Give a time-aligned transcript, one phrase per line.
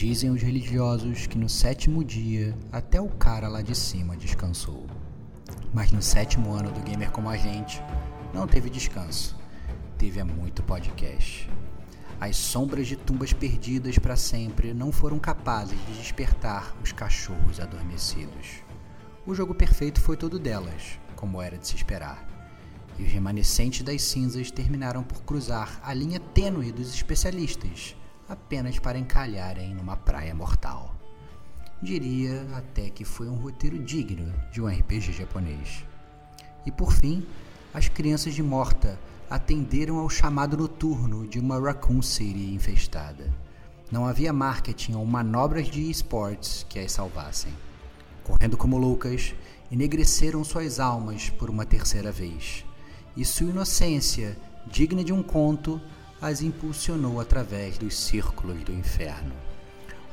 [0.00, 4.86] Dizem os religiosos que no sétimo dia até o cara lá de cima descansou.
[5.74, 7.82] Mas no sétimo ano do Gamer Como a Gente,
[8.32, 9.36] não teve descanso.
[9.98, 11.50] Teve muito podcast.
[12.18, 18.64] As sombras de tumbas perdidas para sempre não foram capazes de despertar os cachorros adormecidos.
[19.26, 22.26] O jogo perfeito foi todo delas, como era de se esperar.
[22.98, 27.99] E os remanescentes das cinzas terminaram por cruzar a linha tênue dos especialistas
[28.30, 30.94] apenas para encalharem numa praia mortal.
[31.82, 35.84] Diria até que foi um roteiro digno de um RPG japonês.
[36.64, 37.26] E por fim,
[37.74, 38.96] as crianças de Morta
[39.28, 43.34] atenderam ao chamado noturno de uma Raccoon City infestada.
[43.90, 47.52] Não havia marketing ou manobras de esportes que as salvassem.
[48.22, 49.34] Correndo como loucas,
[49.72, 52.64] enegreceram suas almas por uma terceira vez.
[53.16, 54.36] E sua inocência,
[54.68, 55.80] digna de um conto,
[56.20, 59.32] as impulsionou através dos círculos do inferno.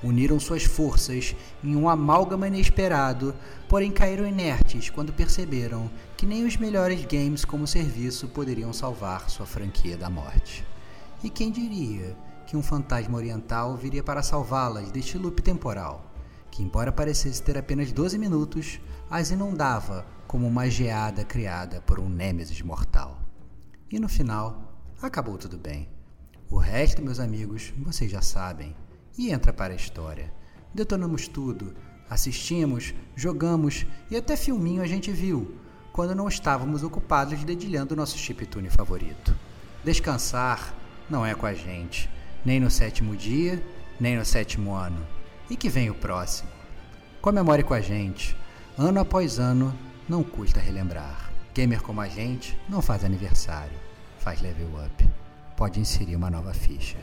[0.03, 3.33] Uniram suas forças em um amálgama inesperado,
[3.67, 9.45] porém caíram inertes quando perceberam que nem os melhores games como serviço poderiam salvar sua
[9.45, 10.63] franquia da morte.
[11.23, 16.13] E quem diria que um fantasma oriental viria para salvá-las deste loop temporal,
[16.51, 22.07] que, embora parecesse ter apenas 12 minutos, as inundava como uma geada criada por um
[22.07, 23.19] Nêmesis mortal.
[23.91, 24.61] E no final,
[25.01, 25.96] acabou tudo bem.
[26.49, 28.73] O resto, meus amigos, vocês já sabem.
[29.17, 30.31] E entra para a história.
[30.73, 31.75] Detonamos tudo,
[32.09, 35.57] assistimos, jogamos e até filminho a gente viu,
[35.91, 39.35] quando não estávamos ocupados dedilhando nosso chiptune favorito.
[39.83, 40.73] Descansar
[41.09, 42.09] não é com a gente,
[42.45, 43.61] nem no sétimo dia,
[43.99, 45.05] nem no sétimo ano.
[45.49, 46.49] E que vem o próximo.
[47.21, 48.37] Comemore com a gente.
[48.77, 51.29] Ano após ano, não custa relembrar.
[51.53, 53.77] Gamer como a gente não faz aniversário,
[54.19, 55.26] faz level up
[55.57, 56.99] pode inserir uma nova ficha.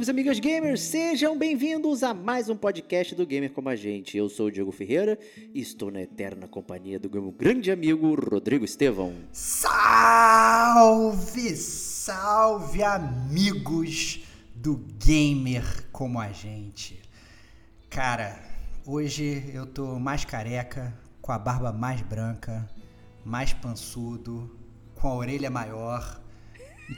[0.00, 4.16] Amigos e amigas gamers, sejam bem-vindos a mais um podcast do Gamer Como a Gente.
[4.16, 5.18] Eu sou o Diego Ferreira
[5.52, 9.12] e estou na eterna companhia do meu grande amigo Rodrigo Estevão.
[9.30, 10.34] Salve,
[11.54, 14.24] salve amigos
[14.54, 16.98] do Gamer Como a Gente.
[17.90, 18.42] Cara,
[18.86, 22.66] hoje eu tô mais careca, com a barba mais branca,
[23.22, 24.50] mais pançudo,
[24.94, 26.22] com a orelha maior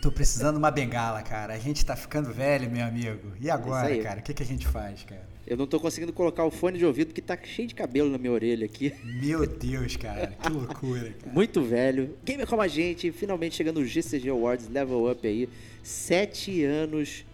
[0.00, 1.54] Tô precisando de uma bengala, cara.
[1.54, 3.32] A gente tá ficando velho, meu amigo.
[3.40, 4.20] E agora, cara?
[4.20, 5.32] O que, que a gente faz, cara?
[5.46, 8.16] Eu não tô conseguindo colocar o fone de ouvido porque tá cheio de cabelo na
[8.16, 8.94] minha orelha aqui.
[9.04, 10.28] Meu Deus, cara.
[10.28, 11.32] Que loucura, cara.
[11.32, 12.16] Muito velho.
[12.24, 15.48] Gamer como a gente, finalmente chegando no GCG Awards Level Up aí.
[15.82, 17.24] Sete anos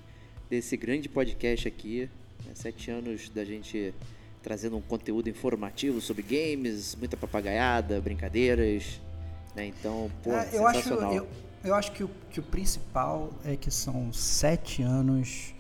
[0.48, 2.08] desse grande podcast aqui.
[2.44, 2.52] Né?
[2.54, 3.94] Sete anos da gente
[4.42, 9.00] trazendo um conteúdo informativo sobre games, muita papagaiada, brincadeiras.
[9.54, 9.66] Né?
[9.66, 11.10] Então, pô, ah, eu sensacional.
[11.10, 15.54] Acho, eu eu acho que o, que o principal é que são sete anos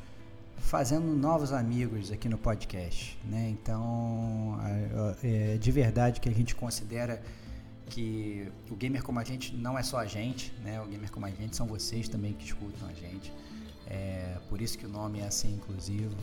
[0.56, 3.48] fazendo novos amigos aqui no podcast, né?
[3.48, 4.58] Então,
[5.22, 7.22] é, de verdade que a gente considera
[7.86, 10.80] que o gamer como a gente não é só a gente, né?
[10.80, 13.32] O gamer como a gente são vocês também que escutam a gente.
[13.86, 16.14] É por isso que o nome é assim inclusivo.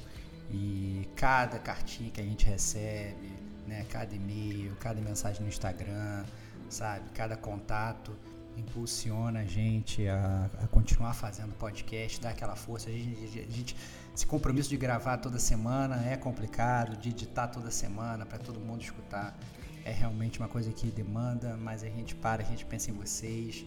[0.51, 3.31] E cada cartinha que a gente recebe,
[3.67, 3.85] né?
[3.89, 6.23] Cada e-mail, cada mensagem no Instagram,
[6.69, 7.09] sabe?
[7.15, 8.15] Cada contato
[8.57, 12.89] impulsiona a gente a, a, continuar fazendo podcast, dá aquela força.
[12.89, 13.75] A gente, a gente,
[14.13, 18.81] esse compromisso de gravar toda semana é complicado, de editar toda semana para todo mundo
[18.81, 19.37] escutar.
[19.83, 23.65] É realmente uma coisa que demanda, mas a gente para, a gente pensa em vocês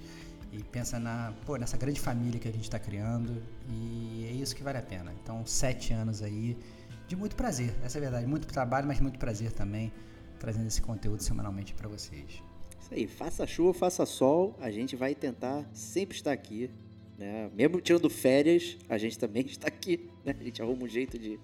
[0.52, 4.56] e pensa na, pô, nessa grande família que a gente está criando e é isso
[4.56, 5.12] que vale a pena.
[5.22, 6.58] Então, sete anos aí
[7.06, 8.26] de muito prazer, essa é a verdade.
[8.26, 9.92] Muito trabalho, mas muito prazer também,
[10.38, 12.47] trazendo esse conteúdo semanalmente para vocês.
[12.88, 16.70] Isso aí, faça chuva, faça sol, a gente vai tentar sempre estar aqui.
[17.18, 17.50] Né?
[17.54, 20.08] Mesmo tirando férias, a gente também está aqui.
[20.24, 20.34] Né?
[20.40, 21.38] A gente arruma um jeito de,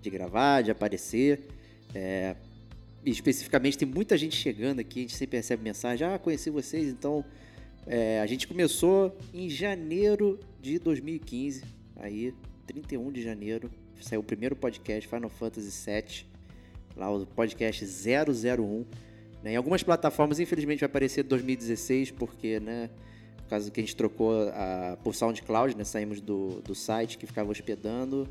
[0.00, 1.40] de gravar, de aparecer.
[1.92, 2.36] É,
[3.04, 6.86] especificamente, tem muita gente chegando aqui, a gente sempre recebe mensagem: Ah, conheci vocês.
[6.88, 7.24] Então,
[7.84, 11.64] é, a gente começou em janeiro de 2015.
[11.96, 12.32] Aí,
[12.64, 16.26] 31 de janeiro, saiu o primeiro podcast Final Fantasy VII.
[16.94, 18.84] Lá o podcast 001.
[19.46, 19.52] Né?
[19.52, 22.90] Em algumas plataformas, infelizmente, vai aparecer 2016, porque né,
[23.36, 25.84] por causa que a gente trocou a, por SoundCloud, né?
[25.84, 28.28] Saímos do, do site que ficava hospedando.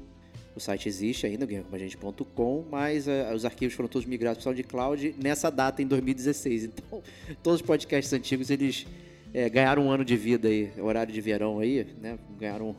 [0.54, 5.16] O site existe ainda, gamecomagente.com, mas uh, os arquivos foram todos migrados para o SoundCloud
[5.18, 6.66] nessa data, em 2016.
[6.66, 7.02] Então,
[7.42, 8.86] todos os podcasts antigos, eles
[9.34, 12.20] é, ganharam um ano de vida aí, horário de verão aí, né?
[12.38, 12.76] Ganharam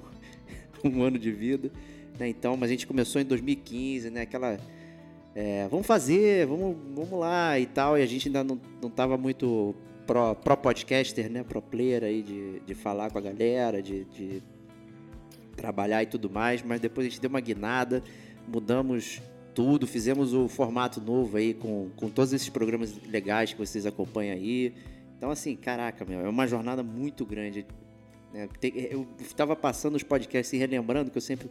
[0.85, 1.71] um, um ano de vida.
[2.19, 2.29] Né?
[2.29, 4.21] Então, mas a gente começou em 2015, né?
[4.21, 4.61] Aquela...
[5.39, 9.19] É, vamos fazer, vamos, vamos lá e tal, e a gente ainda não, não tava
[9.19, 9.75] muito
[10.07, 11.43] pro, pro podcaster, né?
[11.43, 14.43] Pro player aí de, de falar com a galera, de, de
[15.55, 18.03] trabalhar e tudo mais, mas depois a gente deu uma guinada,
[18.49, 19.21] mudamos
[19.55, 24.35] tudo, fizemos o formato novo aí com, com todos esses programas legais que vocês acompanham
[24.35, 24.73] aí.
[25.19, 27.67] Então, assim, caraca, meu, é uma jornada muito grande.
[28.33, 28.49] Né?
[28.91, 31.51] Eu estava passando os podcasts e relembrando que eu sempre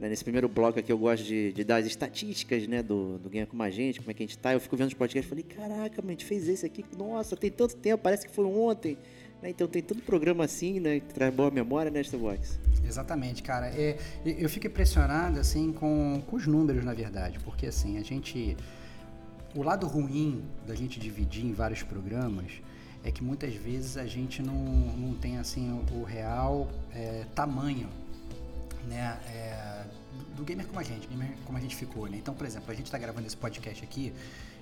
[0.00, 3.46] nesse primeiro bloco aqui eu gosto de, de dar as estatísticas, né, do, do Ganha
[3.46, 4.52] Com a Gente, como é que a gente tá.
[4.52, 7.50] Eu fico vendo os podcasts e falei, caraca, a gente fez esse aqui, nossa, tem
[7.50, 8.98] tanto tempo, parece que foi ontem.
[9.42, 12.58] Né, então tem tanto programa assim, né, que traz boa memória, né, Starbox?
[12.86, 13.66] Exatamente, cara.
[13.68, 18.56] É, eu fico impressionado, assim, com, com os números, na verdade, porque, assim, a gente...
[19.54, 22.50] O lado ruim da gente dividir em vários programas
[23.04, 27.88] é que muitas vezes a gente não, não tem, assim, o, o real é, tamanho,
[28.88, 29.63] né, é,
[30.34, 32.16] do gamer como a gente, gamer como a gente ficou, né?
[32.16, 34.12] Então, por exemplo, a gente está gravando esse podcast aqui,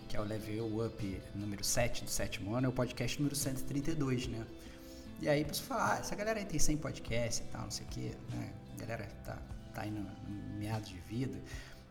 [0.08, 4.28] que é o Level Up número 7 do sétimo ano, é o podcast número 132,
[4.28, 4.46] né?
[5.20, 7.70] E aí a pessoa fala, ah, essa galera aí tem 100 podcasts e tal, não
[7.70, 8.52] sei o quê, né?
[8.74, 9.38] A galera tá,
[9.74, 11.38] tá aí no, no meados de vida.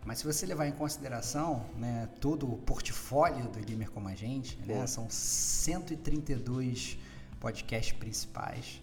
[0.05, 4.57] Mas se você levar em consideração né, todo o portfólio do Gamer Como a Gente,
[4.65, 6.97] né, são 132
[7.39, 8.80] podcasts principais,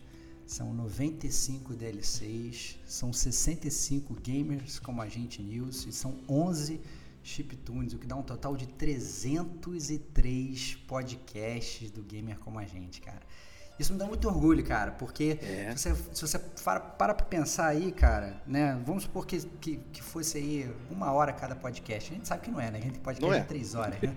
[0.48, 6.80] são 95 DLCs, são 65 gamers como a gente news e são 11
[7.22, 13.20] chiptunes, o que dá um total de 303 podcasts do gamer como a gente, cara.
[13.78, 15.74] Isso me dá muito orgulho, cara, porque é.
[15.76, 18.80] se você, se você para, para pra pensar aí, cara, né?
[18.84, 22.10] Vamos supor que, que, que, fosse aí uma hora cada podcast.
[22.10, 22.78] A gente sabe que não é, né?
[22.78, 23.40] A gente tem podcast é.
[23.40, 24.16] de três horas, né?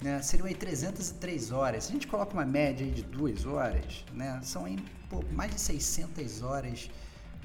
[0.00, 0.22] né?
[0.24, 1.84] Seriam aí 303 horas.
[1.84, 4.40] Se a gente coloca uma média aí de duas horas, né?
[4.42, 4.78] São aí
[5.10, 6.90] pô, mais de 600 horas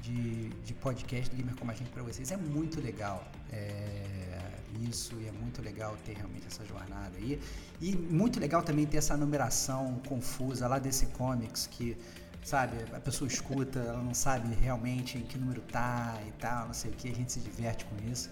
[0.00, 2.32] de, de podcast do Gamer Como a Gente para vocês.
[2.32, 3.22] É muito legal.
[3.52, 4.31] É
[4.80, 7.40] isso e é muito legal ter realmente essa jornada aí.
[7.80, 11.96] E muito legal também ter essa numeração confusa lá desse comics que,
[12.42, 16.74] sabe, a pessoa escuta, ela não sabe realmente em que número tá e tal, não
[16.74, 18.30] sei o que, a gente se diverte com isso.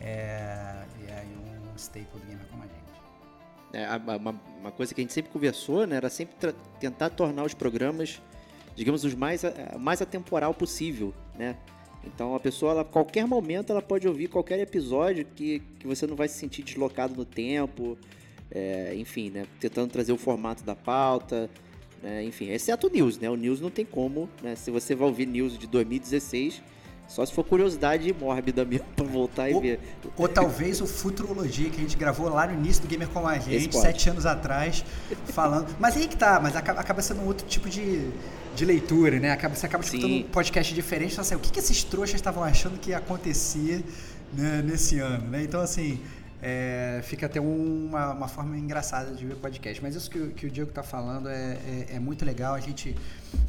[0.00, 1.26] É, e é
[1.72, 2.88] um staple do gamer como a gente.
[3.72, 7.52] É, uma, uma, coisa que a gente sempre conversou, né, era sempre tentar tornar os
[7.52, 8.22] programas,
[8.74, 9.42] digamos, os mais,
[9.78, 11.56] mais atemporal possível, né?
[12.04, 16.06] Então a pessoa, ela, a qualquer momento, ela pode ouvir qualquer episódio que, que você
[16.06, 17.98] não vai se sentir deslocado no tempo,
[18.50, 19.46] é, enfim, né?
[19.60, 21.50] Tentando trazer o formato da pauta,
[22.02, 22.24] né?
[22.24, 23.28] enfim, exceto o News, né?
[23.28, 24.54] O News não tem como, né?
[24.54, 26.62] Se você vai ouvir News de 2016,
[27.08, 29.80] só se for curiosidade mórbida mesmo pra voltar ou, e ver.
[30.16, 33.38] Ou talvez o Futurologia que a gente gravou lá no início do Gamer Como a
[33.38, 34.84] Gente, sete anos atrás,
[35.26, 35.74] falando.
[35.80, 38.10] Mas aí que tá, mas acaba, acaba sendo um outro tipo de,
[38.58, 39.30] de leitura, né?
[39.30, 40.24] Acaba, você acaba escutando Sim.
[40.24, 43.84] um podcast diferente, então assim, o que, que esses trouxas estavam achando que ia acontecer
[44.32, 45.44] né, nesse ano, né?
[45.44, 46.00] Então, assim,
[46.42, 49.80] é, fica até uma, uma forma engraçada de ver podcast.
[49.82, 52.54] Mas isso que, que o Diego está falando é, é, é, muito legal.
[52.54, 52.96] A gente,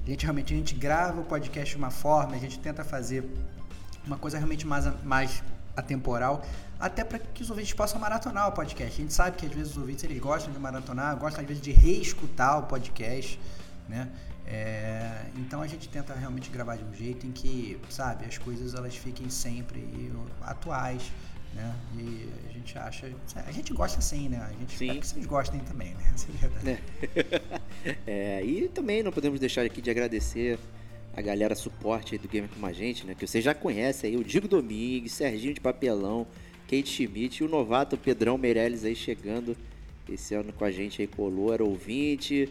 [0.06, 3.24] a gente realmente a gente grava o podcast de uma forma, a gente tenta fazer
[4.06, 5.44] uma coisa realmente mais, mais
[5.76, 6.46] atemporal,
[6.80, 8.94] até para que os ouvintes possam maratonar o podcast.
[8.94, 11.62] A gente sabe que às vezes os ouvintes eles gostam de maratonar, gostam às vezes
[11.62, 13.40] de reescutar o podcast,
[13.88, 14.08] né?
[14.50, 18.74] É, então a gente tenta realmente gravar de um jeito em que, sabe, as coisas
[18.74, 21.12] elas fiquem sempre atuais,
[21.54, 21.76] né?
[21.96, 23.12] E a gente acha,
[23.46, 24.40] a gente gosta assim, né?
[24.40, 25.00] A gente Sim.
[25.00, 26.16] que vocês gostem também, né?
[27.86, 28.00] É.
[28.40, 30.58] é, e também não podemos deixar aqui de agradecer
[31.16, 33.14] a galera suporte do Gamer com a gente, né?
[33.14, 36.26] Que você já conhece aí, o Digo Domingues, Serginho de Papelão,
[36.68, 39.56] Kate Schmidt e o novato Pedrão Meirelles aí chegando
[40.08, 42.50] esse ano com a gente aí, colou, era ouvinte,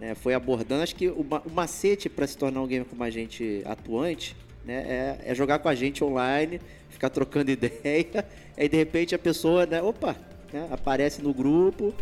[0.00, 0.82] né, foi abordando.
[0.82, 4.74] Acho que o, o macete para se tornar um gamer como a gente atuante né,
[4.74, 8.26] é, é, jogar com a gente online, ficar trocando ideia,
[8.56, 10.16] aí de repente a pessoa, né, opa,
[10.52, 11.94] né, aparece no grupo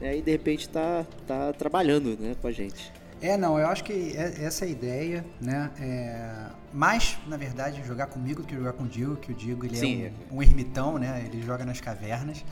[0.00, 2.92] né, e de repente está tá trabalhando né, com a gente.
[3.20, 5.70] É, não, eu acho que é, essa é a ideia, né?
[5.80, 9.64] É, mais, na verdade, jogar comigo do que jogar com o Diego, que o Diego
[9.64, 10.06] ele Sim.
[10.06, 11.22] é um, um ermitão, né?
[11.24, 12.44] Ele joga nas cavernas.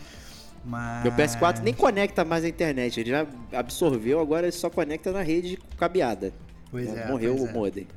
[0.64, 1.02] Mas...
[1.02, 5.23] Meu PS4 nem conecta mais a internet, ele já absorveu, agora ele só conecta na
[5.23, 6.33] rede cabeada.
[6.71, 7.52] Pois é, morreu pois o é.
[7.52, 7.88] modem.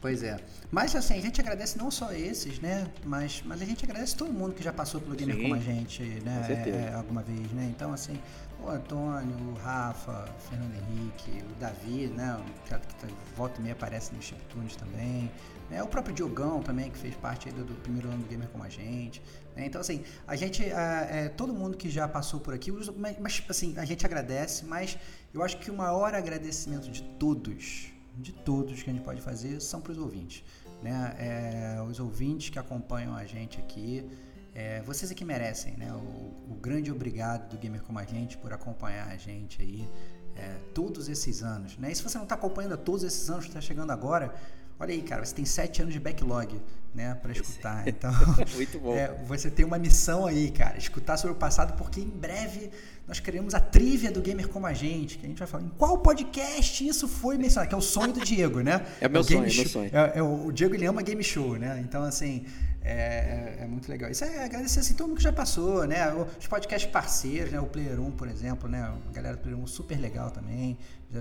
[0.00, 0.36] Pois é.
[0.70, 2.86] Mas assim, a gente agradece não só esses, né?
[3.04, 5.58] Mas, mas a gente agradece todo mundo que já passou pelo Gamer Sim, como a
[5.58, 6.46] gente, né?
[6.48, 7.68] É, alguma vez, né?
[7.74, 8.16] Então, assim,
[8.62, 12.40] o Antônio, o Rafa, o Fernando Henrique, o Davi, né?
[12.66, 15.28] Que, que volta e meia aparece no Chiptunes também.
[15.68, 15.82] Né?
[15.82, 18.68] O próprio Diogão também, que fez parte do, do, primeiro ano do Gamer como a
[18.68, 19.20] gente.
[19.60, 19.66] Né?
[19.66, 23.74] Então, assim, a gente, é, todo mundo que já passou por aqui, mas, mas, assim,
[23.76, 24.96] a gente agradece, mas
[25.34, 29.60] eu acho que o maior agradecimento de todos de todos que a gente pode fazer
[29.60, 30.44] são para os ouvintes.
[30.82, 31.14] Né?
[31.18, 34.04] É, os ouvintes que acompanham a gente aqui,
[34.54, 35.92] é, vocês é que merecem, né?
[35.92, 39.88] O, o, grande obrigado do Gamer Como a Gente por acompanhar a gente aí
[40.34, 41.92] é, todos esses anos, né?
[41.92, 44.34] E se você não está acompanhando todos esses anos, está chegando agora,
[44.80, 46.58] olha aí, cara, você tem sete anos de backlog,
[46.94, 47.86] né, para escutar.
[47.86, 48.10] Então,
[48.54, 48.94] muito bom.
[48.96, 52.70] É, você tem uma missão aí, cara, escutar sobre o passado, porque em breve
[53.06, 55.68] nós queremos a trivia do Gamer Como a Gente, que a gente vai falar em
[55.68, 58.86] qual podcast isso foi mencionado, que é o sonho do Diego, né?
[59.00, 59.90] É meu é o sonho, é meu sonho.
[59.92, 61.80] É, é o, o Diego, ele ama game show, né?
[61.84, 62.46] Então, assim,
[62.82, 64.10] é, é, é, muito legal.
[64.10, 66.12] Isso é agradecer assim, todo mundo que já passou, né?
[66.38, 67.60] Os podcasts parceiros, né?
[67.60, 68.80] O Player 1, por exemplo, né?
[68.80, 70.78] A galera do Player 1 super legal também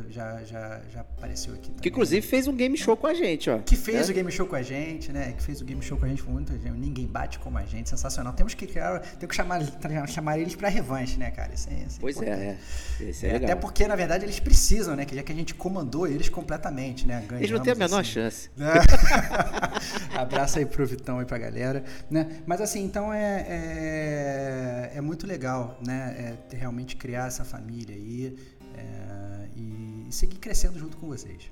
[0.10, 1.82] já, já, já, apareceu aqui também.
[1.82, 3.58] Que inclusive fez um game show com a gente, ó.
[3.58, 4.12] Que fez né?
[4.12, 5.34] o game show com a gente, né?
[5.36, 6.54] Que fez o game show com a gente por muito.
[6.54, 8.34] Ninguém bate como a gente, sensacional.
[8.34, 9.62] Temos que criar, que chamar,
[10.08, 11.54] chamar eles pra revanche, né, cara?
[11.56, 12.58] Isso é, isso é pois é, é.
[13.04, 15.06] Esse é, é Até porque, na verdade, eles precisam, né?
[15.06, 17.24] Que já que a gente comandou eles completamente, né?
[17.28, 18.12] Ganhamos, eles não têm a menor assim.
[18.12, 18.50] chance.
[20.16, 21.84] Abraço aí pro Vitão e pra galera.
[22.12, 22.42] Né?
[22.46, 26.38] Mas assim, então é, é, é muito legal, né?
[26.52, 28.38] É realmente criar essa família aí.
[28.78, 29.19] É,
[30.10, 31.52] e, seguir crescendo junto com vocês.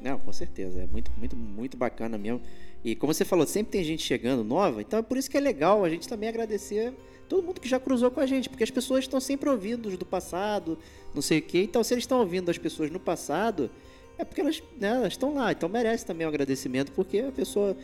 [0.00, 0.80] Não, com certeza.
[0.80, 2.40] É muito, muito, muito bacana mesmo.
[2.82, 5.40] E como você falou, sempre tem gente chegando nova, então é por isso que é
[5.40, 6.94] legal a gente também agradecer
[7.28, 10.04] todo mundo que já cruzou com a gente, porque as pessoas estão sempre ouvindo do
[10.06, 10.76] passado,
[11.14, 11.62] não sei o quê.
[11.62, 13.70] Então, se eles estão ouvindo as pessoas no passado,
[14.18, 15.52] é porque elas, né, elas estão lá.
[15.52, 17.76] Então merece também um agradecimento, porque a pessoa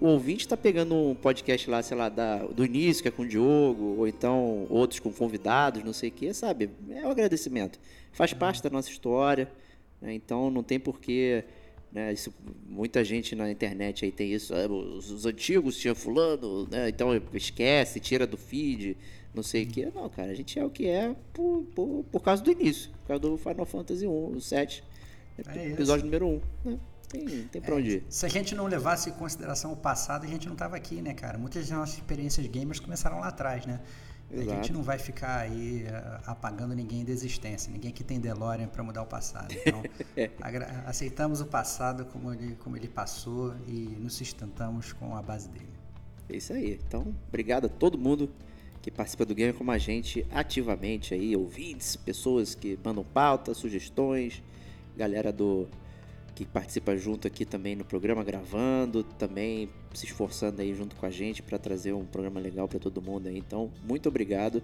[0.00, 3.22] o ouvinte está pegando um podcast lá, sei lá, da, do início, que é com
[3.22, 6.70] o Diogo, ou então outros com convidados, não sei o que, sabe?
[6.90, 7.78] É um agradecimento.
[8.12, 9.50] Faz parte da nossa história,
[10.00, 10.14] né?
[10.14, 11.44] então não tem porquê.
[11.92, 12.12] Né?
[12.12, 12.32] Isso,
[12.68, 14.54] muita gente na internet aí tem isso.
[14.54, 16.88] Ah, os, os, antigos tinham fulano, né?
[16.88, 18.96] então esquece, tira do feed,
[19.34, 19.86] não sei o que.
[19.86, 23.08] Não, cara, a gente é o que é por, por, por causa do início, por
[23.08, 24.84] causa do Final Fantasy 1, o 7,
[25.38, 26.40] é episódio número 1.
[26.70, 26.78] Né?
[27.08, 28.04] Tem, tem pra onde ir.
[28.08, 31.14] Se a gente não levasse em consideração o passado, a gente não tava aqui, né,
[31.14, 31.38] cara?
[31.38, 33.80] Muitas das nossas experiências gamers começaram lá atrás, né?
[34.30, 34.50] Exato.
[34.50, 37.72] A gente não vai ficar aí uh, apagando ninguém da existência.
[37.72, 39.54] Ninguém que tem DeLorean para mudar o passado.
[39.54, 39.82] Então,
[40.84, 45.68] aceitamos o passado como ele, como ele passou e nos sustentamos com a base dele.
[46.28, 46.80] É isso aí.
[46.86, 48.28] Então, obrigado a todo mundo
[48.82, 54.42] que participa do game como a gente ativamente aí, ouvintes, pessoas que mandam pautas, sugestões,
[54.96, 55.68] galera do
[56.36, 61.10] que participa junto aqui também no programa, gravando, também se esforçando aí junto com a
[61.10, 63.38] gente para trazer um programa legal para todo mundo aí.
[63.38, 64.62] Então, muito obrigado.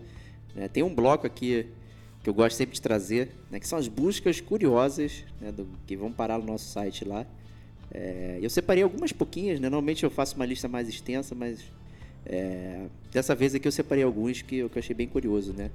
[0.55, 1.67] É, tem um bloco aqui
[2.23, 5.97] que eu gosto sempre de trazer, né, que são as buscas curiosas, né, do, que
[5.97, 7.25] vão parar no nosso site lá.
[7.91, 9.71] É, eu separei algumas pouquinhas, né?
[9.71, 11.61] Normalmente eu faço uma lista mais extensa, mas
[12.27, 15.71] é, dessa vez aqui eu separei alguns que, que eu achei bem curioso, né?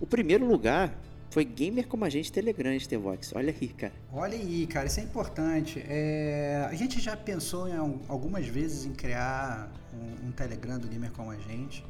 [0.00, 0.96] O primeiro lugar
[1.30, 3.32] foi gamer como gente Telegram, Stevox.
[3.34, 3.92] Olha aí, cara.
[4.12, 5.82] Olha aí, cara, isso é importante.
[5.88, 7.76] É, a gente já pensou em,
[8.08, 11.84] algumas vezes em criar um, um Telegram do gamer como a gente.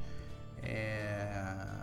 [0.62, 1.80] É,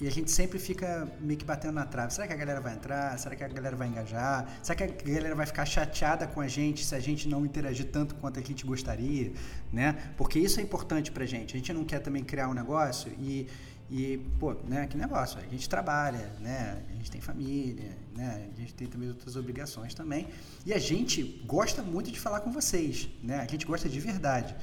[0.00, 2.12] e a gente sempre fica meio que batendo na trave.
[2.14, 3.18] Será que a galera vai entrar?
[3.18, 4.46] Será que a galera vai engajar?
[4.62, 7.86] Será que a galera vai ficar chateada com a gente se a gente não interagir
[7.86, 9.32] tanto quanto a gente gostaria?
[9.72, 10.12] Né?
[10.16, 11.56] Porque isso é importante pra gente.
[11.56, 13.48] A gente não quer também criar um negócio e
[13.90, 18.60] e, pô, né, que negócio, a gente trabalha, né, a gente tem família, né, a
[18.60, 20.28] gente tem também outras obrigações também.
[20.66, 24.54] E a gente gosta muito de falar com vocês, né, a gente gosta de verdade.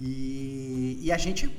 [0.00, 1.54] E, e a gente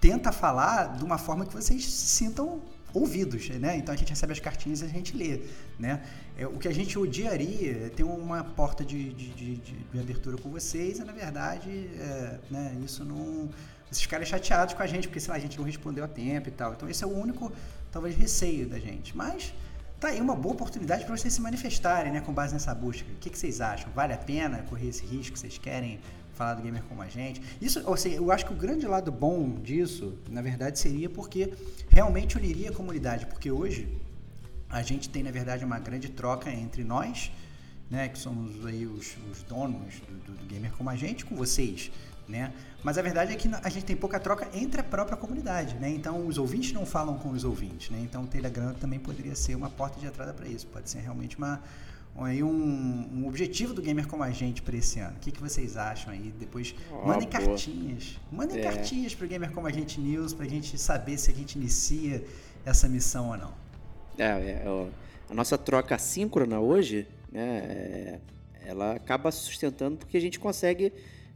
[0.00, 2.62] tenta falar de uma forma que vocês sintam
[2.94, 3.76] ouvidos, né?
[3.76, 5.42] Então a gente recebe as cartinhas e a gente lê,
[5.78, 6.02] né?
[6.36, 10.36] É, o que a gente odiaria é ter uma porta de, de, de, de abertura
[10.36, 13.48] com vocês e, na verdade, é, né, isso não
[13.92, 16.48] esses caras chateados com a gente, porque, sei lá, a gente não respondeu a tempo
[16.48, 16.72] e tal.
[16.72, 17.52] Então, esse é o único,
[17.90, 19.16] talvez, receio da gente.
[19.16, 19.54] Mas
[20.00, 23.08] tá aí uma boa oportunidade para vocês se manifestarem, né, com base nessa busca.
[23.12, 23.90] O que, que vocês acham?
[23.92, 25.38] Vale a pena correr esse risco?
[25.38, 26.00] Vocês querem
[26.34, 27.42] falar do gamer como a gente?
[27.60, 31.52] Isso, ou seja, eu acho que o grande lado bom disso, na verdade, seria porque
[31.88, 33.26] realmente uniria a comunidade.
[33.26, 33.96] Porque hoje
[34.70, 37.30] a gente tem, na verdade, uma grande troca entre nós,
[37.90, 41.36] né, que somos aí os, os donos do, do, do gamer como a gente, com
[41.36, 41.92] vocês
[42.28, 42.52] né?
[42.82, 45.90] Mas a verdade é que a gente tem pouca troca entre a própria comunidade, né?
[45.90, 47.98] Então os ouvintes não falam com os ouvintes, né?
[48.02, 50.66] Então o Telegram também poderia ser uma porta de entrada para isso.
[50.66, 51.60] Pode ser realmente uma,
[52.16, 52.50] aí um,
[53.14, 55.16] um, objetivo do gamer como a gente para esse ano.
[55.16, 56.32] O que, que vocês acham aí?
[56.38, 57.40] Depois Oh, mandem boa.
[57.46, 58.18] cartinhas.
[58.30, 58.62] Mandem É.
[58.62, 62.24] cartinhas pro gamer como a gente news pra gente saber se a gente inicia
[62.64, 63.52] essa missão ou não.
[64.18, 64.86] É, é, ó,
[65.30, 68.20] a nossa troca assíncrona hoje, né, é,
[68.66, 70.92] ela acaba sustentando porque a gente consegue,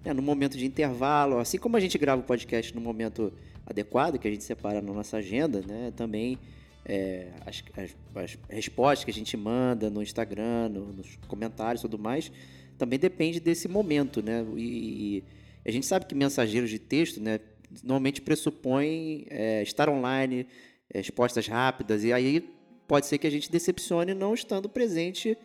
[0.07, 3.33] né, no momento de intervalo, assim como a gente grava o podcast no momento
[3.67, 6.39] adequado, que a gente separa na nossa agenda, né, também
[6.85, 11.83] é, as, as- as respostas que a gente manda no Instagram, no- nos comentários e
[11.83, 12.31] tudo mais,
[12.79, 15.25] também depende desse momento, né, e, e
[15.69, 17.41] a gente sabe que mensageiros de texto, né,
[17.83, 20.47] normalmente pressupõem é, estar online,
[20.89, 22.49] é, respostas rápidas, e aí
[22.87, 25.37] pode ser que a gente decepcione não estando presente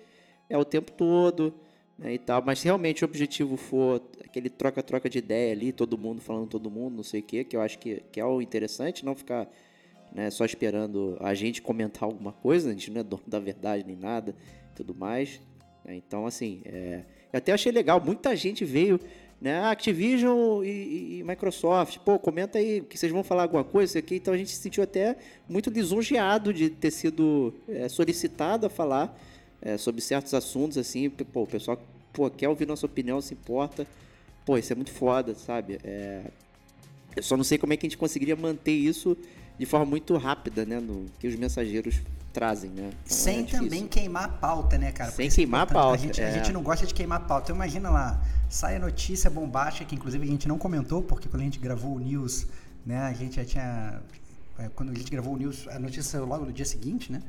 [0.47, 1.51] é, o tempo todo
[2.01, 2.43] né, e tal.
[2.43, 6.69] Mas se realmente o objetivo for aquele troca-troca de ideia ali, todo mundo falando todo
[6.69, 9.47] mundo, não sei o quê, que eu acho que, que é o interessante, não ficar
[10.11, 13.85] né, só esperando a gente comentar alguma coisa, a gente não é dono da verdade
[13.85, 14.35] nem nada
[14.75, 15.39] tudo mais.
[15.85, 15.95] né.
[15.95, 18.99] Então, assim, é, eu até achei legal, muita gente veio,
[19.39, 23.99] né, ah, Activision e, e- Microsoft, pô, comenta aí que vocês vão falar alguma coisa,
[23.99, 24.15] aqui.
[24.15, 25.17] Então a gente se sentiu até
[25.49, 29.17] muito lisonjeado de ter sido é, solicitado a falar
[29.61, 31.79] é, sobre certos assuntos, assim, pô, o pessoal
[32.13, 33.85] pô, quer ouvir nossa opinião, se importa,
[34.45, 35.79] pô, isso é muito foda, sabe?
[35.83, 36.23] É,
[37.15, 39.17] eu só não sei como é que a gente conseguiria manter isso
[39.57, 42.01] de forma muito rápida, né, no que os mensageiros
[42.33, 42.87] trazem, né?
[42.87, 43.63] Então, é Sem difícil.
[43.63, 45.11] também queimar a pauta, né, cara?
[45.11, 46.33] Sem Porque isso é queimar a pauta, A gente, a é.
[46.33, 47.43] gente não gosta de queimar a pauta.
[47.47, 51.41] Então imagina lá, sai a notícia bombástica, que inclusive a gente não comentou, porque quando
[51.41, 52.47] a gente gravou o news,
[52.85, 54.01] né, a gente já tinha.
[54.57, 57.21] é, Quando a gente gravou o news, a notícia saiu logo no dia seguinte, né?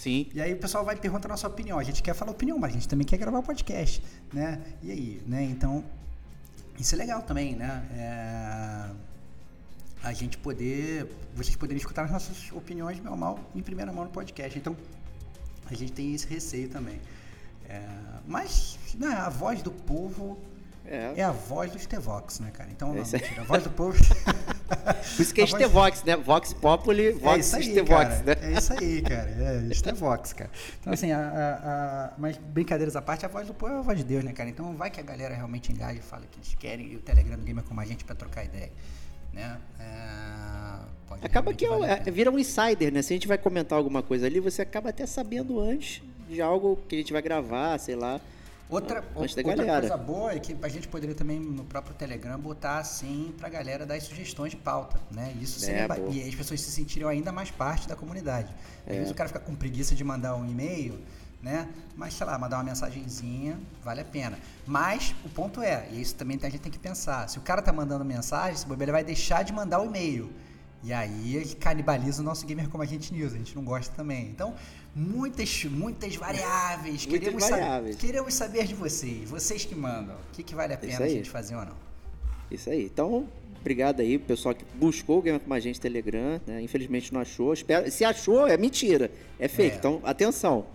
[0.00, 0.30] Sim.
[0.32, 1.78] E aí o pessoal vai perguntar a nossa opinião.
[1.78, 4.02] A gente quer falar opinião, mas a gente também quer gravar podcast,
[4.32, 4.58] né?
[4.82, 5.42] E aí, né?
[5.42, 5.84] Então,
[6.78, 7.86] isso é legal também, né?
[7.92, 8.90] É,
[10.02, 14.10] A gente poder, vocês poderem escutar as nossas opiniões, meu mal, em primeira mão no
[14.10, 14.58] podcast.
[14.58, 14.74] Então,
[15.66, 16.98] a gente tem esse receio também.
[17.68, 17.86] É,
[18.26, 20.38] Mas, né, a voz do povo
[20.90, 21.12] É.
[21.20, 22.68] é a voz dos Tevox, né, cara?
[22.72, 23.96] Então, não, mentira, a voz do povo...
[23.96, 26.16] Por isso que é A voz- né?
[26.16, 28.22] Vox Populi, É Vox isso aí, Stevox, cara.
[28.24, 28.36] né?
[28.42, 29.30] É isso aí, cara.
[29.30, 30.50] É, isso é Vox, cara.
[30.80, 33.82] Então, assim, a, a- a- mas brincadeiras à parte, a voz do povo é a
[33.82, 34.48] voz de Deus, né, cara?
[34.48, 37.36] Então vai que a galera realmente engaja e fala que eles querem e o Telegram
[37.36, 38.70] do Gamer como a gente pra trocar ideia,
[39.32, 39.58] né?
[39.78, 43.02] É, Acaba que é, valer a é, vira um insider, né?
[43.02, 46.78] Se a gente vai comentar alguma coisa ali, você acaba até sabendo antes de algo
[46.88, 48.20] que a gente vai gravar, sei lá.
[48.70, 53.34] Outra, outra coisa boa é que a gente poderia também no próprio Telegram botar assim
[53.38, 55.34] pra galera dar sugestões de pauta, né?
[55.40, 56.10] Isso seria É, ba- boa.
[56.10, 58.54] e as pessoas se sentiriam ainda mais parte da comunidade.
[58.86, 61.00] Às vezes o cara fica com preguiça de mandar um e-mail,
[61.42, 61.68] né?
[61.96, 64.38] Mas sei lá, mandar uma mensagenzinha vale a pena.
[64.66, 67.60] Mas o ponto é, e isso também a gente tem que pensar, se o cara
[67.60, 70.30] tá mandando mensagem, esse bobeira ele vai deixar de mandar o e-mail.
[70.82, 73.92] E aí ele canibaliza o nosso gamer como a gente news, a gente não gosta
[73.94, 74.26] também.
[74.28, 74.54] Então,
[74.94, 77.06] muitas, muitas variáveis.
[77.06, 77.96] Muitas queremos, variáveis.
[77.96, 80.16] queremos saber de vocês, vocês que mandam.
[80.16, 81.90] O que, que vale a pena a gente fazer ou não?
[82.50, 82.84] Isso aí.
[82.84, 83.28] Então,
[83.60, 86.62] obrigado aí, pessoal que buscou o Gamer com a gente Telegram, né?
[86.62, 87.52] Infelizmente não achou.
[87.52, 89.10] Espero- se achou, é mentira.
[89.38, 89.76] É fake.
[89.76, 89.78] É.
[89.78, 90.66] Então, atenção.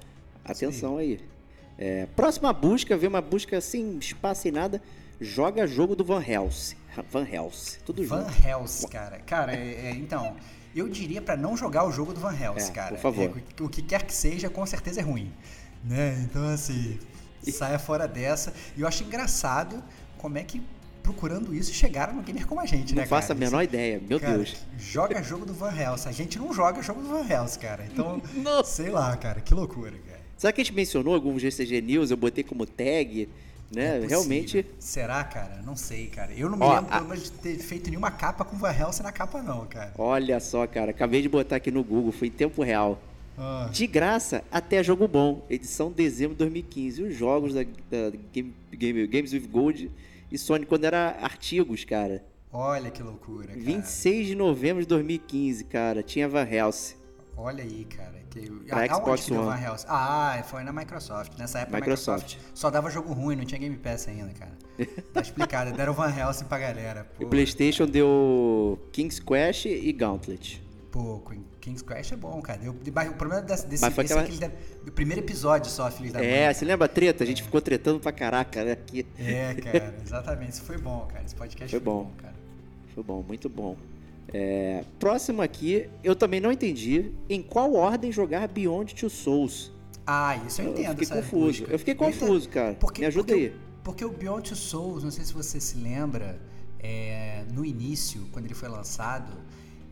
[0.43, 1.19] Atenção aí.
[1.77, 4.81] É, próxima busca, vê uma busca assim, espaço e nada.
[5.19, 6.75] Joga jogo do Van Helsing.
[7.03, 7.79] Van Helsing.
[7.85, 8.47] Tudo Van junto.
[8.47, 9.19] Helsing, cara.
[9.19, 10.35] Cara, é- é, então,
[10.75, 12.95] eu diria pra não jogar o jogo do Van Helsing, É, cara.
[12.95, 13.23] por favor.
[13.59, 15.31] É, o que quer que seja, com certeza é ruim.
[15.83, 16.19] Né?
[16.29, 16.97] Então, assim,
[17.51, 18.53] saia fora dessa.
[18.75, 19.83] E eu acho engraçado
[20.17, 20.61] como é que,
[21.03, 24.01] procurando isso, chegaram no gamer como a gente, Não né, faço a menor ideia.
[24.07, 24.55] Meu Cara, Deus.
[24.79, 26.09] Joga jogo do Van Helsing.
[26.09, 27.85] A gente não joga jogo do Van Helsing, cara.
[27.91, 28.19] Então,
[28.65, 29.39] sei lá, cara.
[29.41, 30.19] Que loucura, cara.
[30.37, 32.09] Sabe que a gente mencionou alguns GCG News?
[32.11, 33.29] Eu botei como tag,
[33.73, 34.01] né?
[34.03, 34.07] É.
[34.07, 34.65] Realmente.
[34.79, 35.61] Será, cara?
[35.65, 36.31] Não sei, cara.
[36.33, 38.71] Eu não me Ó, lembro, a- pelo menos, de ter feito nenhuma capa com Van
[38.73, 39.93] Helsing na capa, não, cara.
[39.97, 40.91] Olha só, cara.
[40.91, 42.11] Acabei de botar aqui no Google.
[42.11, 43.01] Foi em tempo real.
[43.37, 47.03] Ah, De graça até jogo bom, edição dezembro de 2015.
[47.03, 49.91] Os jogos da, da Game, Game- Games with Gold
[50.31, 52.23] e Sony quando era artigos, cara.
[52.53, 53.59] olha que loucura, cara.
[53.59, 56.01] 26 de novembro de 2015, cara.
[56.01, 56.95] Tinha Van Helsing.
[57.35, 58.15] Olha aí, cara.
[58.67, 59.65] Pra Ah, Xbox aonde que deu One.
[59.87, 61.37] Ah, foi na Microsoft.
[61.37, 62.23] Nessa época Microsoft.
[62.23, 64.51] a Microsoft só dava jogo ruim, não tinha Game Pass ainda, cara.
[65.13, 65.71] Tá explicado.
[65.71, 67.07] Deram Van Helsing pra galera.
[67.19, 70.61] E Pô, PlayStation deu King's Quest e Gauntlet.
[70.91, 71.21] pô,
[71.61, 72.59] King's Crash é bom, cara.
[72.63, 74.53] Eu, o problema desse, desse, aquela- é que eles deram-
[74.85, 76.53] do primeiro episódio só, filhos da É, mãe.
[76.53, 77.23] você lembra a treta?
[77.23, 78.73] A gente ficou tretando pra caraca, né?
[78.73, 79.03] Aqui.
[79.17, 80.51] É, cara, exatamente.
[80.51, 81.25] Isso foi bom, cara.
[81.25, 82.03] Esse podcast Foi foi, bom.
[82.03, 82.11] bom.
[82.21, 82.35] cara.
[82.93, 83.75] Foi bom, muito bom.
[84.33, 89.71] É, próximo aqui, eu também não entendi em qual ordem jogar Beyond Two Souls.
[90.05, 90.89] Ah, isso eu Eu entendo.
[90.89, 91.63] fiquei essa confuso.
[91.69, 92.73] Eu fiquei confuso, cara.
[92.75, 93.55] Porque, Me ajuda porque, aí.
[93.83, 96.39] Porque o Beyond Two Souls, não sei se você se lembra,
[96.79, 99.31] é, no início, quando ele foi lançado,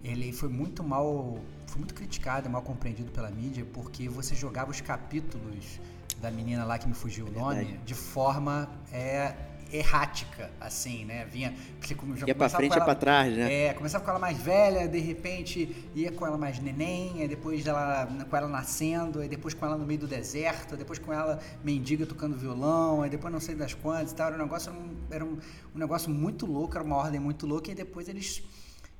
[0.03, 4.69] ele foi muito mal, foi muito criticado, e mal compreendido pela mídia, porque você jogava
[4.71, 5.79] os capítulos
[6.21, 9.33] da menina lá que me fugiu o nome, de forma é,
[9.71, 11.25] errática, assim, né?
[11.25, 11.53] Vinha.
[11.79, 13.53] Porque como já Ia pra frente com e ela- pra trás, né?
[13.67, 17.63] É, começava com ela mais velha, de repente ia com ela mais neném, aí depois
[17.63, 21.39] dela, com ela nascendo, aí depois com ela no meio do deserto, depois com ela
[21.63, 24.27] mendiga tocando violão, aí depois não sei das quantas e tal.
[24.27, 24.73] Era um negócio,
[25.11, 25.37] era um, um,
[25.75, 28.43] um negócio muito louco, era uma ordem muito louca, e depois eles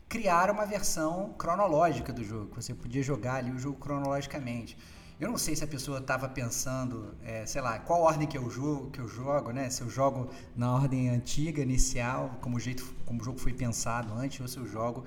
[0.08, 4.78] criaram uma versão cronológica do jogo, que você podia jogar ali o jogo cronologicamente.
[5.23, 8.49] Eu não sei se a pessoa estava pensando, é, sei lá, qual ordem que eu
[8.49, 9.69] jogo, que eu jogo, né?
[9.69, 14.13] Se eu jogo na ordem antiga, inicial, como o jeito, como o jogo foi pensado
[14.15, 15.05] antes, ou se eu jogo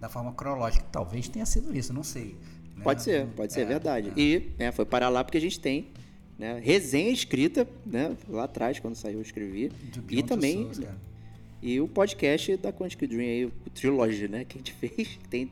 [0.00, 0.84] da forma cronológica.
[0.92, 2.36] Talvez tenha sido isso, não sei.
[2.76, 2.84] né?
[2.84, 4.10] Pode ser, pode ser É, verdade.
[4.10, 4.20] é.
[4.20, 5.88] E né, foi parar lá porque a gente tem
[6.38, 8.16] né, resenha escrita, né?
[8.28, 9.68] Lá atrás, quando saiu, eu escrevi.
[9.68, 10.80] Do E também Souls.
[11.60, 14.44] E o podcast da Quantic Dream aí, o Trilogy, né?
[14.44, 15.50] Que a gente fez, tem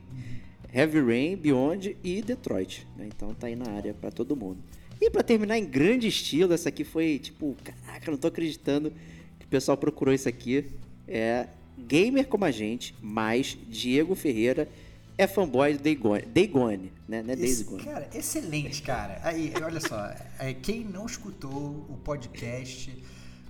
[0.75, 3.07] Heavy Rain, Beyond e Detroit, né?
[3.07, 4.57] Então tá aí na área pra todo mundo.
[4.99, 8.91] E pra terminar em grande estilo, essa aqui foi tipo, caraca, não tô acreditando
[9.39, 10.65] que o pessoal procurou isso aqui.
[11.07, 14.67] É Gamer como a gente, mais Diego Ferreira
[15.17, 17.21] é fanboy do Day Gone, Day Gone né?
[17.23, 17.83] Não é Days Gone.
[17.83, 19.19] Cara, excelente, cara.
[19.23, 22.91] Aí, olha só, é, quem não escutou o podcast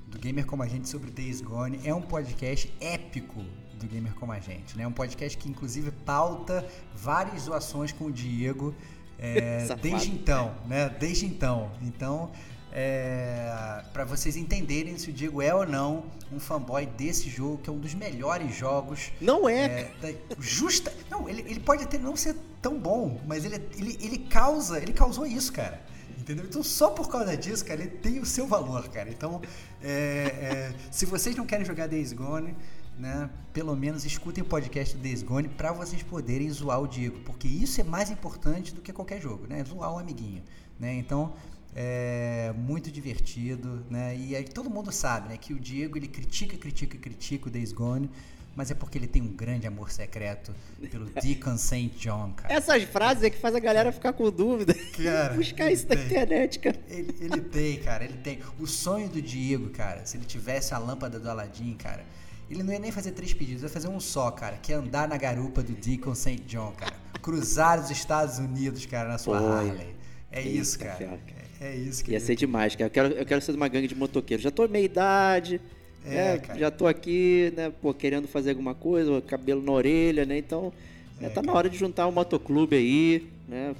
[0.08, 3.44] do Gamer Como a Gente sobre Days Gone, é um podcast épico
[3.76, 4.88] do Gamer Como a Gente, né?
[4.88, 8.74] Um podcast que inclusive pauta várias zoações com o Diego
[9.18, 10.90] é, desde então, né?
[10.90, 11.72] Desde então.
[11.82, 12.32] Então,
[12.72, 17.70] é, para vocês entenderem se o Diego é ou não um fanboy desse jogo, que
[17.70, 20.92] é um dos melhores jogos Não é, é, da- justa.
[21.10, 24.92] Não, ele, ele pode até não ser tão bom, mas ele, ele, ele causa, ele
[24.92, 25.82] causou isso, cara.
[26.18, 26.46] Entendeu?
[26.46, 29.10] Então só por causa disso, cara, ele tem o seu valor, cara.
[29.10, 29.42] Então,
[29.82, 32.56] é, é, se vocês não querem jogar Days Gone,
[32.98, 37.20] né, pelo menos escutem o podcast do Days Gone pra vocês poderem zoar o Diego,
[37.26, 39.64] porque isso é mais importante do que qualquer jogo, né?
[39.64, 40.44] Zoar um amiguinho,
[40.80, 40.94] né?
[40.94, 41.34] Então,
[41.76, 44.16] é muito divertido, né?
[44.16, 47.74] E aí todo mundo sabe, né, que o Diego ele critica, critica, critica o Days
[47.74, 48.10] Gone,
[48.56, 50.56] mas é porque ele tem um grande amor secreto
[50.90, 51.90] pelo Deacon St.
[52.00, 52.54] John, cara.
[52.54, 54.74] essas frases é que faz a galera ficar com dúvida.
[54.96, 56.06] Cara, Buscar isso na tem.
[56.06, 56.80] internet, cara.
[56.88, 58.40] Ele, ele tem, cara, ele tem.
[58.58, 62.06] O sonho do Diego, cara, se ele tivesse a lâmpada do Aladdin, cara,
[62.50, 65.08] ele não ia nem fazer três pedidos, ia fazer um só, cara, que é andar
[65.08, 66.36] na garupa do Deacon St.
[66.48, 66.94] John, cara.
[67.22, 69.96] Cruzar os Estados Unidos, cara, na sua Pô, Harley.
[70.32, 70.96] É isso, cara.
[70.96, 71.20] cara.
[71.62, 72.86] É, é isso que Ia ser demais, cara.
[72.88, 74.44] Eu quero, eu quero ser de uma gangue de motoqueiros.
[74.44, 75.60] Já tô meia idade,
[76.06, 76.38] É, né?
[76.40, 76.60] cara.
[76.60, 80.38] já tô aqui, né, pô, querendo fazer alguma coisa, cabelo na orelha, né?
[80.38, 80.72] Então,
[81.20, 81.58] né, É, tá na cara.
[81.58, 83.74] hora de juntar um motoclube aí, né?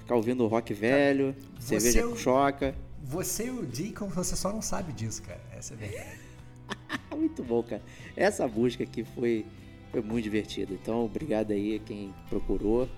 [0.00, 2.74] Ficar ouvindo rock velho, cerveja com choca.
[3.04, 5.40] Você e o Deacon, você só não sabe disso, cara.
[5.56, 6.18] Essa é a verdade.
[7.16, 7.82] Muito bom, cara.
[8.16, 9.44] Essa busca aqui foi,
[9.90, 10.72] foi muito divertida.
[10.72, 12.88] Então, obrigado aí a quem procurou.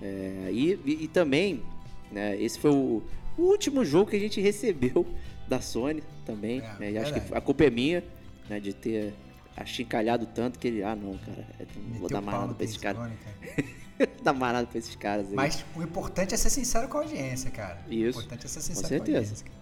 [0.00, 1.62] É, e, e, e também,
[2.10, 3.02] né, esse foi o,
[3.36, 5.06] o último jogo que a gente recebeu
[5.48, 6.60] da Sony também.
[6.80, 8.02] É, né, acho que a culpa é minha,
[8.48, 9.14] né, de ter
[9.56, 10.82] achincalhado tanto que ele.
[10.82, 11.46] Ah, não, cara.
[11.76, 13.00] Não vou dar mais nada pra esses caras.
[13.00, 13.78] Cara.
[14.22, 15.34] Dá mais nada pra esses caras aí.
[15.34, 17.80] Mas o importante é ser sincero com a audiência, cara.
[17.90, 19.18] Isso, O importante é ser com sincero com, a certeza.
[19.18, 19.46] audiência.
[19.46, 19.57] cara.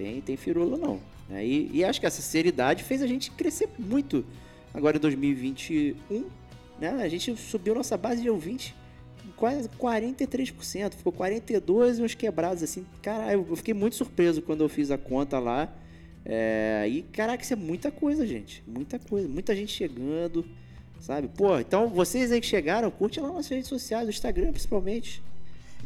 [0.00, 0.98] Tem, tem firula não.
[1.28, 1.44] né?
[1.44, 4.24] E, e acho que essa sinceridade fez a gente crescer muito
[4.72, 6.24] agora em 2021.
[6.80, 6.88] Né?
[6.88, 8.74] A gente subiu nossa base de ouvinte
[9.36, 10.94] quase 43%.
[10.94, 12.86] Ficou 42% e uns quebrados assim.
[13.02, 15.70] Caralho, eu fiquei muito surpreso quando eu fiz a conta lá.
[16.24, 18.64] É, e caraca, isso é muita coisa, gente.
[18.66, 19.28] Muita coisa.
[19.28, 20.46] Muita gente chegando.
[20.98, 21.28] Sabe?
[21.28, 25.22] Pô, então vocês aí que chegaram, curte lá nas redes sociais, no Instagram principalmente.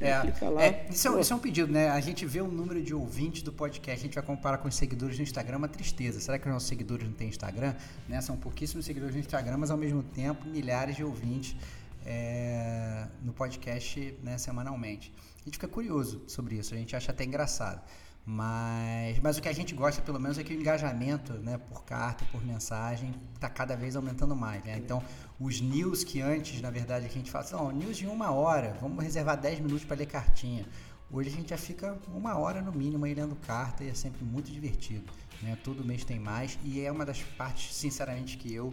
[0.00, 0.64] É, lá.
[0.64, 1.88] é, isso, é, um- isso é um pedido, né?
[1.90, 4.74] A gente vê o número de ouvintes do podcast, a gente vai comparar com os
[4.74, 6.20] seguidores no Instagram, é uma tristeza.
[6.20, 7.74] Será que os nossos seguidores não têm Instagram?
[8.09, 8.20] Né?
[8.20, 11.57] São pouquíssimos seguidores no Instagram, mas ao mesmo tempo milhares de ouvintes
[12.04, 15.12] é, no podcast né, semanalmente.
[15.40, 17.80] A gente fica curioso sobre isso, a gente acha até engraçado.
[18.26, 21.84] Mas, mas o que a gente gosta, pelo menos, é que o engajamento né, por
[21.84, 24.64] carta, por mensagem, está cada vez aumentando mais.
[24.64, 24.78] Né?
[24.78, 25.02] Então,
[25.38, 28.76] os news que antes, na verdade, a gente fala assim, não, news de uma hora,
[28.80, 30.66] vamos reservar 10 minutos para ler cartinha.
[31.10, 34.24] Hoje a gente já fica uma hora no mínimo aí lendo carta e é sempre
[34.24, 35.04] muito divertido.
[35.42, 35.56] Né?
[35.62, 38.72] Todo mês tem mais e é uma das partes, sinceramente, que eu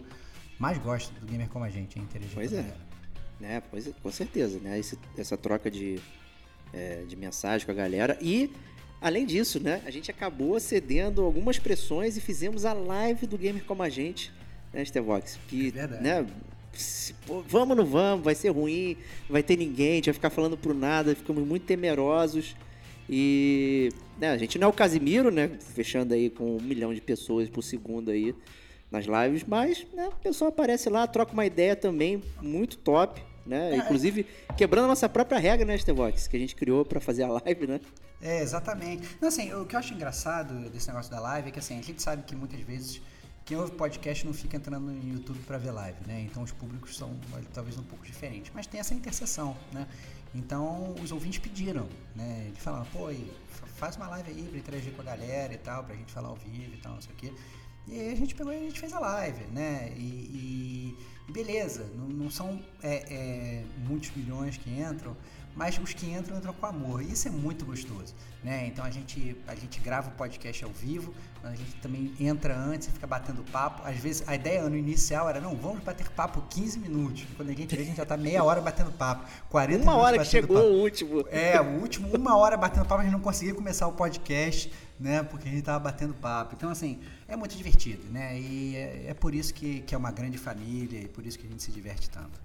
[0.58, 2.74] mais gosto do Gamer Como a Gente, é interagir Pois é.
[3.38, 3.62] né?
[3.70, 4.78] Pois é, com certeza, né?
[4.78, 6.00] Esse- essa troca de,
[6.72, 8.16] é, de mensagem com a galera.
[8.20, 8.50] E,
[9.02, 9.82] além disso, né?
[9.84, 14.32] A gente acabou cedendo algumas pressões e fizemos a live do Gamer Como a Gente,
[14.72, 15.38] né, Stevox?
[15.48, 16.02] Que, É verdade.
[16.02, 16.26] né?
[16.72, 18.96] se- pô, vamos ou não vamos, vai ser ruim,
[19.28, 22.56] não vai ter ninguém, a gente vai ficar falando pro nada, ficamos muito temerosos.
[23.10, 25.50] E né, a gente não é o Casimiro, né?
[25.74, 28.34] Fechando aí com um milhão de pessoas por segundo aí
[28.90, 33.72] nas lives, mas né, o pessoal aparece lá, troca uma ideia também muito top, né?
[33.72, 34.26] É, Inclusive,
[34.56, 37.66] quebrando a nossa própria regra, né, Stevox, que a gente criou para fazer a live,
[37.66, 37.80] né?
[38.20, 39.16] É, exatamente.
[39.20, 41.82] Não, assim, o que eu acho engraçado desse negócio da live é que assim, a
[41.82, 43.02] gente sabe que muitas vezes
[43.44, 46.20] quem ouve podcast não fica entrando no YouTube para ver live, né?
[46.20, 47.10] Então os públicos são
[47.52, 49.86] talvez um pouco diferentes, mas tem essa interseção, né?
[50.34, 52.50] Então os ouvintes pediram, né?
[52.54, 53.10] De falar, pô,
[53.76, 56.36] faz uma live aí para interagir com a galera e tal, pra gente falar ao
[56.36, 57.32] vivo e tal, não sei o quê.
[57.88, 59.92] E aí a gente pegou e a gente fez a live, né?
[59.96, 65.16] E, e beleza, não, não são é, é, muitos milhões que entram,
[65.54, 67.02] mas os que entram entram com amor.
[67.02, 68.66] E isso é muito gostoso, né?
[68.66, 72.88] Então a gente a gente grava o podcast ao vivo, a gente também entra antes
[72.88, 73.86] e fica batendo papo.
[73.86, 77.24] Às vezes a ideia no inicial era não, vamos bater papo 15 minutos.
[77.36, 80.18] Quando a gente vê, a gente já tá meia hora batendo papo, 40 Uma hora
[80.18, 80.68] que chegou papo.
[80.68, 81.24] o último.
[81.30, 85.22] É, o último uma hora batendo papo, a gente não conseguia começar o podcast, né?
[85.22, 86.54] Porque a gente tava batendo papo.
[86.56, 87.00] Então assim,
[87.32, 88.38] é muito divertido, né?
[88.38, 91.46] E é, é por isso que, que é uma grande família e por isso que
[91.46, 92.40] a gente se diverte tanto.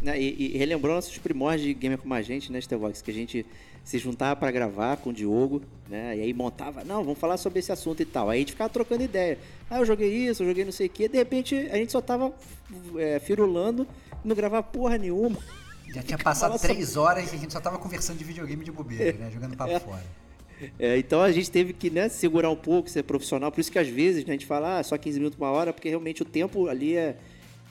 [0.00, 3.02] Né, e, e, relembrou nossos primórdios de Gamer com a gente, né, Stevox?
[3.02, 3.44] Que a gente
[3.84, 6.16] se juntava para gravar com o Diogo, né?
[6.16, 8.30] E aí montava, não, vamos falar sobre esse assunto e tal.
[8.30, 9.38] Aí a gente ficava trocando ideia.
[9.68, 11.06] Ah, eu joguei isso, eu joguei não sei o quê.
[11.06, 12.32] De repente a gente só tava
[12.96, 13.86] é, firulando,
[14.24, 15.38] não gravava porra nenhuma.
[15.92, 19.18] Já tinha passado três horas e a gente só tava conversando de videogame de bobeira,
[19.18, 19.30] né?
[19.30, 19.80] Jogando papo é.
[19.80, 20.04] fora.
[20.78, 23.50] É, então a gente teve que né, segurar um pouco, ser profissional.
[23.50, 25.72] Por isso que às vezes né, a gente fala ah, só 15 minutos, uma hora,
[25.72, 27.16] porque realmente o tempo ali é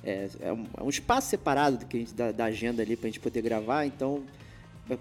[0.03, 2.95] é, é, um, é um, espaço separado do que a gente, da, da agenda ali
[2.95, 4.23] para a gente poder gravar, então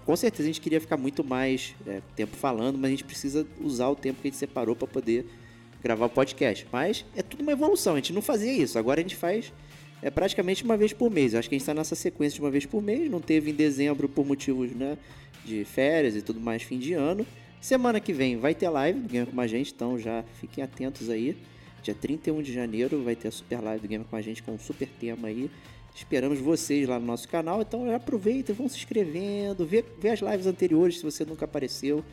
[0.05, 3.47] com certeza a gente queria ficar muito mais é, tempo falando, mas a gente precisa
[3.59, 5.25] usar o tempo que a gente separou para poder
[5.81, 6.67] gravar o podcast.
[6.71, 9.51] Mas é tudo uma evolução, a gente não fazia isso, agora a gente faz
[10.01, 11.33] é, praticamente uma vez por mês.
[11.33, 13.53] Acho que a gente está nessa sequência de uma vez por mês, não teve em
[13.53, 14.97] dezembro por motivos né,
[15.43, 17.25] de férias e tudo mais, fim de ano.
[17.61, 21.09] Semana que vem vai ter live do Game com a gente, então já fiquem atentos
[21.09, 21.35] aí.
[21.83, 24.53] Dia 31 de janeiro vai ter a super live do Game com a gente com
[24.53, 25.51] um super tema aí.
[25.93, 27.61] Esperamos vocês lá no nosso canal.
[27.61, 32.03] Então aproveita, vão se inscrevendo, vê, vê as lives anteriores se você nunca apareceu,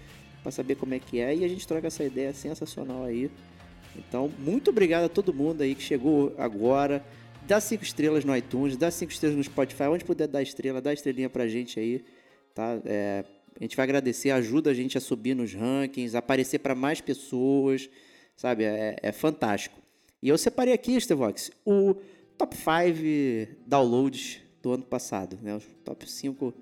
[0.43, 1.35] para saber como é que é.
[1.35, 3.31] E a gente troca essa ideia sensacional aí.
[3.97, 7.05] Então, muito obrigado a todo mundo aí que chegou agora.
[7.47, 10.93] Dá cinco estrelas no iTunes, dá cinco estrelas no Spotify, onde puder dar estrela, dá
[10.93, 12.05] estrelinha pra gente aí,
[12.53, 12.81] tá?
[12.85, 13.25] É,
[13.59, 17.89] a gente vai agradecer, ajuda a gente a subir nos rankings, aparecer para mais pessoas
[18.37, 18.65] sabe?
[18.65, 19.81] É, é fantástico.
[20.23, 21.95] E eu separei aqui, Stevox, o
[22.37, 25.57] top 5 downloads do ano passado, né?
[25.57, 26.55] Os top 5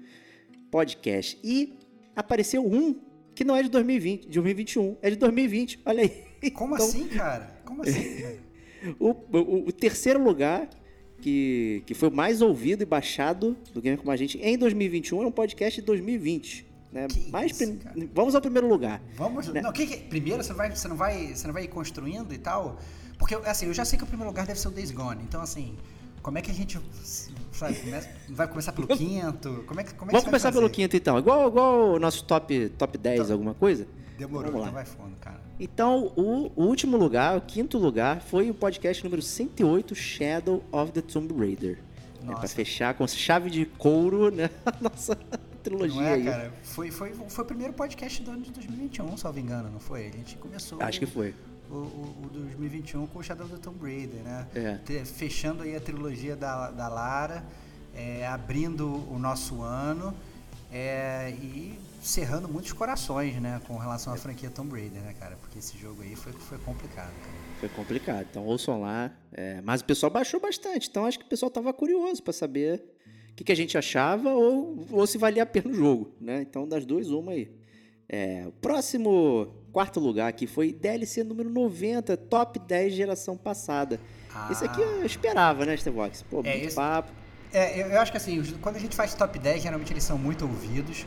[0.71, 1.39] podcasts.
[1.43, 1.79] E
[2.15, 2.95] apareceu um
[3.35, 5.81] que não é de 2020, de 2021, é de 2020.
[5.85, 6.51] Olha aí.
[6.53, 7.61] Como então, assim, cara?
[7.65, 8.39] Como assim?
[9.01, 10.69] o, o, o, terceiro lugar
[11.21, 15.27] que, que foi mais ouvido e baixado do Gamer Como a Gente em 2021 é
[15.27, 16.64] um podcast de 2020.
[16.95, 17.09] Né?
[17.33, 17.77] Mais isso,
[18.15, 19.03] vamos ao primeiro lugar.
[19.17, 19.49] Vamos.
[19.49, 19.61] Né?
[19.61, 22.39] Não, que, que, primeiro você vai, você não vai, você não vai ir construindo e
[22.39, 22.79] tal,
[23.19, 25.21] porque assim eu já sei que o primeiro lugar deve ser o Days Gone.
[25.25, 25.77] Então assim,
[26.23, 26.81] como é que a gente
[27.53, 29.65] sabe, começa, vai começar pelo quinto?
[29.67, 31.19] Como é que, como é Vamos começar pelo quinto então.
[31.19, 33.89] Igual, igual o nosso top top 10 então, alguma coisa?
[34.17, 34.69] Demorou, Vamos lá.
[34.69, 35.41] então vai fundo, cara.
[35.59, 40.93] Então, o, o, último lugar, o quinto lugar, foi o podcast número 108, Shadow of
[40.93, 41.81] the Tomb Raider.
[42.23, 44.49] É, para fechar com chave de couro, né?
[44.81, 45.19] Nossa
[45.65, 46.25] trilogia não é, aí.
[46.25, 46.53] cara?
[46.63, 50.07] Foi, foi, foi o primeiro podcast do ano de 2021, salvo engano, não foi?
[50.07, 50.81] A gente começou.
[50.81, 51.35] Acho que foi.
[51.71, 54.47] O, o, o 2021 com o Shadow the Tomb Raider, né?
[54.55, 55.05] É.
[55.05, 57.43] Fechando aí a trilogia da, da Lara,
[57.95, 60.15] é, abrindo o nosso ano
[60.71, 63.61] é, e cerrando muitos corações, né?
[63.67, 65.37] Com relação à franquia Tomb Raider, né, cara?
[65.37, 67.37] Porque esse jogo aí foi, foi complicado, cara.
[67.61, 68.27] Foi complicado.
[68.31, 69.11] Então ouçam lá.
[69.33, 70.89] É, mas o pessoal baixou bastante.
[70.91, 72.94] Então acho que o pessoal tava curioso para saber
[73.35, 76.41] o que, que, a gente achava ou, ou se valia a pena o jogo, né?
[76.43, 77.51] Então, das duas, uma aí.
[78.09, 83.99] É, o próximo quarto lugar aqui foi DLC número 90, top 10 geração passada.
[84.33, 84.49] Ah.
[84.53, 86.23] Esse aqui eu esperava, né, Stevox?
[86.23, 86.77] Pô, é, muito esse...
[86.77, 87.11] papo.
[87.53, 90.17] É, eu, eu, acho que assim, quando a gente faz top 10, geralmente eles são
[90.17, 91.05] muito ouvidos.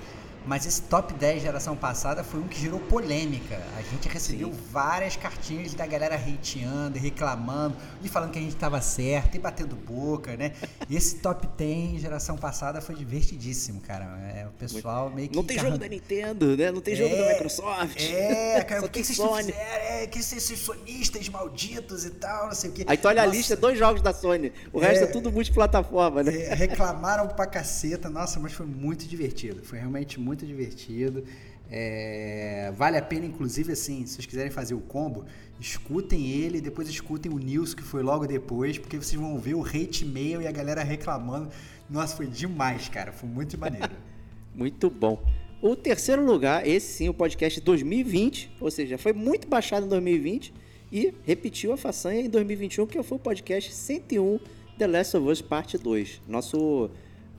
[0.48, 3.62] Mas esse top 10 geração passada foi um que gerou polêmica.
[3.78, 4.60] A gente recebeu Sim.
[4.72, 9.76] várias cartinhas da galera hateando, reclamando, e falando que a gente estava certo, e batendo
[9.76, 10.54] boca, né?
[10.90, 14.06] E esse top 10 geração passada foi divertidíssimo, cara.
[14.34, 15.36] É, o pessoal meio que.
[15.36, 16.72] Não tem jogo da Nintendo, né?
[16.72, 18.02] Não tem jogo é, da Microsoft.
[18.02, 19.52] É, cara, o que, que vocês Sony.
[19.52, 19.60] fizeram?
[19.60, 22.86] É, que esses sonistas malditos e tal, não sei o quê.
[22.88, 23.34] Aí tu olha Nossa.
[23.34, 24.54] a lista, dois jogos da Sony.
[24.72, 26.34] O é, resto é tudo multiplataforma, né?
[26.44, 28.10] É, reclamaram pra caceta.
[28.10, 29.62] Nossa, mas foi muito divertido.
[29.62, 31.24] Foi realmente muito muito divertido.
[31.70, 35.26] É, vale a pena, inclusive, assim, se vocês quiserem fazer o combo,
[35.60, 39.66] escutem ele depois escutem o News, que foi logo depois, porque vocês vão ver o
[39.66, 41.50] hate mail e a galera reclamando.
[41.90, 43.12] Nossa, foi demais, cara.
[43.12, 43.92] Foi muito maneiro.
[44.54, 45.22] muito bom.
[45.62, 50.54] O terceiro lugar, esse sim, o podcast 2020, ou seja, foi muito baixado em 2020
[50.92, 54.40] e repetiu a façanha em 2021, que foi o podcast 101
[54.78, 56.22] The Last of Us Parte 2.
[56.28, 56.92] Nosso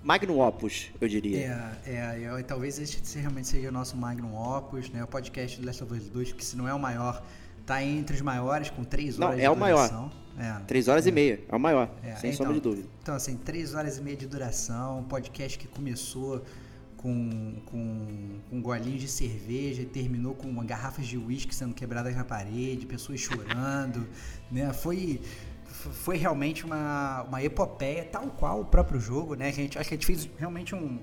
[0.09, 1.79] Magnum Opus, eu diria.
[1.85, 5.05] É, é eu, talvez este realmente seja o nosso Magnum Opus, né?
[5.05, 7.23] O podcast do Last of Us 2, que se não é o maior,
[7.67, 10.11] tá entre os maiores, com três horas não, de é o duração.
[10.35, 10.61] maior.
[10.61, 11.11] É, três horas é.
[11.11, 12.89] e meia, é o maior, É, sem então, sombra de dúvida.
[13.03, 16.43] Então, assim, três horas e meia de duração, um podcast que começou
[16.97, 22.25] com, com, com golinhos de cerveja e terminou com garrafas de uísque sendo quebradas na
[22.25, 24.07] parede, pessoas chorando,
[24.51, 24.73] né?
[24.73, 25.21] Foi,
[25.79, 29.49] foi realmente uma, uma epopeia, tal qual o próprio jogo, né?
[29.49, 30.99] A gente, acho que a gente fez realmente um,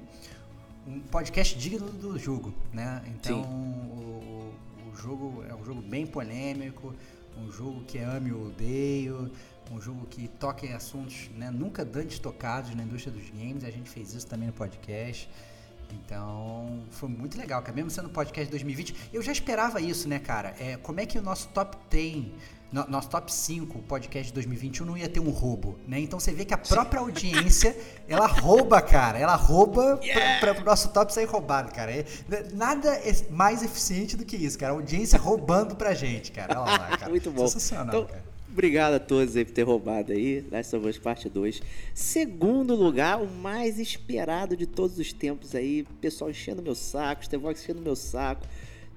[0.88, 3.02] um podcast digno do jogo, né?
[3.08, 4.54] Então, o,
[4.92, 6.94] o jogo é um jogo bem polêmico,
[7.38, 9.32] um jogo que ame ou odeio,
[9.72, 13.64] um jogo que toca em assuntos né, nunca antes tocados na indústria dos games.
[13.64, 15.30] A gente fez isso também no podcast.
[15.92, 17.74] Então, foi muito legal, cara.
[17.74, 20.56] Mesmo sendo podcast de 2020, eu já esperava isso, né, cara?
[20.60, 22.26] É, como é que o nosso top 10,
[22.76, 25.98] no, nosso top 5 podcast de 2021 não ia ter um roubo, né?
[26.02, 29.18] Então você vê que a própria audiência, ela rouba, cara.
[29.18, 30.42] Ela rouba yeah!
[30.42, 31.90] para o nosso top sair roubado, cara.
[31.94, 32.06] É,
[32.54, 34.74] nada é mais eficiente do que isso, cara.
[34.74, 36.62] A audiência roubando pra gente, cara.
[36.62, 37.10] Olha lá, cara.
[37.10, 37.48] muito bom.
[37.48, 38.26] Sensacional, então, cara.
[38.52, 40.46] Obrigado a todos aí por ter roubado aí.
[40.52, 41.62] Last of Us Parte 2.
[41.94, 45.84] Segundo lugar, o mais esperado de todos os tempos aí.
[46.02, 48.46] Pessoal enchendo meu saco, Stevox enchendo meu saco.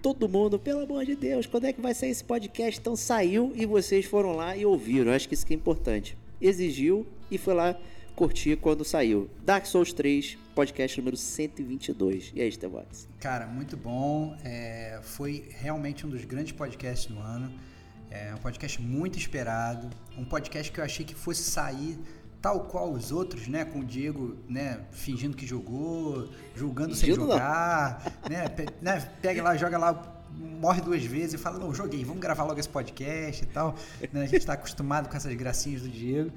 [0.00, 2.78] Todo mundo, pelo amor de Deus, quando é que vai sair esse podcast?
[2.78, 5.12] Então saiu e vocês foram lá e ouviram.
[5.12, 6.16] Acho que isso que é importante.
[6.40, 7.76] Exigiu e foi lá
[8.14, 9.28] curtir quando saiu.
[9.44, 12.32] Dark Souls 3, podcast número 122.
[12.34, 13.08] E aí, Stevox?
[13.18, 14.36] Cara, muito bom.
[14.44, 17.52] É, foi realmente um dos grandes podcasts do ano.
[18.10, 21.98] É um podcast muito esperado, um podcast que eu achei que fosse sair
[22.40, 23.64] tal qual os outros, né?
[23.64, 24.80] Com o Diego, né?
[24.90, 28.48] Fingindo que jogou, julgando sem jogar, né?
[28.48, 29.00] Pe né?
[29.20, 32.68] Pega lá, joga lá, morre duas vezes e fala, não, joguei, vamos gravar logo esse
[32.68, 33.74] podcast e tal.
[34.12, 34.22] Né?
[34.22, 36.30] A gente está acostumado com essas gracinhas do Diego.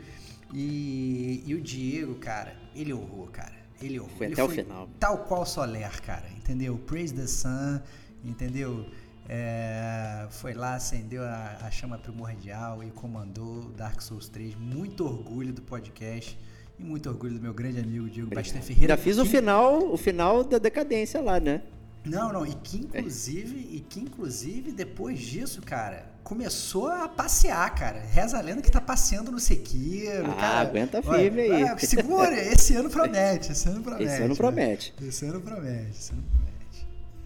[0.53, 3.53] E, e o Diego, cara, ele honrou, cara.
[3.81, 4.17] Ele honrou.
[4.17, 4.89] Foi ele até o final.
[4.99, 6.77] Tal qual Soler, cara, entendeu?
[6.77, 7.79] Praise the Sun,
[8.23, 8.85] entendeu?
[9.33, 14.55] É, foi lá, acendeu a, a, chama primordial e comandou Dark Souls 3.
[14.55, 16.37] Muito orgulho do podcast
[16.77, 18.93] e muito orgulho do meu grande amigo Diego Bastan Ferreira.
[18.93, 19.21] Já fiz que...
[19.21, 21.61] o final, o final da decadência lá, né?
[22.03, 23.75] Não, não, e que inclusive, é.
[23.77, 28.01] e que inclusive depois disso, cara, começou a passear, cara.
[28.01, 30.59] Reza a lenda que tá passeando no Sekiro, ah, cara.
[30.67, 31.63] aguenta firme aí.
[31.63, 34.03] É, segura, esse ano promete, esse ano promete.
[34.03, 34.93] Esse ano promete.
[34.99, 35.07] Né?
[35.07, 36.40] Esse ano promete, esse ano promete.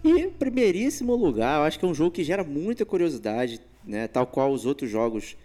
[0.06, 4.06] E primeiríssimo lugar, eu acho que é um jogo que gera muita curiosidade, né?
[4.06, 5.36] Tal qual os outros jogos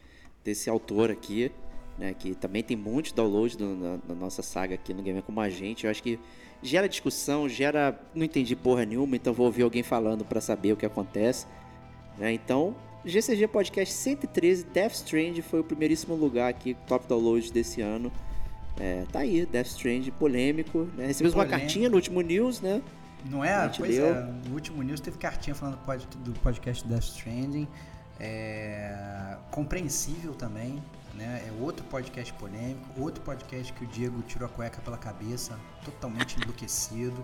[0.44, 1.52] desse autor aqui,
[1.98, 2.16] né?
[2.18, 5.86] Que também tem muitos downloads na, na, nossa saga aqui no Gamer Como a Gente.
[5.86, 6.20] Eu acho que
[6.62, 8.00] gera discussão, gera...
[8.14, 11.48] Não entendi porra nenhuma, então vou ouvir alguém falando para saber o que acontece.
[12.18, 12.34] Né?
[12.34, 18.12] Então, GCG Podcast 113, Death Strand foi o primeiríssimo lugar aqui, top downloads desse ano.
[18.80, 20.88] É, tá aí, Death Strand, polêmico.
[20.96, 21.08] Né?
[21.08, 22.82] Recebemos uma cartinha no último news, né?
[23.26, 23.70] Não é?
[23.70, 24.08] Pois leu.
[24.08, 24.22] é.
[24.48, 25.78] No último news teve cartinha falando
[26.24, 27.68] do podcast Death Stranding.
[28.20, 30.82] É, compreensível também.
[31.14, 31.44] Né?
[31.48, 36.40] É outro podcast polêmico, outro podcast que o Diego tirou a cueca pela cabeça, totalmente
[36.40, 37.24] enlouquecido.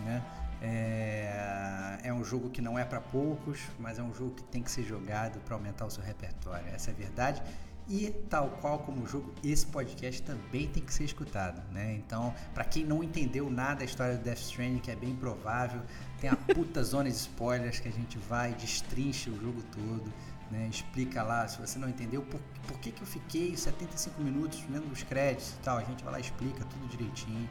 [0.00, 0.22] Né?
[0.60, 4.62] É, é um jogo que não é para poucos, mas é um jogo que tem
[4.62, 6.66] que ser jogado para aumentar o seu repertório.
[6.74, 7.42] Essa é a verdade.
[7.88, 11.94] E tal qual como o jogo, esse podcast também tem que ser escutado, né?
[11.94, 15.80] Então, para quem não entendeu nada da história do Death Stranding, que é bem provável,
[16.20, 20.12] tem a puta zona de spoilers que a gente vai destrincha o jogo todo,
[20.50, 20.68] né?
[20.70, 24.92] Explica lá, se você não entendeu, por, por que, que eu fiquei 75 minutos vendo
[24.92, 27.48] os créditos e tal, a gente vai lá explica tudo direitinho.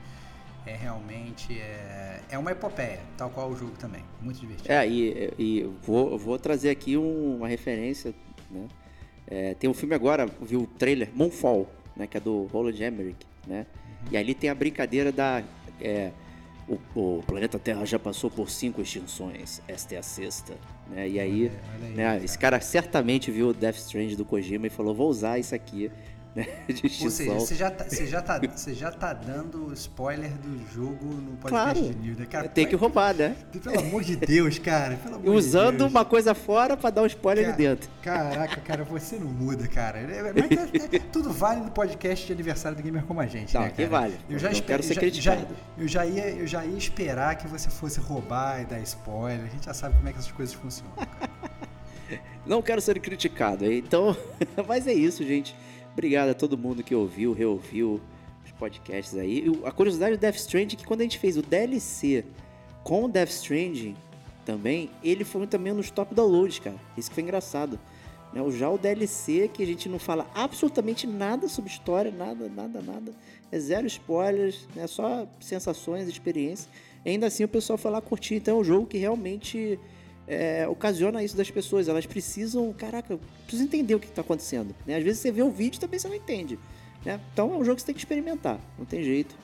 [0.68, 4.72] É realmente é, é uma epopeia, tal qual o jogo também, muito divertido.
[4.72, 8.14] É, e, e vou, vou trazer aqui um, uma referência,
[8.52, 8.68] né?
[9.28, 13.26] É, tem um filme agora, viu o trailer, Moonfall, né, que é do Roland Emmerich,
[13.46, 13.66] né?
[13.76, 14.08] Uhum.
[14.12, 15.44] E ali tem a brincadeira da...
[15.82, 16.12] É,
[16.68, 20.54] o, o, planeta Terra já passou por cinco extinções, esta é a sexta.
[20.90, 21.08] Né?
[21.10, 22.24] E aí, aí né, cara.
[22.24, 25.92] esse cara certamente viu o Death Strange do Kojima e falou, vou usar isso aqui.
[27.02, 31.06] Ou seja, você já, tá, você, já tá, você já tá dando spoiler do jogo
[31.06, 32.26] no podcast claro, de né?
[32.30, 33.36] Cara, tem que roubar, né?
[33.52, 35.00] Pelo amor de Deus, cara.
[35.24, 35.92] Usando de Deus.
[35.92, 37.90] uma coisa fora pra dar um spoiler cara, ali dentro.
[38.02, 40.00] Caraca, cara, você não muda, cara.
[40.02, 43.62] Mas é, é, tudo vale no podcast de aniversário do Gamer como a gente, não,
[43.62, 44.16] né, que vale.
[44.30, 45.42] Eu já não espero, quero ser criticado.
[45.42, 45.48] Já,
[45.78, 49.46] eu, já ia, eu já ia esperar que você fosse roubar e dar spoiler.
[49.46, 51.32] A gente já sabe como é que essas coisas funcionam, cara.
[52.46, 54.16] Não quero ser criticado, então...
[54.66, 55.54] Mas é isso, gente.
[55.98, 58.00] Obrigado a todo mundo que ouviu, reouviu
[58.46, 59.44] os podcasts aí.
[59.66, 62.24] A curiosidade do Death Stranding é que quando a gente fez o DLC
[62.84, 63.96] com o Death Stranding
[64.46, 66.76] também, ele foi também nos top downloads, cara.
[66.96, 67.80] Isso que foi engraçado.
[68.32, 68.48] Né?
[68.52, 73.12] Já o DLC, que a gente não fala absolutamente nada sobre história, nada, nada, nada.
[73.52, 74.86] É zero spoilers, né?
[74.86, 76.70] só sensações, experiências.
[77.04, 78.36] Ainda assim o pessoal foi lá curtir.
[78.36, 79.80] Então é um jogo que realmente
[80.28, 81.88] é, ocasiona isso das pessoas.
[81.88, 84.76] Elas precisam, caraca, precisam entender o que está acontecendo.
[84.86, 84.98] Né?
[84.98, 86.60] Às vezes você vê o vídeo e também você não entende.
[87.04, 87.20] Né?
[87.34, 89.36] Então é um jogo que você tem que experimentar, não tem jeito.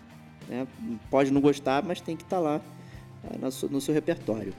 [0.47, 0.67] Né?
[1.09, 2.61] Pode não gostar, mas tem que estar tá lá
[3.31, 4.53] é, no, seu, no, seu, repertório.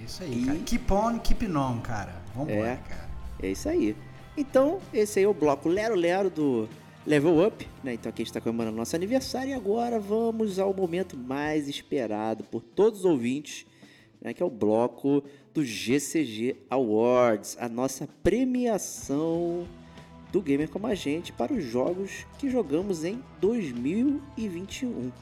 [0.00, 0.46] É isso aí, e...
[0.46, 0.58] cara.
[0.60, 2.22] Keep on, keep on, cara.
[2.34, 3.10] Vambora, é, cara.
[3.42, 3.94] É isso aí.
[4.36, 6.68] Então, esse aí é o bloco Lero Lero do
[7.06, 7.94] Level Up, né?
[7.94, 12.42] Então aqui a gente está comemorando nosso aniversário e agora vamos ao momento mais esperado
[12.44, 13.64] por todos os ouvintes,
[14.20, 14.32] né?
[14.32, 19.66] que é o bloco do GCG Awards, a nossa premiação
[20.32, 25.12] do Gamer Como a Gente para os jogos que jogamos em 2021.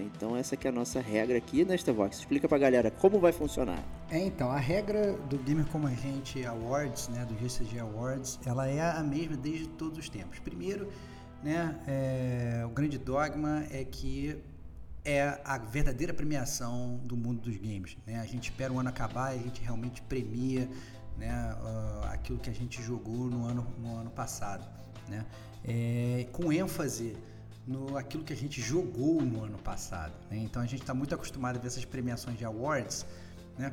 [0.00, 2.18] Então essa que é a nossa regra aqui, né, Stevox?
[2.18, 3.82] Explica pra galera como vai funcionar.
[4.10, 8.66] É, então, a regra do Gamer Como a Gente Awards, né, do GCG Awards, ela
[8.66, 10.38] é a mesma desde todos os tempos.
[10.38, 10.88] Primeiro,
[11.42, 14.36] né, é, o grande dogma é que
[15.04, 17.96] é a verdadeira premiação do mundo dos games.
[18.06, 18.20] Né?
[18.20, 20.68] A gente espera o ano acabar e a gente realmente premia
[21.16, 24.66] né, uh, aquilo que a gente jogou no ano, no ano passado.
[25.08, 25.24] Né?
[25.64, 27.16] É, com ênfase
[27.66, 30.14] no aquilo que a gente jogou no ano passado.
[30.30, 30.38] Né?
[30.38, 33.04] Então a gente está muito acostumado a ver essas premiações de awards,
[33.58, 33.70] né?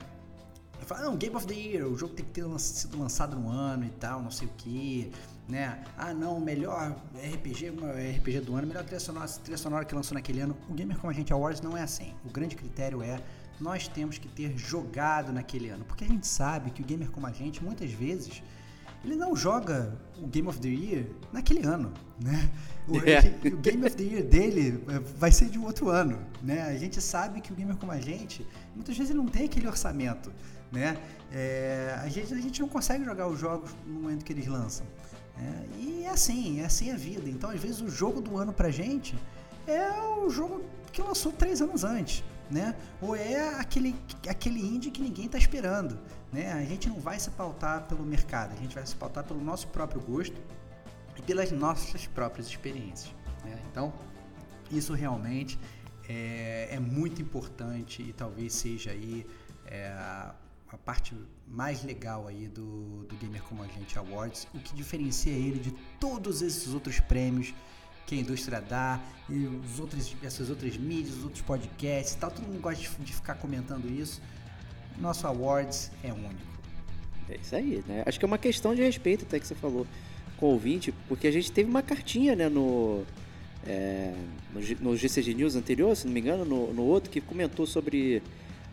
[0.82, 3.86] Fala, não, Game of the Year, o jogo tem que ter sido lançado no ano
[3.86, 5.12] e tal, não sei o que,
[5.48, 5.84] né?
[5.98, 7.74] Ah, não, melhor RPG,
[8.18, 10.58] RPG do ano, melhor trilha sonora, trilha sonora que lançou naquele ano.
[10.70, 12.14] O Gamer Como a Gente Awards não é assim.
[12.26, 13.20] O grande critério é
[13.60, 17.26] nós temos que ter jogado naquele ano, porque a gente sabe que o Gamer Como
[17.26, 18.44] a Gente, muitas vezes,
[19.04, 22.50] ele não joga o Game of the Year naquele ano, né?
[22.88, 23.20] O, é.
[23.48, 26.64] o, Game of the Year dele eh, vai ser de um outro ano, né?
[26.64, 29.68] A gente sabe que o gamer como a gente, muitas vezes ele não tem aquele
[29.68, 30.34] orçamento,
[30.72, 30.98] né?
[31.32, 34.86] É, a, gente, a gente não consegue jogar os jogos no momento que eles lançam.
[35.38, 35.66] Né?
[35.78, 37.30] E é assim, é assim a vida.
[37.30, 39.16] Então, às vezes, o jogo do ano pra gente
[39.68, 42.76] é o jogo que lançou três anos antes, né?
[43.02, 43.96] Ou é aquele,
[44.30, 46.00] aquele indie que ninguém está esperando,
[46.32, 46.54] né?
[46.54, 49.68] A gente não vai se pautar pelo mercado, a gente vai se pautar pelo nosso
[49.68, 50.40] próprio gosto
[51.18, 53.14] e pelas nossas próprias experiências.
[53.44, 53.60] Né?
[53.72, 53.94] Então,
[54.72, 55.60] isso realmente
[56.08, 59.26] é, é, muito importante e talvez seja aí
[59.66, 61.16] é, a parte
[61.48, 65.72] mais legal aí do, do Gamer Como a Gente Awards, o que diferencia ele de
[66.00, 67.54] todos esses outros prêmios
[68.06, 72.30] que a indústria dá, e os outros, essas outras mídias, os outros podcasts e tal,
[72.30, 74.22] todo mundo gosta de, de ficar comentando isso.
[75.00, 76.56] Nosso Awards é único.
[77.30, 78.04] É isso aí, né?
[78.06, 79.88] Acho que é uma questão de respeito até que você falou
[80.38, 83.04] com o ouvinte, porque a gente teve uma cartinha, né, no,
[83.66, 84.14] é,
[84.54, 88.22] no, no, GCG News anterior, se não me engano, no, no outro, que comentou sobre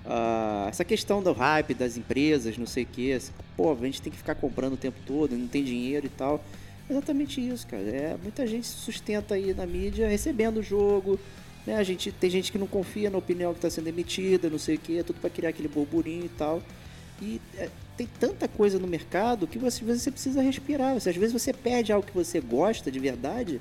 [0.04, 3.18] uh, essa questão do hype das empresas, não sei o que.
[3.56, 6.42] Pô, a gente tem que ficar comprando o tempo todo, não tem dinheiro e tal.
[6.88, 7.82] Exatamente isso, cara.
[7.82, 11.18] É, muita gente se sustenta aí na mídia recebendo o jogo.
[11.66, 11.76] Né?
[11.76, 14.76] A gente, tem gente que não confia na opinião que está sendo emitida, não sei
[14.76, 16.62] o que, é tudo para criar aquele burburinho e tal.
[17.20, 20.94] E é, tem tanta coisa no mercado que você, às vezes você precisa respirar.
[20.94, 23.60] Você, às vezes você perde algo que você gosta de verdade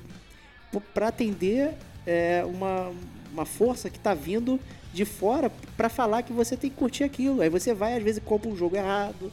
[0.92, 1.74] para atender
[2.06, 2.92] é, uma,
[3.32, 4.58] uma força que está vindo
[4.92, 7.40] de fora para falar que você tem que curtir aquilo.
[7.40, 9.32] Aí você vai, às vezes, compra um jogo errado,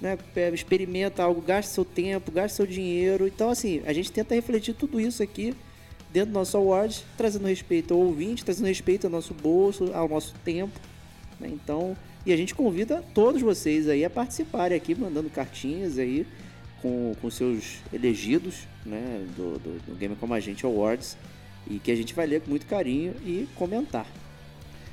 [0.00, 0.16] né,
[0.52, 3.26] experimenta algo, gasta seu tempo, gasta seu dinheiro.
[3.26, 5.54] Então, assim, a gente tenta refletir tudo isso aqui
[6.12, 10.34] dentro do nosso award, trazendo respeito ao ouvinte, trazendo respeito ao nosso bolso, ao nosso
[10.44, 10.78] tempo.
[11.40, 11.48] Né?
[11.52, 16.26] Então, e a gente convida todos vocês aí a participarem aqui, mandando cartinhas aí
[16.82, 21.16] com, com seus elegidos né, do, do, do Game Como a Gente Awards
[21.66, 24.06] e que a gente vai ler com muito carinho e comentar.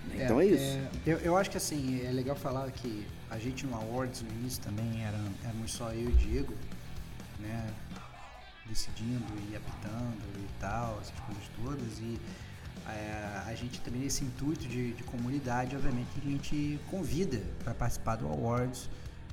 [0.08, 0.26] Né?
[0.26, 0.64] Então é, é isso.
[0.64, 4.30] É, eu, eu acho que assim, é legal falar que a gente no Awards no
[4.30, 6.54] início também era, éramos só eu e o Diego,
[7.40, 7.74] né?
[8.68, 12.00] Decidindo e apitando e tal, essas coisas todas.
[12.00, 12.20] E
[12.88, 18.16] é, a gente também nesse intuito de, de, comunidade, obviamente, a gente convida para participar
[18.16, 18.90] do Awards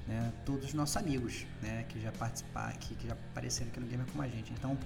[0.07, 3.87] né, todos os nossos amigos né, que já participaram, que, que já apareceram aqui no
[3.87, 4.53] Gamer com a gente.
[4.53, 4.77] Então,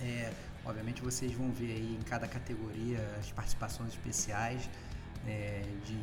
[0.00, 0.32] é,
[0.64, 4.68] obviamente vocês vão ver aí em cada categoria as participações especiais
[5.26, 5.96] é, de,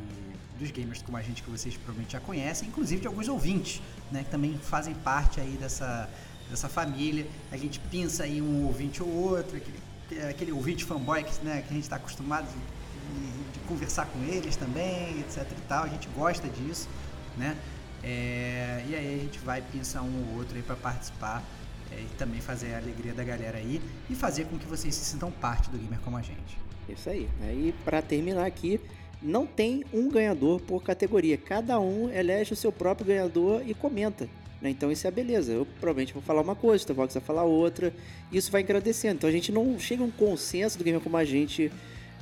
[0.58, 4.24] dos gamers como a gente que vocês provavelmente já conhecem, inclusive de alguns ouvintes, né,
[4.24, 6.08] que também fazem parte aí dessa,
[6.48, 7.26] dessa família.
[7.50, 9.90] A gente pensa aí um ouvinte ou outro, aquele
[10.28, 14.56] aquele ouvinte fanboy que, né, que a gente está acostumado de, de, conversar com eles
[14.56, 15.84] também, etc e tal.
[15.84, 16.88] A gente gosta disso,
[17.36, 17.56] né?
[18.02, 21.44] É, e aí a gente vai pensar um ou outro aí para participar
[21.92, 25.04] é, e também fazer a alegria da galera aí e fazer com que vocês se
[25.04, 26.58] sintam parte do gamer como a gente.
[26.88, 27.28] Isso aí.
[27.42, 28.80] E para terminar aqui,
[29.22, 31.36] não tem um ganhador por categoria.
[31.36, 34.28] Cada um elege o seu próprio ganhador e comenta
[34.60, 34.70] Né?
[34.70, 35.52] Então isso é a beleza.
[35.52, 37.92] Eu provavelmente vou falar uma coisa, o Tevox vai falar outra.
[38.32, 39.16] Isso vai engrandecendo.
[39.16, 41.70] Então a gente não chega a um consenso do Gamer como a gente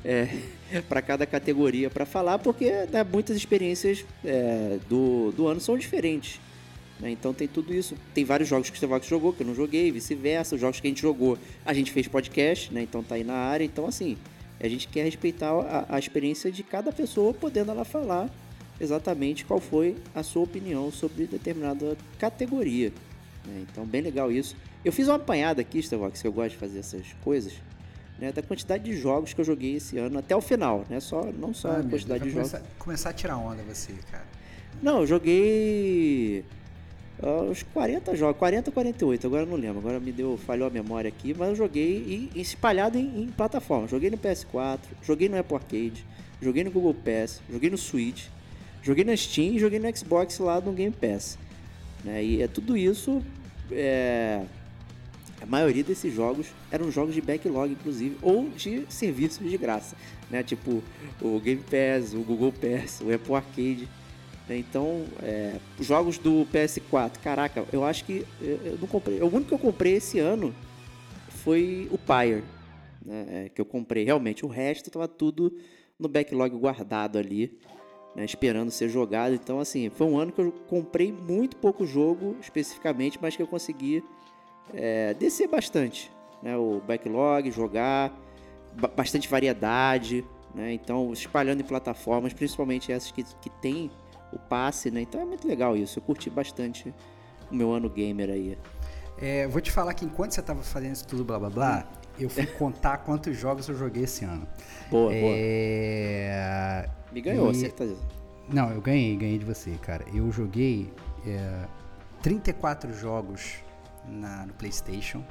[0.05, 0.28] é,
[0.88, 6.40] para cada categoria para falar, porque né, muitas experiências é, do, do ano são diferentes.
[7.01, 7.11] Né?
[7.11, 7.94] Então tem tudo isso.
[8.12, 10.55] Tem vários jogos que o Stevox jogou que eu não joguei, vice-versa.
[10.57, 12.82] Os jogos que a gente jogou, a gente fez podcast, né?
[12.82, 13.64] então tá aí na área.
[13.64, 14.16] Então, assim,
[14.61, 18.28] a gente quer respeitar a, a experiência de cada pessoa, podendo ela falar
[18.80, 22.92] exatamente qual foi a sua opinião sobre determinada categoria.
[23.44, 23.64] Né?
[23.70, 24.56] Então, bem legal isso.
[24.84, 27.54] Eu fiz uma apanhada aqui, Stevox, que eu gosto de fazer essas coisas
[28.18, 31.00] né, da quantidade de jogos que eu joguei esse ano até o final, né?
[31.00, 32.54] Só, não só ah, a quantidade de jogos.
[32.78, 34.26] Começar a tirar onda você, cara.
[34.82, 36.44] Não, eu joguei
[37.22, 41.34] uns 40 jogos, 40 48, agora não lembro, agora me deu, falhou a memória aqui,
[41.36, 43.90] mas eu joguei e, espalhado em, em plataformas.
[43.90, 46.04] Joguei no PS4, joguei no Apple Arcade,
[46.40, 48.26] joguei no Google Pass, joguei no Switch,
[48.82, 51.38] joguei na Steam e joguei no Xbox lá no Game Pass.
[52.04, 52.24] Né?
[52.24, 53.22] E é tudo isso
[53.72, 54.42] é,
[55.40, 59.96] a maioria desses jogos eram jogos de backlog, inclusive, ou de serviços de graça,
[60.30, 60.42] né?
[60.42, 60.82] Tipo
[61.20, 63.88] o Game Pass, o Google Pass, o Apple Arcade.
[64.49, 64.59] Né?
[64.59, 69.20] Então, é, jogos do PS4, caraca, eu acho que eu não comprei.
[69.20, 70.55] O único que eu comprei esse ano
[71.28, 72.42] foi o Pyre,
[73.05, 73.26] né?
[73.28, 74.44] É, que eu comprei realmente.
[74.44, 75.53] O resto estava tudo
[75.99, 77.59] no backlog guardado ali.
[78.16, 79.34] Né, esperando ser jogado.
[79.34, 83.46] Então, assim, foi um ano que eu comprei muito pouco jogo especificamente, mas que eu
[83.46, 84.03] consegui
[84.74, 86.11] é, descer bastante.
[86.42, 86.57] Né?
[86.57, 88.12] O backlog, jogar,
[88.96, 90.24] bastante variedade.
[90.55, 90.72] Né?
[90.72, 93.90] Então, espalhando em plataformas, principalmente essas que, que tem
[94.33, 94.91] o passe.
[94.91, 95.03] Né?
[95.03, 95.99] Então é muito legal isso.
[95.99, 96.95] Eu curti bastante
[97.51, 98.59] o meu ano gamer aí.
[99.20, 102.31] É, vou te falar que enquanto você estava fazendo isso tudo, blá blá blá, eu
[102.31, 104.47] fui contar quantos jogos eu joguei esse ano.
[104.91, 106.83] Boa, é...
[106.83, 106.95] boa.
[107.12, 107.55] Me ganhou, e...
[107.55, 107.97] certeza.
[108.49, 110.05] Não, eu ganhei, ganhei de você, cara.
[110.14, 110.91] Eu joguei
[111.26, 111.66] é,
[112.22, 113.57] 34 jogos
[114.07, 115.22] na, no PlayStation.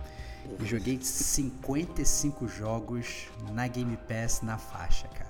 [0.61, 5.26] E joguei 55 jogos na Game Pass na faixa, cara.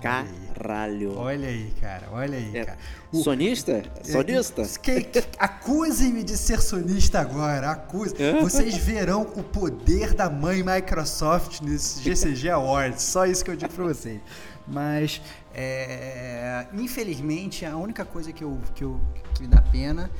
[0.00, 1.16] Caralho.
[1.16, 2.08] Olha aí, cara.
[2.12, 2.64] Olha aí, é.
[2.64, 2.78] cara.
[3.12, 3.22] O...
[3.22, 3.82] Sonista?
[4.02, 4.62] Sonista?
[4.62, 7.70] É, Acusem-me de ser sonista agora.
[7.70, 8.14] Acuse.
[8.40, 13.02] Vocês verão o poder da mãe Microsoft nesse GCG Awards.
[13.02, 14.20] Só isso que eu digo pra vocês.
[14.66, 15.20] Mas,
[15.54, 19.00] é, infelizmente, a única coisa que, eu, que, eu,
[19.34, 20.10] que me dá pena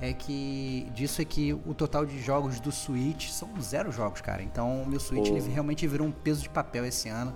[0.00, 4.42] é que disso é que o total de jogos do Switch são zero jogos, cara.
[4.42, 5.36] Então o meu Switch oh.
[5.36, 7.34] ele realmente virou um peso de papel esse ano,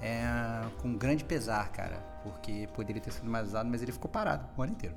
[0.00, 4.46] é, com grande pesar, cara, porque poderia ter sido mais usado, mas ele ficou parado
[4.56, 4.94] o ano inteiro.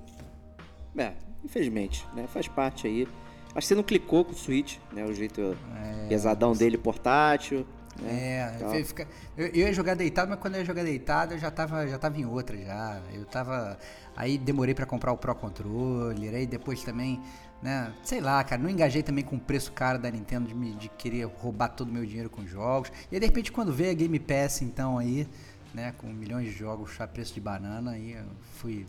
[0.97, 2.27] É, infelizmente, né?
[2.27, 3.07] Faz parte aí.
[3.47, 5.03] Acho que você não clicou com o Switch, né?
[5.03, 7.65] O jeito é, pesadão dele portátil.
[7.99, 8.55] Né?
[8.79, 11.51] É, fica, eu, eu, ia jogar deitado, mas quando eu ia jogar deitado eu já
[11.51, 13.01] tava, já tava em outra já.
[13.13, 13.77] Eu tava.
[14.15, 17.21] Aí demorei para comprar o Pro Controller, aí depois também,
[17.61, 17.93] né?
[18.03, 20.89] Sei lá, cara, não engajei também com o preço caro da Nintendo de, me, de
[20.89, 22.91] querer roubar todo o meu dinheiro com jogos.
[23.11, 25.27] E aí, de repente quando veio a Game Pass, então aí,
[25.73, 28.85] né, com milhões de jogos a preço de banana, aí eu fui.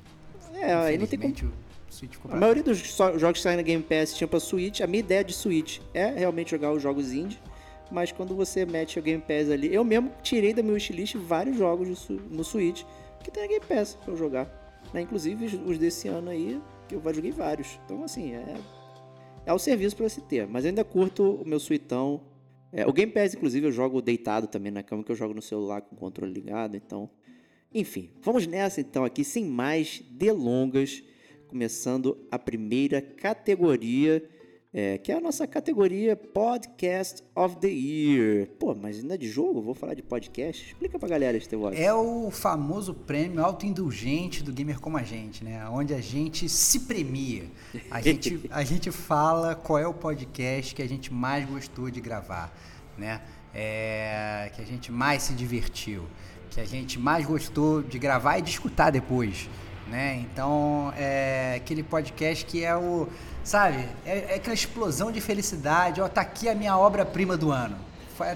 [0.54, 2.34] É, aí não tem como.
[2.34, 4.80] A maioria dos jogos que saem na Game Pass tinha pra Switch.
[4.80, 7.38] A minha ideia de Switch é realmente jogar os jogos indie
[7.92, 11.58] mas quando você mete o Game Pass ali, eu mesmo tirei da minha wishlist vários
[11.58, 12.84] jogos no Switch
[13.22, 14.48] que tem a Game Pass pra eu jogar.
[14.94, 15.02] Né?
[15.02, 16.60] Inclusive os desse ano aí,
[17.00, 17.78] que eu joguei vários.
[17.84, 18.54] Então, assim, é,
[19.46, 20.46] é o serviço para você ter.
[20.46, 22.20] Mas ainda curto o meu suitão.
[22.72, 25.42] É, o Game Pass, inclusive, eu jogo deitado também na cama, que eu jogo no
[25.42, 26.76] celular com o controle ligado.
[26.76, 27.08] Então,
[27.74, 31.02] enfim, vamos nessa então aqui, sem mais delongas.
[31.48, 34.26] Começando a primeira categoria
[34.74, 38.48] é, que é a nossa categoria Podcast of the Year.
[38.58, 39.60] Pô, mas ainda é de jogo?
[39.60, 40.68] Vou falar de podcast?
[40.68, 41.78] Explica pra galera negócio.
[41.78, 45.68] É o famoso prêmio autoindulgente do Gamer Como a Gente, né?
[45.68, 47.44] Onde a gente se premia.
[47.90, 52.00] A gente, a gente fala qual é o podcast que a gente mais gostou de
[52.00, 52.50] gravar,
[52.96, 53.20] né?
[53.54, 56.04] É, que a gente mais se divertiu,
[56.48, 59.50] que a gente mais gostou de gravar e de escutar depois,
[59.90, 60.16] né?
[60.16, 63.06] Então, é aquele podcast que é o
[63.44, 63.88] Sabe?
[64.04, 66.00] É, é aquela explosão de felicidade.
[66.00, 67.76] Ó, tá aqui a minha obra-prima do ano.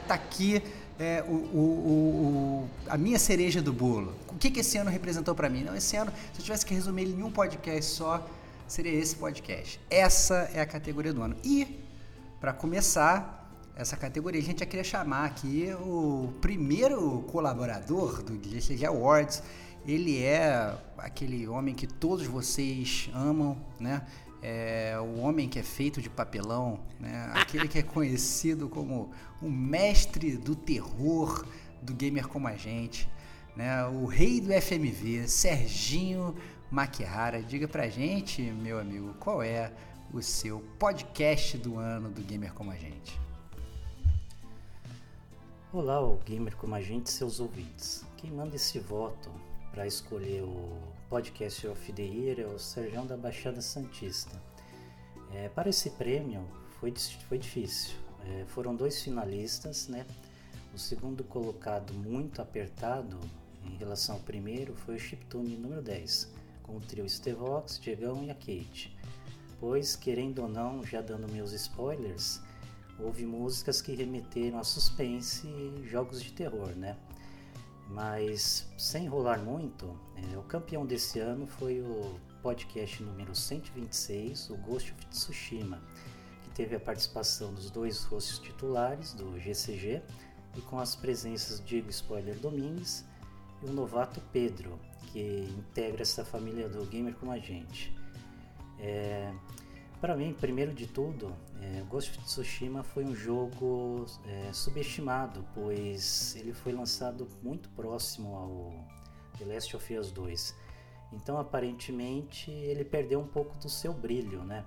[0.06, 0.62] Tá aqui
[0.98, 4.14] é, o, o, o, a minha cereja do bolo.
[4.28, 5.62] O que, que esse ano representou para mim?
[5.62, 8.26] Não, esse ano, se eu tivesse que resumir ele em um podcast só,
[8.66, 9.80] seria esse podcast.
[9.90, 11.36] Essa é a categoria do ano.
[11.44, 11.84] E,
[12.40, 18.86] para começar essa categoria, a gente já queria chamar aqui o primeiro colaborador do GCG
[18.86, 19.42] Awards.
[19.86, 24.02] Ele é aquele homem que todos vocês amam, né?
[24.48, 27.32] É, o homem que é feito de papelão, né?
[27.34, 29.10] aquele que é conhecido como
[29.42, 31.44] o mestre do terror
[31.82, 33.08] do gamer como a gente,
[33.56, 33.84] né?
[33.86, 36.36] o rei do FMV, Serginho
[36.70, 37.42] Maquihara.
[37.42, 39.72] Diga pra gente, meu amigo, qual é
[40.14, 43.18] o seu podcast do ano do Gamer Como a Gente.
[45.72, 48.06] Olá, o Gamer Como a Gente seus ouvintes.
[48.16, 49.28] Quem manda esse voto
[49.72, 54.42] para escolher o podcast of the Year é o Serjão da Baixada Santista.
[55.32, 56.44] É, para esse prêmio
[56.80, 56.92] foi,
[57.28, 57.94] foi difícil.
[58.24, 60.04] É, foram dois finalistas, né?
[60.74, 63.18] O segundo colocado muito apertado
[63.64, 66.32] em relação ao primeiro foi o Chiptune número 10,
[66.64, 68.96] com o trio Stevox, Diegão e a Kate.
[69.60, 72.40] Pois, querendo ou não, já dando meus spoilers,
[72.98, 76.96] houve músicas que remeteram a suspense e jogos de terror, né?
[77.88, 84.56] Mas, sem enrolar muito, é, o campeão desse ano foi o podcast número 126, o
[84.56, 85.80] Ghost of Tsushima,
[86.42, 90.02] que teve a participação dos dois rostos titulares do GCG,
[90.56, 93.04] e com as presenças Diego Spoiler Domingues
[93.62, 94.78] e o novato Pedro,
[95.12, 97.94] que integra essa família do Gamer com a gente.
[98.78, 99.32] É,
[100.06, 106.36] para mim, primeiro de tudo, é, Ghost of Tsushima foi um jogo é, subestimado, pois
[106.36, 108.72] ele foi lançado muito próximo ao
[109.36, 110.54] The Last of Us 2.
[111.12, 114.64] Então, aparentemente, ele perdeu um pouco do seu brilho, né?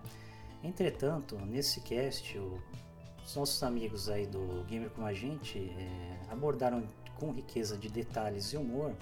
[0.62, 2.62] Entretanto, nesse cast, o
[3.24, 6.84] os nossos amigos aí do Gamer com a gente é, abordaram
[7.16, 8.96] com riqueza de detalhes e humor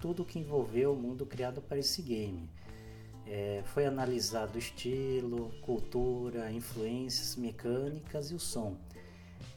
[0.00, 2.48] tudo o que envolveu o mundo criado para esse game.
[3.26, 8.76] É, foi analisado estilo, cultura, influências mecânicas e o som.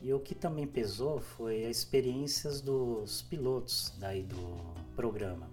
[0.02, 4.58] E o que também pesou foi as experiências dos pilotos daí do
[4.96, 5.50] programa,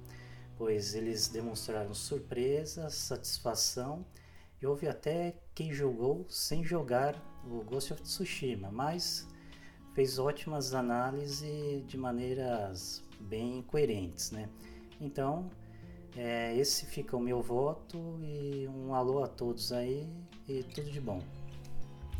[0.56, 4.04] pois eles demonstraram surpresa, satisfação
[4.60, 9.28] e houve até quem jogou sem jogar o Ghost of Tsushima, mas
[9.94, 14.48] fez ótimas análises de maneiras bem coerentes, né?
[15.00, 15.50] Então,
[16.16, 20.06] é, esse fica o meu voto e um alô a todos aí
[20.48, 21.20] e tudo de bom.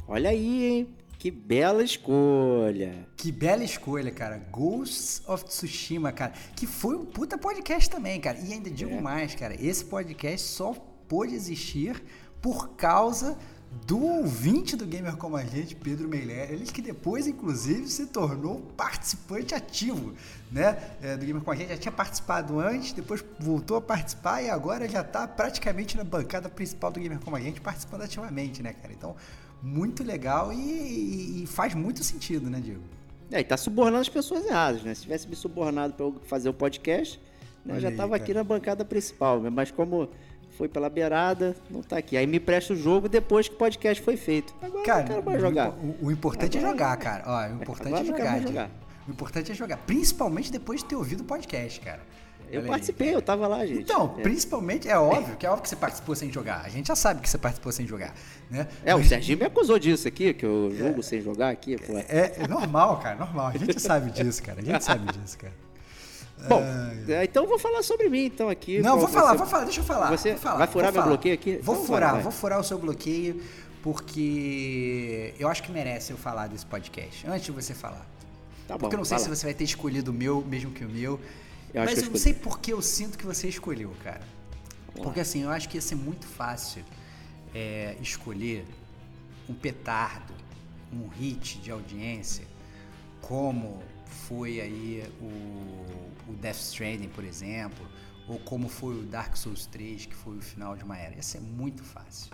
[0.08, 0.94] Olha aí, hein?
[1.18, 3.08] Que bela escolha.
[3.16, 4.36] Que bela escolha, cara.
[4.50, 6.32] Ghosts of Tsushima, cara.
[6.54, 8.38] Que foi um puta podcast também, cara.
[8.38, 9.00] E ainda digo é.
[9.00, 9.54] mais, cara.
[9.58, 10.72] Esse podcast só
[11.08, 12.02] pôde existir
[12.42, 13.38] por causa
[13.86, 18.60] do ouvinte do Gamer Como a Gente, Pedro Meiler, ele que depois, inclusive, se tornou
[18.76, 20.14] participante ativo
[20.50, 21.70] né, é, do Gamer Como a Gente.
[21.70, 26.48] Já tinha participado antes, depois voltou a participar e agora já está praticamente na bancada
[26.48, 28.92] principal do Gamer Como a Gente, participando ativamente, né, cara?
[28.92, 29.16] Então,
[29.62, 32.82] muito legal e, e faz muito sentido, né, Diego?
[33.30, 34.94] É, e tá subornando as pessoas erradas, né?
[34.94, 37.20] Se tivesse me subornado para eu fazer o podcast,
[37.64, 40.08] né, já estava aqui na bancada principal, mas como
[40.56, 42.16] foi pela beirada, não tá aqui.
[42.16, 44.54] Aí me presta o jogo depois que o podcast foi feito.
[44.62, 45.70] Agora cara, eu quero mais jogar.
[45.70, 47.24] O, o importante é Agora, é jogar, cara.
[47.26, 48.70] Ó, o importante é jogar, jogar.
[49.06, 49.76] O importante é jogar.
[49.78, 52.00] Principalmente depois de ter ouvido o podcast, cara.
[52.50, 53.14] Eu Olha participei, aí.
[53.14, 53.80] eu tava lá, gente.
[53.80, 54.22] Então, é.
[54.22, 56.62] principalmente, é óbvio que é óbvio que você participou sem jogar.
[56.64, 58.14] A gente já sabe que você participou sem jogar,
[58.50, 58.68] né?
[58.84, 59.04] É, Mas...
[59.04, 61.02] o Serginho me acusou disso aqui, que eu jogo é.
[61.02, 61.96] sem jogar aqui, pô.
[61.96, 63.48] É, é normal, cara, normal.
[63.48, 64.60] A gente sabe disso, cara.
[64.60, 65.54] A gente sabe disso, cara.
[66.48, 66.62] Bom,
[67.08, 68.80] é, então vou falar sobre mim então aqui.
[68.80, 70.10] Não, vou falar, vou falar, deixa eu falar.
[70.10, 71.14] Você falar, vai furar meu falar.
[71.14, 71.58] bloqueio aqui?
[71.58, 72.22] Vou então, furar, vai.
[72.22, 73.42] vou furar o seu bloqueio,
[73.82, 78.06] porque eu acho que merece eu falar desse podcast, antes de você falar.
[78.66, 79.34] Tá porque bom, eu não sei fala.
[79.34, 81.20] se você vai ter escolhido o meu, mesmo que o meu.
[81.72, 84.22] Eu mas eu, eu não sei porque eu sinto que você escolheu, cara.
[84.94, 86.84] Porque assim, eu acho que ia ser muito fácil
[87.54, 88.64] é, escolher
[89.48, 90.32] um petardo,
[90.92, 92.44] um hit de audiência,
[93.20, 93.82] como
[94.28, 97.86] foi aí o, o Death Stranding, por exemplo,
[98.28, 101.14] ou como foi o Dark Souls 3, que foi o final de uma era.
[101.14, 102.32] Ia ser muito fácil.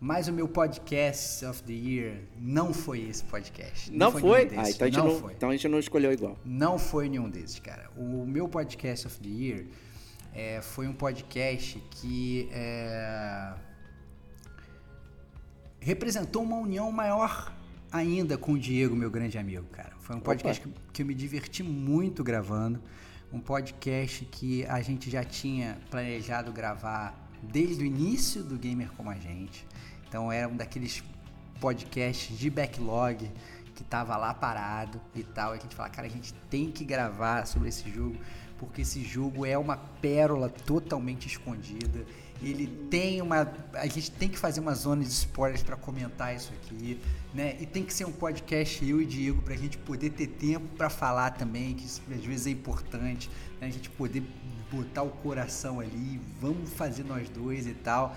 [0.00, 3.90] Mas o meu podcast of the year não foi esse podcast.
[3.90, 4.20] Não, não foi?
[4.20, 4.58] foi?
[4.58, 5.32] Ah, então a, gente não, não foi.
[5.32, 6.38] então a gente não escolheu igual.
[6.44, 7.90] Não foi nenhum desses, cara.
[7.96, 9.66] O meu podcast of the year
[10.32, 13.54] é, foi um podcast que é,
[15.80, 17.52] representou uma união maior
[17.90, 19.94] ainda com o Diego, meu grande amigo, cara.
[19.98, 22.80] Foi um podcast que, que eu me diverti muito gravando.
[23.32, 29.10] Um podcast que a gente já tinha planejado gravar desde o início do Gamer Como
[29.10, 29.66] a Gente.
[30.08, 31.02] Então era um daqueles
[31.60, 33.30] podcasts de backlog
[33.74, 35.54] que tava lá parado e tal.
[35.54, 38.16] E a gente fala, cara, a gente tem que gravar sobre esse jogo,
[38.58, 42.04] porque esse jogo é uma pérola totalmente escondida.
[42.42, 43.50] Ele tem uma.
[43.74, 47.00] A gente tem que fazer uma zona de spoilers para comentar isso aqui
[47.32, 47.56] né?
[47.60, 50.66] E tem que ser um podcast eu e Diego para a gente poder ter tempo
[50.76, 53.30] para falar também, que isso, às vezes é importante,
[53.60, 53.66] né?
[53.66, 54.22] a gente poder
[54.70, 58.16] botar o coração ali, vamos fazer nós dois e tal.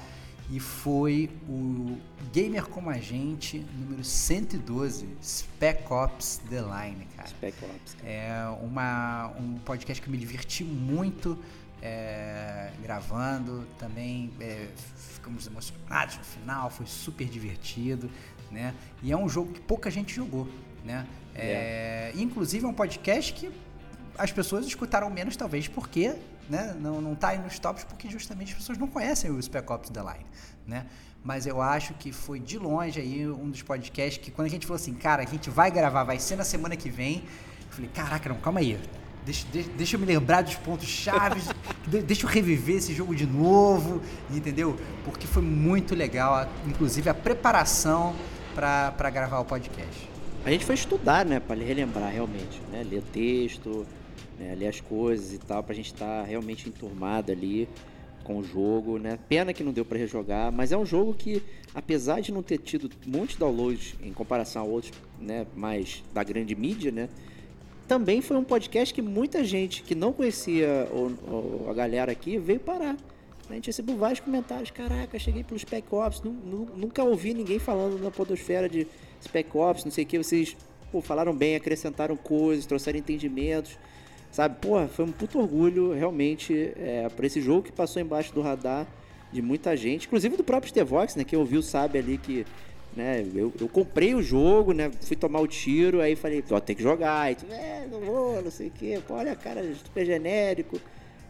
[0.49, 1.97] E foi o
[2.34, 7.30] Gamer Como a Gente, número 112, Spec Ops The Line, cara.
[7.30, 7.93] Spec Ops.
[7.93, 8.09] Cara.
[8.09, 11.38] É uma, um podcast que eu me diverti muito
[11.82, 18.09] é, gravando, também é, ficamos emocionados no final, foi super divertido,
[18.49, 18.73] né?
[19.01, 20.47] E é um jogo que pouca gente jogou,
[20.84, 21.07] né?
[21.34, 23.51] É, inclusive é um podcast que
[24.17, 26.15] as pessoas escutaram menos, talvez porque
[26.49, 29.71] né, não, não tá aí nos tops, porque justamente as pessoas não conhecem o Spec
[29.71, 30.25] Ops The Line,
[30.67, 30.86] né?
[31.23, 34.65] Mas eu acho que foi de longe aí um dos podcasts que quando a gente
[34.65, 37.23] falou assim, cara, a gente vai gravar, vai ser na semana que vem,
[37.67, 38.77] eu falei, caraca, não, calma aí.
[39.26, 41.47] Deixa, deixa, deixa eu me lembrar dos pontos chaves,
[42.05, 44.01] deixa eu reviver esse jogo de novo,
[44.32, 44.76] entendeu?
[45.05, 48.15] Porque foi muito legal, inclusive a preparação
[48.55, 50.09] para gravar o podcast.
[50.43, 53.86] A gente foi estudar, né, para relembrar realmente, né, ler texto,
[54.39, 57.69] né, ler as coisas e tal, pra gente estar tá realmente enturmado ali
[58.24, 59.17] com o jogo, né?
[59.30, 61.43] Pena que não deu para rejogar, mas é um jogo que,
[61.74, 66.55] apesar de não ter tido muitos downloads em comparação a outros, né, mais da grande
[66.55, 67.09] mídia, né?
[67.91, 72.37] Também foi um podcast que muita gente que não conhecia o, o, a galera aqui
[72.37, 72.95] veio parar.
[73.49, 74.71] A gente recebeu vários comentários.
[74.71, 78.87] Caraca, cheguei pelo Spec Ops, nunca ouvi ninguém falando na podosfera de
[79.21, 80.17] Spec Ops, não sei o que.
[80.17, 80.55] Vocês
[80.89, 83.77] pô, falaram bem, acrescentaram coisas, trouxeram entendimentos.
[84.31, 88.39] Sabe, pô, foi um puto orgulho realmente é, para esse jogo que passou embaixo do
[88.39, 88.87] radar
[89.33, 91.25] de muita gente, inclusive do próprio Stevox, né?
[91.25, 92.45] Quem ouviu sabe ali que
[92.95, 94.91] né, eu, eu comprei o jogo, né?
[95.01, 97.21] Fui tomar o tiro, aí falei, ó, tem que jogar.
[97.21, 100.79] Aí tu, é, não vou, não sei o quê, pô, olha cara, super genérico,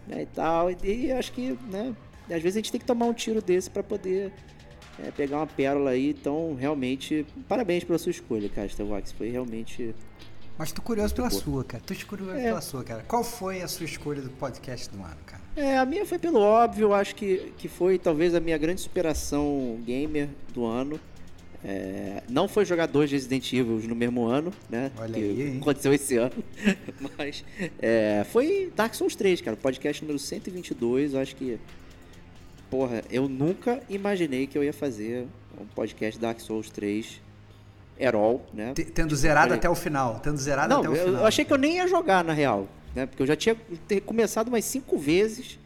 [0.07, 0.23] né?
[0.23, 0.71] E tal.
[0.71, 1.95] E, e acho que, né?
[2.29, 4.31] Às vezes a gente tem que tomar um tiro desse para poder
[5.03, 6.09] é, pegar uma pérola aí.
[6.09, 8.69] Então, realmente, parabéns pela sua escolha, cara.
[9.17, 9.93] Foi realmente
[10.61, 11.83] mas tô curioso pela sua, cara.
[11.83, 12.43] Tô curioso é.
[12.43, 13.03] pela sua, cara.
[13.07, 15.41] Qual foi a sua escolha do podcast do ano, cara?
[15.55, 16.93] É, a minha foi pelo óbvio.
[16.93, 20.99] Acho que, que foi talvez a minha grande superação gamer do ano.
[21.63, 24.91] É, não foi jogar dois Resident Evil no mesmo ano, né?
[24.97, 26.43] Olha que aí, aconteceu esse ano.
[27.17, 27.45] Mas
[27.79, 29.55] é, foi Dark Souls 3, cara.
[29.55, 31.13] Podcast número 122.
[31.15, 31.59] Acho que.
[32.69, 35.27] Porra, eu nunca imaginei que eu ia fazer
[35.59, 37.21] um podcast Dark Souls 3
[37.99, 38.73] Herol, né?
[38.73, 40.19] Tendo zerado até o final.
[40.23, 41.21] Tendo zerado Não, até o final.
[41.21, 42.67] Eu achei que eu nem ia jogar, na real.
[42.95, 43.05] Né?
[43.05, 43.55] Porque eu já tinha
[44.05, 45.59] começado umas cinco vezes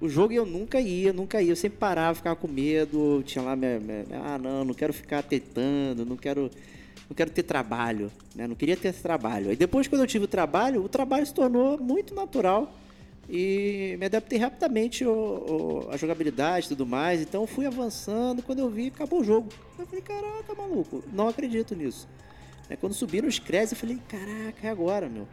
[0.00, 1.52] o jogo e eu nunca ia, nunca ia.
[1.52, 3.22] Eu sempre parava, ficava com medo.
[3.24, 6.50] Tinha lá, minha, minha, ah, não, não quero ficar tentando, não quero,
[7.08, 8.10] não quero ter trabalho.
[8.34, 8.46] Né?
[8.46, 9.50] Não queria ter esse trabalho.
[9.50, 12.74] Aí depois, quando eu tive o trabalho, o trabalho se tornou muito natural
[13.28, 15.04] e me adaptei rapidamente
[15.92, 17.20] à jogabilidade e tudo mais.
[17.20, 18.42] Então fui avançando.
[18.42, 19.48] Quando eu vi, acabou o jogo.
[19.78, 22.08] Eu falei, caraca, maluco, não acredito nisso.
[22.70, 25.26] Aí, quando subiram os créditos, eu falei, caraca, é agora, meu.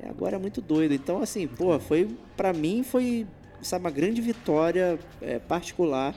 [0.00, 0.94] É agora é muito doido.
[0.94, 2.08] Então, assim, pô, foi.
[2.36, 3.26] Pra mim foi,
[3.62, 6.14] sabe, uma grande vitória é, particular.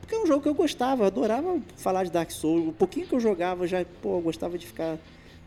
[0.00, 2.68] Porque é um jogo que eu gostava, eu adorava falar de Dark Souls.
[2.68, 4.98] O pouquinho que eu jogava, já, pô, eu gostava de ficar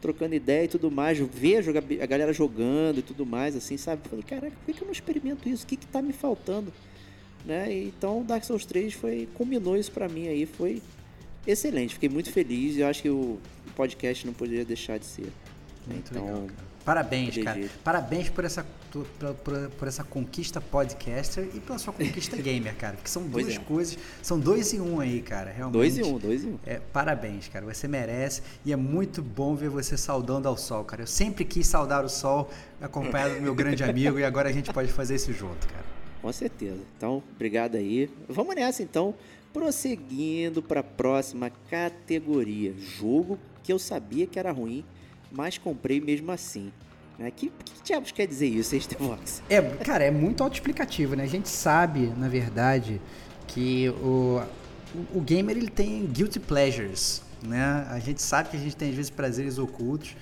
[0.03, 1.63] trocando ideia e tudo mais, ver
[2.01, 4.01] a galera jogando e tudo mais, assim, sabe?
[4.09, 5.63] Falei, caraca, por que, eu não experimento isso?
[5.63, 6.73] O que, que tá me faltando?
[7.45, 7.73] Né?
[7.73, 10.81] Então, Dark Souls 3 foi, combinou isso para mim aí, foi
[11.47, 11.93] excelente.
[11.93, 13.39] Fiquei muito feliz e eu acho que o
[13.75, 15.31] podcast não poderia deixar de ser.
[15.87, 16.47] Muito então, legal,
[16.83, 17.69] Parabéns, cara.
[17.81, 22.95] Parabéns por essa, por, por, por, essa conquista podcaster e pela sua conquista gamer, cara.
[22.95, 23.59] Porque são duas é.
[23.59, 25.51] coisas, são dois em um aí, cara.
[25.51, 25.73] Realmente.
[25.73, 26.59] Dois em um, dois em um.
[26.63, 27.65] É, parabéns, cara.
[27.65, 31.01] Você merece e é muito bom ver você saudando ao sol, cara.
[31.01, 34.71] Eu sempre quis saudar o sol acompanhado do meu grande amigo e agora a gente
[34.71, 35.85] pode fazer isso junto, cara.
[36.21, 36.79] Com certeza.
[36.95, 38.09] Então, obrigado aí.
[38.29, 39.15] Vamos nessa então.
[39.51, 42.73] Prosseguindo para a próxima categoria.
[42.77, 44.85] Jogo que eu sabia que era ruim
[45.33, 46.71] mas comprei mesmo assim.
[47.17, 47.31] Né?
[47.31, 49.41] que, que diabos quer dizer isso, Estevox?
[49.49, 51.23] É, cara, é muito autoexplicativo, né?
[51.23, 52.99] A gente sabe, na verdade,
[53.47, 54.41] que o,
[55.13, 57.85] o, o gamer ele tem guilty pleasures, né?
[57.89, 60.15] A gente sabe que a gente tem às vezes prazeres ocultos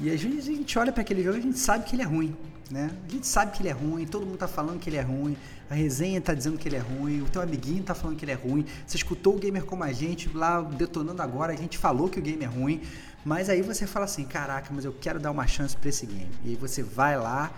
[0.00, 2.02] e às vezes a gente olha para aquele jogo e a gente sabe que ele
[2.02, 2.34] é ruim,
[2.70, 2.90] né?
[3.08, 5.36] A gente sabe que ele é ruim, todo mundo tá falando que ele é ruim,
[5.70, 8.32] a resenha tá dizendo que ele é ruim, o teu amiguinho tá falando que ele
[8.32, 12.08] é ruim, você escutou o gamer como a gente lá detonando agora, a gente falou
[12.08, 12.80] que o game é ruim,
[13.24, 16.30] mas aí você fala assim, caraca, mas eu quero dar uma chance para esse game.
[16.44, 17.52] E aí você vai lá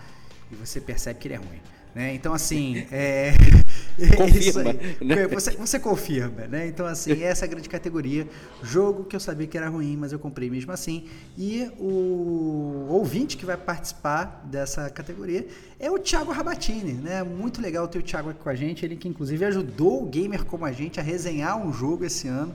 [0.50, 1.60] e você percebe que ele é ruim.
[1.94, 2.12] Né?
[2.12, 3.32] Então, assim, é...
[4.16, 5.28] confirma, né?
[5.28, 6.66] você, você confirma, né?
[6.66, 8.26] Então, assim, essa é a grande categoria.
[8.64, 11.06] Jogo que eu sabia que era ruim, mas eu comprei mesmo assim.
[11.38, 15.46] E o ouvinte que vai participar dessa categoria
[15.78, 17.22] é o Thiago Rabatini, né?
[17.22, 18.84] Muito legal ter o Thiago aqui com a gente.
[18.84, 22.52] Ele que, inclusive, ajudou o gamer como a gente a resenhar um jogo esse ano,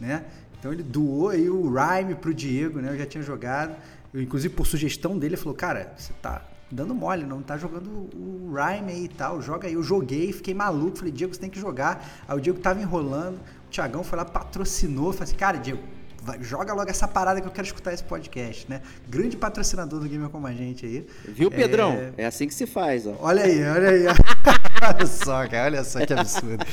[0.00, 0.24] né?
[0.60, 2.92] Então ele doou aí o Rhyme pro Diego, né?
[2.92, 3.74] Eu já tinha jogado.
[4.12, 7.88] Eu, inclusive, por sugestão dele, ele falou, cara, você tá dando mole, não tá jogando
[8.14, 9.74] o Rhyme aí e tal, joga aí.
[9.74, 12.22] Eu joguei, fiquei maluco, falei, Diego, você tem que jogar.
[12.28, 15.82] Aí o Diego tava enrolando, o Thiagão foi lá, patrocinou, falei assim, cara, Diego,
[16.22, 18.82] Vai, joga logo essa parada que eu quero escutar esse podcast, né?
[19.08, 21.06] Grande patrocinador do Gamer Como a Gente aí.
[21.26, 21.92] Viu, Pedrão?
[21.92, 23.16] É, é assim que se faz, ó.
[23.20, 24.04] Olha aí, olha aí.
[24.94, 26.64] olha só, cara, olha só que absurdo.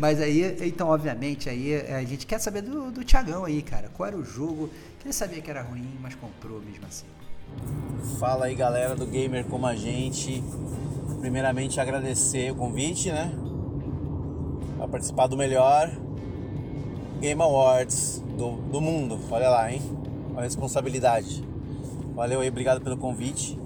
[0.00, 3.88] Mas aí, então, obviamente, aí a gente quer saber do, do Thiagão aí, cara.
[3.94, 4.68] Qual era o jogo
[4.98, 7.06] que ele sabia que era ruim, mas comprou mesmo assim?
[8.18, 10.42] Fala aí, galera do Gamer Como a Gente.
[11.20, 13.32] Primeiramente, agradecer o convite, né?
[14.76, 16.07] Pra participar do melhor
[17.20, 19.18] Game Awards do, do mundo.
[19.30, 19.82] Olha lá, hein?
[20.36, 21.42] A responsabilidade.
[22.14, 23.58] Valeu aí, obrigado pelo convite.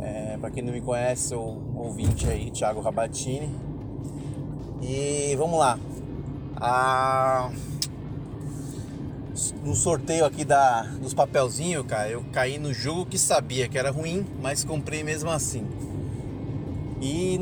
[0.00, 3.48] É, para quem não me conhece, sou ouvinte aí, Thiago Rabatini.
[4.82, 5.78] E vamos lá.
[6.56, 7.50] A...
[9.64, 13.90] No sorteio aqui da, dos papelzinhos, cara, eu caí no jogo que sabia que era
[13.90, 15.66] ruim, mas comprei mesmo assim.
[17.00, 17.38] E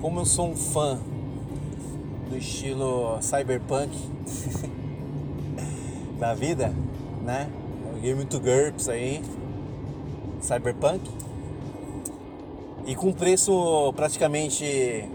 [0.00, 0.98] como eu sou um fã
[2.28, 3.90] do estilo cyberpunk
[6.18, 6.72] da vida,
[7.22, 7.50] né?
[8.00, 9.22] Game to GURPS aí,
[10.40, 11.10] cyberpunk.
[12.86, 15.08] E com preço praticamente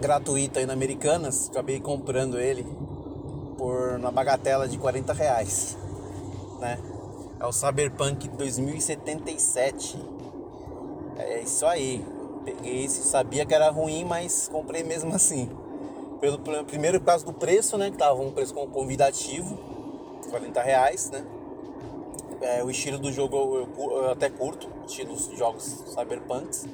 [0.00, 2.66] gratuito aí na Americanas, acabei comprando ele
[3.58, 5.76] por uma bagatela de 40 reais,
[6.60, 6.78] né?
[7.38, 9.98] É o Cyberpunk 2077.
[11.18, 12.04] É isso aí.
[12.44, 15.48] Peguei esse, sabia que era ruim, mas comprei mesmo assim
[16.22, 17.90] pelo, primeiro caso do preço, né?
[17.90, 19.58] Que tava um preço convidativo,
[20.30, 21.26] 40 reais, né?
[22.40, 26.66] É, o estilo do jogo eu, eu, até curto, estilo dos jogos cyberpunks.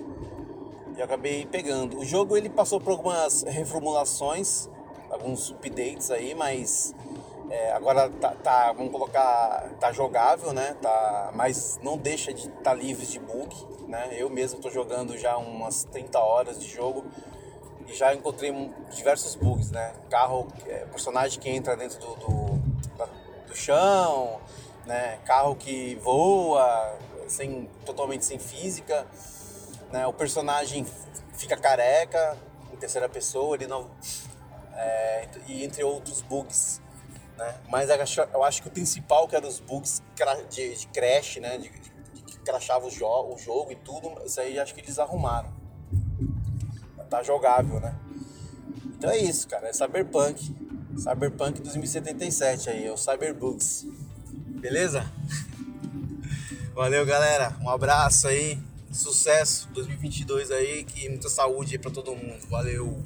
[0.96, 1.98] E acabei pegando.
[1.98, 4.68] O jogo ele passou por algumas reformulações,
[5.10, 6.94] alguns updates aí, mas
[7.48, 10.76] é, agora tá, tá, vamos colocar, tá jogável, né?
[10.82, 13.54] Tá, mas não deixa de estar tá livre de bug,
[13.86, 14.08] né?
[14.12, 17.04] Eu mesmo estou jogando já umas 30 horas de jogo
[17.88, 18.52] e já encontrei
[18.90, 19.94] diversos bugs, né?
[20.10, 22.58] Carro, é, personagem que entra dentro do, do,
[23.46, 24.40] do chão,
[24.84, 25.18] né?
[25.24, 29.06] Carro que voa, sem, totalmente sem física,
[29.90, 30.06] né?
[30.06, 30.86] O personagem
[31.32, 32.36] fica careca
[32.72, 33.90] em terceira pessoa, ele não...
[34.76, 36.80] É, e entre outros bugs,
[37.36, 37.54] né?
[37.68, 37.88] Mas
[38.34, 40.02] eu acho que o principal que era os bugs
[40.50, 41.56] de, de crash, né?
[41.56, 41.90] De, de,
[42.26, 45.57] que crashava o, jo o jogo e tudo, isso aí acho que eles arrumaram
[47.08, 47.94] tá jogável, né?
[48.96, 49.68] Então é isso, cara.
[49.68, 50.54] É Cyberpunk.
[50.96, 53.86] Cyberpunk 2077 aí, é o Cyberbugs.
[54.60, 55.10] Beleza?
[56.74, 57.56] Valeu, galera.
[57.62, 58.58] Um abraço aí.
[58.90, 62.40] Sucesso 2022 aí, que muita saúde aí pra todo mundo.
[62.48, 63.02] Valeu.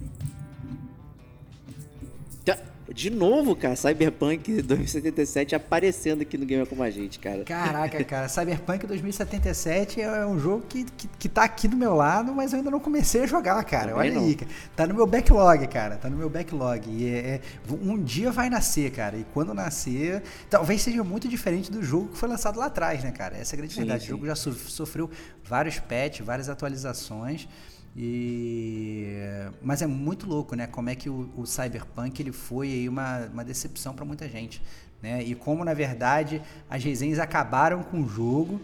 [2.93, 7.43] De novo, cara, Cyberpunk 2077 aparecendo aqui no Gamer Como a Gente, cara.
[7.45, 12.33] Caraca, cara, Cyberpunk 2077 é um jogo que, que, que tá aqui do meu lado,
[12.35, 13.97] mas eu ainda não comecei a jogar, cara.
[13.97, 14.25] Olha não.
[14.25, 14.51] aí, cara.
[14.77, 15.97] Tá no meu backlog, cara.
[15.97, 16.89] Tá no meu backlog.
[16.91, 17.41] E é, é,
[17.71, 19.17] um dia vai nascer, cara.
[19.17, 23.11] E quando nascer, talvez seja muito diferente do jogo que foi lançado lá atrás, né,
[23.11, 23.37] cara?
[23.37, 24.03] Essa é a grande sim, verdade.
[24.03, 24.09] Sim.
[24.09, 25.11] O jogo já sofreu
[25.45, 27.49] vários patches, várias atualizações.
[27.97, 29.19] E
[29.63, 30.67] mas é muito louco, né?
[30.67, 34.63] Como é que o, o Cyberpunk ele foi uma, uma decepção para muita gente,
[35.03, 35.23] né?
[35.23, 36.41] E como na verdade
[36.71, 38.61] as resenhas acabaram com o jogo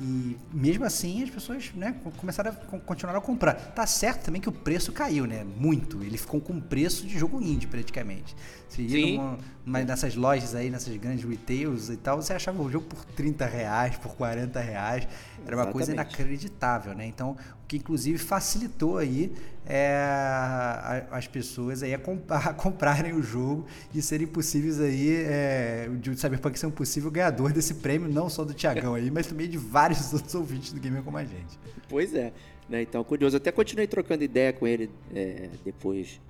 [0.00, 3.54] e mesmo assim as pessoas né, começaram a continuar a comprar.
[3.54, 5.44] Tá certo também que o preço caiu, né?
[5.44, 6.02] Muito.
[6.02, 8.34] Ele ficou com preço de jogo indie praticamente.
[8.66, 12.70] Se ia numa, numa, nessas lojas aí, nessas grandes retails e tal, você achava o
[12.70, 15.06] jogo por 30 reais, por 40 reais.
[15.44, 15.72] Era uma Exatamente.
[15.72, 17.06] coisa inacreditável, né?
[17.06, 19.34] Então, o que inclusive facilitou aí
[19.72, 25.88] é, as pessoas aí a, comp a, comprarem o jogo e serem possíveis aí, é,
[25.88, 29.48] o Cyberpunk ser um possível ganhador desse prêmio, não só do Tiagão aí, mas também
[29.48, 31.56] de vários outros ouvintes do Gamer como a gente.
[31.88, 32.32] Pois é,
[32.68, 32.82] né?
[32.82, 33.36] Então, curioso.
[33.36, 36.20] Até continuei trocando ideia com ele é, depois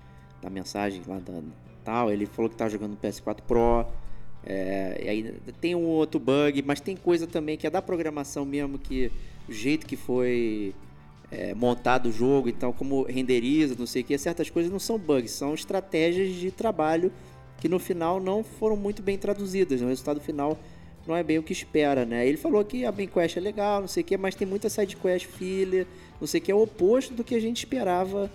[0.43, 1.41] da mensagem lá da
[1.82, 2.11] tal.
[2.11, 3.86] Ele falou que tá jogando no PS4 Pro.
[4.45, 8.78] É, aí tem um outro bug, mas tem coisa também que é da programação mesmo,
[8.78, 9.11] que
[9.49, 10.74] o jeito que foi
[11.31, 14.99] é, montado o jogo, então como renderiza, não sei o que, certas coisas não são
[14.99, 17.12] bugs, são estratégias de trabalho
[17.59, 19.81] que no final não foram muito bem traduzidas.
[19.81, 19.87] Né?
[19.87, 20.59] O resultado final
[21.07, 22.26] não é bem o que espera, né?
[22.26, 24.68] Ele falou que a main quest é legal, não sei o que, mas tem muita
[24.68, 25.87] side quest filler,
[26.20, 28.31] não sei o que, é o oposto do que a gente esperava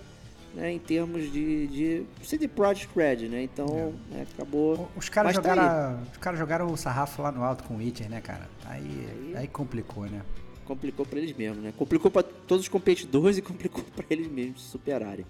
[0.54, 3.42] né, em termos de, de CD Projekt Red, né?
[3.42, 3.66] Então,
[4.10, 4.14] é.
[4.14, 4.88] né, acabou.
[4.96, 7.76] Os caras tá jogaram, tá os caras jogaram o sarrafo lá no alto com o
[7.76, 8.48] Witcher, né, cara?
[8.64, 10.22] Aí, aí, aí complicou, né?
[10.66, 11.72] Complicou para eles mesmos, né?
[11.76, 15.24] Complicou para todos os competidores e complicou para eles mesmos se superarem.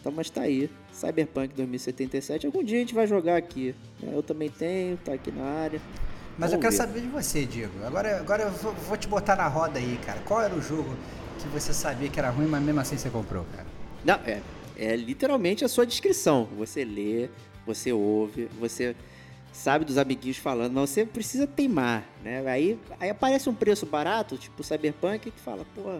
[0.00, 2.46] Então, mas tá aí, Cyberpunk 2077.
[2.46, 3.74] Algum dia a gente vai jogar aqui.
[4.02, 4.12] Né?
[4.14, 5.80] Eu também tenho, tá aqui na área.
[6.38, 6.76] Mas Vamos eu quero ver.
[6.76, 7.84] saber de você, Diego.
[7.84, 10.20] Agora, agora eu vou, vou te botar na roda aí, cara.
[10.20, 10.96] Qual era o jogo
[11.38, 13.66] que você sabia que era ruim, mas mesmo assim você comprou, cara?
[14.02, 14.40] Não, é,
[14.78, 16.48] é literalmente a sua descrição.
[16.56, 17.28] Você lê,
[17.66, 18.96] você ouve, você
[19.52, 22.46] sabe dos amiguinhos falando, mas você precisa teimar, né?
[22.46, 25.98] Aí, aí aparece um preço barato, tipo Cyberpunk, que fala, pô,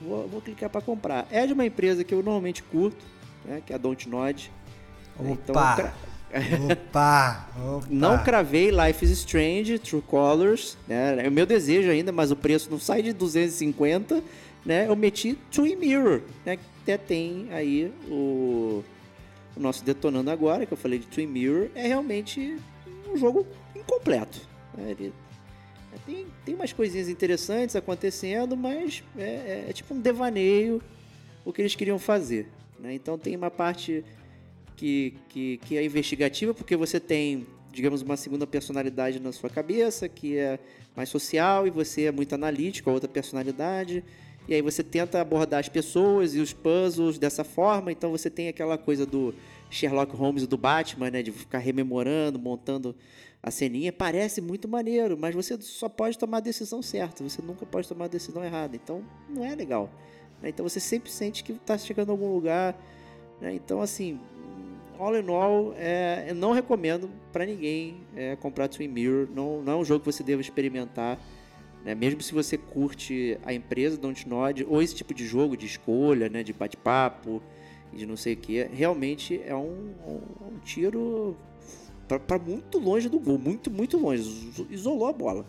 [0.00, 1.26] vou, vou clicar para comprar.
[1.30, 3.04] É de uma empresa que eu normalmente curto,
[3.44, 3.62] né?
[3.64, 4.50] Que é a Dontnod.
[5.20, 5.92] Então, Opa!
[6.70, 7.86] Opa, opa!
[7.90, 11.24] Não cravei Life is Strange, True Colors, né?
[11.24, 14.22] É o meu desejo ainda, mas o preço não sai de 250,
[14.64, 14.86] né?
[14.86, 16.56] Eu meti Twin Mirror, né?
[16.56, 18.84] Que até tem aí o,
[19.56, 22.56] o nosso Detonando Agora, que eu falei de Twin Mirror, é realmente
[23.08, 24.40] um jogo incompleto.
[24.76, 24.90] Né?
[24.92, 25.12] Ele
[25.92, 30.80] é, tem, tem umas coisinhas interessantes acontecendo, mas é, é, é tipo um devaneio
[31.44, 32.48] o que eles queriam fazer.
[32.78, 32.94] Né?
[32.94, 34.04] Então tem uma parte
[34.76, 40.08] que, que, que é investigativa, porque você tem, digamos, uma segunda personalidade na sua cabeça,
[40.08, 40.58] que é
[40.96, 44.04] mais social, e você é muito analítico, a outra personalidade.
[44.50, 47.92] E aí você tenta abordar as pessoas e os puzzles dessa forma.
[47.92, 49.32] Então você tem aquela coisa do
[49.70, 51.22] Sherlock Holmes e do Batman, né?
[51.22, 52.96] De ficar rememorando, montando
[53.40, 53.92] a ceninha.
[53.92, 57.22] Parece muito maneiro, mas você só pode tomar a decisão certa.
[57.22, 58.74] Você nunca pode tomar a decisão errada.
[58.74, 59.88] Então não é legal.
[60.42, 60.48] Né?
[60.48, 62.76] Então você sempre sente que está chegando a algum lugar.
[63.40, 63.54] Né?
[63.54, 64.18] Então, assim,
[64.98, 69.28] all in all, é, eu não recomendo para ninguém é, comprar Twin Mirror.
[69.32, 71.20] Não, não é um jogo que você deva experimentar.
[71.84, 71.94] Né?
[71.94, 76.42] Mesmo se você curte a empresa Dontnod ou esse tipo de jogo de escolha, né?
[76.42, 77.42] de bate-papo
[77.92, 81.36] de não sei o que, realmente é um, um, tiro
[82.06, 84.52] para muito longe do gol, muito, muito longe.
[84.70, 85.44] Isolou a bola.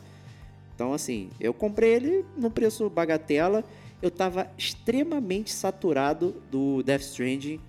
[0.73, 3.63] Então, assim, eu comprei ele no preço bagatela.
[4.01, 7.59] Eu estava extremamente saturado do Death Stranding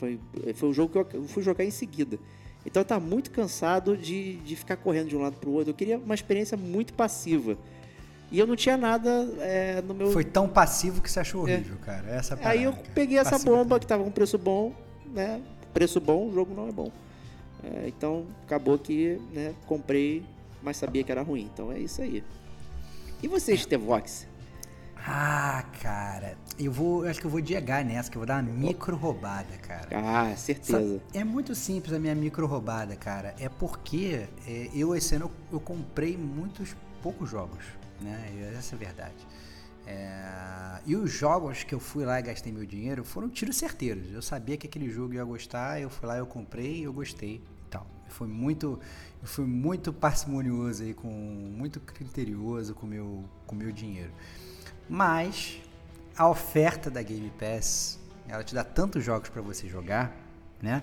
[0.00, 0.18] foi,
[0.54, 2.18] foi um jogo que eu fui jogar em seguida.
[2.64, 5.70] Então eu tava muito cansado de, de ficar correndo de um lado pro outro.
[5.70, 7.58] Eu queria uma experiência muito passiva.
[8.30, 9.10] E eu não tinha nada
[9.40, 10.12] é, no meu.
[10.12, 11.54] Foi tão passivo que você achou é.
[11.54, 11.84] horrível, é.
[11.84, 12.10] cara.
[12.10, 12.58] Essa parada.
[12.58, 14.72] Aí eu peguei essa bomba que tava com preço bom,
[15.06, 15.40] né?
[15.74, 16.90] Preço bom, o jogo não é bom.
[17.62, 20.24] É, então acabou que né, comprei,
[20.62, 21.50] mas sabia que era ruim.
[21.52, 22.24] Então é isso aí.
[23.22, 24.26] E você, Stevox?
[25.06, 28.42] Ah, cara, eu vou, eu acho que eu vou diegar nessa, que eu vou dar
[28.42, 29.88] uma micro roubada, cara.
[29.92, 31.00] Ah, certeza.
[31.14, 33.34] É muito simples a minha micro roubada, cara.
[33.38, 37.64] É porque é, eu esse ano eu, eu, comprei muitos poucos jogos,
[38.00, 38.54] né?
[38.56, 39.26] Essa é a verdade.
[39.86, 44.12] É, e os jogos que eu fui lá e gastei meu dinheiro foram tiros certeiros.
[44.12, 47.42] Eu sabia que aquele jogo ia gostar, eu fui lá, eu comprei, eu gostei.
[47.68, 47.86] Tal.
[48.08, 48.78] Foi muito,
[49.22, 54.12] eu fui muito parcimonioso aí, com muito criterioso com meu, com meu dinheiro.
[54.88, 55.60] Mas
[56.16, 57.98] a oferta da Game Pass,
[58.28, 60.14] ela te dá tantos jogos para você jogar,
[60.60, 60.82] né?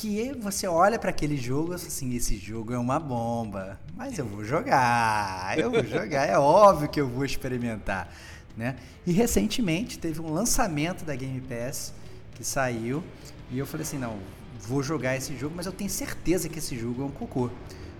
[0.00, 4.44] Que você olha para aquele jogo assim, esse jogo é uma bomba, mas eu vou
[4.44, 8.08] jogar, eu vou jogar, é óbvio que eu vou experimentar,
[8.56, 8.76] né?
[9.04, 11.92] E recentemente teve um lançamento da Game Pass
[12.36, 13.02] que saiu
[13.50, 14.18] e eu falei assim, não,
[14.60, 17.50] vou jogar esse jogo, mas eu tenho certeza que esse jogo é um cocô.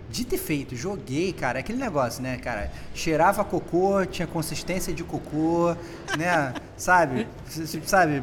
[0.09, 2.71] Dito e feito, joguei, cara, aquele negócio, né, cara?
[2.95, 5.75] Cheirava cocô, tinha consistência de cocô,
[6.17, 6.55] né?
[6.79, 7.27] sabe?
[7.85, 8.23] Sabe?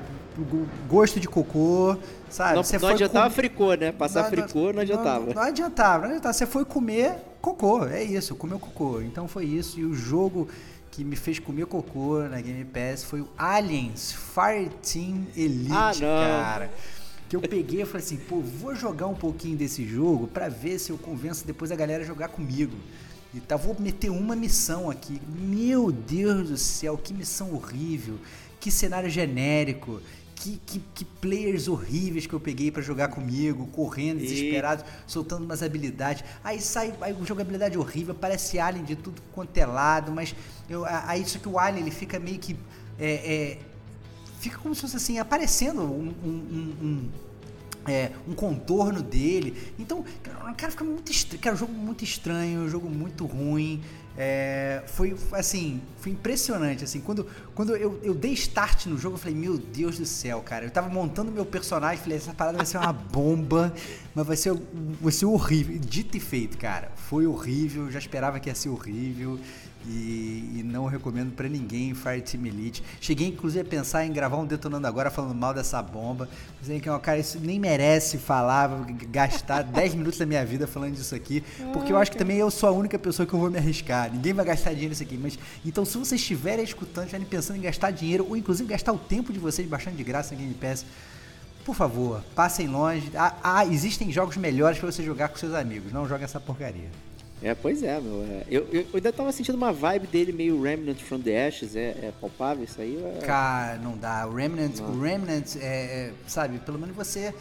[0.88, 1.98] Gosto de cocô,
[2.36, 2.56] sabe?
[2.56, 3.36] Não, Você não adiantava com...
[3.36, 3.92] fricô, né?
[3.92, 5.26] Passar não, fricô não adiantava.
[5.28, 6.34] Não, não, adiantava, não adiantava.
[6.34, 9.02] Você foi comer cocô, é isso, comeu cocô.
[9.02, 9.80] Então foi isso.
[9.80, 10.48] E o jogo
[10.92, 16.70] que me fez comer cocô na Game Pass foi o Aliens Fireteam Elite, ah, cara
[17.28, 20.78] que eu peguei e falei assim, pô, vou jogar um pouquinho desse jogo para ver
[20.78, 22.76] se eu convenço depois a galera a jogar comigo.
[23.34, 25.20] E tá, vou meter uma missão aqui.
[25.28, 28.20] Meu Deus do céu, que missão horrível,
[28.60, 30.02] que cenário genérico,
[30.36, 35.64] que, que, que players horríveis que eu peguei para jogar comigo, correndo, desesperados, soltando umas
[35.64, 36.24] habilidades.
[36.44, 40.36] Aí sai aí, jogabilidade horrível, parece Alien de tudo quanto é lado, mas
[40.70, 42.56] eu, aí isso que o Alien ele fica meio que.
[43.00, 43.60] É, é,
[44.40, 47.10] fica como se fosse assim, aparecendo um, um, um,
[47.88, 49.74] é, um contorno dele.
[49.80, 50.04] Então,
[50.58, 51.42] cara, fica muito estranho.
[51.42, 53.82] Cara, um jogo muito estranho, um jogo muito ruim.
[54.18, 56.84] É, foi assim, foi impressionante.
[56.84, 60.42] Assim, quando, quando eu, eu dei start no jogo, eu falei, meu Deus do céu,
[60.42, 60.66] cara.
[60.66, 63.74] Eu tava montando meu personagem, falei, essa parada vai ser uma bomba,
[64.14, 64.54] mas vai ser,
[65.02, 65.78] vai ser horrível.
[65.80, 66.92] Dito e feito, cara.
[66.96, 69.40] Foi horrível, já esperava que ia ser horrível.
[69.88, 72.84] E, e, não recomendo para ninguém Fireteam Elite.
[73.00, 76.28] Cheguei inclusive a pensar em gravar um Detonando Agora falando mal dessa bomba.
[76.60, 78.70] Dizendo que, ó, cara, isso nem merece falar,
[79.12, 81.44] gastar 10 minutos da minha vida falando disso aqui.
[81.72, 84.12] Porque eu acho que também eu sou a única pessoa que eu vou me arriscar.
[84.12, 85.18] Ninguém vai gastar dinheiro nisso aqui.
[85.18, 88.98] Mas então, se vocês estiverem escutando, estiverem pensando em gastar dinheiro, ou inclusive gastar o
[88.98, 90.86] tempo de vocês baixando de graça na Game Pass,
[91.64, 93.12] por favor, passem longe.
[93.16, 95.92] Ah, ah existem jogos melhores para você jogar com seus amigos.
[95.92, 96.90] Não joga essa porcaria.
[97.46, 98.24] É, pois é, meu.
[98.24, 98.44] É.
[98.50, 101.76] Eu, eu, eu, ainda tava sentindo uma vibe dele meio Remnant from the Ashes.
[101.76, 102.98] É, é palpável isso aí?
[102.98, 103.24] É...
[103.24, 104.26] Cara, não dá.
[104.26, 104.90] O Remnant, não.
[104.90, 107.32] o Remnant é, é, sabe, pelo menos você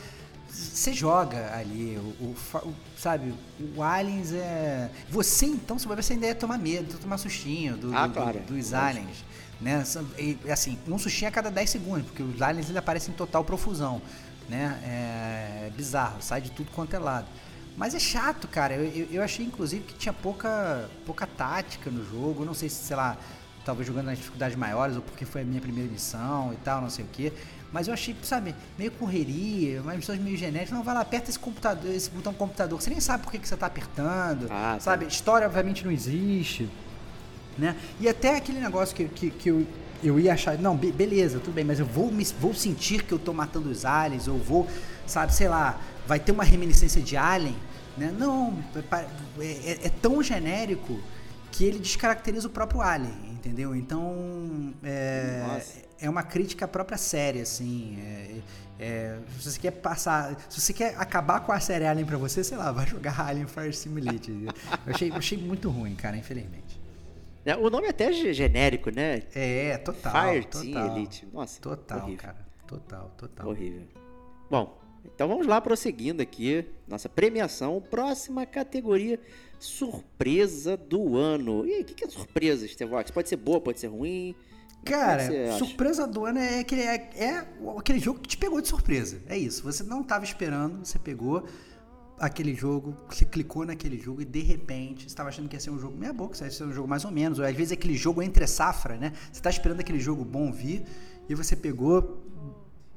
[0.46, 3.34] você joga ali, o, o, o, sabe,
[3.74, 4.90] o Aliens é.
[5.08, 8.38] Você então, se você ainda ia tomar medo, tomar sustinho do, ah, do, claro.
[8.40, 9.24] do, dos Aliens.
[9.60, 9.82] Né?
[10.18, 13.42] E, assim, um sustinho a cada 10 segundos, porque os aliens ele aparecem em total
[13.42, 14.02] profusão.
[14.48, 14.78] Né?
[14.84, 17.26] É, é bizarro, sai de tudo quanto é lado.
[17.76, 18.74] Mas é chato, cara.
[18.74, 22.44] Eu, eu, eu, achei, inclusive, que tinha pouca, pouca tática no jogo.
[22.44, 23.16] Não sei se, sei lá,
[23.64, 26.90] talvez jogando nas dificuldades maiores ou porque foi a minha primeira missão e tal, não
[26.90, 27.32] sei o que.
[27.72, 30.70] Mas eu achei, sabe, meio correria, umas missões meio genéricas.
[30.70, 32.80] Não, vai lá, aperta esse computador, esse botão computador.
[32.80, 34.46] Você nem sabe por que, que você tá apertando.
[34.48, 34.80] Ah, tá.
[34.80, 35.06] sabe?
[35.06, 36.70] História, obviamente, não existe.
[37.58, 37.74] Né?
[37.98, 39.66] E até aquele negócio que, que, que eu,
[40.04, 43.12] eu ia achar, não, be beleza, tudo bem, mas eu vou, me, vou sentir que
[43.12, 44.68] eu tô matando os aliens, ou vou,
[45.06, 47.56] sabe, sei lá, vai ter uma reminiscência de alien,
[47.96, 48.14] né?
[48.16, 48.58] Não,
[49.40, 50.98] é, é, é tão genérico
[51.50, 53.74] que ele descaracteriza o próprio alien, entendeu?
[53.76, 55.62] Então, é,
[56.00, 57.98] é uma crítica à própria série, assim.
[58.00, 58.40] É,
[58.78, 60.36] é, se você quer passar.
[60.48, 63.46] Se você quer acabar com a série Alien pra você, sei lá, vai jogar Alien
[63.46, 64.30] Fire Simulator.
[64.30, 64.52] eu
[64.92, 66.82] achei, achei muito ruim, cara, infelizmente.
[67.44, 69.22] É, o nome é até genérico, né?
[69.34, 70.12] É, total.
[70.12, 71.28] Fire total, Elite.
[71.32, 71.60] Nossa.
[71.60, 72.18] Total, horrível.
[72.18, 72.36] cara.
[72.66, 73.48] Total, total.
[73.48, 73.86] Horrível.
[74.50, 76.64] Bom, então vamos lá, prosseguindo aqui.
[76.88, 77.80] Nossa premiação.
[77.80, 79.20] Próxima categoria:
[79.58, 81.66] surpresa do ano.
[81.66, 83.10] E aí, o que, que é surpresa, Stevox?
[83.10, 84.34] Pode ser boa, pode ser ruim.
[84.84, 87.48] Cara, surpresa do ano é aquele, é, é
[87.78, 89.22] aquele jogo que te pegou de surpresa.
[89.26, 89.62] É isso.
[89.62, 91.46] Você não estava esperando, você pegou
[92.18, 95.70] aquele jogo, você clicou naquele jogo e de repente você estava achando que ia ser
[95.70, 97.96] um jogo meia boca, ia ser um jogo mais ou menos, ou às vezes aquele
[97.96, 99.12] jogo entre safra, né?
[99.32, 100.84] Você está esperando aquele jogo bom vir
[101.28, 102.23] e você pegou,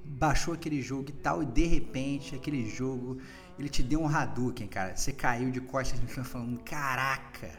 [0.07, 3.17] baixou aquele jogo e tal, e de repente aquele jogo
[3.59, 4.95] ele te deu um Hadouken, cara.
[4.95, 7.49] Você caiu de costas no chão falando: Caraca,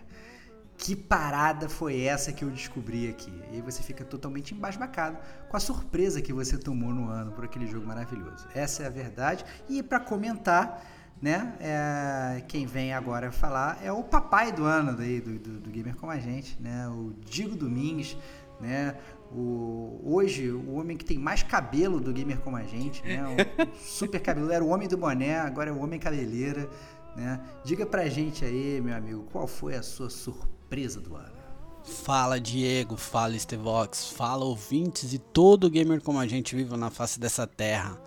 [0.76, 3.32] que parada foi essa que eu descobri aqui?
[3.50, 5.18] E aí você fica totalmente embasbacado
[5.48, 8.46] com a surpresa que você tomou no ano por aquele jogo maravilhoso.
[8.54, 9.44] Essa é a verdade.
[9.68, 10.82] E para comentar
[11.20, 11.54] né?
[11.60, 15.96] É, quem vem agora falar é o papai do ano daí, do, do, do Gamer
[15.96, 16.88] Como a Gente, né?
[16.88, 18.16] O Digo Domingues,
[18.60, 18.96] né?
[19.30, 23.22] O, hoje, o homem que tem mais cabelo do Gamer Como a Gente, né?
[23.24, 26.68] O super cabelo, era o homem do boné, agora é o homem cabeleira,
[27.14, 27.40] né?
[27.64, 31.36] Diga pra gente aí, meu amigo, qual foi a sua surpresa do ano?
[31.84, 37.18] Fala Diego, fala Stevox, fala ouvintes e todo gamer como a gente vive na face
[37.18, 37.98] dessa terra.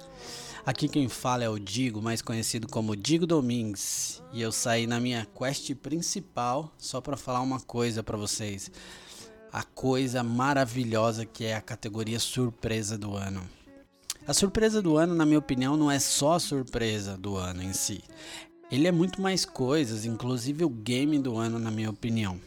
[0.64, 5.00] Aqui quem fala é o Digo, mais conhecido como Digo Domingues, e eu saí na
[5.00, 8.72] minha quest principal só para falar uma coisa para vocês.
[9.54, 13.42] A coisa maravilhosa que é a categoria surpresa do ano.
[14.26, 17.74] A surpresa do ano, na minha opinião, não é só a surpresa do ano em
[17.74, 18.02] si.
[18.72, 22.40] Ele é muito mais coisas, inclusive o game do ano, na minha opinião.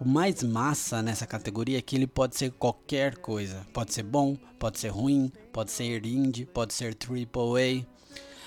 [0.00, 3.64] O mais massa nessa categoria é que ele pode ser qualquer coisa.
[3.72, 7.86] Pode ser bom, pode ser ruim, pode ser indie, pode ser AAA.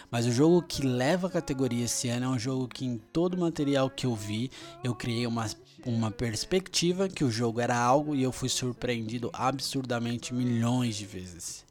[0.09, 3.35] Mas o jogo que leva a categoria esse ano é um jogo que em todo
[3.35, 4.51] o material que eu vi,
[4.83, 5.45] eu criei uma,
[5.85, 11.65] uma perspectiva que o jogo era algo e eu fui surpreendido absurdamente milhões de vezes.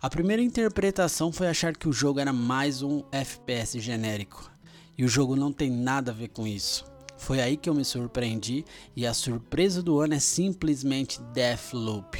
[0.00, 4.50] A primeira interpretação foi achar que o jogo era mais um FPS genérico.
[4.96, 6.84] E o jogo não tem nada a ver com isso.
[7.16, 12.16] Foi aí que eu me surpreendi e a surpresa do ano é simplesmente Deathloop.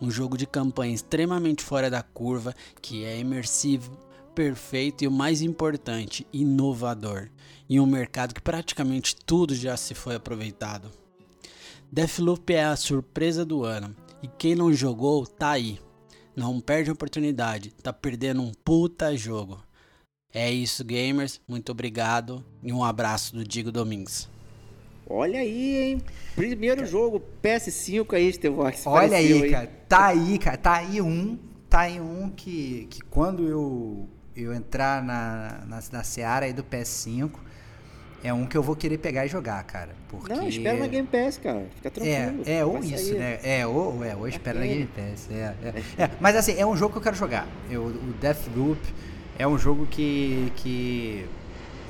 [0.00, 3.98] Um jogo de campanha extremamente fora da curva, que é imersivo,
[4.38, 7.28] perfeito e o mais importante, inovador,
[7.68, 10.92] em um mercado que praticamente tudo já se foi aproveitado.
[11.90, 15.80] Deathloop é a surpresa do ano e quem não jogou tá aí.
[16.36, 19.60] Não perde a oportunidade, tá perdendo um puta jogo.
[20.32, 21.40] É isso, gamers.
[21.48, 24.28] Muito obrigado e um abraço do Digo Domingues.
[25.10, 26.02] Olha aí, hein?
[26.36, 28.86] Primeiro jogo PS5 aí, Stevox.
[28.86, 29.66] Olha aí, aí, cara.
[29.88, 30.56] Tá aí, cara.
[30.56, 31.36] Tá aí um.
[31.68, 34.08] Tá aí um que, que quando eu,
[34.42, 37.30] eu entrar na, na, na Seara aí do PS5,
[38.22, 39.94] é um que eu vou querer pegar e jogar, cara.
[40.08, 40.32] Porque...
[40.32, 41.66] Não, espera na Game Pass, cara.
[41.76, 42.42] Fica tranquilo.
[42.46, 43.18] É, é ou isso, sair.
[43.18, 43.38] né?
[43.42, 45.28] É, ou, é, ou espera na Game Pass.
[45.30, 47.46] É, é, é, Mas assim, é um jogo que eu quero jogar.
[47.70, 48.80] Eu, o Deathloop
[49.38, 51.26] é um jogo que, que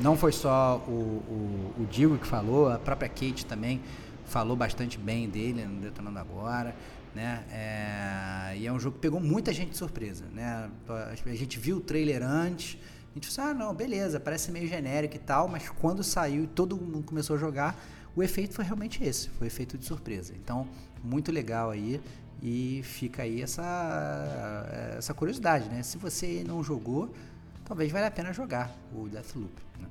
[0.00, 3.80] não foi só o, o, o Digo que falou, a própria Kate também
[4.26, 6.74] falou bastante bem dele no Detonando Agora.
[7.18, 7.44] Né?
[7.50, 10.24] É, e é um jogo que pegou muita gente de surpresa.
[10.32, 10.70] Né?
[10.88, 12.78] A gente viu o trailer antes,
[13.10, 16.46] a gente falou, ah, não, beleza, parece meio genérico e tal, mas quando saiu e
[16.46, 17.76] todo mundo começou a jogar,
[18.14, 20.32] o efeito foi realmente esse, foi o efeito de surpresa.
[20.36, 20.68] Então,
[21.02, 22.00] muito legal aí.
[22.40, 25.82] E fica aí essa, essa curiosidade, né?
[25.82, 27.12] Se você não jogou,
[27.64, 29.52] talvez valha a pena jogar o Deathloop.
[29.80, 29.88] Né?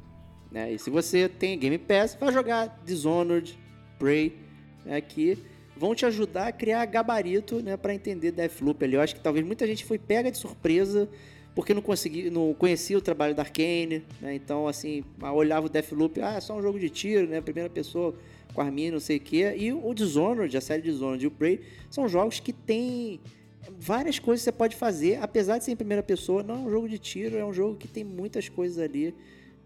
[0.49, 0.71] né?
[0.71, 3.59] E se você tem Game Pass, vai jogar Dishonored,
[3.99, 4.39] Prey,
[4.85, 5.43] né, que
[5.77, 8.95] vão te ajudar a criar gabarito né, para entender Deathloop ali.
[8.95, 11.07] Eu acho que talvez muita gente foi pega de surpresa
[11.55, 14.35] porque não, consegui, não conhecia o trabalho da Arkane, né?
[14.35, 17.41] Então, assim, olhava o Deathloop, ah, é só um jogo de tiro, né?
[17.41, 18.13] Primeira pessoa
[18.53, 19.55] com arminha, não sei o quê.
[19.57, 23.19] E o Dishonored, a série Dishonored e o Prey, são jogos que tem
[23.79, 26.69] várias coisas que você pode fazer, apesar de ser em primeira pessoa, não é um
[26.69, 29.15] jogo de tiro, é um jogo que tem muitas coisas ali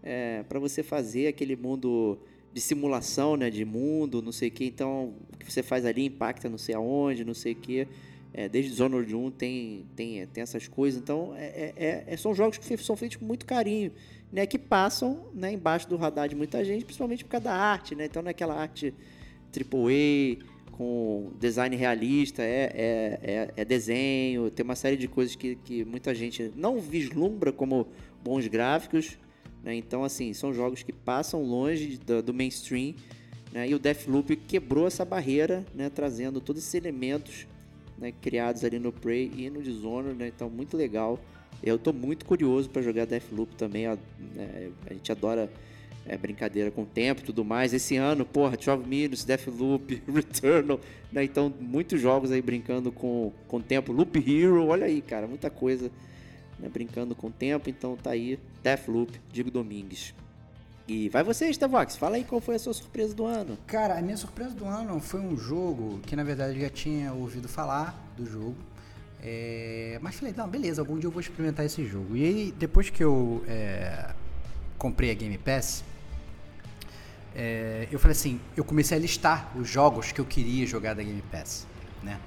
[0.02, 2.18] é, para você fazer, aquele mundo
[2.52, 6.04] de simulação, né, de mundo, não sei o que, então o que você faz ali
[6.04, 7.88] impacta não sei aonde, não sei o que,
[8.34, 12.58] é, desde Dishonored 1 tem, tem, tem essas coisas, então é, é, é, são jogos
[12.58, 13.92] que são feitos com muito carinho,
[14.30, 17.94] né, que passam né, embaixo do radar de muita gente, principalmente por causa da arte,
[17.94, 18.94] né, então naquela arte
[19.54, 25.56] AAA, com design realista, é, é, é, é, desenho, tem uma série de coisas que,
[25.56, 27.86] que muita gente não vislumbra como
[28.24, 29.18] bons gráficos,
[29.62, 32.94] né, então assim, são jogos que passam longe do, do mainstream,
[33.52, 37.46] né, e o Deathloop quebrou essa barreira, né, trazendo todos esses elementos
[37.98, 41.18] né, criados ali no Prey e no Dishonored, né, então muito legal.
[41.62, 43.96] Eu estou muito curioso para jogar Deathloop também, a,
[44.34, 45.48] né, a gente adora
[46.06, 47.72] é, brincadeira com o tempo e tudo mais.
[47.72, 50.80] Esse ano, porra, 12 Minutes, Deathloop, Returnal,
[51.12, 53.92] né, então muitos jogos aí brincando com, com o tempo.
[53.92, 55.90] Loop Hero, olha aí, cara, muita coisa
[56.62, 60.14] né, brincando com o tempo, então tá aí Deathloop, Digo Domingues.
[60.86, 63.58] E vai você, Stavox, fala aí qual foi a sua surpresa do ano.
[63.66, 67.12] Cara, a minha surpresa do ano foi um jogo que na verdade eu já tinha
[67.12, 68.56] ouvido falar do jogo.
[69.22, 69.98] É...
[70.00, 72.16] Mas falei, não, beleza, algum dia eu vou experimentar esse jogo.
[72.16, 74.12] E aí, depois que eu é...
[74.78, 75.84] comprei a Game Pass,
[77.34, 77.88] é...
[77.90, 81.22] eu falei assim, eu comecei a listar os jogos que eu queria jogar da Game
[81.30, 81.66] Pass,
[82.02, 82.20] né?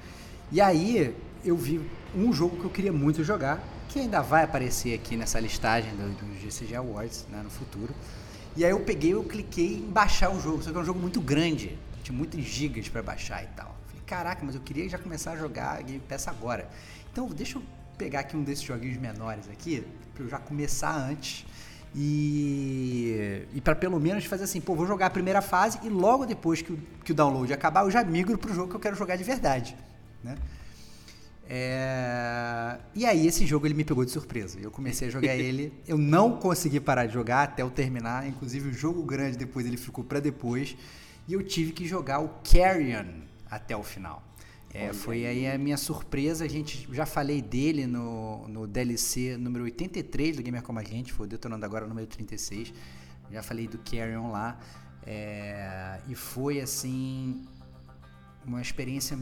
[0.51, 1.13] E aí
[1.43, 1.81] eu vi
[2.15, 3.61] um jogo que eu queria muito jogar,
[3.95, 7.95] que ainda vai aparecer aqui nessa listagem do, do GCG Awards né, no futuro,
[8.53, 10.99] e aí eu peguei, eu cliquei em baixar o jogo, só que é um jogo
[10.99, 13.73] muito grande, tinha muitos gigas para baixar e tal.
[13.87, 16.69] Falei, caraca, mas eu queria já começar a jogar Game Pass agora.
[17.09, 17.63] Então, deixa eu
[17.97, 21.45] pegar aqui um desses joguinhos menores aqui, para eu já começar antes.
[21.95, 26.25] E, e para pelo menos fazer assim, pô, vou jogar a primeira fase e logo
[26.25, 28.97] depois que o, que o download acabar, eu já migro pro jogo que eu quero
[28.97, 29.73] jogar de verdade,
[30.21, 30.35] né?
[31.47, 32.79] É...
[32.95, 34.59] E aí esse jogo ele me pegou de surpresa.
[34.59, 38.27] Eu comecei a jogar ele, eu não consegui parar de jogar até eu terminar.
[38.27, 40.75] Inclusive o jogo grande depois ele ficou para depois
[41.27, 44.23] e eu tive que jogar o Carrion até o final.
[44.73, 46.43] É, foi aí a minha surpresa.
[46.43, 51.13] A gente já falei dele no, no DLC número 83 do Gamer Como a Gente,
[51.13, 52.73] foi detonando agora o número 36.
[53.31, 54.59] Já falei do Carrion lá.
[55.07, 57.45] É, e foi assim
[58.45, 59.17] uma experiência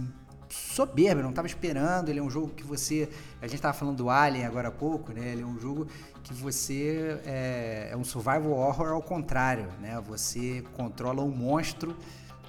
[0.54, 2.10] soberba, não estava esperando.
[2.10, 3.10] Ele é um jogo que você.
[3.42, 5.30] A gente estava falando do Alien agora há pouco, né?
[5.30, 5.88] Ele é um jogo
[6.24, 7.20] que você.
[7.26, 10.00] É, é um survival horror ao contrário, né?
[10.08, 11.96] Você controla um monstro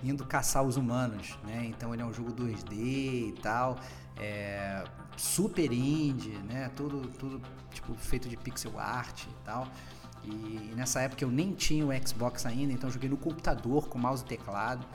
[0.02, 1.64] indo caçar os humanos, né?
[1.66, 3.78] Então ele é um jogo 2D e tal.
[4.16, 4.84] É,
[5.16, 6.70] super indie, né?
[6.76, 7.40] Tudo, tudo
[7.72, 9.66] tipo feito de pixel art e tal.
[10.24, 14.22] E nessa época eu nem tinha o Xbox ainda, então joguei no computador com mouse
[14.22, 14.86] e teclado.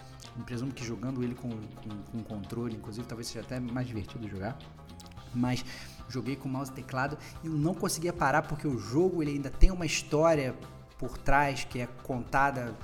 [0.43, 4.57] Presumo que jogando ele com, com, com controle, inclusive, talvez seja até mais divertido jogar.
[5.33, 5.63] Mas
[6.07, 9.49] joguei com mouse e teclado e eu não conseguia parar porque o jogo ele ainda
[9.49, 10.55] tem uma história
[10.97, 12.75] por trás que é contada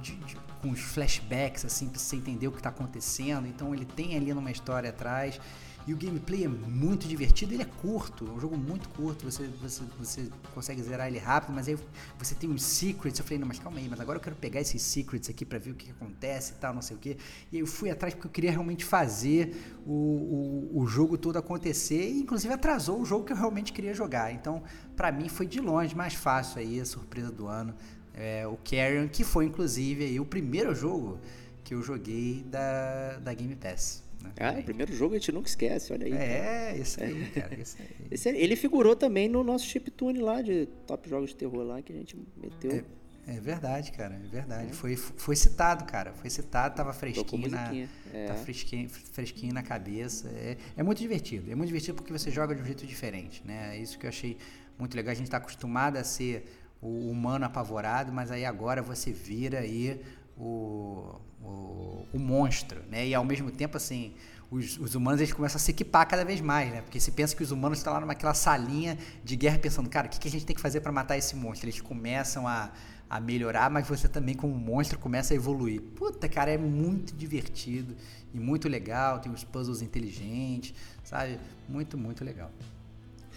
[0.00, 3.46] de, de, com os flashbacks, assim, pra você entender o que está acontecendo.
[3.46, 5.40] Então ele tem ali uma história atrás.
[5.86, 9.48] E o gameplay é muito divertido, ele é curto, é um jogo muito curto, você,
[9.60, 11.76] você, você consegue zerar ele rápido, mas aí
[12.16, 13.18] você tem uns secrets.
[13.18, 15.58] Eu falei, não, mas calma aí, mas agora eu quero pegar esses secrets aqui para
[15.58, 17.16] ver o que, que, acontece e tal, não sei o que.
[17.50, 22.10] E eu fui atrás porque eu queria realmente fazer o, o, o jogo todo acontecer,
[22.10, 24.32] e inclusive atrasou o jogo que eu realmente queria jogar.
[24.32, 24.62] Então,
[24.94, 27.74] para mim, foi de longe mais fácil aí a surpresa do ano.
[28.14, 31.18] É, o Carrion, que foi inclusive aí, o primeiro jogo
[31.64, 34.02] que eu joguei da, da Game Pass.
[34.22, 34.32] Né?
[34.38, 36.12] Ah, o primeiro jogo a gente nunca esquece, olha aí.
[36.12, 37.88] É, isso aí, cara, isso aí.
[38.10, 41.92] Esse, ele figurou também no nosso chiptune lá de top jogos de terror lá que
[41.92, 42.84] a gente meteu.
[43.26, 44.70] É, é verdade, cara, é verdade.
[44.70, 44.72] É.
[44.72, 47.74] Foi, foi citado, cara, foi citado, tava fresquinho na,
[48.12, 48.26] é.
[48.26, 50.28] tá fresquinho, fresquinho na cabeça.
[50.28, 53.76] É, é muito divertido, é muito divertido porque você joga de um jeito diferente, né?
[53.76, 54.36] É isso que eu achei
[54.78, 55.12] muito legal.
[55.12, 56.44] A gente está acostumado a ser
[56.80, 60.00] o humano apavorado, mas aí agora você vira aí
[60.36, 63.06] o, o, o, monstro, né?
[63.06, 64.14] E ao mesmo tempo, assim,
[64.50, 66.82] os, os, humanos eles começam a se equipar cada vez mais, né?
[66.82, 70.10] Porque se pensa que os humanos estão lá naquela salinha de guerra pensando, cara, o
[70.10, 71.68] que, que a gente tem que fazer para matar esse monstro?
[71.68, 72.70] Eles começam a,
[73.08, 75.80] a melhorar, mas você também, como monstro, começa a evoluir.
[75.80, 77.94] Puta, cara, é muito divertido
[78.32, 79.18] e muito legal.
[79.20, 81.38] Tem os puzzles inteligentes, sabe?
[81.68, 82.50] Muito, muito legal.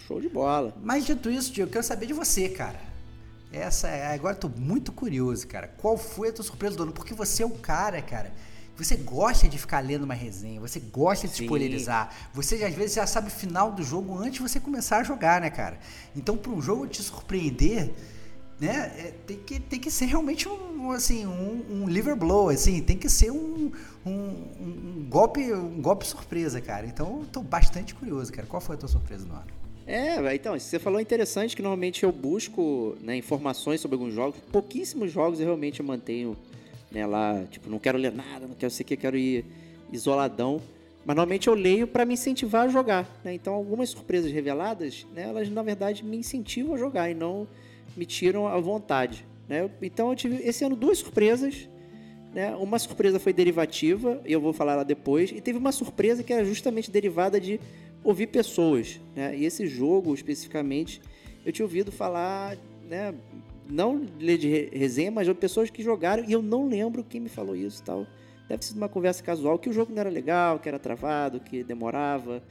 [0.07, 0.75] Show de bola.
[0.83, 2.94] Mas dito isso, Diego, eu quero saber de você, cara.
[3.55, 4.13] Essa é.
[4.13, 5.67] Agora eu tô muito curioso, cara.
[5.67, 6.91] Qual foi a tua surpresa do ano?
[6.91, 8.33] Porque você é o cara, cara,
[8.77, 11.43] você gosta de ficar lendo uma resenha, você gosta de Sim.
[11.45, 15.03] spoilerizar, você às vezes já sabe o final do jogo antes de você começar a
[15.03, 15.79] jogar, né, cara?
[16.13, 17.93] Então, para um jogo te surpreender,
[18.59, 22.81] né, é, tem, que, tem que ser realmente um, assim, um, um liver blow, assim,
[22.81, 23.71] tem que ser um,
[24.05, 26.85] um, um golpe um golpe surpresa, cara.
[26.85, 28.45] Então, eu tô bastante curioso, cara.
[28.45, 29.64] Qual foi a tua surpresa no ano?
[29.87, 33.95] É, então, isso que você falou é interessante que normalmente eu busco né, informações sobre
[33.95, 34.39] alguns jogos.
[34.51, 36.35] Pouquíssimos jogos eu realmente mantenho
[36.91, 39.45] né, lá, tipo, não quero ler nada, não quero sei que, quero ir
[39.91, 40.59] isoladão.
[41.05, 43.07] Mas normalmente eu leio para me incentivar a jogar.
[43.23, 43.35] Né?
[43.35, 47.47] Então algumas surpresas reveladas, né, elas na verdade me incentivam a jogar e não
[47.95, 49.23] me tiram a vontade.
[49.47, 49.69] Né?
[49.83, 51.69] Então eu tive esse ano duas surpresas.
[52.33, 52.55] Né?
[52.55, 55.31] Uma surpresa foi derivativa, e eu vou falar lá depois.
[55.31, 57.59] E teve uma surpresa que era justamente derivada de
[58.05, 59.01] ouvir pessoas.
[59.15, 59.35] Né?
[59.37, 61.01] E esse jogo, especificamente,
[61.45, 62.55] eu tinha ouvido falar,
[62.87, 63.13] né?
[63.67, 67.19] não ler de re- resenha, mas de pessoas que jogaram, e eu não lembro quem
[67.19, 68.05] me falou isso tal.
[68.47, 71.63] Deve ser uma conversa casual, que o jogo não era legal, que era travado, que
[71.63, 72.43] demorava,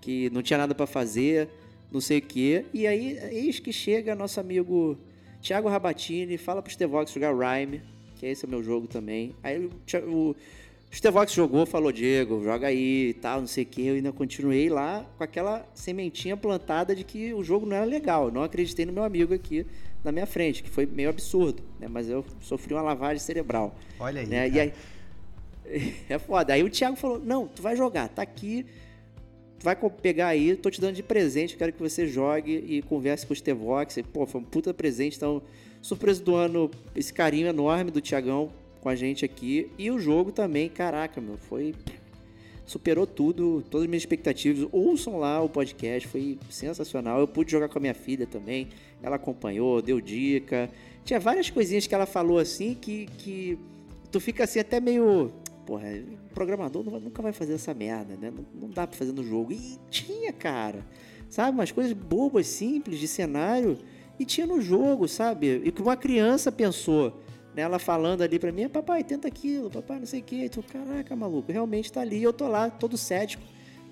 [0.00, 1.48] que não tinha nada para fazer,
[1.90, 2.64] não sei o quê.
[2.72, 4.96] E aí, eis que chega nosso amigo
[5.40, 7.82] Thiago Rabatini, fala pro Stevox jogar Rhyme,
[8.14, 9.34] que esse é o meu jogo também.
[9.42, 9.70] Aí o,
[10.08, 10.36] o
[10.94, 13.86] Stevox jogou, falou, Diego, joga aí e tal, não sei o que.
[13.86, 18.26] Eu ainda continuei lá com aquela sementinha plantada de que o jogo não era legal.
[18.26, 19.66] Eu não acreditei no meu amigo aqui
[20.04, 21.88] na minha frente, que foi meio absurdo, né?
[21.88, 23.74] Mas eu sofri uma lavagem cerebral.
[23.98, 24.48] Olha aí, né?
[24.50, 24.72] E aí,
[26.10, 26.52] é foda.
[26.52, 28.66] Aí o Thiago falou: Não, tu vai jogar, tá aqui.
[29.58, 33.24] Tu vai pegar aí, tô te dando de presente, quero que você jogue e converse
[33.24, 33.96] com o Stevox.
[34.12, 35.16] Pô, foi um puta presente.
[35.16, 35.40] Então,
[35.80, 38.50] surpresa do ano, esse carinho enorme do Thiagão
[38.82, 39.70] com a gente aqui.
[39.78, 41.74] E o jogo também, caraca, meu, foi.
[42.66, 44.68] Superou tudo, todas as minhas expectativas.
[44.72, 47.20] Ouçam lá o podcast, foi sensacional.
[47.20, 48.68] Eu pude jogar com a minha filha também.
[49.02, 50.68] Ela acompanhou, deu dica.
[51.04, 53.58] Tinha várias coisinhas que ela falou assim que, que
[54.10, 55.32] tu fica assim até meio.
[55.66, 55.86] Porra,
[56.34, 58.32] programador nunca vai fazer essa merda, né?
[58.34, 59.52] Não, não dá pra fazer no jogo.
[59.52, 60.84] E tinha, cara.
[61.28, 61.56] Sabe?
[61.56, 63.78] Umas coisas bobas, simples, de cenário.
[64.18, 65.62] E tinha no jogo, sabe?
[65.64, 67.20] E que uma criança pensou.
[67.54, 70.48] Ela falando ali pra mim, papai, tenta aquilo, papai, não sei o que.
[70.48, 72.22] Tu, caraca, maluco, realmente tá ali.
[72.22, 73.42] Eu tô lá, todo cético.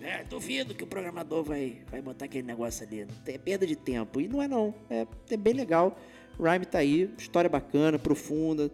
[0.00, 3.06] É, duvido que o programador vai, vai botar aquele negócio ali.
[3.26, 4.18] É perda de tempo.
[4.20, 4.74] E não é não.
[4.88, 5.98] É, é bem legal.
[6.38, 8.70] Rhyme tá aí, história bacana, profunda,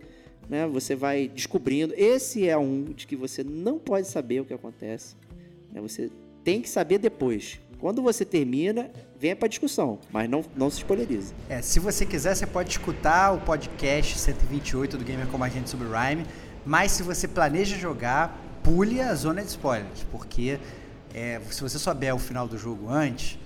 [0.49, 0.69] né?
[0.69, 1.93] Você vai descobrindo.
[1.97, 5.17] Esse é um de que você não pode saber o que acontece.
[5.73, 5.81] né?
[5.81, 6.11] Você
[6.45, 7.59] tem que saber depois.
[7.79, 11.35] Quando você termina, venha pra discussão, mas não, não se spoilerize.
[11.49, 15.87] É, se você quiser, você pode escutar o podcast 128 do Gamer Como Gente sobre
[15.89, 16.27] Rhyme,
[16.65, 20.59] mas se você planeja jogar, pule a zona de spoilers, porque
[21.15, 23.39] é, se você souber o final do jogo antes,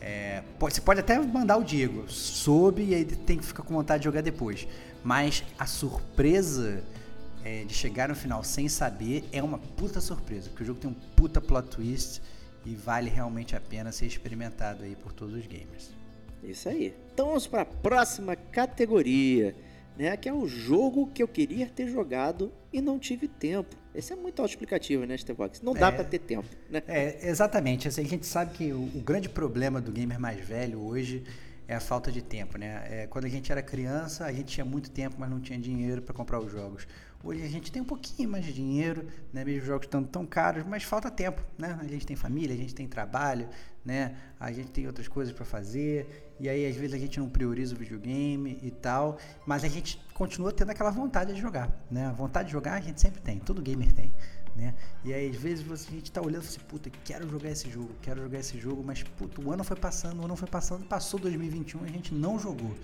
[0.00, 3.74] é, pode- você pode até mandar o Diego, soube e aí tem que ficar com
[3.74, 4.68] vontade de jogar depois.
[5.02, 6.82] Mas a surpresa
[7.44, 10.90] é, de chegar no final sem saber é uma puta surpresa, porque o jogo tem
[10.90, 12.20] um puta plot twist
[12.70, 15.90] e vale realmente a pena ser experimentado aí por todos os gamers.
[16.42, 16.94] Isso aí.
[17.12, 19.54] Então vamos para a próxima categoria,
[19.96, 20.16] né?
[20.16, 23.74] Que é o jogo que eu queria ter jogado e não tive tempo.
[23.94, 25.60] Esse é muito autoexplicativo, né, Stevox?
[25.62, 25.92] Não dá É.
[25.92, 26.82] pra ter tempo, né?
[26.86, 27.88] É, exatamente.
[27.88, 31.24] Assim, a gente sabe que o, o grande problema do gamer mais velho hoje
[31.66, 32.84] é a falta de tempo, né?
[32.88, 36.00] É, quando a gente era criança, a gente tinha muito tempo, mas não tinha dinheiro
[36.02, 36.86] para comprar os jogos.
[37.22, 39.44] Hoje a gente tem um pouquinho mais de dinheiro, né?
[39.44, 41.76] Mesmo os jogos estando tão caros, mas falta tempo, né?
[41.80, 43.48] A gente tem família, a gente tem trabalho,
[43.84, 44.16] né?
[44.38, 47.74] A gente tem outras coisas para fazer, e aí às vezes a gente não prioriza
[47.74, 52.06] o videogame e tal, mas a gente continua tendo aquela vontade de jogar, né?
[52.06, 54.12] A vontade de jogar a gente sempre tem, todo gamer tem
[54.58, 54.74] né?
[55.04, 57.70] E aí, às vezes, você, a gente tá olhando e assim, puta, quero jogar esse
[57.70, 60.84] jogo, quero jogar esse jogo, mas, puta, o ano foi passando, o ano foi passando,
[60.84, 62.74] passou 2021 e a gente não jogou,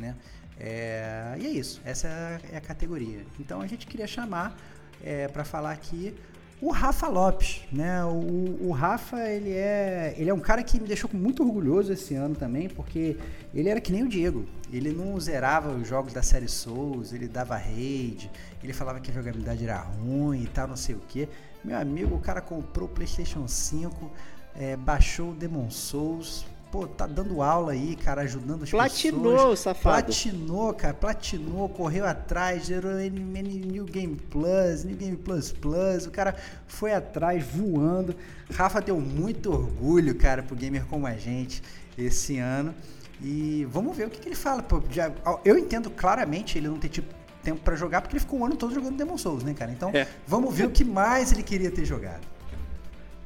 [0.00, 0.16] né?
[0.60, 2.08] É, e é isso, essa
[2.52, 3.24] é a, categoria.
[3.38, 4.56] Então, a gente queria chamar
[5.02, 6.14] é, para falar aqui
[6.60, 8.04] o Rafa Lopes, né?
[8.04, 12.14] O, o Rafa, ele é, ele é um cara que me deixou muito orgulhoso esse
[12.16, 13.16] ano também, porque
[13.54, 14.44] ele era que nem o Diego.
[14.72, 18.28] Ele não zerava os jogos da série Souls, ele dava raid,
[18.62, 21.28] ele falava que a jogabilidade era ruim e tal, não sei o que.
[21.64, 24.10] Meu amigo, o cara comprou o PlayStation 5,
[24.56, 29.58] é, baixou o Demon Souls, pô, tá dando aula aí, cara, ajudando as Platinou, pessoas.
[29.60, 30.04] safado.
[30.04, 36.34] Platinou, cara, platinou, correu atrás, gerou New Game Plus, New Game Plus Plus, o cara
[36.66, 38.14] foi atrás voando.
[38.52, 41.62] Rafa deu muito orgulho, cara, pro gamer como a gente
[41.96, 42.74] esse ano.
[43.20, 44.62] E vamos ver o que, que ele fala.
[44.62, 45.10] Pô, já-
[45.44, 47.08] eu entendo claramente ele não ter tido
[47.42, 49.72] tempo pra jogar, porque ele ficou o ano todo jogando Demon Souls, né, cara?
[49.72, 50.06] Então, É.
[50.26, 52.20] vamos ver o que mais ele queria ter jogado.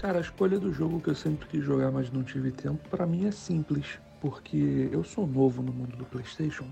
[0.02, 3.06] Cara, a escolha do jogo que eu sempre quis jogar, mas não tive tempo, pra
[3.06, 6.66] mim é simples, porque eu sou novo no mundo do PlayStation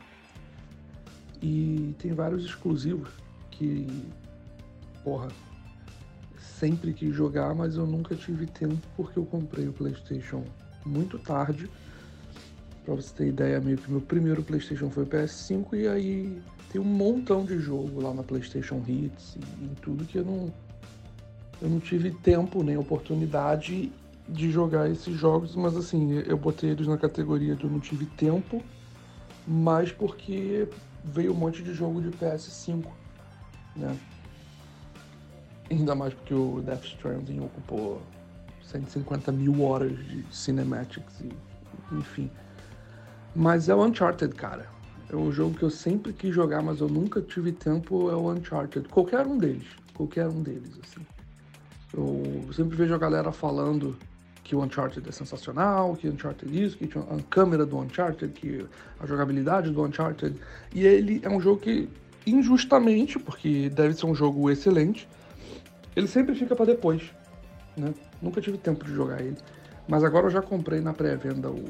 [1.40, 3.09] e tem vários exclusivos
[3.52, 3.86] que,
[5.05, 5.28] porra,
[6.40, 10.43] sempre quis jogar, mas eu nunca tive tempo porque eu comprei o PlayStation
[10.85, 11.70] muito tarde.
[12.85, 16.81] Pra você ter ideia, meio que meu primeiro PlayStation foi o PS5 e aí tem
[16.81, 20.52] um montão de jogo lá na PlayStation Hits e em tudo que eu não
[21.61, 23.93] eu não tive tempo nem oportunidade
[24.28, 28.62] de jogar esses jogos, mas assim, eu botei eles na categoria eu não tive tempo,
[29.47, 30.69] mas porque
[31.05, 32.85] veio um monte de jogo de PS5,
[33.77, 33.97] né?
[35.70, 38.03] Ainda mais porque o Death Stranding ocupou
[38.62, 41.31] 150 mil horas de cinematics e
[41.93, 42.31] enfim.
[43.35, 44.69] Mas é o Uncharted, cara.
[45.09, 48.31] É um jogo que eu sempre quis jogar, mas eu nunca tive tempo, é o
[48.31, 48.89] Uncharted.
[48.89, 49.66] Qualquer um deles.
[49.95, 51.05] Qualquer um deles, assim.
[51.93, 53.97] Eu sempre vejo a galera falando
[54.45, 58.67] que o Uncharted é sensacional, que o Uncharted isso, que a câmera do Uncharted, que
[58.99, 60.37] a jogabilidade do Uncharted.
[60.75, 61.89] E ele é um jogo que,
[62.27, 65.09] injustamente, porque deve ser um jogo excelente,
[65.95, 67.12] ele sempre fica para depois.
[67.77, 67.95] Né?
[68.21, 69.37] Nunca tive tempo de jogar ele.
[69.89, 71.65] Mas agora eu já comprei na pré-venda o,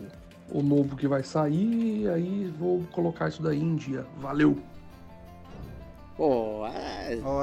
[0.50, 4.06] o novo que vai sair, e aí vou colocar isso daí em dia.
[4.18, 4.56] Valeu!
[6.20, 6.66] Pô,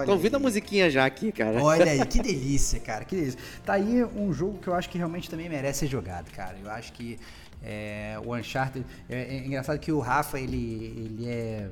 [0.06, 1.64] tô ouvindo a musiquinha já aqui, cara.
[1.64, 3.40] Olha aí, que delícia, cara, que delícia.
[3.66, 6.56] Tá aí um jogo que eu acho que realmente também merece ser jogado, cara.
[6.64, 7.18] Eu acho que
[7.64, 8.86] é, o Uncharted...
[9.10, 11.70] É, é, engraçado que o Rafa, ele, ele é...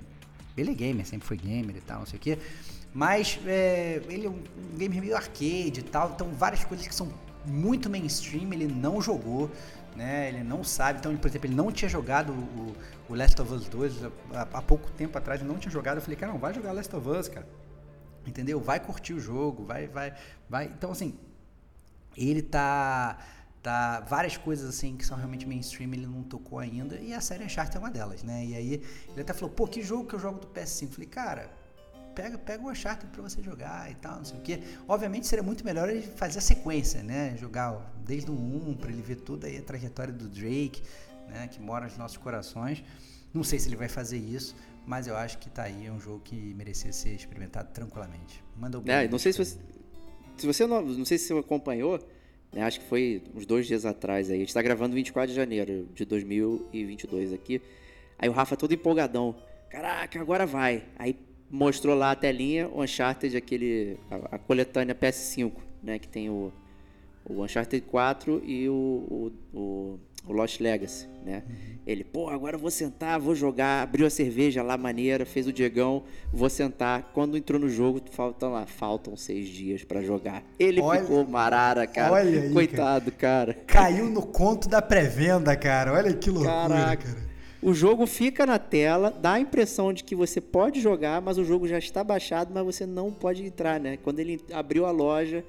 [0.58, 2.40] Ele é gamer, sempre foi gamer e tal, não sei o quê.
[2.92, 4.42] Mas é, ele é um,
[4.74, 7.08] um gamer meio arcade e tal, então várias coisas que são
[7.46, 9.52] muito mainstream ele não jogou
[9.96, 10.30] né?
[10.30, 12.76] Ele não sabe, então, por exemplo, ele não tinha jogado o,
[13.10, 13.94] o Last of Us 2
[14.54, 15.98] há, pouco tempo atrás, ele não tinha jogado.
[15.98, 17.48] Eu falei, cara, não, vai jogar Last of Us, cara.
[18.26, 18.60] Entendeu?
[18.60, 20.14] Vai curtir o jogo, vai, vai,
[20.50, 20.66] vai.
[20.66, 21.18] Então, assim,
[22.18, 23.18] ele tá
[23.66, 27.44] tá várias coisas assim que são realmente mainstream ele não tocou ainda e a série
[27.44, 28.46] Uncharted é uma delas, né?
[28.46, 28.74] E aí
[29.10, 30.84] ele até falou, pô, que jogo que eu jogo do PS5?
[30.84, 31.50] Eu falei, cara,
[32.14, 34.62] pega, pega o Uncharted para você jogar e tal, não sei o quê.
[34.88, 37.36] Obviamente seria muito melhor ele fazer a sequência, né?
[37.38, 40.84] Jogar desde o 1 para ele ver toda a trajetória do Drake,
[41.28, 41.48] né?
[41.48, 42.84] Que mora nos nossos corações.
[43.34, 46.00] Não sei se ele vai fazer isso, mas eu acho que tá aí é um
[46.00, 48.44] jogo que merecia ser experimentado tranquilamente.
[48.56, 49.58] Manda o é, não sei se você,
[50.38, 52.00] se você não, não sei se você acompanhou,
[52.54, 54.38] né, acho que foi uns dois dias atrás aí.
[54.38, 57.62] A gente tá gravando 24 de janeiro de 2022 aqui.
[58.18, 59.36] Aí o Rafa todo empolgadão.
[59.70, 60.86] Caraca, agora vai.
[60.98, 61.18] Aí
[61.50, 65.52] mostrou lá a telinha, o Uncharted, aquele, a, a coletânea PS5,
[65.84, 66.00] né?
[66.00, 66.54] Que tem o,
[67.26, 68.74] o Uncharted 4 e o,
[69.54, 71.44] o, o, o Lost Legacy, né?
[71.48, 71.76] Uhum.
[71.88, 75.54] Ele, pô, agora eu vou sentar, vou jogar, abriu a cerveja lá, maneira, fez o
[75.54, 76.04] Diegão,
[76.34, 77.12] vou sentar.
[77.14, 80.44] Quando entrou no jogo, faltam lá, faltam seis dias para jogar.
[80.58, 82.14] Ele olha, ficou marara, cara.
[82.14, 83.54] Olha aí, Coitado, cara.
[83.54, 83.66] cara.
[83.68, 85.94] Caiu no conto da pré-venda, cara.
[85.94, 87.08] Olha que loucura, Caraca.
[87.08, 87.26] cara.
[87.62, 91.44] O jogo fica na tela, dá a impressão de que você pode jogar, mas o
[91.44, 93.98] jogo já está baixado, mas você não pode entrar, né?
[93.98, 95.44] Quando ele abriu a loja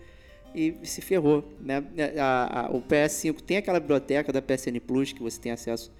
[0.56, 1.84] e se ferrou, né?
[2.18, 5.92] A, a, o PS5 tem aquela biblioteca da PSN Plus que você tem acesso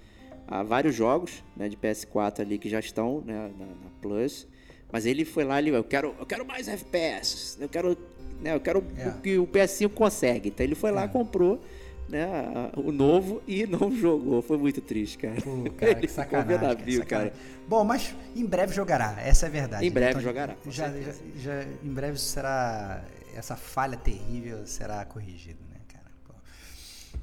[0.47, 4.47] a vários jogos, né, de PS4 ali que já estão né, na, na Plus.
[4.91, 7.97] Mas ele foi lá, ele, eu quero, eu quero mais FPS, eu quero,
[8.41, 9.09] né, eu quero é.
[9.09, 10.49] o que o PS5 consegue.
[10.49, 11.07] Então ele foi lá, é.
[11.07, 11.61] comprou
[12.09, 14.41] né, o novo e não jogou.
[14.41, 15.39] Foi muito triste, cara.
[15.41, 17.33] Pô, cara que sacanagem, navio, cara,
[17.67, 19.85] Bom, mas em breve jogará, essa é a verdade.
[19.85, 20.55] Em breve então, jogará.
[20.69, 23.03] Já, já, já, em breve será
[23.37, 26.11] essa falha terrível será corrigida, né, cara?
[26.25, 26.33] Pô.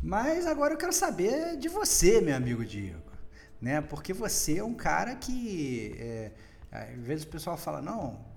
[0.02, 3.10] Mas agora eu quero saber de você, meu amigo Diego,
[3.60, 3.80] né?
[3.80, 6.32] Porque você é um cara que é,
[6.70, 8.33] às vezes o pessoal fala não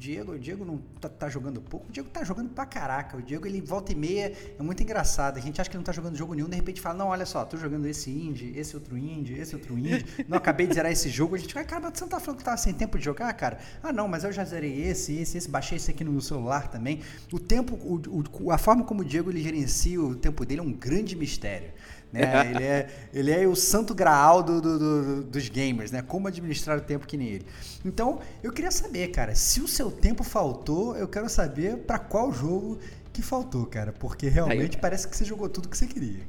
[0.00, 3.18] Diego, o Diego não tá, tá, jogando pouco, o Diego tá jogando pra caraca.
[3.18, 5.36] O Diego, ele volta e meia, é muito engraçado.
[5.36, 7.44] A gente acha que não tá jogando jogo nenhum, de repente fala, não, olha só,
[7.44, 10.06] tô jogando esse indie, esse outro indie, esse outro indie.
[10.26, 11.34] não, acabei de zerar esse jogo.
[11.34, 13.58] A gente vai, cara, você não tá falando que tava sem tempo de jogar, cara?
[13.82, 17.02] Ah, não, mas eu já zerei esse, esse, esse, baixei esse aqui no celular também.
[17.30, 18.00] O tempo, o,
[18.40, 21.72] o, a forma como o Diego ele gerencia o tempo dele é um grande mistério.
[22.12, 22.22] Né?
[22.50, 26.02] ele, é, ele é o santo graal do, do, do, dos gamers, né?
[26.02, 27.46] Como administrar o tempo que nem ele.
[27.84, 32.32] Então, eu queria saber, cara, se o seu tempo faltou, eu quero saber para qual
[32.32, 32.78] jogo
[33.12, 33.92] que faltou, cara.
[33.92, 36.22] Porque realmente Aí, parece que você jogou tudo que você queria.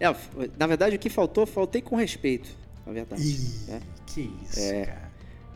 [0.00, 0.06] É,
[0.58, 2.48] na verdade, o que faltou, faltei com respeito,
[2.86, 3.22] na verdade.
[3.22, 3.80] Ih, né?
[4.06, 5.08] Que isso, é, cara.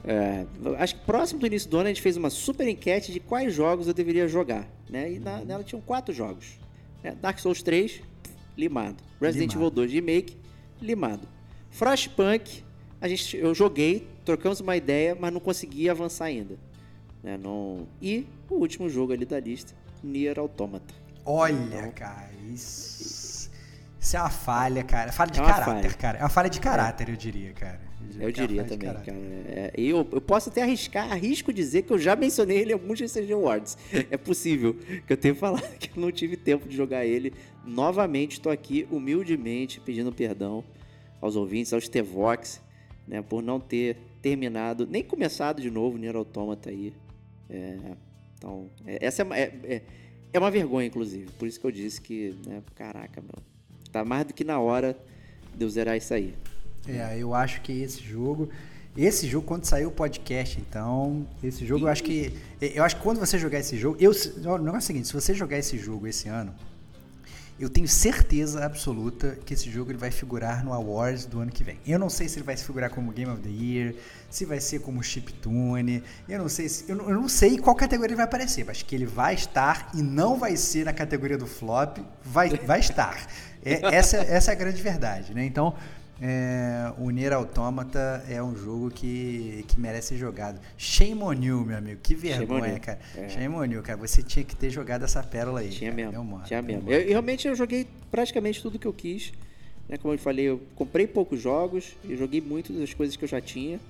[0.05, 0.45] É,
[0.79, 3.55] acho que próximo do início do ano a gente fez uma super enquete de quais
[3.55, 4.67] jogos eu deveria jogar.
[4.91, 5.13] Né?
[5.13, 6.59] E na, nela tinham quatro jogos.
[7.03, 7.17] Né?
[7.21, 8.03] Dark Souls 3,
[8.57, 8.97] limado.
[9.21, 9.67] Resident limado.
[9.67, 10.37] Evil 2 Remake,
[10.81, 11.29] limado.
[11.71, 12.63] Frostpunk,
[13.01, 16.57] a gente, eu joguei, trocamos uma ideia, mas não consegui avançar ainda.
[17.23, 17.39] Né?
[17.39, 17.87] Não...
[18.01, 20.95] E o último jogo ali da lista, Nier Automata.
[21.25, 23.51] Olha, então, cara, isso...
[24.01, 25.13] Isso é uma falha, cara.
[25.13, 25.95] Falha de É caráter, falha.
[25.95, 26.19] cara.
[26.19, 27.81] É uma falha de caráter, eu diria, cara.
[28.19, 29.03] Eu é diria também, cara.
[29.07, 32.75] É, e eu, eu posso até arriscar, arrisco dizer que eu já mencionei ele em
[32.75, 33.79] alguns GCG Awards.
[34.11, 34.75] É possível
[35.07, 37.33] que eu tenha falado que eu não tive tempo de jogar ele.
[37.65, 40.65] Novamente, estou aqui humildemente pedindo perdão
[41.21, 42.61] aos ouvintes, aos Tevox,
[43.07, 46.93] né, por não ter terminado, nem começado de novo o Nier Automata aí.
[47.49, 47.77] É,
[48.37, 49.83] então, é- essa é, uma- é, é,
[50.33, 51.31] é uma vergonha, inclusive.
[51.39, 53.35] Por isso que eu disse que, né, caraca, meu,
[53.93, 54.97] tá mais do que na hora
[55.57, 56.35] de eu zerar isso aí.
[56.89, 58.49] É, eu acho que esse jogo.
[58.97, 61.27] Esse jogo, quando saiu o podcast, então.
[61.43, 62.33] Esse jogo, eu acho que.
[62.61, 63.97] Eu acho que quando você jogar esse jogo.
[64.01, 66.55] Eu, o negócio é o seguinte: se você jogar esse jogo esse ano,
[67.59, 71.63] eu tenho certeza absoluta que esse jogo ele vai figurar no Awards do ano que
[71.63, 71.79] vem.
[71.87, 73.95] Eu não sei se ele vai figurar como Game of the Year,
[74.29, 76.03] se vai ser como Chiptune.
[76.29, 76.89] Eu não sei se.
[76.89, 79.91] Eu não, eu não sei qual categoria ele vai aparecer, mas que ele vai estar
[79.95, 83.27] e não vai ser na categoria do flop, vai, vai estar.
[83.65, 85.45] É, essa, essa é a grande verdade, né?
[85.45, 85.75] Então.
[86.25, 90.61] É, o Nier Automata é um jogo que, que merece ser jogado.
[90.77, 91.99] Shame on you, meu amigo.
[92.01, 93.01] Que vergonha, cara.
[93.17, 93.29] É.
[93.29, 93.99] Shame on you, cara.
[93.99, 95.71] Você tinha que ter jogado essa pérola aí.
[95.71, 96.11] Tinha cara.
[96.11, 96.25] mesmo.
[96.25, 96.89] Mano, tinha mesmo.
[96.89, 99.33] Eu, eu realmente eu joguei praticamente tudo que eu quis.
[99.89, 99.97] Né?
[99.97, 103.41] Como eu falei, eu comprei poucos jogos e joguei muito das coisas que eu já
[103.41, 103.81] tinha.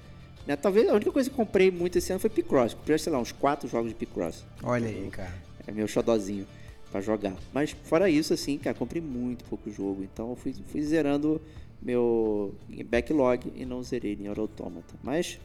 [0.47, 0.57] Né?
[0.57, 2.73] Talvez a única coisa que eu comprei muito esse ano foi Picross.
[2.73, 4.43] Comprei, sei lá, uns quatro jogos de Picross.
[4.63, 5.35] Olha aí, cara.
[5.67, 6.47] É meu xodozinho
[6.91, 7.35] pra jogar.
[7.53, 10.03] Mas fora isso, assim, cara, comprei muito pouco jogo.
[10.03, 11.39] Então eu fui, fui zerando
[11.83, 12.55] meu
[12.87, 14.95] backlog e não zerei Nier Automata.
[15.03, 15.39] Mas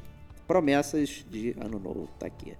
[0.47, 2.53] promessas de ano novo, tá aqui.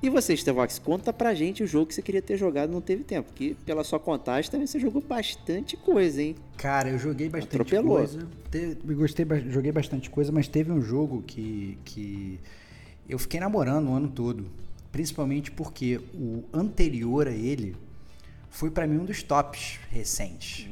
[0.00, 2.80] E você, Stevox, conta pra gente o jogo que você queria ter jogado e não
[2.80, 3.32] teve tempo.
[3.32, 6.36] Que pela sua contagem também você jogou bastante coisa, hein?
[6.56, 7.96] Cara, eu joguei bastante Atropelou.
[7.96, 8.28] coisa.
[8.48, 12.38] Te- eu gostei, joguei bastante coisa, mas teve um jogo que, que
[13.08, 14.46] eu fiquei namorando o ano todo.
[14.92, 17.74] Principalmente porque o anterior a ele
[18.50, 20.68] foi pra mim um dos tops recentes.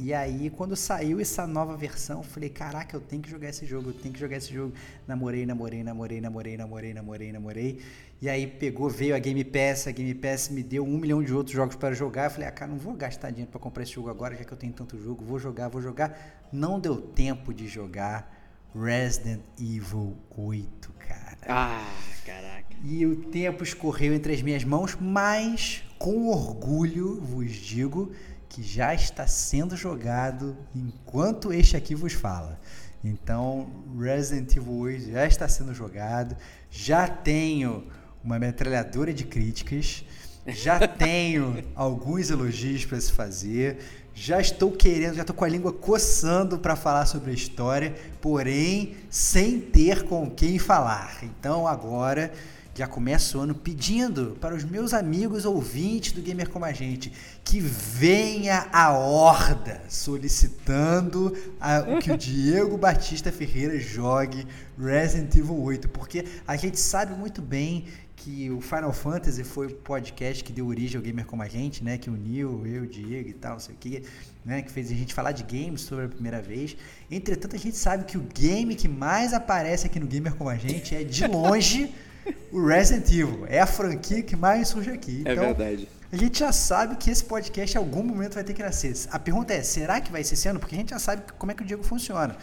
[0.00, 3.66] E aí, quando saiu essa nova versão, eu falei, caraca, eu tenho que jogar esse
[3.66, 4.72] jogo, eu tenho que jogar esse jogo.
[5.08, 7.80] Namorei, namorei, namorei, namorei, namorei, namorei, namorei.
[8.22, 11.34] E aí pegou, veio a Game Pass, a Game Pass me deu um milhão de
[11.34, 12.26] outros jogos para jogar.
[12.26, 14.52] Eu falei, ah, cara, não vou gastar dinheiro para comprar esse jogo agora, já que
[14.52, 16.46] eu tenho tanto jogo, vou jogar, vou jogar.
[16.52, 18.32] Não deu tempo de jogar
[18.72, 21.38] Resident Evil 8, cara.
[21.48, 21.92] Ah,
[22.24, 22.76] caraca.
[22.84, 28.12] E o tempo escorreu entre as minhas mãos, mas com orgulho vos digo
[28.48, 32.58] que já está sendo jogado enquanto este aqui vos fala.
[33.04, 36.36] Então, Resident Evil 8 já está sendo jogado,
[36.70, 37.84] já tenho
[38.24, 40.04] uma metralhadora de críticas,
[40.46, 43.78] já tenho alguns elogios para se fazer,
[44.14, 48.96] já estou querendo, já estou com a língua coçando para falar sobre a história, porém
[49.08, 51.20] sem ter com quem falar.
[51.22, 52.32] Então agora
[52.78, 57.12] já começa o ano pedindo para os meus amigos ouvintes do Gamer Como a Gente
[57.42, 64.46] que venha a horda solicitando a- o que o Diego Batista Ferreira jogue
[64.78, 69.74] Resident Evil 8, porque a gente sabe muito bem que o Final Fantasy foi o
[69.74, 73.28] podcast que deu origem ao Gamer Como a Gente, né, que uniu eu, o Diego
[73.28, 74.02] e tal, não sei o que,
[74.44, 76.76] né, que fez a gente falar de games sobre a primeira vez.
[77.10, 80.56] Entretanto, a gente sabe que o game que mais aparece aqui no Gamer Como a
[80.56, 81.92] Gente é de longe
[82.52, 83.44] o Resident Evil.
[83.48, 85.22] É a franquia que mais surge aqui.
[85.24, 85.88] É Então, verdade.
[86.12, 88.94] a gente já sabe que esse podcast em algum momento vai ter que nascer.
[89.10, 90.58] A pergunta é, será que vai ser esse ano?
[90.58, 92.36] Porque a gente já sabe como é que o Diego funciona.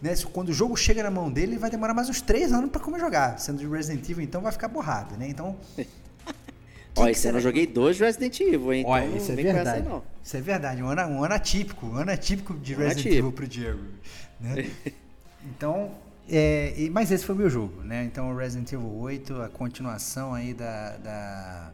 [0.00, 0.14] Né?
[0.32, 2.80] Quando o jogo chega na mão dele, ele vai demorar mais uns 3 anos para
[2.80, 3.38] como jogar.
[3.38, 5.28] Sendo de Resident Evil, então vai ficar borrado, né?
[5.28, 5.56] Então...
[6.96, 8.84] Ó, esse ano eu joguei dois Resident Evil, hein?
[8.86, 9.68] Olha, então isso é verdade.
[9.80, 10.02] essa, não.
[10.24, 10.82] Isso é verdade.
[10.82, 11.86] Um ano, um ano atípico.
[11.86, 13.18] Um ano atípico de Um Resident atípico.
[13.18, 13.80] Evil pro Diego.
[14.40, 14.70] Né?
[15.44, 15.92] então,
[16.30, 18.04] é, e- mas esse foi o meu jogo, né?
[18.04, 21.70] Então, o Resident Evil 8, a continuação aí da, da,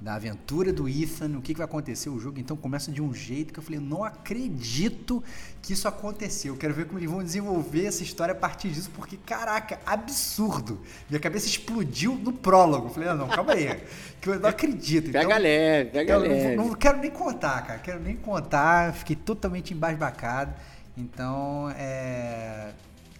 [0.00, 2.38] da aventura do Ethan, o que, que vai acontecer o jogo.
[2.38, 5.22] Então, começa de um jeito que eu falei, não acredito
[5.62, 6.54] que isso aconteceu.
[6.54, 10.80] Eu quero ver como eles vão desenvolver essa história a partir disso, porque, caraca, absurdo.
[11.08, 12.86] Minha cabeça explodiu no prólogo.
[12.86, 13.68] Eu falei, ah, não, calma aí.
[14.20, 15.12] Que eu não acredito.
[15.12, 16.56] Pega Então, leve, pega eu não, leve.
[16.56, 17.78] vou- não quero nem contar, cara.
[17.78, 18.92] Quero nem contar.
[18.92, 20.52] Fiquei totalmente embasbacado.
[20.96, 22.72] Então, é,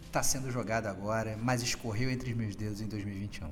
[0.09, 3.49] tá sendo jogado agora, mas escorreu entre os meus dedos em 2021.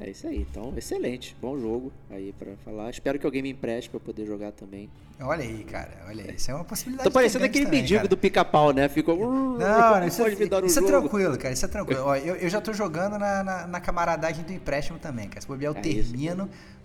[0.00, 1.36] É isso aí, então, excelente.
[1.42, 2.88] Bom jogo aí pra falar.
[2.90, 4.88] Espero que alguém me empreste pra eu poder jogar também.
[5.20, 5.90] Olha aí, cara.
[6.06, 6.36] Olha aí.
[6.36, 7.08] Isso é uma possibilidade.
[7.08, 8.08] Tô parecendo aquele também, mendigo cara.
[8.08, 8.88] do pica-pau, né?
[8.88, 9.16] Ficou.
[9.18, 11.08] Não, não, isso, pode é, me dar um isso é jogo.
[11.08, 11.52] tranquilo, cara.
[11.52, 12.02] Isso é tranquilo.
[12.04, 15.40] Ó, eu, eu já tô jogando na, na, na camaradagem do empréstimo também, cara.
[15.40, 16.12] Se bobear, eu É isso.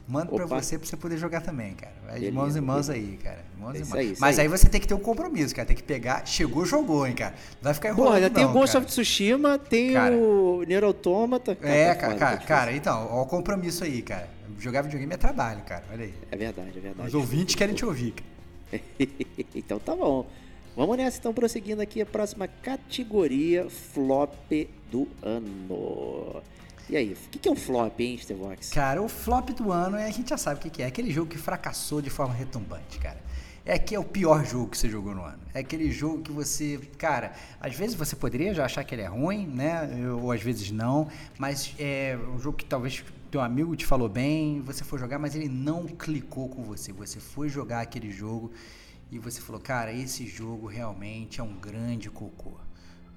[0.06, 0.62] Termino, mando pra Opa.
[0.62, 1.94] você pra você poder jogar também, cara.
[2.06, 3.44] Vai de mãos em mãos aí, cara.
[3.58, 3.94] Mãos É mãos.
[3.94, 4.46] aí, Mas aí.
[4.46, 5.66] aí você tem que ter um compromisso, cara.
[5.68, 6.26] Tem que pegar.
[6.26, 7.34] Chegou, jogou, hein, cara.
[7.56, 8.10] Não vai ficar enrolando.
[8.10, 10.16] Porra, já tem o Ghost of Tsushima, tem Cara.
[10.16, 11.58] o Nier Automata.
[11.62, 14.30] É, tá cara, cara, tá cara, então, ó o compromisso aí, cara.
[14.60, 15.84] Jogar videogame é trabalho, cara.
[15.92, 16.14] Olha aí.
[16.32, 17.08] É verdade, é verdade.
[17.08, 18.82] Os ouvintes querem te ouvir, cara.
[19.56, 20.26] então tá bom.
[20.76, 24.34] Vamos nessa, então, prosseguindo aqui a próxima categoria, flop
[24.92, 26.42] do ano.
[26.90, 28.70] E aí, o que é um flop, hein, Stevox?
[28.70, 30.86] Cara, o flop do ano, é, a gente já sabe o que é.
[30.86, 33.22] Aquele jogo que fracassou de forma retumbante, cara.
[33.66, 35.40] É que é o pior jogo que você jogou no ano.
[35.54, 37.32] É aquele jogo que você, cara,
[37.62, 39.90] às vezes você poderia já achar que ele é ruim, né?
[40.22, 41.08] Ou às vezes não,
[41.38, 43.02] mas é um jogo que talvez
[43.32, 46.92] teu amigo te falou bem, você foi jogar, mas ele não clicou com você.
[46.92, 48.52] Você foi jogar aquele jogo
[49.10, 52.52] e você falou, cara, esse jogo realmente é um grande cocô.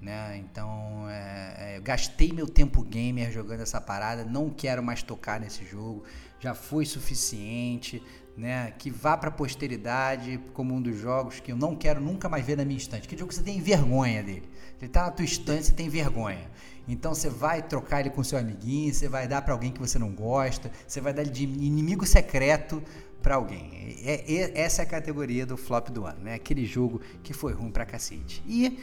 [0.01, 0.37] Né?
[0.37, 5.39] Então, é, é, eu gastei meu tempo gamer jogando essa parada, não quero mais tocar
[5.39, 6.03] nesse jogo,
[6.39, 8.03] já foi suficiente,
[8.37, 8.71] né?
[8.77, 12.45] Que vá para a posteridade como um dos jogos que eu não quero nunca mais
[12.45, 13.07] ver na minha estante.
[13.07, 14.47] Que jogo você tem vergonha dele.
[14.79, 16.47] Ele tá na tua estante, você tem vergonha.
[16.87, 19.97] Então você vai trocar ele com seu amiguinho, você vai dar para alguém que você
[19.97, 22.81] não gosta, você vai dar ele de inimigo secreto
[23.21, 23.97] para alguém.
[24.05, 26.35] É, é, essa é a categoria do flop do ano, né?
[26.35, 28.43] Aquele jogo que foi ruim pra cacete.
[28.47, 28.79] E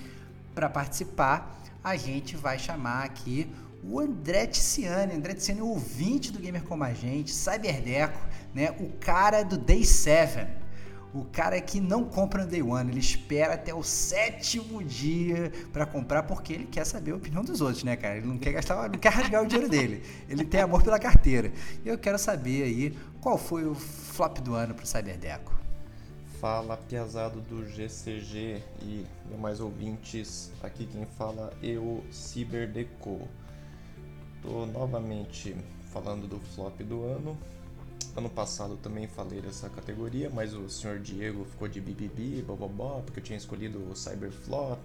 [0.54, 3.50] para participar, a gente vai chamar aqui
[3.82, 5.14] o André Tiziani.
[5.14, 8.18] André Tiziani é ouvinte do Gamer Como a Gente, Cyberdeco,
[8.54, 8.70] né?
[8.80, 10.64] O cara do Day 7.
[11.12, 15.86] O cara que não compra no Day One, ele espera até o sétimo dia para
[15.86, 18.16] comprar porque ele quer saber a opinião dos outros, né, cara?
[18.16, 20.02] Ele não quer gastar, não quer rasgar o dinheiro dele.
[20.28, 21.52] Ele tem amor pela carteira.
[21.84, 25.63] E eu quero saber aí qual foi o flop do ano pro Cyberdeco.
[26.40, 30.50] Fala, piazado do GCG e demais ouvintes.
[30.62, 33.28] Aqui quem fala é o Cyberdeco.
[34.42, 35.56] Tô novamente
[35.90, 37.38] falando do flop do ano.
[38.16, 43.20] Ano passado também falei dessa categoria, mas o senhor Diego ficou de bibibi, bobobó, porque
[43.20, 44.80] eu tinha escolhido o Cyberflop,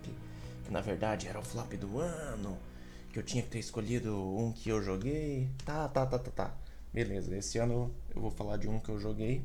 [0.63, 2.57] que na verdade era o flop do ano,
[3.11, 5.49] que eu tinha que ter escolhido um que eu joguei.
[5.65, 6.57] Tá, tá, tá, tá, tá.
[6.93, 9.43] Beleza, esse ano eu vou falar de um que eu joguei,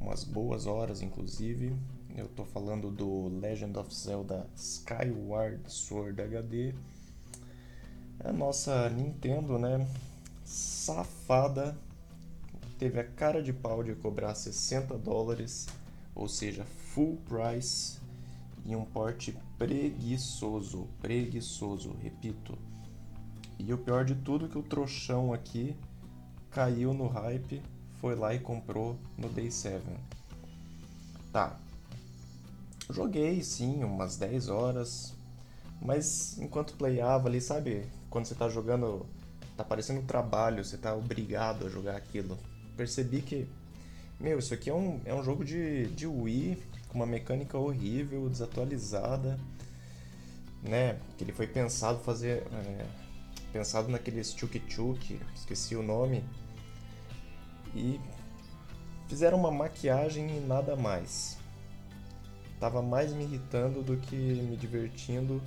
[0.00, 1.74] umas boas horas inclusive.
[2.16, 6.74] Eu tô falando do Legend of Zelda Skyward Sword HD
[8.24, 9.86] a nossa Nintendo, né,
[10.44, 11.78] safada,
[12.78, 15.68] teve a cara de pau de cobrar 60 dólares,
[16.14, 17.98] ou seja, full price,
[18.66, 22.58] em um porte preguiçoso, preguiçoso, repito.
[23.58, 25.76] E o pior de tudo é que o trouxão aqui
[26.50, 27.62] caiu no hype,
[28.00, 29.82] foi lá e comprou no Day 7.
[31.32, 31.56] Tá.
[32.90, 35.14] Joguei sim, umas 10 horas,
[35.80, 39.04] mas enquanto playava ali, sabe, quando você tá jogando,
[39.56, 42.38] tá parecendo trabalho, você tá obrigado a jogar aquilo.
[42.76, 43.46] Percebi que,
[44.18, 48.28] meu, isso aqui é um, é um jogo de, de Wii, com uma mecânica horrível,
[48.28, 49.38] desatualizada,
[50.62, 50.98] né?
[51.16, 52.44] Que ele foi pensado fazer.
[52.52, 52.86] É,
[53.52, 56.24] pensado naqueles Chuk Chuk, esqueci o nome.
[57.74, 58.00] E
[59.08, 61.38] fizeram uma maquiagem e nada mais.
[62.58, 65.40] Tava mais me irritando do que me divertindo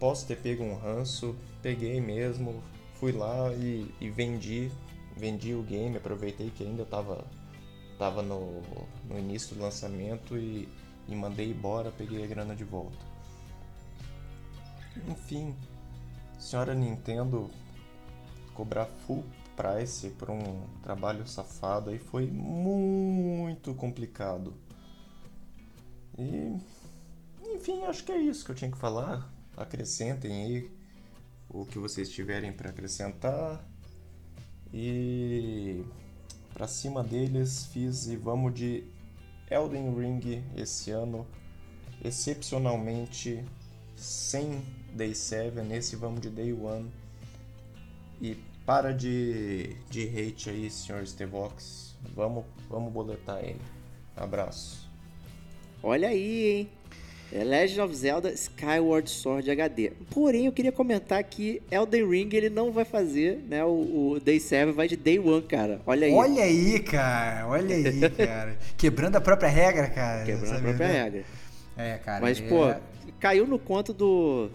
[0.00, 2.62] posso ter pego um ranço, peguei mesmo,
[2.94, 4.72] fui lá e, e vendi,
[5.14, 7.22] vendi o game, aproveitei que ainda estava
[7.98, 8.62] tava no,
[9.04, 10.66] no início do lançamento e,
[11.06, 12.96] e mandei embora, peguei a grana de volta.
[15.06, 15.54] Enfim,
[16.38, 17.50] senhora Nintendo
[18.54, 19.22] cobrar full
[19.56, 24.54] price por um trabalho safado aí foi muito complicado.
[26.18, 26.56] E
[27.54, 30.70] enfim, acho que é isso que eu tinha que falar acrescentem aí
[31.48, 33.64] o que vocês tiverem para acrescentar.
[34.72, 35.84] E
[36.54, 38.84] para cima deles fiz e vamos de
[39.50, 41.26] Elden Ring esse ano,
[42.02, 43.44] excepcionalmente
[43.96, 44.62] sem
[44.94, 46.88] Day 7, nesse vamos de Day 1.
[48.22, 48.36] E
[48.70, 51.96] para de, de hate aí, senhor Stevox.
[52.14, 53.60] Vamos, vamos boletar ele.
[54.16, 54.88] Abraço.
[55.82, 56.68] Olha aí, hein?
[57.32, 59.90] É Legend of Zelda Skyward Sword HD.
[60.12, 63.64] Porém, eu queria comentar que Elden Ring ele não vai fazer, né?
[63.64, 65.80] O, o Day 7 vai de Day 1, cara.
[65.84, 66.12] Olha aí.
[66.12, 67.48] Olha aí, cara.
[67.48, 68.56] Olha aí, cara.
[68.76, 70.24] Quebrando a própria regra, cara.
[70.24, 71.24] Quebrando a própria regra.
[71.76, 72.20] É, cara.
[72.20, 72.48] Mas, é...
[72.48, 72.72] pô,
[73.18, 74.48] caiu no conto do,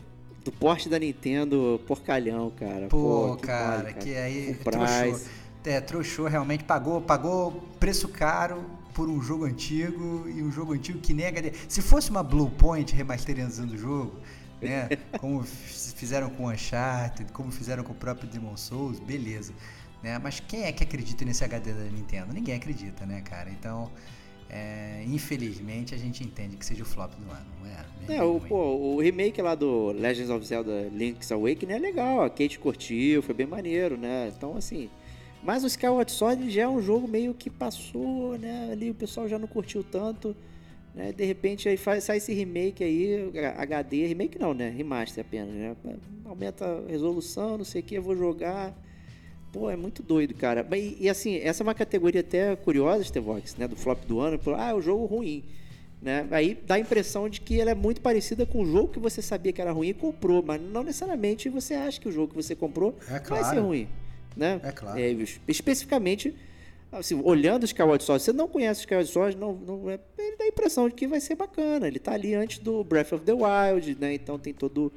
[0.46, 2.88] do porte da Nintendo porcalhão, cara.
[2.88, 5.30] Pô, pô que cara, cara, que aí trouxou.
[5.66, 8.64] É, trouxou realmente, pagou, pagou preço caro
[8.94, 11.52] por um jogo antigo e um jogo antigo que nem HD.
[11.68, 14.20] Se fosse uma Blue Point remasterizando o jogo,
[14.62, 14.88] né?
[15.20, 19.54] como fizeram com Uncharted, como fizeram com o próprio Demon Souls, beleza.
[20.04, 20.20] Né?
[20.20, 22.32] Mas quem é que acredita nesse HD da Nintendo?
[22.32, 23.50] Ninguém acredita, né, cara?
[23.50, 23.92] Então,
[24.50, 28.18] é, infelizmente, a gente entende que seja o flop do ano, não é?
[28.18, 32.30] É, o, pô, o remake lá do Legends of Zelda Link's Awakening é legal, a
[32.30, 34.32] Kate curtiu, foi bem maneiro, né?
[34.36, 34.90] Então, assim,
[35.46, 38.70] Mas o Skyward Sword já é um jogo meio que passou, né?
[38.72, 40.36] Ali o pessoal já não curtiu tanto.
[40.96, 41.12] Né?
[41.12, 44.70] De repente aí faz, sai esse remake aí, HD, remake não, né?
[44.70, 45.76] Remaster apenas, né?
[46.26, 48.74] Aumenta a resolução, não sei o que, eu vou jogar.
[49.58, 50.68] Pô, é muito doido, cara.
[50.76, 53.70] E, e assim, essa é uma categoria até curiosa, Stevox, né?
[53.70, 54.38] Do flop do ano.
[54.58, 55.46] Ah, é um jogo ruim.
[56.02, 56.28] Né?
[56.30, 59.22] Aí dá a impressão de que ela é muito parecida com o jogo que você
[59.22, 62.36] sabia que era ruim e comprou, mas não necessariamente você acha que o jogo que
[62.36, 63.88] você comprou É vai ser ruim.
[64.36, 64.60] Né?
[64.62, 65.00] É claro.
[65.48, 66.36] especificamente,
[66.92, 70.36] assim, olhando o Skyward Sword, você não conhece o Skyward Sword, não, não, é- ele
[70.36, 71.88] dá a impressão de que vai ser bacana.
[71.88, 74.14] Ele tá ali antes do Breath of the Wild, né?
[74.14, 74.92] Então tem todo,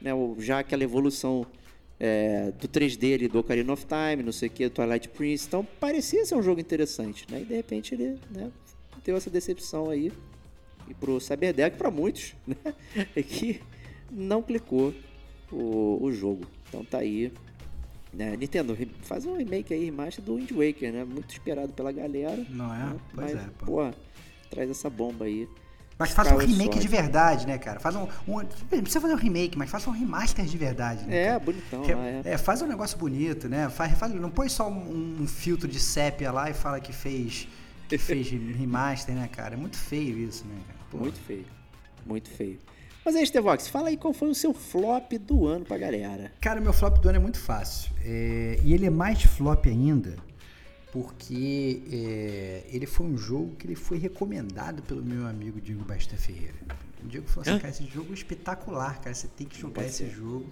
[0.00, 1.44] né, o- já aquela evolução
[1.98, 5.46] é, do 3D ali, do Ocarina of Time, não sei o que, Twilight Prince.
[5.46, 7.40] Então parecia ser um jogo interessante, né?
[7.42, 8.50] E de repente ele, né,
[9.04, 10.12] deu essa decepção aí
[10.88, 12.56] e pro Cyberdeck para muitos, né?
[13.14, 13.60] É que
[14.10, 14.94] não clicou
[15.50, 16.46] o, o jogo.
[16.68, 17.32] Então tá aí.
[18.12, 18.34] Né?
[18.36, 21.04] Nintendo, faz um remake aí, remaster do Wind Waker, né?
[21.04, 22.46] Muito esperado pela galera.
[22.48, 22.78] Não é?
[22.78, 23.00] né?
[23.14, 23.66] Pois Mas, é, pô.
[23.66, 23.94] porra,
[24.48, 25.46] traz essa bomba aí.
[25.98, 27.80] Mas faça um remake de verdade, né, cara?
[27.80, 28.46] Faz um, um- Não
[28.82, 31.04] precisa fazer um remake, mas faça um remaster de verdade.
[31.06, 31.38] Né, É, cara?
[31.38, 32.22] bonitão Que- lá, é.
[32.24, 33.68] é, faz um negócio bonito, né?
[33.70, 37.48] Faz, faz- não põe só um, um filtro de sépia lá e fala que fez,
[37.88, 38.28] que fez
[38.58, 39.54] remaster, né, cara?
[39.54, 40.78] É muito feio isso, né, cara?
[40.90, 40.98] Pô.
[40.98, 41.46] Muito feio.
[42.04, 42.58] Muito feio.
[43.04, 46.32] Mas aí, Stevox, fala aí qual foi o seu flop do ano pra galera.
[46.40, 47.90] Cara, meu flop do ano é muito fácil.
[48.04, 50.16] É, e ele é mais flop ainda
[50.96, 56.16] porque é, ele foi um jogo que ele foi recomendado pelo meu amigo Diego Basta
[56.16, 56.54] Ferreira.
[57.04, 59.88] O Diego falou assim, cara, esse jogo é espetacular, cara, você tem que jogar pode
[59.88, 60.10] esse ser.
[60.10, 60.46] jogo.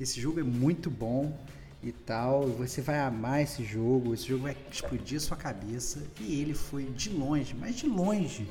[0.00, 1.38] Esse jogo é muito bom
[1.82, 6.02] e tal, você vai amar esse jogo, esse jogo vai explodir a sua cabeça.
[6.18, 8.48] E ele foi de longe, mas de longe,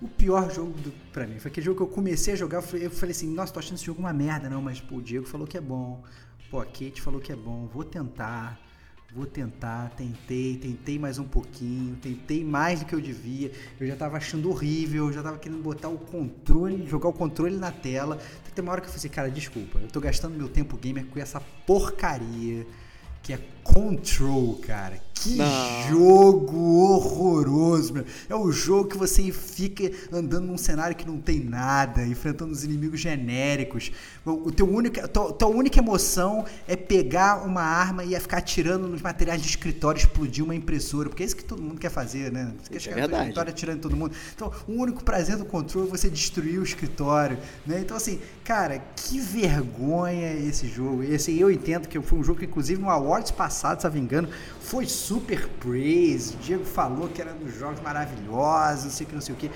[0.00, 1.40] o pior jogo do, pra mim.
[1.40, 3.58] Foi aquele jogo que eu comecei a jogar, eu falei, eu falei assim, nossa, tô
[3.58, 6.00] achando esse jogo uma merda, não, mas pô, o Diego falou que é bom.
[6.48, 8.69] Pô, a Kate falou que é bom, vou tentar.
[9.12, 13.50] Vou tentar, tentei, tentei mais um pouquinho, tentei mais do que eu devia.
[13.80, 17.56] Eu já tava achando horrível, eu já tava querendo botar o controle, jogar o controle
[17.56, 18.18] na tela.
[18.54, 21.06] Tem uma hora que eu falei assim, cara, desculpa, eu tô gastando meu tempo gamer
[21.06, 22.64] com essa porcaria
[23.22, 25.00] que é Control, cara.
[25.22, 25.88] Que Não.
[25.90, 28.04] jogo horroroso, meu.
[28.26, 32.64] É o jogo que você fica andando num cenário que não tem nada, enfrentando os
[32.64, 33.92] inimigos genéricos.
[34.24, 38.38] O teu única, a tua, tua única emoção é pegar uma arma e é ficar
[38.38, 41.90] atirando nos materiais de escritório, explodir uma impressora, porque é isso que todo mundo quer
[41.90, 42.54] fazer, né?
[42.62, 43.22] Você quer é chegar teu verdade.
[43.24, 44.14] escritório atirando em todo mundo.
[44.34, 47.36] Então, o único prazer do controle é você destruir o escritório,
[47.66, 47.80] né?
[47.80, 51.04] Então, assim, cara, que vergonha esse jogo.
[51.04, 53.92] E, assim, eu entendo que foi um jogo que, inclusive, no Awards passado, se não
[53.92, 54.28] me engano,
[54.60, 56.34] foi super praise.
[56.34, 59.34] O Diego falou que era um dos jogos maravilhosos, não sei o que, não sei
[59.34, 59.50] o que.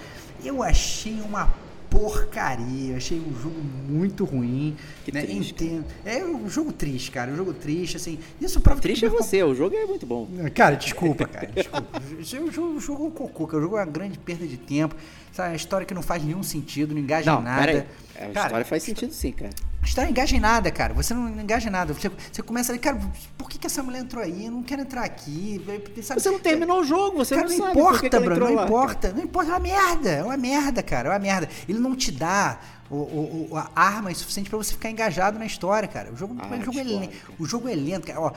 [0.44, 1.52] Eu achei uma
[1.90, 4.76] porcaria, eu achei um jogo muito ruim.
[5.05, 5.22] Que né?
[5.22, 5.85] triste, Entendo.
[6.05, 8.18] É um jogo triste, cara, um jogo triste, assim.
[8.40, 10.28] Isso prova que Triste é o Cyberpunk- você, o jogo é muito bom.
[10.55, 11.47] Cara, desculpa, cara.
[11.55, 12.02] Desculpa.
[12.18, 13.59] Isso é um jogo, um jogo cocô, cara.
[13.59, 14.97] O jogo é uma grande perda de tempo.
[15.35, 17.66] Sabe, uma história que não faz nenhum sentido, não engaja Não, em nada.
[17.66, 17.85] peraí.
[18.15, 19.51] A Cara, história faz sentido sim, cara.
[19.82, 20.94] a história não engaja em nada, cara.
[20.94, 21.93] Você não engaja em nada.
[21.93, 23.01] Você, você começa ali, cara,
[23.36, 24.47] por que, que essa mulher entrou aí?
[24.47, 25.61] Eu não quero entrar aqui.
[26.05, 26.20] Sabe?
[26.20, 28.47] Você não terminou o jogo, você Cara, não, não sabe por que que importa, Bruno,
[28.47, 31.48] não lá, importa, não importa, é uma merda, é uma merda, cara, é uma merda.
[31.69, 35.47] Ele não te dá o, o, o- a arma suficiente pra você ficar engajado na
[35.47, 36.12] história, cara.
[36.12, 37.32] O jogo, Ah, o jogo, é, discordo, le- cara.
[37.39, 38.20] o jogo é lento, cara.
[38.20, 38.32] Ó,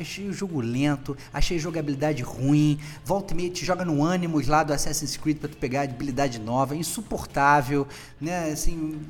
[0.00, 4.46] achei o jogo lento, achei a jogabilidade ruim, volta e meia te joga no Animus
[4.48, 7.86] lá do Assassin's Creed pra tu pegar habilidade nova, insuportável,
[8.20, 9.00] né, assim...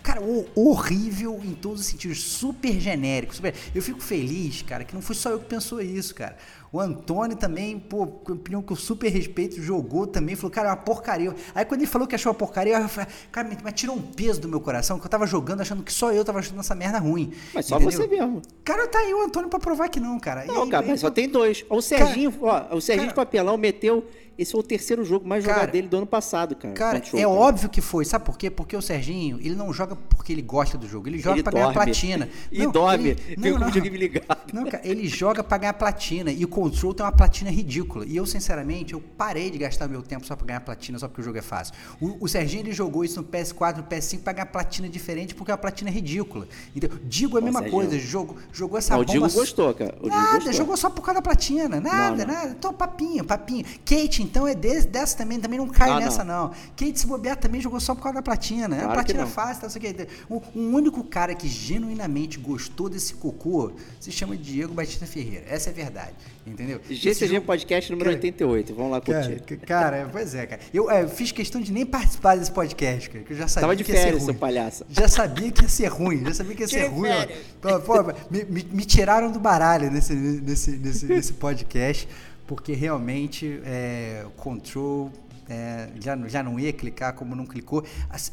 [0.00, 3.34] Cara, ho- horrível em todos os sentidos, super genérico.
[3.34, 6.36] super- Eu fico feliz, cara, que não foi só eu que pensou isso, cara.
[6.70, 10.76] O Antônio também, pô, opinião que eu super respeito, jogou também, falou, cara, é uma
[10.76, 11.34] porcaria.
[11.54, 14.40] Aí quando ele falou que achou uma porcaria, eu falei, cara, mas tirou um peso
[14.40, 16.98] do meu coração, que eu tava jogando achando que só eu tava achando essa merda
[16.98, 17.32] ruim.
[17.54, 17.92] Mas só entendeu?
[17.98, 18.42] você mesmo.
[18.64, 20.44] Cara, tá aí o Antônio pra provar que não, cara.
[20.44, 21.64] Não, aí, cara, mas só tem dois.
[21.70, 24.04] O Serginho, ó, o Serginho cara- de Papelão meteu.
[24.38, 26.72] Esse foi o terceiro jogo mais Cara- jogado dele do ano passado, cara.
[26.72, 27.28] Cara, é cara.
[27.28, 28.04] óbvio que foi.
[28.04, 28.48] Sabe por quê?
[28.48, 31.08] Porque o Serginho, ele não joga porque ele gosta do jogo.
[31.08, 31.74] Ele joga Ele pra ganhar dorme.
[31.82, 32.28] platina.
[32.52, 33.08] E Não, dorme.
[33.08, 33.66] ele- não, não.
[33.66, 34.52] videogame ligado.
[34.52, 36.30] Não, cara, ele joga pra ganhar platina.
[36.30, 38.04] E o Control tem uma platina ridícula.
[38.04, 41.20] E eu, sinceramente, eu parei de gastar meu tempo só pra ganhar platina, só porque
[41.20, 41.72] o jogo é fácil.
[42.00, 45.52] O, o Serginho, ele jogou isso no PS4, no PS5 pra ganhar platina diferente, porque
[45.52, 46.48] a platina é ridícula.
[46.74, 47.80] Então, digo a mesma Serginho.
[47.80, 47.96] coisa.
[48.00, 49.28] Jogo, jogou essa Não, o bomba...
[49.28, 49.94] Digo gostou, cara.
[50.02, 50.52] O Nada, gostou.
[50.52, 51.80] jogou só por causa da platina.
[51.80, 52.34] Nada, Não, não.
[52.34, 52.50] nada.
[52.58, 53.64] Então, papinho, papinho.
[53.84, 56.48] Kate, então, é desse, dessa também, também não cai Não, nessa, não.
[56.76, 58.64] Kate, se bobear, também jogou só por causa da platina.
[58.74, 60.08] é Claro a que platina fácil, tá, não sei o que.
[60.28, 63.70] O, o único cara que genuinamente gostou desse cocô
[64.00, 65.44] se chama Diego Batista Ferreira.
[65.48, 66.14] Essa é a verdade.
[66.48, 66.80] Entendeu?
[66.88, 68.74] GCG Esse jogo- Podcast número Cara, 88.
[68.74, 69.44] Vamos lá Cara, curtir.
[69.48, 70.60] c- cara, pois é, cara.
[70.72, 73.76] Eu é, fiz questão de nem participar desse podcast, cara, que eu já sabia Tava
[73.76, 74.32] de que ia ser férias, ruim.
[74.32, 74.84] seu palhaço.
[74.88, 77.08] Já sabia que ia ser ruim, já sabia que ia ser Tirei ruim.
[77.10, 77.38] férias.
[77.60, 82.08] Pô, pô, me, me- me tiraram do baralho nesse, nesse, nesse, nesse podcast,
[82.46, 85.12] porque realmente é, o Control
[85.50, 87.82] é, já, já não ia clicar como não clicou.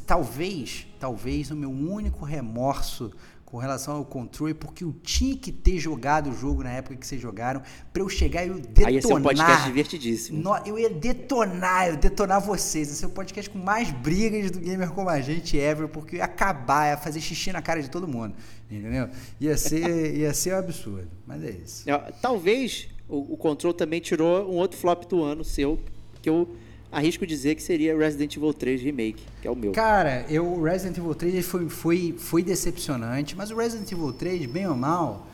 [0.06, 3.12] Talvez, talvez o meu único remorso
[3.56, 6.98] com relação ao Control é porque eu tinha que ter jogado o jogo na época
[6.98, 7.62] que vocês jogaram,
[7.94, 8.90] pra eu chegar e eu detonar.
[8.90, 10.44] Aí ia ser um podcast divertidíssimo.
[10.44, 12.92] No- eu ia detonar, eu ia detonar vocês.
[12.92, 16.20] Esse é o podcast com mais brigas do Gamer Como a Gente ever, porque eu
[16.20, 18.36] ia acabar, ia fazer xixi na cara de todo mundo.
[18.70, 19.08] Entendeu?
[19.40, 19.88] Ia ser,
[20.20, 21.08] ia ser um absurdo.
[21.26, 21.86] Mas é isso.
[22.22, 25.80] Talvez o, o Control também tirou um outro flop do ano seu,
[26.22, 26.54] que eu
[26.98, 29.72] arrisco dizer que seria Resident Evil 3 Remake, que é o meu.
[29.72, 34.14] Cara, eu, o Resident Evil 3 ele foi, foi, foi decepcionante, mas o Resident Evil
[34.14, 35.28] 3, bem ou mal,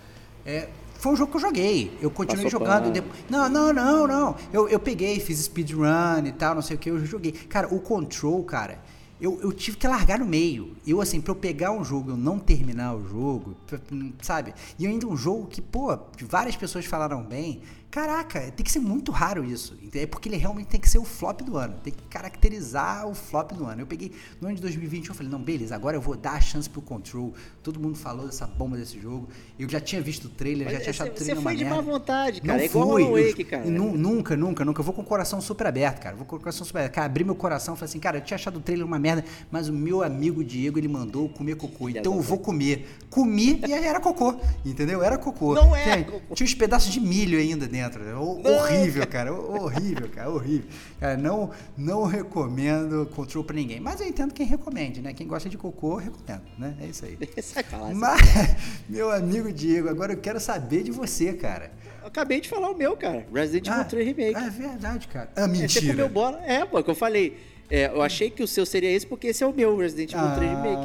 [0.46, 1.98] é, foi um jogo que eu joguei.
[2.02, 2.92] Eu continuei Passou jogando.
[2.92, 4.36] depois- Não, não, não, não.
[4.52, 7.32] Eu, eu peguei, fiz speedrun e tal, não sei o que, eu joguei.
[7.32, 8.80] Cara, o Control, cara,
[9.20, 10.76] eu, eu tive que largar no meio.
[10.86, 13.56] Eu, assim, pra eu pegar um jogo eu não terminar o jogo,
[14.22, 14.54] sabe?
[14.80, 17.62] E ainda um jogo que, pô, várias pessoas falaram bem.
[17.92, 19.78] Caraca, tem que ser muito raro isso.
[19.94, 21.76] É porque ele realmente tem que ser o flop do ano.
[21.84, 23.82] Tem que caracterizar o flop do ano.
[23.82, 26.40] Eu peguei no ano de 2020, eu falei, não, beleza, agora eu vou dar a
[26.40, 27.34] chance pro Control.
[27.62, 29.28] Todo mundo falou dessa bomba desse jogo.
[29.60, 31.58] Eu já tinha visto o trailer, já Mas tinha achado o você trailer foi uma
[31.58, 31.92] de má merda.
[31.92, 32.54] vontade, cara.
[32.54, 33.04] Não é igual fui.
[33.04, 33.66] Alan Wake, cara.
[33.66, 34.80] nu- nunca, nunca, nunca.
[34.80, 36.16] Eu vou com o coração super aberto, cara.
[36.16, 36.94] Vou com o coração super aberto.
[36.94, 39.26] Cara, abri meu coração e falei assim, cara, eu tinha achado o trailer uma merda,
[39.52, 41.90] mas o meu amigo Diego, ele mandou comer cocô.
[41.90, 42.88] Então eu vou comer.
[43.10, 45.04] Comi e era cocô, entendeu?
[45.04, 45.54] Era cocô.
[45.56, 46.22] Não é Tinha-.
[46.34, 47.81] Tinha uns pedaços de milho ainda dentro.
[47.90, 48.58] O- Não.
[48.60, 49.34] horrível, cara.
[49.34, 50.30] Horrível, cara.
[50.30, 50.70] Horrível.
[50.99, 53.80] Cara, não, não recomendo Control pra ninguém.
[53.80, 55.14] Mas eu entendo quem recomende, né?
[55.14, 56.76] Quem gosta de cocô, recomendo, né?
[56.82, 57.18] É isso aí.
[57.41, 57.95] Sacanagem.
[57.95, 58.22] Mas,
[58.90, 61.72] meu amigo Diego, agora eu quero saber de você, cara.
[62.02, 63.26] Eu Acabei de falar o meu, cara.
[63.34, 64.36] Resident Evil 3 Remake.
[64.44, 65.30] É verdade, cara.
[65.36, 65.88] Ah, É, você mentira.
[65.94, 66.41] comeu bola.
[66.45, 67.38] É, pô, que eu falei.
[67.70, 70.36] É, eu achei que o seu seria esse porque esse é o meu, Resident Evil
[70.36, 70.82] 3 Remake.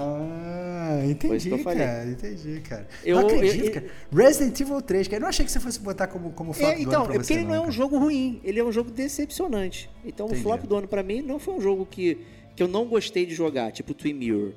[0.89, 2.07] Ah, entendi, eu cara.
[2.07, 2.87] Entendi, cara.
[3.05, 3.87] Eu- não acredito, eu- cara.
[4.13, 5.17] Resident Evil 3, cara.
[5.17, 7.15] Eu não achei que você fosse botar como, como flop É, do então, ano pra
[7.15, 9.91] é porque você, ele não é um jogo ruim, ele é um jogo decepcionante.
[10.05, 10.41] Então Entendi.
[10.41, 12.19] o flop do ano pra mim não foi um jogo que,
[12.55, 14.53] que eu não gostei de jogar, tipo Twin Mirror.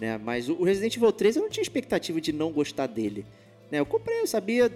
[0.00, 0.18] Né?
[0.18, 3.24] Mas o Resident Evil 3 eu não tinha expectativa de não gostar dele.
[3.70, 3.78] Né?
[3.80, 4.70] Eu comprei, eu sabia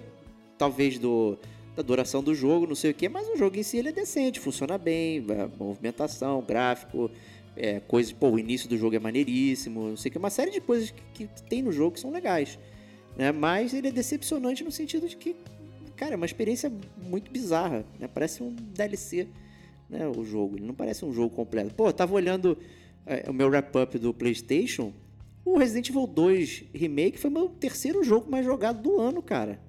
[0.57, 1.37] talvez do,
[1.75, 3.91] da duração do jogo, não sei o que, mas o jogo em si ele é
[3.91, 7.09] decente, funciona bem, é, movimentação, gráfico,
[7.55, 10.51] é, coisas, pô, o início do jogo é maneiríssimo, não sei o que, uma série
[10.51, 12.57] de coisas que, que tem no jogo que são legais.
[13.17, 13.31] Né?
[13.31, 15.35] Mas ele é decepcionante no sentido de que
[15.95, 18.07] cara, é uma experiência muito bizarra, né?
[18.07, 19.27] Parece um DLC,
[19.89, 20.07] né?
[20.07, 21.73] O jogo, ele não parece um jogo completo.
[21.73, 22.57] Pô, eu tava olhando
[23.05, 24.91] é, o meu wrap-up do PlayStation,
[25.45, 29.59] o Resident Evil 2 Remake foi meu terceiro jogo mais jogado do ano, cara.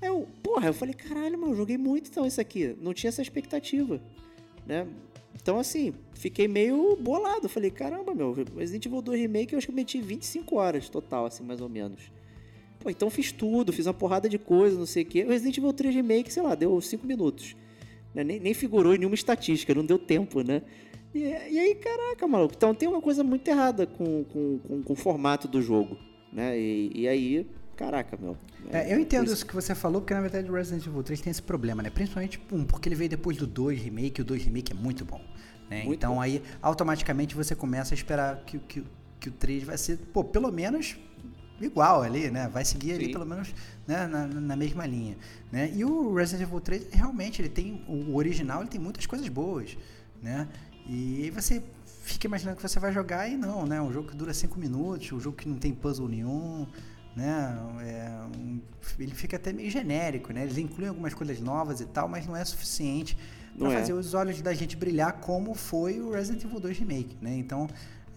[0.00, 2.76] Eu, porra, eu falei, caralho, mano, eu joguei muito então isso aqui.
[2.80, 4.00] Não tinha essa expectativa,
[4.66, 4.86] né?
[5.40, 7.48] Então, assim, fiquei meio bolado.
[7.48, 11.26] Falei, caramba, meu, Resident Evil 2 Remake eu acho que eu meti 25 horas total,
[11.26, 12.10] assim, mais ou menos.
[12.80, 15.24] Pô, então fiz tudo, fiz uma porrada de coisa, não sei o quê.
[15.24, 17.54] O Resident Evil 3 Remake, sei lá, deu 5 minutos.
[18.14, 18.24] Né?
[18.24, 20.62] Nem, nem figurou em nenhuma estatística, não deu tempo, né?
[21.14, 22.54] E, e aí, caraca, maluco.
[22.56, 25.96] Então tem uma coisa muito errada com, com, com, com o formato do jogo,
[26.32, 26.58] né?
[26.58, 27.46] E, e aí,
[27.76, 28.36] caraca, meu.
[28.70, 31.30] É, eu entendo isso que você falou, porque na verdade o Resident Evil 3 tem
[31.30, 31.90] esse problema, né?
[31.90, 35.04] Principalmente um, porque ele veio depois do 2 Remake, e o 2 Remake é muito
[35.04, 35.20] bom.
[35.70, 35.84] Né?
[35.84, 36.20] Muito então bom.
[36.20, 38.84] aí, automaticamente, você começa a esperar que, que,
[39.20, 40.96] que o 3 vai ser, pô, pelo menos
[41.60, 42.48] igual ali, né?
[42.48, 43.12] Vai seguir ali Sim.
[43.12, 43.54] pelo menos
[43.86, 44.06] né?
[44.06, 45.16] na, na mesma linha,
[45.50, 45.70] né?
[45.74, 49.76] E o Resident Evil 3, realmente, ele tem, o original, ele tem muitas coisas boas,
[50.22, 50.48] né?
[50.86, 51.62] E aí você
[52.02, 53.80] fica imaginando que você vai jogar e não, né?
[53.80, 56.66] Um jogo que dura 5 minutos, um jogo que não tem puzzle nenhum,
[57.16, 57.58] né?
[57.82, 58.60] É, um-
[58.98, 60.42] ele fica até meio genérico, né?
[60.42, 63.16] Eles incluem algumas coisas novas e tal, mas não é suficiente
[63.58, 63.78] para é.
[63.80, 67.34] fazer os olhos da gente brilhar como foi o Resident Evil 2 Remake, né?
[67.36, 67.66] Então,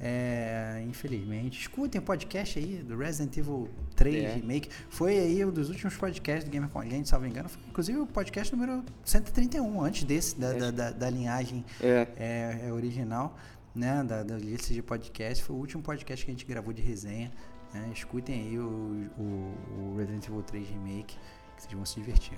[0.02, 4.34] é, infelizmente, escutem o podcast aí do Resident Evil 3 É.
[4.36, 4.70] Remake.
[4.90, 7.50] Foi aí um dos últimos podcasts do Gamer com a gente, salvo engano.
[7.50, 12.08] Foi inclusive o podcast número 131, antes desse, da, da, da- da linhagem É.
[12.18, 13.38] é, é original,
[13.76, 14.04] né?
[14.04, 15.44] Da, da lista de podcast.
[15.44, 17.32] Foi o último podcast que a gente gravou de resenha.
[17.74, 17.90] Né?
[17.94, 19.54] Escutem aí o, o,
[19.94, 21.16] o Resident Evil 3 Remake,
[21.56, 22.38] que vocês vão se divertir.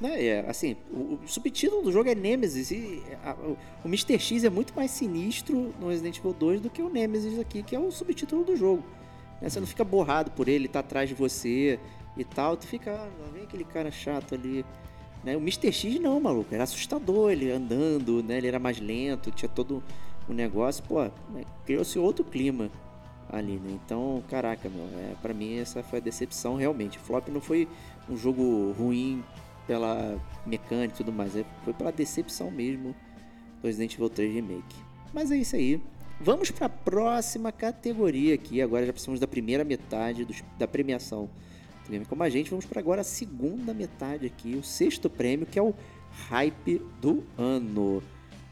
[0.00, 4.18] Né, é, assim, o, o subtítulo do jogo é Nemesis e a- o, o Mr.
[4.18, 7.76] X é muito mais sinistro no Resident Evil 2 do que o Nemesis aqui, que
[7.76, 8.82] é o subtítulo do jogo.
[9.40, 11.78] Né, Você não fica borrado por ele, tá atrás de você
[12.16, 14.64] e tal, tu fica, ah, vem aquele cara chato ali.
[15.22, 15.36] Né?
[15.36, 15.72] O Mr.
[15.72, 18.36] X não, maluco, era assustador ele andando, né?
[18.38, 19.82] ele era mais lento, tinha todo
[20.28, 22.68] um negócio, pô, né, criou-se outro clima
[23.30, 23.78] ali, né?
[23.84, 26.98] Então, caraca, meu, é, para mim essa foi a decepção realmente.
[26.98, 27.68] Flop não foi
[28.08, 29.22] um jogo ruim
[29.66, 32.94] pela mecânica e tudo mais, é, foi pela decepção mesmo
[33.60, 34.76] do Resident Evil 3 Remake.
[35.12, 35.80] Mas é isso aí.
[36.20, 38.62] Vamos para a próxima categoria aqui.
[38.62, 40.26] Agora já precisamos da primeira metade
[40.58, 41.28] da premiação
[41.84, 42.50] do Game Como a Gente.
[42.50, 45.74] Vamos para agora a segunda metade aqui, o sexto prêmio, que é o
[46.28, 48.02] Hype do Ano.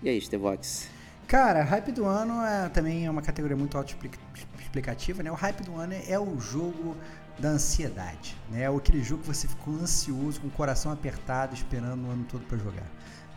[0.03, 0.89] E aí, Stevox?
[1.27, 3.79] Cara, Hype do Ano é, também é uma categoria muito
[4.73, 5.31] autoexplicativa, né?
[5.31, 6.97] O Hype do Ano é o jogo
[7.39, 8.63] da ansiedade, né?
[8.63, 12.45] É aquele jogo que você ficou ansioso, com o coração apertado, esperando o ano todo
[12.47, 12.87] para jogar.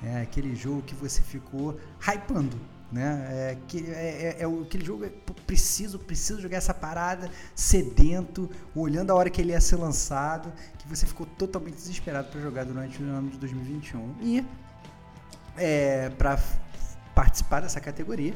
[0.04, 2.60] É aquele jogo que você ficou hypando,
[2.92, 3.28] né?
[3.30, 5.06] É, que, é, é, é aquele jogo,
[5.46, 10.88] preciso, preciso jogar essa parada, sedento, olhando a hora que ele ia ser lançado, que
[10.88, 14.16] você ficou totalmente desesperado para jogar durante o ano de 2021.
[14.22, 14.46] E
[15.58, 16.38] é, para
[17.16, 18.36] participar dessa categoria,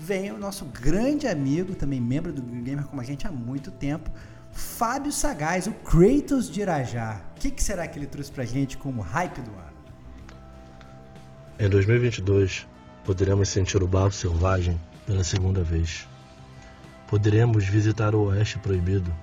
[0.00, 4.10] vem o nosso grande amigo, também membro do Gamer como a gente há muito tempo,
[4.50, 7.20] Fábio Sagaz, o Kratos de Irajá.
[7.36, 9.70] O que, que será que ele trouxe pra gente como hype do ano?
[11.58, 12.66] Em 2022,
[13.04, 16.08] poderemos sentir o barro selvagem pela segunda vez.
[17.06, 19.14] Poderemos visitar o Oeste Proibido.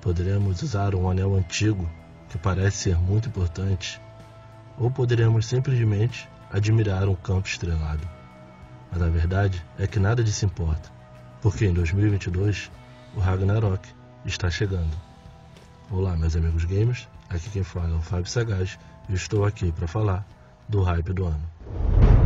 [0.00, 1.88] Poderemos usar um anel antigo
[2.28, 4.00] que parece ser muito importante.
[4.76, 8.17] Ou poderemos simplesmente admirar um campo estrelado.
[8.90, 10.90] Mas a verdade é que nada disso importa,
[11.40, 12.70] porque em 2022
[13.16, 13.88] o Ragnarok
[14.24, 14.96] está chegando.
[15.90, 18.78] Olá, meus amigos gamers, aqui quem fala é o Fábio Sagaz
[19.08, 20.26] e estou aqui para falar
[20.68, 22.17] do hype do ano.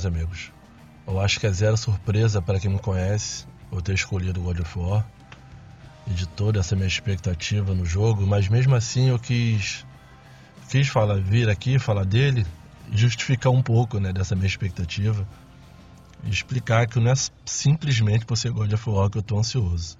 [0.00, 0.50] Meus amigos,
[1.06, 4.78] eu acho que é zero surpresa para quem me conhece eu ter escolhido God of
[4.78, 5.06] War
[6.06, 9.84] e de toda essa minha expectativa no jogo, mas mesmo assim eu quis
[10.70, 12.46] quis falar, vir aqui falar dele,
[12.92, 15.26] justificar um pouco, né, dessa minha expectativa
[16.24, 17.14] e explicar que não é
[17.44, 19.98] simplesmente por ser God of War que eu estou ansioso.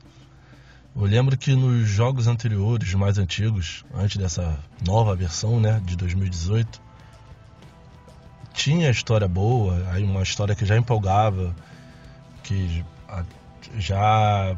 [0.96, 6.89] Eu lembro que nos jogos anteriores, mais antigos, antes dessa nova versão, né, de 2018,
[8.52, 11.54] tinha história boa, uma história que já empolgava,
[12.42, 12.84] que
[13.76, 14.56] já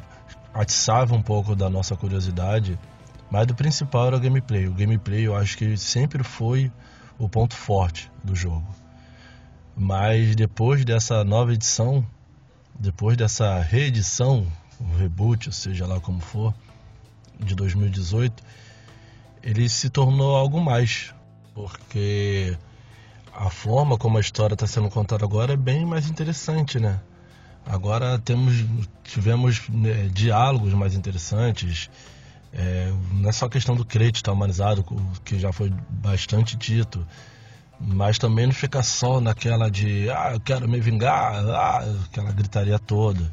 [0.54, 2.78] atiçava um pouco da nossa curiosidade,
[3.30, 4.66] mas o principal era o gameplay.
[4.66, 6.70] O gameplay eu acho que sempre foi
[7.18, 8.66] o ponto forte do jogo.
[9.76, 12.06] Mas depois dessa nova edição,
[12.78, 14.46] depois dessa reedição,
[14.78, 16.52] o reboot, seja lá como for,
[17.38, 18.42] de 2018,
[19.42, 21.14] ele se tornou algo mais,
[21.54, 22.56] porque
[23.34, 27.00] a forma como a história está sendo contada agora é bem mais interessante, né?
[27.64, 28.64] Agora temos,
[29.04, 31.88] tivemos né, diálogos mais interessantes.
[32.52, 34.84] É, não é só questão do crédito estar humanizado,
[35.24, 37.06] que já foi bastante dito,
[37.80, 42.78] mas também não fica só naquela de ah, eu quero me vingar, ah, aquela gritaria
[42.78, 43.32] toda.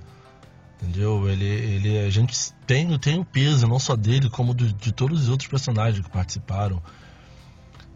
[0.82, 1.30] Entendeu?
[1.30, 5.30] Ele, ele, a gente tem, tem o peso, não só dele, como de todos os
[5.30, 6.82] outros personagens que participaram.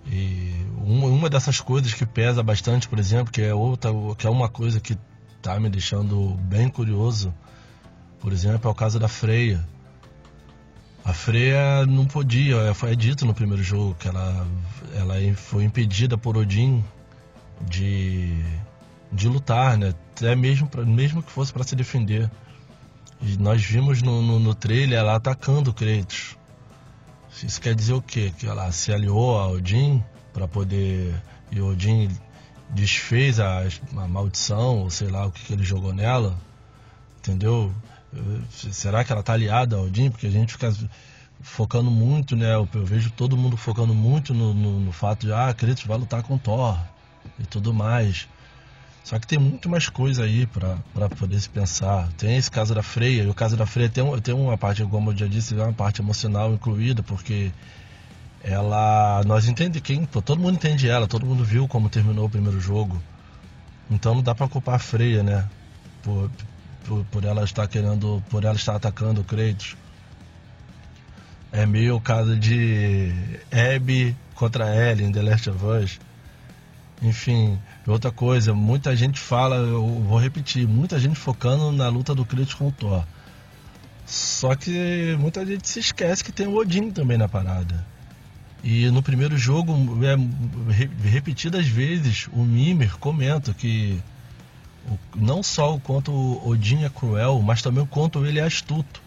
[0.05, 4.29] E uma, uma dessas coisas que pesa bastante, por exemplo, que é outra, que é
[4.29, 4.97] uma coisa que
[5.41, 7.33] tá me deixando bem curioso,
[8.19, 9.65] por exemplo, é o caso da Freia.
[11.03, 14.47] A Freya não podia, foi dito no primeiro jogo que ela,
[14.95, 16.83] ela foi impedida por Odin
[17.67, 18.41] de,
[19.11, 19.93] de lutar, né?
[20.15, 22.31] Até mesmo, pra, mesmo que fosse para se defender.
[23.21, 26.37] E nós vimos no, no, no trailer ela atacando Kratos.
[27.41, 28.31] Isso quer dizer o quê?
[28.37, 31.13] Que ela se aliou a Odin para poder.
[31.51, 32.09] E Odin
[32.69, 36.37] desfez a, a, maldição, ou sei lá o que, que ele jogou nela.
[37.19, 37.73] Entendeu?
[38.51, 40.11] Será que ela tá aliada a Odin?
[40.11, 40.73] Porque a gente fica
[41.41, 42.53] focando muito, né?
[42.53, 45.97] Eu, eu vejo todo mundo focando muito no, no, no, fato de, ah, Kratos vai
[45.97, 46.79] lutar com Thor
[47.39, 48.27] e tudo mais.
[49.03, 52.07] Só que tem muito mais coisa aí para poder se pensar.
[52.17, 55.11] Tem esse caso da Freia, e o caso da Freia tem, tem uma parte, como
[55.11, 57.51] eu já disse, uma parte emocional incluída, porque
[58.41, 59.21] ela.
[59.25, 60.05] Nós entendemos quem.
[60.05, 63.01] Todo mundo entende ela, todo mundo viu como terminou o primeiro jogo.
[63.91, 65.49] Então não dá para culpar a Freia, né?
[66.01, 66.31] Por,
[66.85, 68.23] por, por, ela estar querendo.
[68.29, 69.75] Por ela estar atacando o Kratos.
[71.51, 73.11] É meio o caso de
[73.51, 75.99] Abby contra Ellie em The Last of Us
[77.03, 77.59] enfim,
[77.91, 82.53] outra coisa, muita gente fala, eu vou repetir, muita gente focando na luta do Kratos
[82.53, 83.03] com o Thor.
[84.05, 87.85] Só que muita gente se esquece que tem o Odin também na parada.
[88.63, 89.73] E no primeiro jogo,
[90.05, 90.15] é,
[91.07, 94.01] repetidas vezes, o Mimir comenta que
[95.15, 99.01] não só o quanto o Odin é cruel, mas também o quanto ele é astuto.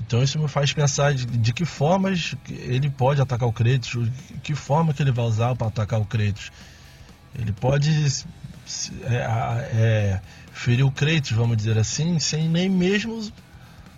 [0.00, 3.96] Então isso me faz pensar de, de que formas ele pode atacar o Kratos,
[4.42, 6.50] que forma que ele vai usar para atacar o Kratos.
[7.38, 7.90] Ele pode
[9.02, 10.20] é, é,
[10.52, 13.20] ferir o Kratos, vamos dizer assim, sem nem mesmo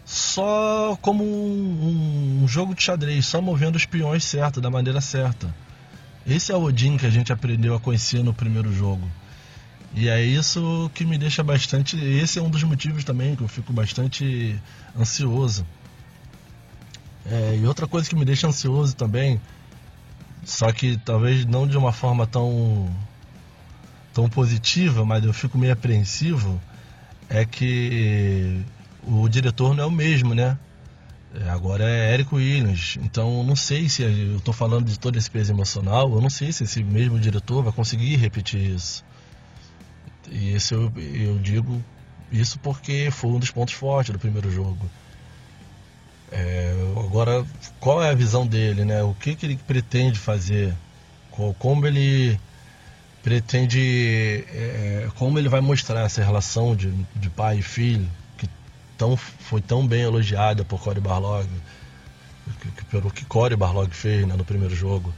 [0.04, 5.52] só como um, um, jogo de xadrez, só movendo os peões certo, da maneira certa.
[6.24, 9.08] Esse é o Odin que a gente aprendeu a conhecer no primeiro jogo.
[9.94, 11.96] E é isso que me deixa bastante.
[11.96, 14.60] Esse é um dos motivos também que eu fico bastante
[14.98, 15.66] ansioso.
[17.24, 19.40] É, e outra coisa que me deixa ansioso também,
[20.44, 22.94] só que talvez não de uma forma tão
[24.16, 26.58] tão positiva, mas eu fico meio apreensivo,
[27.28, 28.62] é que
[29.06, 30.56] o diretor não é o mesmo, né?
[31.34, 32.96] É, agora é Érico Williams.
[33.02, 36.50] Então não sei se eu estou falando de todo esse peso emocional, eu não sei
[36.50, 39.04] se esse mesmo diretor vai conseguir repetir isso.
[40.30, 41.84] E isso eu, eu digo
[42.32, 44.90] isso porque foi um dos pontos fortes do primeiro jogo.
[46.32, 46.74] É,
[47.04, 47.44] agora,
[47.78, 49.02] qual é a visão dele, né?
[49.02, 50.74] O que, que ele pretende fazer?
[51.58, 52.40] Como ele
[53.26, 58.08] pretende, é, como ele vai mostrar essa relação de, de pai e filho
[58.38, 58.48] que
[58.96, 61.48] tão, foi tão bem elogiada por Cory Barlog,
[62.60, 65.12] que, pelo que Cory Barlog fez né, no primeiro jogo.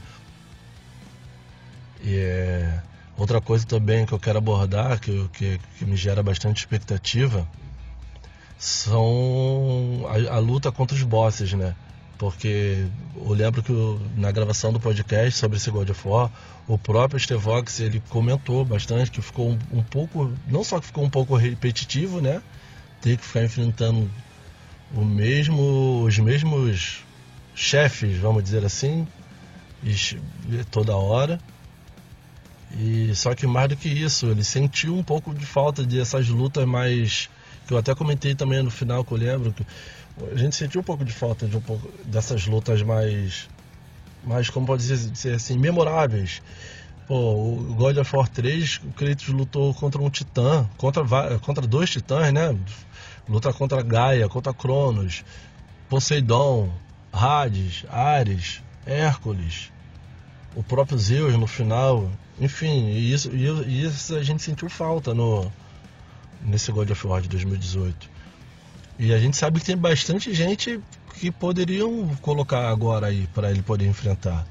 [2.01, 2.81] E é,
[3.15, 7.47] outra coisa também que eu quero abordar, que, que, que me gera bastante expectativa,
[8.57, 11.75] são a, a, luta contra os bosses, né?
[12.19, 12.85] Porque
[13.15, 13.71] eu lembro que
[14.17, 16.29] na gravação do podcast sobre esse God of War,
[16.67, 21.05] o próprio Stevox ele comentou bastante que ficou um, um, pouco, não só que ficou
[21.05, 22.41] um pouco repetitivo, né?
[23.01, 24.11] Ter que ficar enfrentando
[24.93, 27.05] o mesmo, os mesmos
[27.55, 29.07] chefes, vamos dizer assim,
[30.69, 31.39] toda hora.
[32.77, 36.65] E só que mais do que isso, ele sentiu um pouco de falta dessas lutas
[36.65, 37.29] mais
[37.65, 39.63] que eu até comentei também no final que eu lembro que
[40.31, 43.49] a gente sentiu um pouco de falta de um pouco dessas lutas mais
[44.23, 46.41] mais como pode dizer assim memoráveis
[47.09, 51.03] Pô, o God of War 3, o Kratos lutou contra um titã, contra,
[51.39, 52.55] contra dois titãs, né?
[53.27, 55.25] Luta contra Gaia, contra Cronos,
[55.89, 56.71] Poseidon,
[57.11, 59.71] Hades, Ares, Hércules,
[60.55, 62.11] o próprio Zeus no final.
[62.39, 65.51] Enfim, isso, isso a gente sentiu falta no,
[66.43, 68.08] nesse God of War de 2018.
[68.99, 70.77] E a gente sabe que tem bastante gente
[71.15, 74.45] que poderiam colocar agora aí para ele poder enfrentar.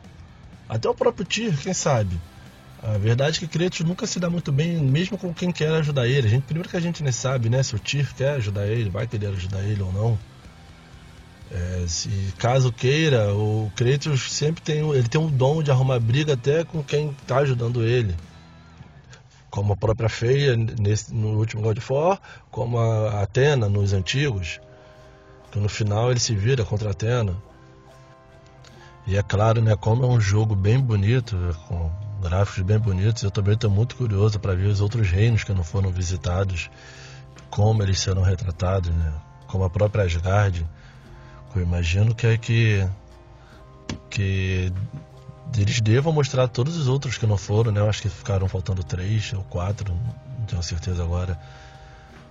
[0.66, 2.18] Até o próprio Tyr, quem sabe.
[2.82, 6.06] A verdade é que Kratos nunca se dá muito bem, mesmo com quem quer ajudar
[6.06, 6.28] ele.
[6.28, 8.88] A gente, primeiro que a gente nem sabe, né, se o Tyr quer ajudar ele,
[8.88, 10.18] vai querer ajudar ele ou não.
[11.50, 12.08] É, se
[12.38, 16.82] caso queira, o Kratos sempre tem, ele tem um dom de arrumar briga até com
[16.82, 18.14] quem está ajudando ele
[19.50, 22.20] como a própria Feia nesse, no último God of War,
[22.50, 24.60] como a Atena nos antigos,
[25.50, 27.36] que no final ele se vira contra a Atena.
[29.06, 33.30] E é claro, né, como é um jogo bem bonito, com gráficos bem bonitos, eu
[33.30, 36.70] também estou muito curioso para ver os outros reinos que não foram visitados,
[37.48, 39.12] como eles serão retratados, né?
[39.46, 40.66] como a própria Asgard.
[41.56, 42.86] Eu imagino que é que,
[44.10, 44.72] que
[45.56, 47.80] eles devam mostrar todos os outros que não foram, né?
[47.80, 49.94] Eu acho que ficaram faltando três ou quatro,
[50.38, 51.38] não tenho certeza agora.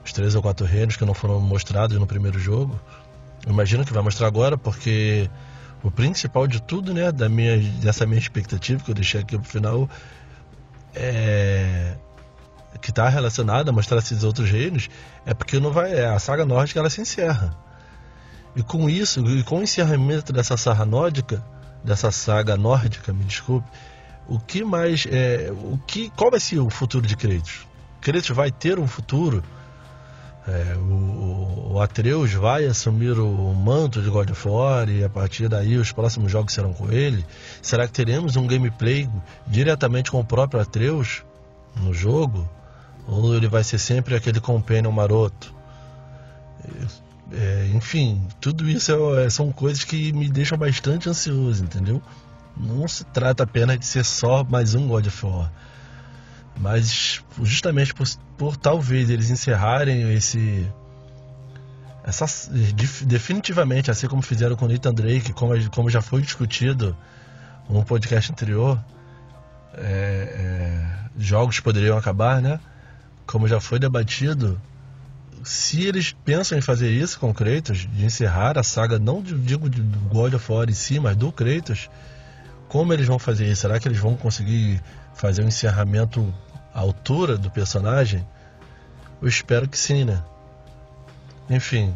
[0.05, 2.79] Os três ou quatro reinos que não foram mostrados no primeiro jogo.
[3.47, 5.29] Imagino que vai mostrar agora, porque
[5.83, 9.47] o principal de tudo, né, da minha, dessa minha expectativa que eu deixei aqui pro
[9.47, 9.89] final,
[10.93, 11.95] é
[12.81, 14.89] que está relacionada a mostrar esses outros reinos,
[15.25, 17.55] é porque não vai, é, a saga nórdica ela se encerra.
[18.55, 21.43] E com isso, e com o encerramento dessa saga nórdica,
[21.83, 23.67] dessa saga nórdica, me desculpe,
[24.27, 27.65] o que mais é, o que, qual vai ser o futuro de Kratos?
[28.01, 29.43] Kratos vai ter um futuro?
[30.47, 35.49] É, o, o, Atreus vai assumir o manto de God of War e a partir
[35.49, 37.25] daí os próximos jogos serão com ele?
[37.61, 39.09] Será que teremos um gameplay
[39.45, 41.21] diretamente com o próprio Atreus
[41.75, 42.49] no jogo?
[43.05, 45.53] Ou ele vai ser sempre aquele companion maroto?
[47.31, 52.01] É, enfim, tudo isso é, é, são coisas que me deixam bastante ansioso, entendeu?
[52.55, 55.51] Não se trata apenas de ser só mais um God of War.
[56.59, 60.67] Mas justamente por, por talvez eles encerrarem esse.
[62.03, 62.25] Essa,
[63.05, 66.95] definitivamente, assim como fizeram com Nathan Drake, como, como já foi discutido
[67.69, 68.79] no podcast anterior,
[69.73, 72.61] é, é, jogos poderiam acabar, né?
[73.25, 74.59] Como já foi debatido,
[75.47, 79.81] se eles pensam em fazer isso com Kratos, de encerrar a saga, não digo de
[79.81, 81.89] God of War em si, mas do Kratos,
[82.67, 83.61] como eles vão fazer isso?
[83.61, 84.81] Será que eles vão conseguir
[85.13, 86.33] fazer um encerramento
[86.73, 88.27] à altura do personagem?
[89.21, 90.21] Eu espero que sim, né?
[91.49, 91.95] Enfim,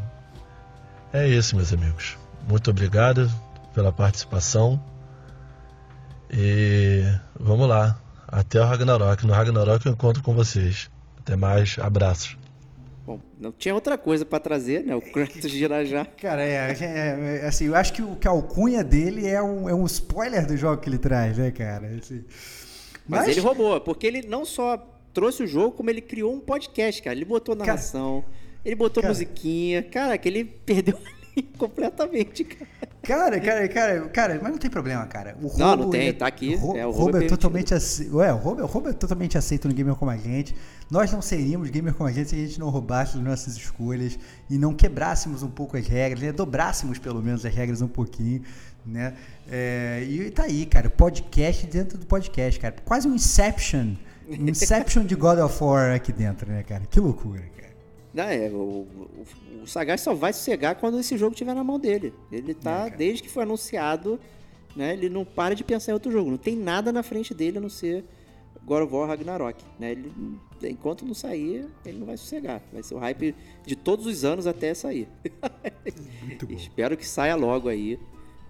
[1.11, 2.17] é isso, meus amigos.
[2.47, 3.29] Muito obrigado
[3.73, 4.81] pela participação.
[6.31, 7.03] E
[7.37, 7.99] vamos lá.
[8.25, 9.27] Até o Ragnarok.
[9.27, 10.89] No Ragnarok eu encontro com vocês.
[11.19, 11.77] Até mais.
[11.77, 12.40] Abraços.
[13.05, 14.95] Bom, não tinha outra coisa para trazer, né?
[14.95, 16.05] O Kratos de Irajá.
[16.05, 19.67] Cara, é, é, é, assim, eu acho que o que a alcunha dele é um,
[19.67, 21.87] é um spoiler do jogo que ele traz, né, cara?
[21.87, 22.23] Assim,
[23.07, 23.21] mas...
[23.21, 23.29] mas...
[23.29, 24.77] ele roubou, porque ele não só
[25.13, 27.15] trouxe o jogo, como ele criou um podcast, cara.
[27.15, 28.33] Ele botou narração, cara,
[28.63, 29.81] ele botou cara, musiquinha.
[29.81, 30.97] Cara, que ele perdeu
[31.57, 32.90] completamente, cara.
[33.03, 35.35] Cara, cara, cara, cara, mas não tem problema, cara.
[35.41, 36.55] O não, não tem, tá aqui.
[36.61, 38.17] O, é, o roubo, é, é totalmente aceito.
[38.17, 40.55] Ué, o roubo, o roubo é totalmente aceito no gamer como a gente.
[40.89, 44.19] Nós não seríamos gamer como a gente se a gente não roubasse as nossas escolhas
[44.47, 46.31] e não quebrássemos um pouco as regras, né?
[46.31, 48.43] Dobrássemos pelo menos as regras um pouquinho,
[48.85, 49.15] né?
[49.49, 52.75] É, e tá aí, cara, podcast dentro do podcast, cara.
[52.85, 53.95] Quase um Inception.
[54.29, 56.83] Um Inception de God of War aqui dentro, né, cara?
[56.87, 57.60] Que loucura, cara.
[58.13, 59.27] Não, é, o, o,
[59.63, 62.13] o Sagaz só vai sossegar quando esse jogo estiver na mão dele.
[62.31, 64.19] Ele tá, é, desde que foi anunciado,
[64.75, 64.93] né?
[64.93, 66.29] Ele não para de pensar em outro jogo.
[66.29, 68.03] Não tem nada na frente dele a não ser
[68.65, 69.63] God of War Ragnarok.
[69.79, 69.91] Né?
[69.91, 70.11] Ele,
[70.63, 72.61] enquanto não sair, ele não vai sossegar.
[72.71, 73.35] Vai ser o hype
[73.65, 75.07] de todos os anos até sair.
[76.49, 77.99] Espero que saia logo aí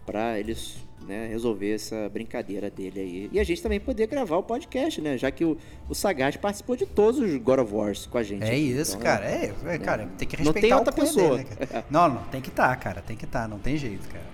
[0.06, 0.78] para eles
[1.08, 3.30] né, resolver essa brincadeira dele aí.
[3.32, 5.18] E a gente também poder gravar o podcast, né?
[5.18, 5.58] Já que o,
[5.90, 8.44] o Sagaz participou de todos os God of Wars com a gente.
[8.44, 9.26] É isso, então, cara.
[9.26, 11.38] É, é, cara, tem que respeitar não tem outra pessoa.
[11.38, 13.02] Dele, né, não, não, tem que estar, tá, cara.
[13.02, 14.26] Tem que estar, tá, não tem jeito, cara.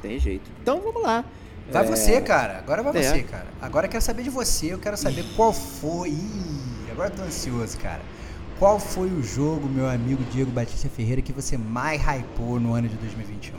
[0.00, 0.50] Tem jeito.
[0.60, 1.24] Então vamos lá.
[1.70, 1.86] Vai é...
[1.86, 2.58] você, cara.
[2.58, 3.02] Agora vai é.
[3.02, 3.46] você, cara.
[3.60, 4.72] Agora eu quero saber de você.
[4.72, 6.10] Eu quero saber qual foi.
[6.10, 8.00] Ih, agora eu tô ansioso, cara.
[8.58, 12.88] Qual foi o jogo, meu amigo Diego Batista Ferreira, que você mais hypou no ano
[12.88, 13.58] de 2021?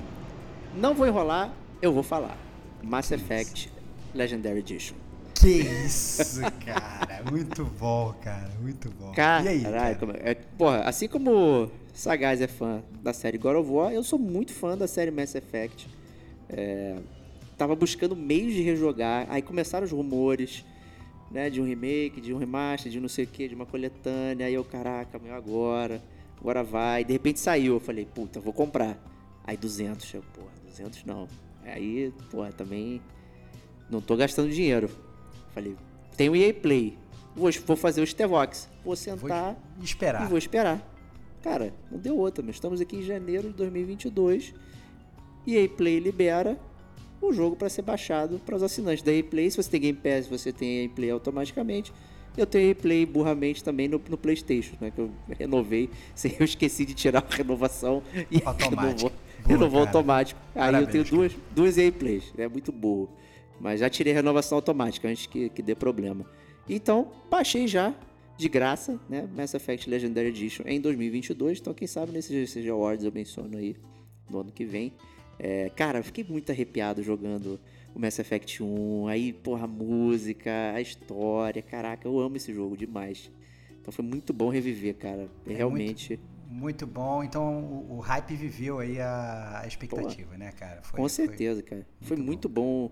[0.75, 1.51] Não vou enrolar,
[1.83, 2.37] eu vou falar.
[2.81, 3.75] Mass que Effect isso?
[4.15, 4.95] Legendary Edition.
[5.35, 5.49] Que
[5.85, 7.29] isso, cara.
[7.29, 8.49] muito bom, cara.
[8.61, 9.11] Muito bom.
[9.11, 10.17] Cara, e aí, cara?
[10.23, 14.53] É, porra, assim como Sagaz é fã da série God of War, eu sou muito
[14.53, 15.89] fã da série Mass Effect.
[16.47, 16.95] É,
[17.57, 20.63] tava buscando meios de rejogar, aí começaram os rumores,
[21.29, 24.45] né, de um remake, de um remaster, de não sei o que, de uma coletânea,
[24.45, 26.01] aí eu, caraca, meu, agora,
[26.39, 28.97] agora vai, de repente saiu, eu falei, puta, vou comprar.
[29.43, 31.27] Aí 200, eu, porra, 200 não,
[31.65, 33.01] Aí, porra, também
[33.89, 34.89] não tô gastando dinheiro.
[35.53, 35.75] Falei,
[36.17, 36.97] tem o EA Play.
[37.35, 38.69] Vou, vou fazer o Stevox.
[38.83, 40.25] Vou sentar vou esperar.
[40.25, 40.93] e vou esperar.
[41.41, 44.53] Cara, não deu outra, mas estamos aqui em janeiro de 2022.
[45.45, 46.57] EA Play libera
[47.21, 49.49] o jogo para ser baixado para os assinantes da EA Play.
[49.51, 51.91] Se você tem Game Pass, você tem EA Play automaticamente.
[52.35, 54.91] Eu tenho EA Play burramente também no, no PlayStation, né?
[54.91, 59.11] Que eu renovei, sem eu esqueci de tirar a renovação e Automático.
[59.47, 59.97] Renovou cara.
[59.97, 60.39] automático.
[60.55, 62.33] Aí Parabéns, eu tenho duas, duas EA Plays.
[62.37, 63.09] É muito boa.
[63.59, 66.25] Mas já tirei renovação automática antes que, que dê problema.
[66.67, 67.93] Então, baixei já
[68.37, 69.27] de graça, né?
[69.35, 71.59] Mass Effect Legendary Edition em 2022.
[71.59, 73.75] Então, quem sabe nesses GCG Awards eu menciono aí
[74.29, 74.93] no ano que vem.
[75.39, 77.59] É, cara, eu fiquei muito arrepiado jogando
[77.93, 79.07] o Mass Effect 1.
[79.07, 81.61] Aí, porra, a música, a história.
[81.61, 83.29] Caraca, eu amo esse jogo demais.
[83.81, 85.29] Então foi muito bom reviver, cara.
[85.45, 86.09] É Realmente.
[86.09, 87.23] Muito muito bom.
[87.23, 90.81] Então o, o hype viveu aí a, a expectativa, Pô, né, cara?
[90.83, 91.87] Foi, com certeza, foi cara.
[91.99, 92.89] Muito foi muito bom.
[92.89, 92.91] bom.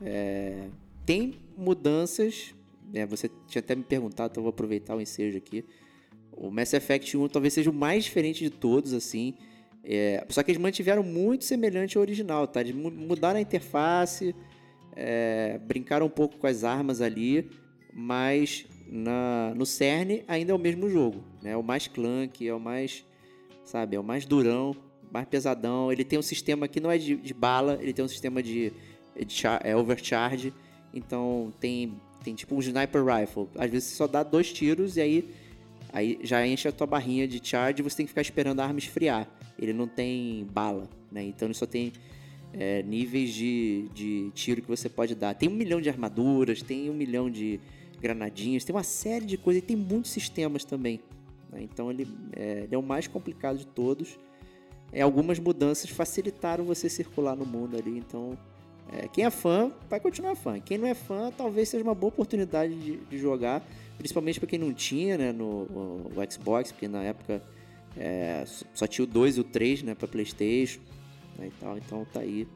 [0.00, 0.68] É,
[1.04, 2.54] tem mudanças.
[2.92, 5.64] Né, você tinha até me perguntado, então vou aproveitar o ensejo aqui.
[6.32, 9.34] O Mass Effect 1 talvez seja o mais diferente de todos, assim.
[9.84, 12.60] É, só que eles mantiveram muito semelhante ao original, tá?
[12.60, 14.34] Eles mudaram a interface,
[14.94, 17.50] é, brincaram um pouco com as armas ali,
[17.92, 21.50] mas na, no CERN ainda é o mesmo jogo, né?
[21.52, 23.04] É o mais clunk, é o mais,
[23.64, 24.74] sabe, é o mais durão,
[25.12, 25.92] mais pesadão.
[25.92, 28.72] Ele tem um sistema que não é de, de bala, ele tem um sistema de,
[29.26, 30.52] de é overcharge.
[30.94, 31.94] Então tem,
[32.24, 33.48] tem tipo um sniper rifle.
[33.56, 35.30] Às vezes você só dá dois tiros e aí,
[35.92, 38.64] aí já enche a tua barrinha de charge e você tem que ficar esperando a
[38.64, 39.28] arma esfriar.
[39.58, 41.22] Ele não tem bala, né?
[41.22, 41.92] Então ele só tem
[42.52, 45.34] é, níveis de, de tiro que você pode dar.
[45.34, 47.60] Tem um milhão de armaduras, tem um milhão de
[48.02, 51.00] granadinhas, tem uma série de coisas, e tem muitos sistemas também.
[51.50, 51.62] Né?
[51.62, 54.18] Então ele é, ele é, o mais complicado de todos.
[54.92, 58.36] É, algumas mudanças facilitaram você circular no mundo ali, então
[58.92, 60.60] é, quem é fã vai continuar fã.
[60.60, 63.66] Quem não é fã, talvez seja uma boa oportunidade de, de jogar,
[63.96, 65.66] principalmente para quem não tinha né, no,
[66.30, 67.42] Xbox, porque na época
[67.96, 70.80] é, só tinha o 2 e o 3 né, para PlayStation
[71.38, 71.78] né, e tal.
[71.78, 72.46] Então tá aí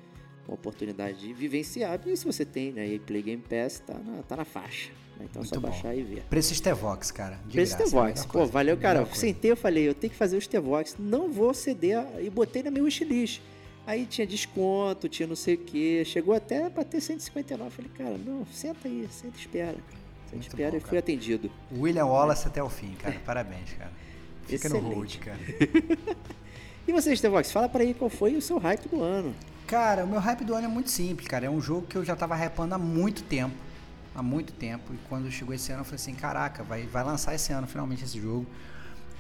[0.47, 1.99] uma oportunidade de vivenciar.
[2.07, 4.91] E se você tem né, Play Game Pass, tá na, tá na faixa.
[5.19, 5.27] Né?
[5.31, 6.23] Então é só baixar e ver.
[6.29, 7.39] Preço Stevox, cara.
[7.51, 8.27] Preço Stevox.
[8.27, 9.01] Pô, valeu, cara.
[9.01, 10.97] Eu sentei, eu falei, eu tenho que fazer o Stevox.
[10.99, 12.05] Não vou ceder.
[12.21, 13.41] E botei na minha wishlist.
[13.87, 16.05] Aí tinha desconto, tinha não sei o que.
[16.05, 17.65] Chegou até pra ter 159.
[17.69, 19.69] Eu falei, cara, não, senta aí, senta e espera.
[19.69, 21.51] A gente Muito espera bom, e fui atendido.
[21.73, 23.17] William Wallace até o fim, cara.
[23.25, 23.93] Parabéns, cara.
[24.47, 24.95] Fica no Excelente.
[24.95, 25.39] hold, cara.
[26.89, 29.35] E você, Stevox, fala pra aí qual foi o seu hype do ano.
[29.67, 31.45] Cara, o meu hype do ano é muito simples, cara.
[31.47, 33.57] É um jogo que eu já tava hypando há muito tempo.
[34.17, 34.95] Há muito tempo.
[34.95, 38.03] E quando chegou esse ano, eu falei assim: caraca, vai, vai lançar esse ano finalmente
[38.03, 38.47] esse jogo.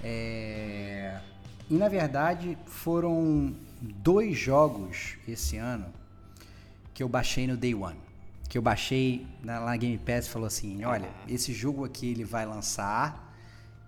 [0.02, 1.20] É...
[1.68, 5.86] E na verdade, foram dois jogos esse ano
[6.94, 7.98] que eu baixei no Day One.
[8.48, 12.10] Que eu baixei na, lá na Game Pass e falou assim: olha, esse jogo aqui
[12.10, 13.24] ele vai lançar.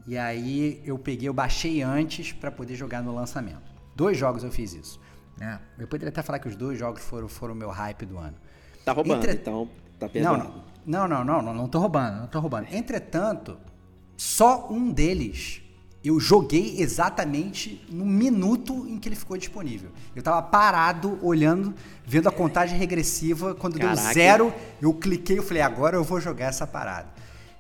[0.07, 3.63] E aí eu peguei, eu baixei antes para poder jogar no lançamento.
[3.95, 5.01] Dois jogos eu fiz isso.
[5.39, 5.61] Né?
[5.79, 8.35] Eu poderia até falar que os dois jogos foram foram o meu hype do ano.
[8.85, 12.27] Tá roubando, Entre- então tá Não, não, não, não, não, não, não tô roubando, não
[12.27, 12.67] tô roubando.
[12.73, 13.59] Entretanto,
[14.17, 15.61] só um deles
[16.03, 19.91] eu joguei exatamente no minuto em que ele ficou disponível.
[20.17, 21.75] Eu tava parado, olhando,
[22.07, 23.55] vendo a contagem regressiva.
[23.55, 24.15] Quando deu Caraca.
[24.15, 27.09] zero, eu cliquei e falei, agora eu vou jogar essa parada.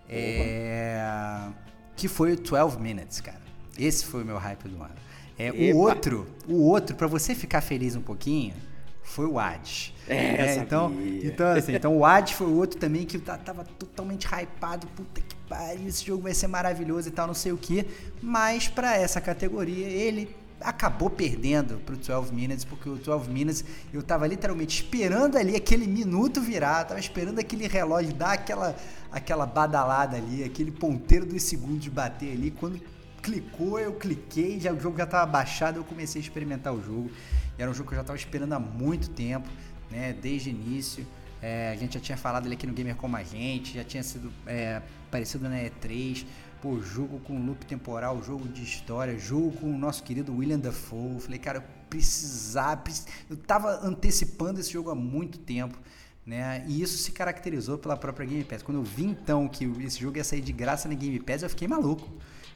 [0.08, 1.50] É...
[1.96, 3.42] Que foi o 12 Minutes, cara.
[3.78, 4.94] Esse foi o meu hype do ano.
[5.38, 8.54] É, o outro, o outro, pra você ficar feliz um pouquinho,
[9.02, 9.94] foi o Ad.
[10.08, 14.86] É, então, então, assim, então o Ad foi outro também que ta- tava totalmente hypado.
[14.88, 17.86] Puta que pariu, esse jogo vai ser maravilhoso e tal, não sei o que.
[18.22, 24.02] Mas pra essa categoria, ele acabou perdendo pro 12 Minutes, porque o 12 Minutes eu
[24.02, 28.74] tava literalmente esperando ali aquele minuto virar, tava esperando aquele relógio dar aquela,
[29.12, 32.50] aquela badalada ali, aquele ponteiro dos segundos bater ali.
[32.50, 32.80] Quando
[33.22, 37.10] clicou, eu cliquei, já, o jogo já estava baixado, eu comecei a experimentar o jogo.
[37.58, 39.48] E era um jogo que eu já estava esperando há muito tempo,
[39.90, 40.12] né?
[40.12, 41.06] Desde o início.
[41.40, 44.02] É, a gente já tinha falado ele aqui no Gamer Como a Gente, já tinha
[44.02, 46.26] sido é, parecido na E3.
[46.60, 51.20] Pô, jogo com loop temporal, jogo de história, jogo com o nosso querido William Dafoe.
[51.20, 52.76] Falei, cara, eu precisava.
[52.78, 55.78] preci- Eu tava antecipando esse jogo há muito tempo.
[56.26, 56.62] Né?
[56.68, 58.62] E isso se caracterizou pela própria Game Pass.
[58.62, 61.48] Quando eu vi então que esse jogo ia sair de graça na Game Pass, eu
[61.48, 62.06] fiquei maluco.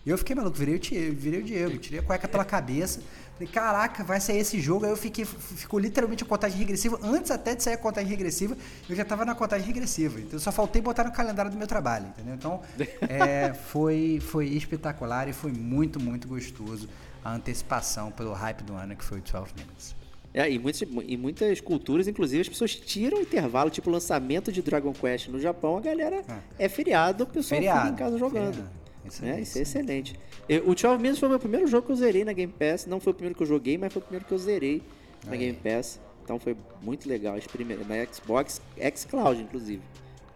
[0.04, 3.00] Eu fiquei maluco, virei o, virei o Diego, tirei a cueca pela cabeça.
[3.34, 4.84] Falei, caraca, vai sair esse jogo.
[4.84, 6.98] Aí eu fiquei, ficou literalmente a contagem regressiva.
[7.02, 8.56] Antes até de sair a contagem regressiva,
[8.88, 10.20] eu já tava na contagem regressiva.
[10.20, 12.34] Então eu só faltei botar no calendário do meu trabalho, entendeu?
[12.34, 12.60] Então
[13.08, 16.88] é, foi, foi espetacular e foi muito, muito gostoso
[17.24, 20.02] a antecipação pelo hype do ano que foi o 12 Minutes.
[20.34, 24.50] É, e, muitas, e muitas culturas, inclusive, as pessoas tiram o intervalo, tipo o lançamento
[24.50, 26.24] de Dragon Quest no Japão, a galera
[26.58, 28.54] é feriado, o pessoal fica em casa jogando.
[28.54, 28.81] feriado.
[29.04, 30.18] Isso É, aí, isso é excelente.
[30.48, 32.86] Eu- o 12 Minutes foi o meu primeiro jogo que eu zerei na Game Pass.
[32.86, 34.82] Não foi o primeiro que eu joguei, mas foi o primeiro que eu zerei
[35.26, 36.00] na Game Pass.
[36.24, 37.34] Então foi muito legal.
[37.34, 38.60] Na Xbox,
[38.94, 39.82] xCloud, inclusive,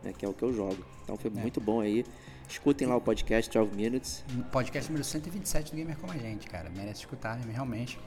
[0.03, 0.85] né, que é o que eu jogo.
[1.05, 2.05] Então foi muito bom aí.
[2.49, 4.25] Escutem lá o podcast 12 Minutes.
[4.53, 6.71] Podcast número 127 do Gamer Como a Gente, cara.
[6.71, 7.99] Merece escutar, né, realmente.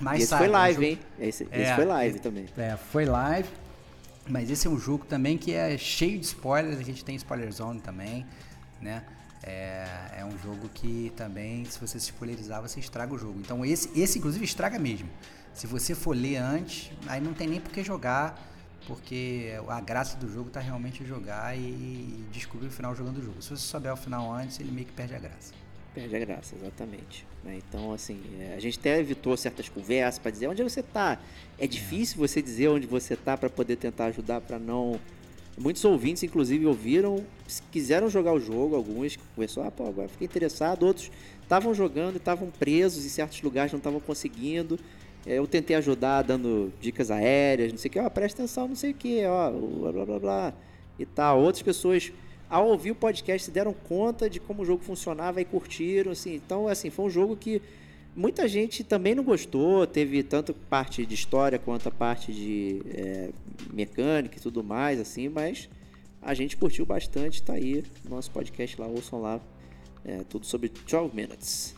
[0.00, 0.98] Mas esse sabe, foi é um live, jogo- hein?
[1.20, 2.46] Esse, esse É, foi live é- também.
[2.56, 3.48] É, foi live.
[4.28, 6.78] Mas esse é um jogo também que é cheio de spoilers.
[6.78, 8.24] A gente tem spoiler zone também,
[8.80, 9.04] né?
[9.50, 13.40] É, é um jogo que também, se você se spoilerizar, você estraga o jogo.
[13.40, 15.08] Então esse, esse inclusive estraga mesmo.
[15.52, 18.40] Se você for ler antes, aí não tem nem por que jogar,
[18.86, 23.42] porque a graça do jogo tá realmente jogar e descobrir o final jogando o jogo.
[23.42, 25.52] Se você souber o final antes, ele meio que perde a graça.
[25.92, 27.26] Perde a graça, exatamente.
[27.42, 27.58] né?
[27.58, 31.18] Então, assim, é, a gente até evitou certas conversas para dizer onde você tá.
[31.58, 35.00] É difícil você dizer onde você tá para poder tentar ajudar para não.
[35.60, 37.22] Muitos ouvintes, inclusive, ouviram,
[37.70, 41.10] quiseram jogar o jogo, alguns conversou, ah, pô, agora fiquei interessado, outros
[41.42, 44.78] estavam jogando e estavam presos em certos lugares, não estavam conseguindo.
[45.26, 48.74] É, Eu tentei ajudar dando dicas aéreas, não sei o que, ó, presta atenção, não
[48.74, 50.54] sei o que, ó, blá blá blá blá
[50.98, 51.42] e tal.
[51.42, 52.10] Outras pessoas,
[52.48, 56.36] ao ouvir o podcast, se deram conta de como o jogo funcionava e curtiram, assim.
[56.36, 57.60] Então, assim, foi um jogo que
[58.20, 63.30] muita gente também não gostou, teve tanto parte de história quanto a parte de é,
[63.72, 65.70] mecânica e tudo mais, assim, mas
[66.20, 69.40] a gente curtiu bastante, tá aí no nosso podcast lá, ouçam lá,
[70.04, 71.74] é, tudo sobre 12 Minutes.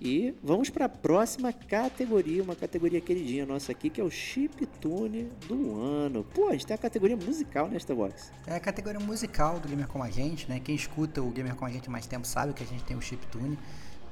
[0.00, 4.64] E vamos para a próxima categoria, uma categoria queridinha nossa aqui, que é o Chip
[4.80, 6.24] Tune do ano.
[6.34, 8.32] Pô, a gente tem a categoria musical nesta box.
[8.46, 10.58] É a categoria musical do Gamer Como a Gente, né?
[10.58, 13.02] Quem escuta o Gamer Como a Gente mais tempo sabe que a gente tem o
[13.02, 13.58] Chiptune,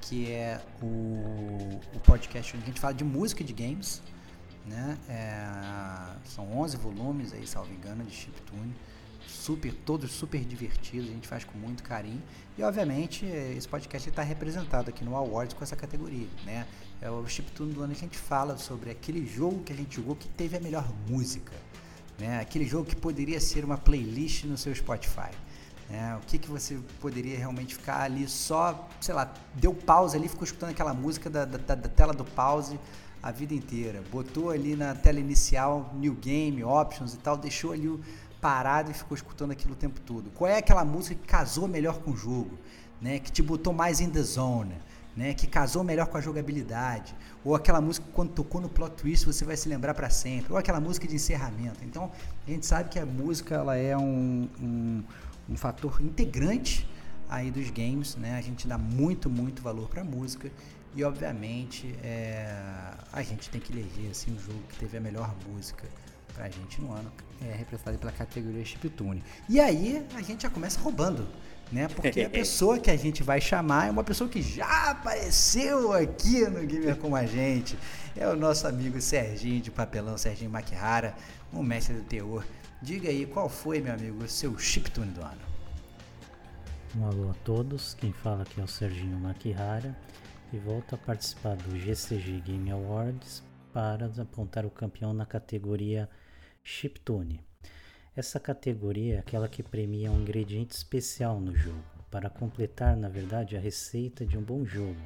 [0.00, 4.02] que é o, o podcast onde a gente fala de música de games,
[4.66, 4.98] né?
[5.08, 8.74] É, são 11 volumes aí, salvo engano, de Chiptune.
[9.26, 12.22] Super, todos super divertidos, a gente faz com muito carinho.
[12.56, 16.66] E obviamente esse podcast está representado aqui no Awards com essa categoria, né?
[17.00, 20.16] É o Chiptune do ano a gente fala sobre aquele jogo que a gente jogou
[20.16, 21.52] que teve a melhor música
[22.18, 22.40] né?
[22.40, 25.30] Aquele jogo que poderia ser uma playlist no seu Spotify.
[25.88, 26.16] Né?
[26.16, 30.44] O que, que você poderia realmente ficar ali só, sei lá, deu pause ali, ficou
[30.44, 32.78] escutando aquela música da, da, da tela do pause
[33.22, 34.02] a vida inteira.
[34.12, 38.00] Botou ali na tela inicial New Game, Options e tal, deixou ali o,
[38.40, 40.30] parado e ficou escutando aquilo o tempo todo?
[40.30, 42.58] Qual é aquela música que casou melhor com o jogo,
[43.00, 43.18] né?
[43.18, 44.74] Que te botou mais in the zone,
[45.16, 45.34] né?
[45.34, 49.26] Que casou melhor com a jogabilidade, ou aquela música que quando tocou no plot twist
[49.26, 51.84] você vai se lembrar para sempre, ou aquela música de encerramento.
[51.84, 52.10] Então
[52.46, 54.97] a gente sabe que a música ela é um, um
[55.58, 56.88] fator integrante
[57.28, 58.36] aí dos games, né?
[58.38, 60.50] A gente dá muito, muito valor para música
[60.94, 62.50] e obviamente é,
[63.12, 65.84] a gente tem que eleger assim o jogo que teve a melhor música
[66.34, 67.10] pra gente no ano,
[67.42, 69.22] é representado pela categoria Chiptune.
[69.48, 71.28] E aí a gente já começa roubando,
[71.72, 71.88] né?
[71.88, 76.46] Porque a pessoa que a gente vai chamar é uma pessoa que já apareceu aqui
[76.46, 77.76] no Gamer com a gente.
[78.16, 81.16] É o nosso amigo Serginho de Papelão, Serginho Maquihara,
[81.52, 82.44] um mestre do teor.
[82.80, 85.40] Diga aí, qual foi, meu amigo, o seu chiptune do ano?
[86.96, 89.98] Um alô a todos, quem fala aqui é o Serginho Maquihara
[90.52, 93.42] e volto a participar do GCG Game Awards
[93.72, 96.08] para apontar o campeão na categoria
[96.62, 97.40] Chiptune.
[98.14, 103.56] Essa categoria é aquela que premia um ingrediente especial no jogo, para completar, na verdade,
[103.56, 105.00] a receita de um bom jogo.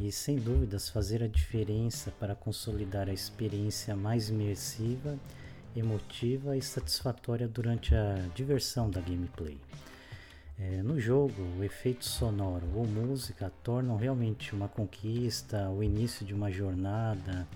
[0.00, 5.18] E sem dúvidas fazer a diferença para consolidar a experiência mais imersiva,
[5.74, 9.58] emotiva e satisfatória durante a diversão da gameplay.
[10.60, 16.34] É, no jogo, o efeito sonoro ou música tornam realmente uma conquista, o início de
[16.34, 17.46] uma jornada,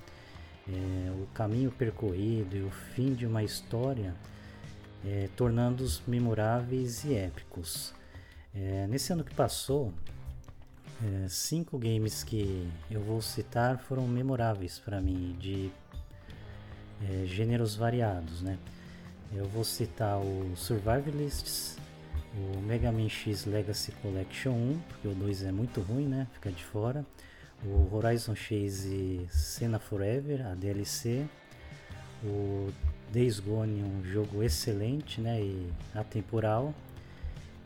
[0.68, 4.14] é, o caminho percorrido e o fim de uma história,
[5.04, 7.92] é, tornando-os memoráveis e épicos.
[8.54, 9.92] É, nesse ano que passou,
[11.02, 15.72] é, cinco games que eu vou citar foram memoráveis para mim, de
[17.10, 18.42] é, gêneros variados.
[18.42, 18.58] Né?
[19.32, 21.76] Eu vou citar o Survivalists,
[22.34, 26.26] o Mega Man X Legacy Collection 1, porque o 2 é muito ruim, né?
[26.32, 27.04] Fica de fora
[27.64, 31.26] o Horizon Chase Cena Forever, a DLC,
[32.24, 32.70] o
[33.12, 36.74] Days Gone, um jogo excelente né, e atemporal,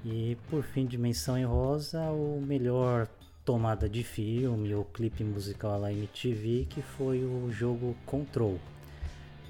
[0.04, 3.08] e por fim, Dimensão em Rosa, o melhor
[3.44, 8.58] tomada de filme ou clipe musical lá MTV, que foi o jogo Control,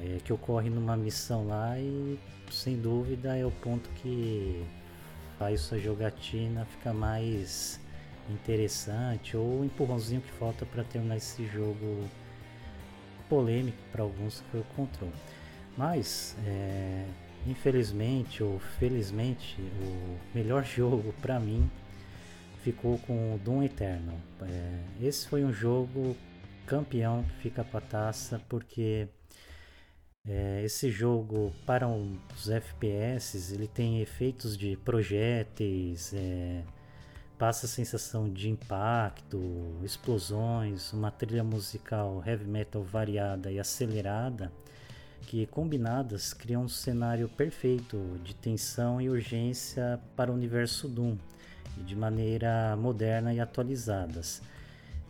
[0.01, 2.19] é, que ocorre numa missão lá e
[2.51, 4.65] sem dúvida é o ponto que
[5.39, 7.81] faz sua jogatina ficar mais
[8.31, 12.09] interessante ou o empurrãozinho que falta para terminar esse jogo
[13.29, 15.11] polêmico para alguns que foi o Control.
[15.77, 17.05] Mas, é,
[17.47, 21.71] infelizmente ou felizmente, o melhor jogo para mim
[22.63, 24.17] ficou com o Doom Eternal.
[24.43, 26.17] É, esse foi um jogo
[26.67, 29.09] campeão que fica para taça porque
[30.29, 36.63] é, esse jogo para os FPS ele tem efeitos de projéteis, é,
[37.39, 39.41] passa a sensação de impacto,
[39.85, 44.51] explosões, uma trilha musical heavy metal variada e acelerada
[45.27, 51.17] que combinadas criam um cenário perfeito de tensão e urgência para o universo Doom
[51.77, 54.41] de maneira moderna e atualizadas.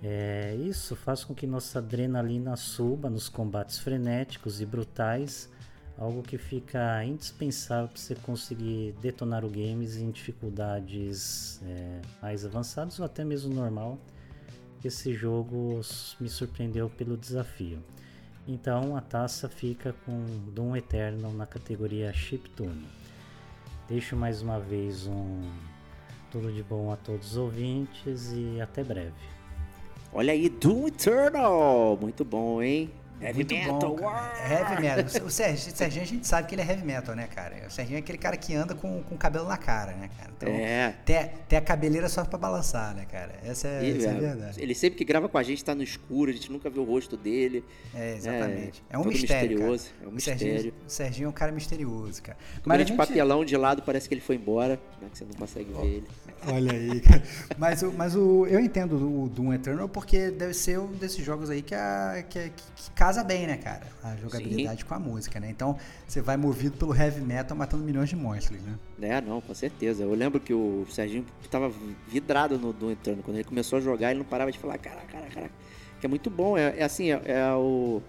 [0.03, 5.51] É, isso faz com que nossa adrenalina suba nos combates frenéticos e brutais
[5.99, 12.99] algo que fica indispensável para você conseguir detonar o games em dificuldades é, mais avançadas
[12.99, 13.99] ou até mesmo normal.
[14.85, 15.81] Esse jogo
[16.21, 17.83] me surpreendeu pelo desafio.
[18.47, 22.87] Então a taça fica com Doom Eternal na categoria Chiptune.
[23.89, 25.41] Deixo mais uma vez um
[26.31, 29.36] tudo de bom a todos os ouvintes e até breve.
[30.13, 31.99] Olha aí, Doom Eternal!
[32.01, 32.91] Muito bom, hein?
[33.21, 33.97] Heavy Muito metal.
[33.97, 34.13] Bom,
[34.51, 35.27] heavy metal.
[35.27, 37.67] O Serginho, o Serginho, a gente sabe que ele é heavy metal, né, cara?
[37.67, 40.31] O Serginho é aquele cara que anda com, com cabelo na cara, né, cara?
[40.37, 40.95] Então, é.
[41.05, 43.35] Tem, tem a cabeleira só pra balançar, né, cara?
[43.43, 44.63] Essa é, e, essa é, é verdade.
[44.63, 46.85] Ele sempre que grava com a gente tá no escuro, a gente nunca vê o
[46.85, 47.65] rosto dele.
[47.95, 48.85] É, exatamente.
[48.91, 49.51] É, é um mistério.
[49.51, 49.85] Misterioso.
[49.85, 50.05] Cara.
[50.05, 50.37] É um mistério.
[50.37, 52.39] O Serginho, o Serginho é um cara misterioso, cara.
[52.67, 52.97] Mas de gente...
[52.99, 55.81] papelão de lado parece que ele foi embora, né, que você não consegue oh.
[55.81, 56.09] ver ele.
[56.47, 57.03] Olha aí.
[57.59, 61.49] Mas, o, mas o, eu entendo o Doom Eternal porque deve ser um desses jogos
[61.51, 63.87] aí que, a, que, que, casa bem, né, cara?
[64.03, 64.87] A jogabilidade Sim.
[64.87, 65.49] com a música, né?
[65.51, 65.77] Então
[66.07, 68.79] você vai movido pelo heavy metal matando milhões de monstros, né?
[69.01, 70.03] É, não, com certeza.
[70.03, 71.73] Eu lembro que o Serginho tava
[72.09, 73.23] vidrado no Doom Eternal.
[73.25, 75.55] Quando ele começou a jogar, ele não parava de falar, caraca, caraca, caraca.
[76.01, 76.57] Que é muito bom.
[76.57, 78.03] É, é assim, é, é, o.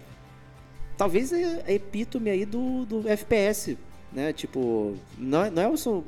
[0.96, 3.78] Talvez é a epítome aí do, do FPS,
[4.12, 4.32] né?
[4.32, 6.04] Tipo, não, é, não é o.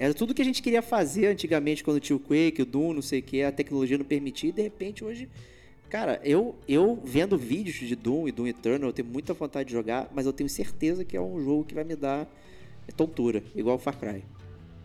[0.00, 3.02] Era tudo que a gente queria fazer antigamente quando tinha o Quake, o Doom, não
[3.02, 5.28] sei o que, a tecnologia não permitia, e de repente hoje
[5.90, 9.72] Cara, eu, eu vendo vídeos de Doom e Doom Eternal, eu tenho muita vontade de
[9.72, 12.28] jogar, mas eu tenho certeza que é um jogo que vai me dar
[12.96, 14.22] tontura, igual o Far Cry.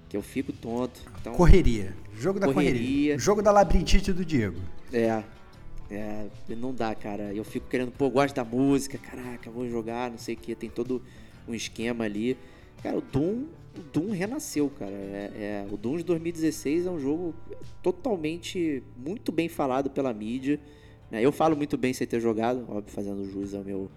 [0.09, 0.99] Que eu fico tonto.
[1.21, 1.95] Então, correria.
[2.17, 2.73] Jogo da correria.
[2.73, 3.19] correria.
[3.19, 4.59] Jogo da labirintite do Diego.
[4.91, 5.23] É.
[5.91, 6.25] É,
[6.57, 7.31] não dá, cara.
[7.31, 10.71] Eu fico querendo, pô, gosto da música, caraca, vou jogar, não sei o que, tem
[10.71, 11.03] todo
[11.47, 12.35] um esquema ali.
[12.81, 13.45] Cara, o Doom,
[13.77, 14.91] o Doom renasceu, cara.
[14.91, 17.33] É, é- o Doom de 2016 é um jogo
[17.81, 20.59] totalmente muito bem falado pela mídia.
[21.11, 21.21] né?
[21.23, 23.91] Eu falo muito bem sem ter jogado, óbvio, fazendo jus ao meu,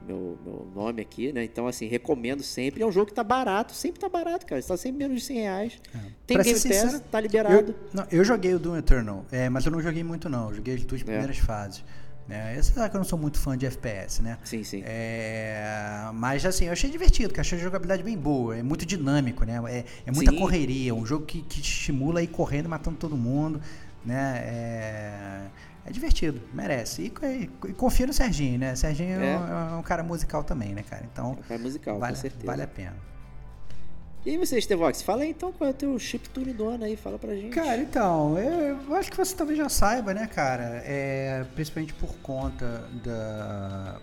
[0.00, 1.44] ao meu, meu nome aqui, né?
[1.44, 2.82] Então, assim, recomendo sempre.
[2.82, 4.58] É um jogo que tá barato, sempre tá barato, cara.
[4.58, 5.78] Está sempre menos de 100 reais.
[6.26, 7.54] Tem Pra Game Pass, tá liberado.
[7.70, 10.48] Eu, não, eu joguei o Doom Eternal, é, mas eu não joguei muito não.
[10.48, 10.84] Eu joguei as É.
[10.84, 11.84] duas primeiras fases.
[12.28, 12.54] Né?
[12.60, 14.36] Você sabe que eu não sou muito fã de FPS, né?
[14.44, 14.82] Sim, sim.
[14.84, 19.44] É, mas assim, eu achei divertido, que achei a jogabilidade bem boa, é muito dinâmico,
[19.44, 19.58] né?
[19.68, 20.38] É, é muita Sim.
[20.38, 23.60] correria, um jogo que, que te estimula a ir correndo, matando todo mundo,
[24.04, 24.42] né?
[24.44, 25.40] É,
[25.86, 27.02] é divertido, merece.
[27.02, 28.74] E, e, e confia no Serginho, né?
[28.76, 29.32] Serginho é.
[29.32, 29.38] É.
[29.38, 31.04] um- é um cara musical também, né, cara?
[31.10, 32.46] Então, É musical, vale, com certeza.
[32.46, 32.96] vale a pena.
[34.26, 35.96] E aí você, Stevox, fala aí então qual é o teu
[36.54, 37.50] do ano aí, fala pra gente.
[37.54, 40.82] Cara, então, eu, acho que você talvez já saiba, né, cara?
[40.84, 43.98] É, principalmente por conta da,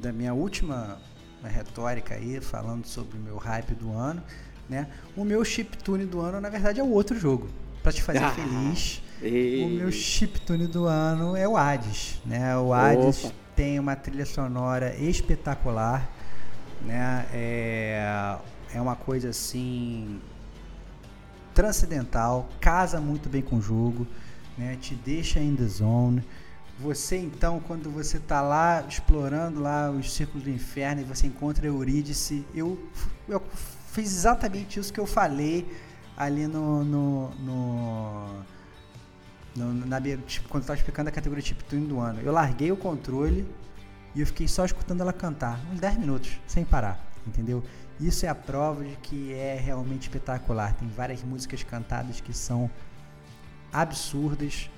[0.00, 0.98] da minha última
[1.44, 4.22] retórica aí, falando sobre o meu hype do ano,
[4.68, 4.88] né?
[5.16, 7.48] O meu chiptune do ano, na verdade, é o outro jogo.
[7.82, 9.64] Pra te fazer Ah, feliz, Ei.
[9.64, 12.56] o meu chiptune do ano é o Hades, né?
[12.56, 13.34] O Hades Opa.
[13.54, 16.10] tem uma trilha sonora espetacular,
[16.82, 17.26] né?
[17.32, 18.36] É,
[18.74, 20.20] é uma coisa assim
[21.54, 24.06] transcendental, casa muito bem com o jogo,
[24.56, 24.76] né?
[24.80, 26.22] Te deixa in the zone.
[26.80, 31.66] Você então, quando você tá lá explorando lá os círculos do inferno e você encontra
[31.66, 32.78] Eurídice, eu,
[33.28, 33.42] eu
[33.92, 35.66] fiz exatamente isso que eu falei
[36.16, 38.44] ali no, no, no-
[39.56, 42.20] no- na, tipo, quando eu tava explicando a categoria Chip Tune do ano.
[42.20, 43.44] Eu larguei o controle
[44.14, 47.64] e eu fiquei só escutando ela cantar, uns 10 minutos, sem parar, entendeu?
[48.00, 50.74] Isso é a prova de que é realmente espetacular.
[50.74, 52.70] Tem várias músicas cantadas que são
[53.72, 54.70] absurdas,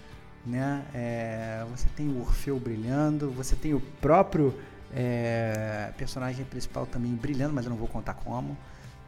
[0.46, 0.84] né?
[0.94, 4.54] É, você tem o Orfeu brilhando, você tem o próprio
[4.94, 8.56] é, personagem principal também brilhando, mas eu não vou contar como,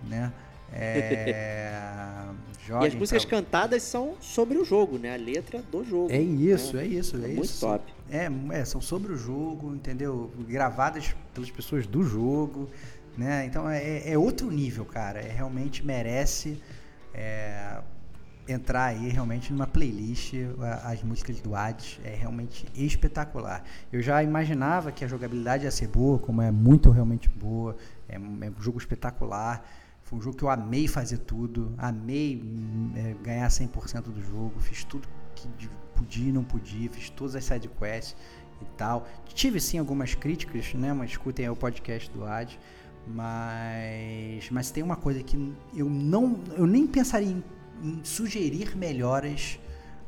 [0.09, 0.33] né?
[0.75, 1.75] É,
[2.69, 5.15] E as músicas pra- cantadas são sobre o jogo, né?
[5.15, 6.11] A letra do jogo.
[6.13, 6.85] É isso, né?
[6.85, 7.61] é isso, é, Muito isso.
[7.61, 7.93] top.
[8.09, 10.31] É, é, são sobre o jogo, entendeu?
[10.49, 12.69] Gravadas pelas pessoas do jogo,
[13.17, 13.47] né?
[13.47, 15.21] Então é, é outro nível, cara.
[15.21, 16.61] É, realmente merece
[17.15, 17.81] é,
[18.49, 20.35] entrar aí realmente numa playlist
[20.83, 22.01] as músicas do Hades.
[22.05, 23.63] É realmente espetacular.
[23.93, 27.77] Eu já imaginava que a jogabilidade ia ser boa, como é muito realmente boa.
[28.09, 29.65] É, é um jogo espetacular.
[30.03, 34.61] Foi um jogo que eu amei fazer tudo, amei hum, é, ganhar 100% do jogo,
[34.61, 35.49] fiz tudo que
[35.95, 38.17] podia e não podia, fiz todas as side quests
[38.61, 39.07] e tal.
[39.27, 42.59] Tive sim algumas críticas, né, mas escutem aí o podcast do Ad,
[43.07, 45.37] mas mas tem uma coisa que
[45.75, 47.43] eu não eu nem pensaria em,
[47.83, 49.59] em sugerir melhoras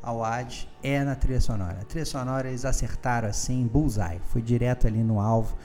[0.01, 1.79] ao Ad é na trilha sonora.
[1.81, 5.57] A trilha sonora eles acertaram assim, bullseye, foi direto ali no alvo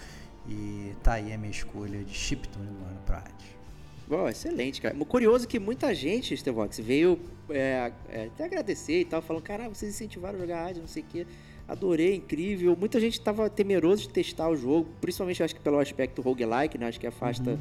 [0.48, 3.60] e tá aí a minha escolha de chiptune do ano pro Ad.
[4.08, 4.96] Bom, excelente, cara.
[5.04, 9.94] Curioso que muita gente, Stevox, veio é, é, até agradecer e tal, falando, cara, vocês
[9.94, 11.26] incentivaram a jogar Hades, não sei o quê.
[11.70, 12.76] Adorei, incrível.
[12.76, 16.88] Muita gente tava temeroso de testar o jogo, principalmente acho que pelo aspecto roguelike, né?
[16.88, 17.56] Acho que afasta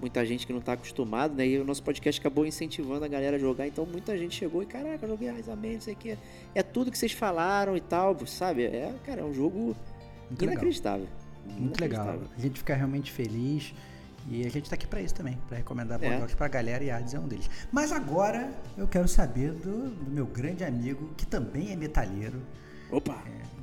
[0.00, 1.46] muita gente que não tá acostumado, né?
[1.46, 4.66] E o nosso podcast acabou incentivando a galera a jogar, então muita gente chegou e,
[4.66, 6.18] caraca, joguei Hades Amém, não sei o quê.
[6.52, 8.64] É tudo que vocês falaram e tal, sabe?
[8.64, 9.76] É, cara, é um jogo
[10.28, 10.54] Muito legal.
[10.54, 11.06] inacreditável.
[11.46, 12.04] Muito legal.
[12.06, 12.28] Inacreditável.
[12.36, 13.72] A gente fica realmente feliz.
[14.28, 16.16] E a gente tá aqui pra isso também, pra recomendar bons É.
[16.18, 17.48] jogos pra galera e Hades é um deles.
[17.70, 22.40] Mas agora eu quero saber do, do meu grande amigo, que também é metalheiro,
[22.96, 23.16] Opa!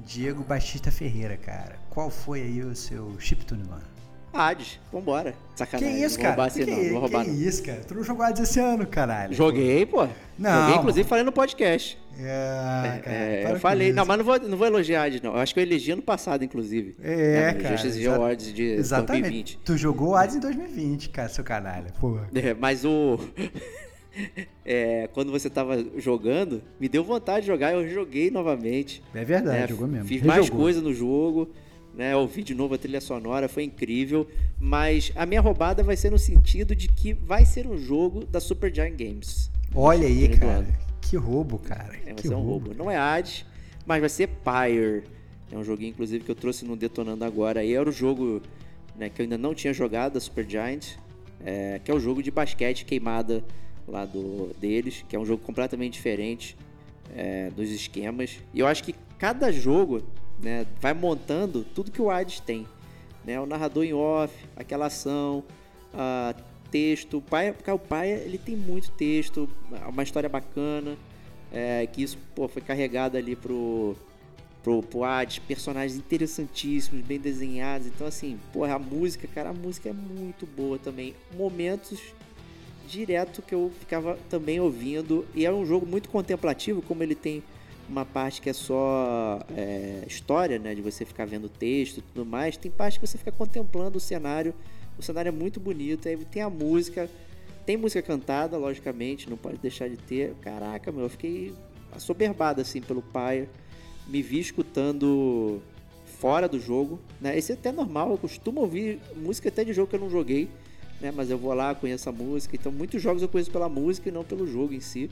[0.06, 1.76] Diego Batista Ferreira, cara.
[1.90, 3.92] Qual foi aí o seu chiptune do ano?
[4.34, 5.32] Hades, vambora.
[5.32, 6.04] Que Sacanagem.
[6.04, 6.48] isso, não vou roubar cara?
[6.48, 7.38] assim, que não, vou roubar que não.
[7.42, 7.82] isso, cara?
[7.86, 9.34] Tu não jogou Hades esse ano, caralho.
[9.34, 10.08] Joguei, pô.
[10.40, 11.98] Não, Joguei, inclusive falei no podcast.
[12.18, 13.96] É, cara, É, para eu falei, isso.
[13.98, 15.34] não, mas não vou, não vou elogiar Hades, não.
[15.34, 16.96] Eu acho que eu elegi ano passado, inclusive.
[17.02, 17.78] É, no cara.
[17.78, 19.22] Justice exa- Awards de Exatamente.
[19.24, 19.60] 2020.
[19.66, 21.92] Tu jogou Hades em 2020, cara, seu canalha.
[22.00, 22.30] Porra.
[22.34, 23.20] É, mas o.
[24.66, 29.02] é, quando você tava jogando, me deu vontade de jogar, eu joguei novamente.
[29.14, 29.68] É verdade, né?
[29.68, 30.08] jogou mesmo.
[30.08, 30.62] Fiz mais Rejogou.
[30.62, 31.50] coisa no jogo,
[31.94, 32.16] né?
[32.16, 34.28] Ouvi de novo a trilha sonora, foi incrível.
[34.60, 38.40] Mas a minha roubada vai ser no sentido de que vai ser um jogo da
[38.40, 39.50] Supergiant Games.
[39.74, 40.68] Olha aí, cara.
[41.02, 41.96] Que roubo, cara.
[42.06, 42.74] É, vai que ser um roubo.
[42.74, 43.46] Não é Hades,
[43.86, 45.04] mas vai ser Pyre.
[45.52, 47.64] É um joguinho, inclusive, que eu trouxe no Detonando Agora.
[47.64, 48.42] E era o jogo
[48.96, 50.96] né, que eu ainda não tinha jogado, da Supergiant,
[51.44, 53.44] é, que é o jogo de basquete queimada
[53.92, 56.58] lá do, deles, que é um jogo completamente diferente
[57.16, 58.40] é, dos esquemas.
[58.54, 60.02] E eu acho que cada jogo
[60.42, 62.66] né, vai montando tudo que o Hades tem.
[63.24, 63.40] Né?
[63.40, 65.44] O narrador em off, aquela ação,
[65.94, 66.34] ah,
[66.72, 67.18] texto.
[67.18, 69.50] O pai, porque o pai ele tem muito texto,
[69.88, 70.98] uma história bacana,
[71.52, 73.96] é, que isso pô, foi carregado ali pro,
[74.64, 77.88] pro, pro Hades, personagens interessantíssimos, bem desenhados.
[77.88, 81.14] Então, assim, porra, a música, cara, a música é muito boa também.
[81.38, 82.02] Momentos
[82.92, 85.26] direto que eu ficava também ouvindo.
[85.34, 87.42] E é um jogo muito contemplativo, como ele tem
[87.88, 90.76] uma parte que é só é, história, né?
[90.76, 92.58] De você ficar vendo texto e tudo mais.
[92.58, 94.54] Tem parte que você fica contemplando o cenário.
[94.98, 96.08] O cenário é muito bonito.
[96.08, 97.10] Aí tem a música.
[97.66, 100.34] Tem música cantada, logicamente, não pode deixar de ter.
[100.42, 101.54] Caraca, meu, eu fiquei
[101.92, 103.48] assoberbado assim pelo pai.
[104.08, 105.62] Me vi escutando
[106.22, 107.38] fora do jogo, né?
[107.38, 110.48] Esse é até normal, eu costumo ouvir música até de jogo que eu não joguei,
[111.02, 111.12] né?
[111.16, 112.56] Mas eu vou lá, conheço a música.
[112.56, 115.10] Então, muitos jogos eu conheço pela música e não pelo jogo em si.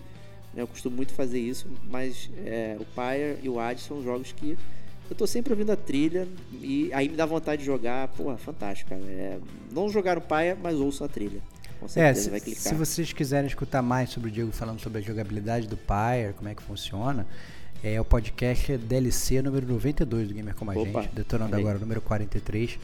[0.53, 0.61] Né?
[0.61, 4.57] Eu costumo muito fazer isso, mas é, o Pyre e o Hades são jogos que
[5.09, 6.27] eu tô sempre ouvindo a trilha
[6.61, 8.07] e aí me dá vontade de jogar.
[8.09, 9.01] Porra, fantástico, cara.
[9.01, 9.39] É,
[9.71, 11.41] não jogar o Pyre, mas ouço a trilha.
[11.79, 12.61] Com É, certeza se, vai clicar.
[12.63, 16.49] se vocês quiserem escutar mais sobre o Diego falando sobre a jogabilidade do Pyre, como
[16.49, 17.25] é que funciona,
[17.81, 21.79] é o podcast DLC número 92 do Gamer Como a Opa, Gente, detonando agora o
[21.79, 22.77] número 43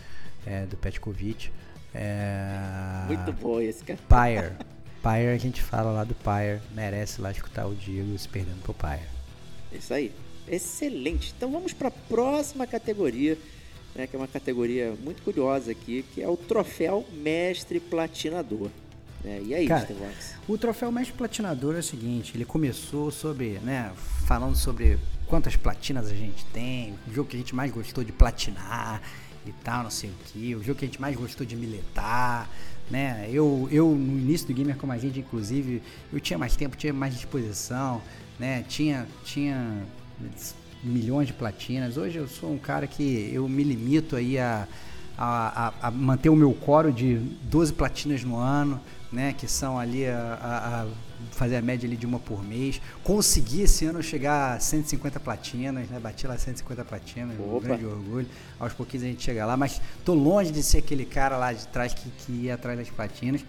[0.45, 1.51] é, do Petkovic.
[1.95, 3.05] É...
[3.07, 3.99] Muito bom esse, cara.
[4.09, 4.51] Pyre.
[5.01, 8.73] Pyre, a gente fala lá do Pyre, merece lá escutar o Diego se perdendo pro
[8.73, 9.07] Pyre.
[9.71, 10.11] Isso aí.
[10.47, 11.33] Excelente.
[11.35, 13.37] Então vamos para a próxima categoria,
[13.95, 18.69] né, que é uma categoria muito curiosa aqui, que é o troféu mestre platinador.
[19.23, 19.41] né?
[19.43, 19.87] E aí, Cara?
[20.47, 23.91] O troféu mestre platinador é o seguinte, ele começou sobre, né,
[24.27, 28.11] falando sobre quantas platinas a gente tem, o jogo que a gente mais gostou de
[28.11, 29.01] platinar
[29.47, 32.49] e tal, não sei o que, o jogo que a gente mais gostou de militar,
[32.89, 33.27] né?
[33.31, 35.81] Eu, eu no início do gamer como a gente, inclusive,
[36.13, 38.01] eu tinha mais tempo, tinha mais disposição,
[38.39, 38.63] né?
[38.67, 39.83] Tinha, tinha
[40.83, 41.97] milhões de platinas.
[41.97, 44.67] Hoje eu sou um cara que eu me limito aí a,
[45.17, 48.79] a, a- a manter o meu coro de 12 platinas no ano,
[49.11, 49.33] né?
[49.33, 50.87] Que são ali a,
[51.31, 52.81] fazer a média ali de uma por mês.
[53.03, 55.99] Consegui esse ano chegar a 150 platinas, né?
[55.99, 57.67] Bati lá 150 platinas, um Opa.
[57.67, 58.27] grande orgulho.
[58.59, 61.67] Aos pouquinhos a gente chega lá, mas tô longe de ser aquele cara lá de
[61.67, 63.45] trás que, que ia atrás das platinas.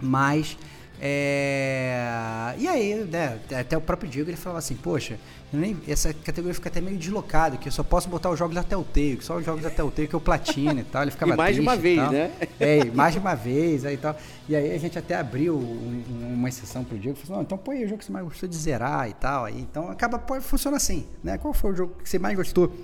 [0.00, 0.56] Mas
[1.00, 2.54] é...
[2.58, 5.18] E aí, né, até o próprio Diego ele falava assim, poxa,
[5.52, 8.62] nem, essa categoria fica até meio deslocada, que eu só posso botar os jogos da
[8.62, 11.02] Telltale, que só os jogos da Telltale que eu platino e tal.
[11.02, 12.12] Ele ficava E mais de uma vez, tal.
[12.12, 12.30] né?
[12.58, 14.16] É, mais de uma vez aí e tal.
[14.48, 17.56] E aí a gente até abriu um- um- uma exceção pro Diego, falou, não, então
[17.58, 19.44] põe aí o jogo que você mais gostou de zerar e tal.
[19.44, 21.38] Aí, então acaba, funciona assim, né?
[21.38, 22.74] Qual foi o jogo que você mais gostou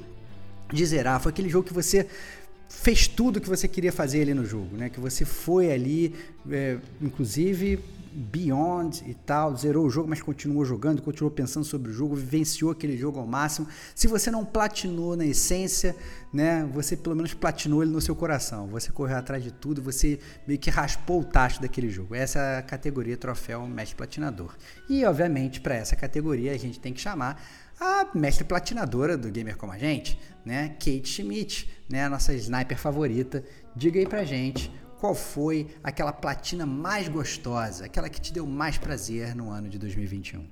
[0.72, 1.20] de zerar?
[1.20, 2.06] Foi aquele jogo que você
[2.68, 4.88] fez tudo que você queria fazer ali no jogo, né?
[4.88, 6.14] Que você foi ali,
[6.50, 7.78] é, inclusive
[8.14, 12.70] Beyond e tal, zerou o jogo, mas continuou jogando, continuou pensando sobre o jogo, vivenciou
[12.70, 13.66] aquele jogo ao máximo.
[13.94, 15.96] Se você não platinou na essência,
[16.32, 16.68] né?
[16.72, 18.66] Você pelo menos platinou ele no seu coração.
[18.68, 22.14] Você correu atrás de tudo, você meio que raspou o tacho daquele jogo.
[22.14, 24.54] Essa é a categoria troféu mestre platinador.
[24.88, 27.42] E obviamente para essa categoria a gente tem que chamar
[27.80, 30.70] a mestre platinadora do gamer como a gente, né?
[30.78, 32.04] Kate Schmidt, né?
[32.04, 33.44] A nossa sniper favorita.
[33.76, 34.70] Diga aí pra gente
[35.04, 39.78] qual foi aquela platina mais gostosa, aquela que te deu mais prazer no ano de
[39.78, 40.48] 2021.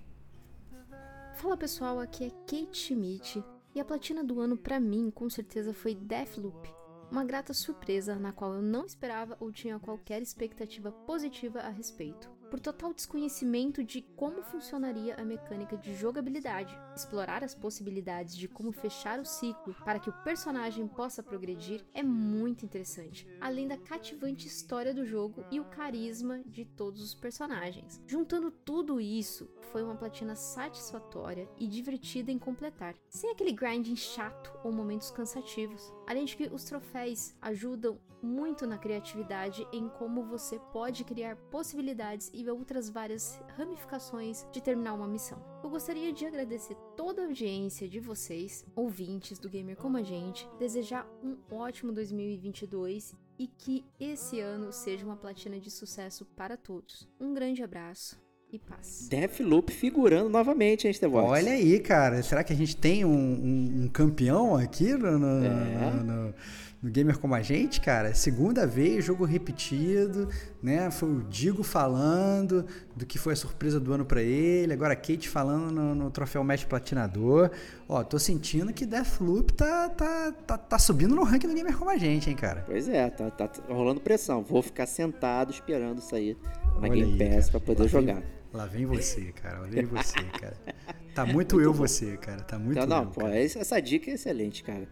[1.36, 3.42] Fala pessoal, aqui é Kate Schmidt
[3.74, 6.70] e a platina do ano pra mim com certeza foi Deathloop.
[7.10, 12.30] Uma grata surpresa na qual eu não esperava ou tinha qualquer expectativa positiva a respeito.
[12.52, 18.70] Por total desconhecimento de como funcionaria a mecânica de jogabilidade, explorar as possibilidades de como
[18.72, 24.46] fechar o ciclo para que o personagem possa progredir é muito interessante, além da cativante
[24.46, 28.02] história do jogo e o carisma de todos os personagens.
[28.06, 34.52] Juntando tudo isso, foi uma platina satisfatória e divertida em completar, sem aquele grinding chato
[34.62, 35.90] ou momentos cansativos.
[36.06, 42.30] Além de que os troféus ajudam muito na criatividade em como você pode criar possibilidades
[42.32, 45.42] e outras várias ramificações de terminar uma missão.
[45.62, 50.48] Eu gostaria de agradecer toda a audiência de vocês, ouvintes do Gamer Como a Gente,
[50.58, 57.08] desejar um ótimo 2022 e que esse ano seja uma platina de sucesso para todos.
[57.18, 58.20] Um grande abraço
[58.52, 59.06] e paz.
[59.10, 61.28] Deathloop figurando novamente, hein, Stevox?
[61.28, 65.44] Olha aí, cara, será que a gente tem um, um- um campeão aqui no, no-
[65.44, 65.48] É.
[65.48, 66.34] no- no-
[66.82, 68.12] no Gamer como a gente, cara?
[68.12, 70.28] Segunda vez, jogo repetido,
[70.60, 70.90] né?
[70.90, 72.66] Foi o Digo falando
[72.96, 76.10] do que foi a surpresa do ano pra ele, agora a Kate falando no, no
[76.10, 77.52] troféu Mestre Platinador.
[77.88, 81.88] Ó, tô sentindo que Deathloop tá, tá, tá, tá subindo no ranking do Gamer como
[81.88, 82.64] a gente, hein, cara?
[82.66, 84.42] Pois é, tá, tá rolando pressão.
[84.42, 86.36] Vou ficar sentado esperando sair
[86.80, 87.50] na Olha Game aí, Pass cara.
[87.52, 88.22] pra poder Lá vem- jogar.
[88.52, 89.60] Lá vem você, cara.
[89.60, 90.56] Lá vem você, cara.
[91.14, 92.40] Tá muito, eu você, cara.
[92.42, 93.38] Tá muito Então, não, eu, pô, cara.
[93.38, 94.88] essa dica é excelente, cara.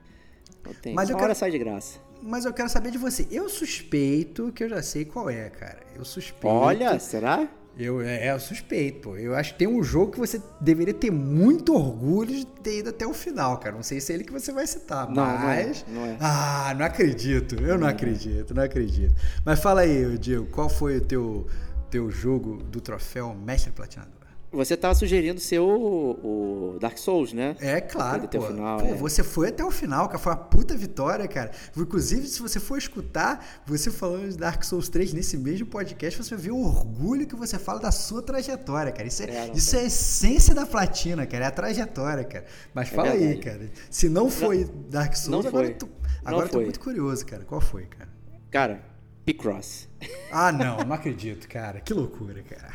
[0.84, 0.92] Não.
[0.92, 1.98] Mas eu Uma quero- sai de graça.
[2.22, 3.26] Mas eu quero saber de você.
[3.30, 5.78] Eu suspeito que eu já sei qual é, cara.
[5.97, 6.47] Eu suspeito.
[6.55, 7.48] Olha, será?
[7.78, 9.16] Eu, é, é suspeito, pô.
[9.16, 12.90] Eu acho que tem um jogo que você deveria ter muito orgulho de ter ido
[12.90, 13.74] até o final, cara.
[13.74, 15.86] Não sei se é ele que você vai citar, Não, não é, mas.
[15.89, 16.16] não é.
[16.20, 17.55] Ah, não acredito.
[17.62, 19.14] Eu não acredito, não acredito.
[19.47, 21.47] Mas fala aí, Diego, qual foi o teu,
[21.91, 24.20] teu jogo do troféu Mestre Platinador?
[24.52, 27.55] Você tava sugerindo ser o, o Dark Souls, né?
[27.60, 28.41] É claro, pô.
[28.41, 28.94] final, Pô, é.
[28.94, 30.19] Você foi até o final, cara.
[30.19, 31.52] Foi uma puta vitória, cara.
[31.77, 36.35] Inclusive, se você for escutar você falando de Dark Souls 3 nesse mesmo podcast, você
[36.35, 39.07] vai ver o orgulho que você fala da sua trajetória, cara.
[39.07, 41.44] Isso é, É, não, isso é a essência da platina, cara.
[41.44, 42.44] É a trajetória, cara.
[42.75, 43.41] Mas fala aí, verdade.
[43.41, 43.70] cara.
[43.89, 45.75] Se não foi Dark Souls, não agora, foi.
[45.75, 45.93] eu tô, Não
[46.25, 47.44] agora eu tô muito curioso, cara.
[47.44, 48.10] Qual foi, cara?
[48.51, 48.83] Cara,
[49.24, 49.89] Picross.
[50.32, 51.81] Ah, não, não acredito, cara.
[51.81, 52.73] Que loucura, cara.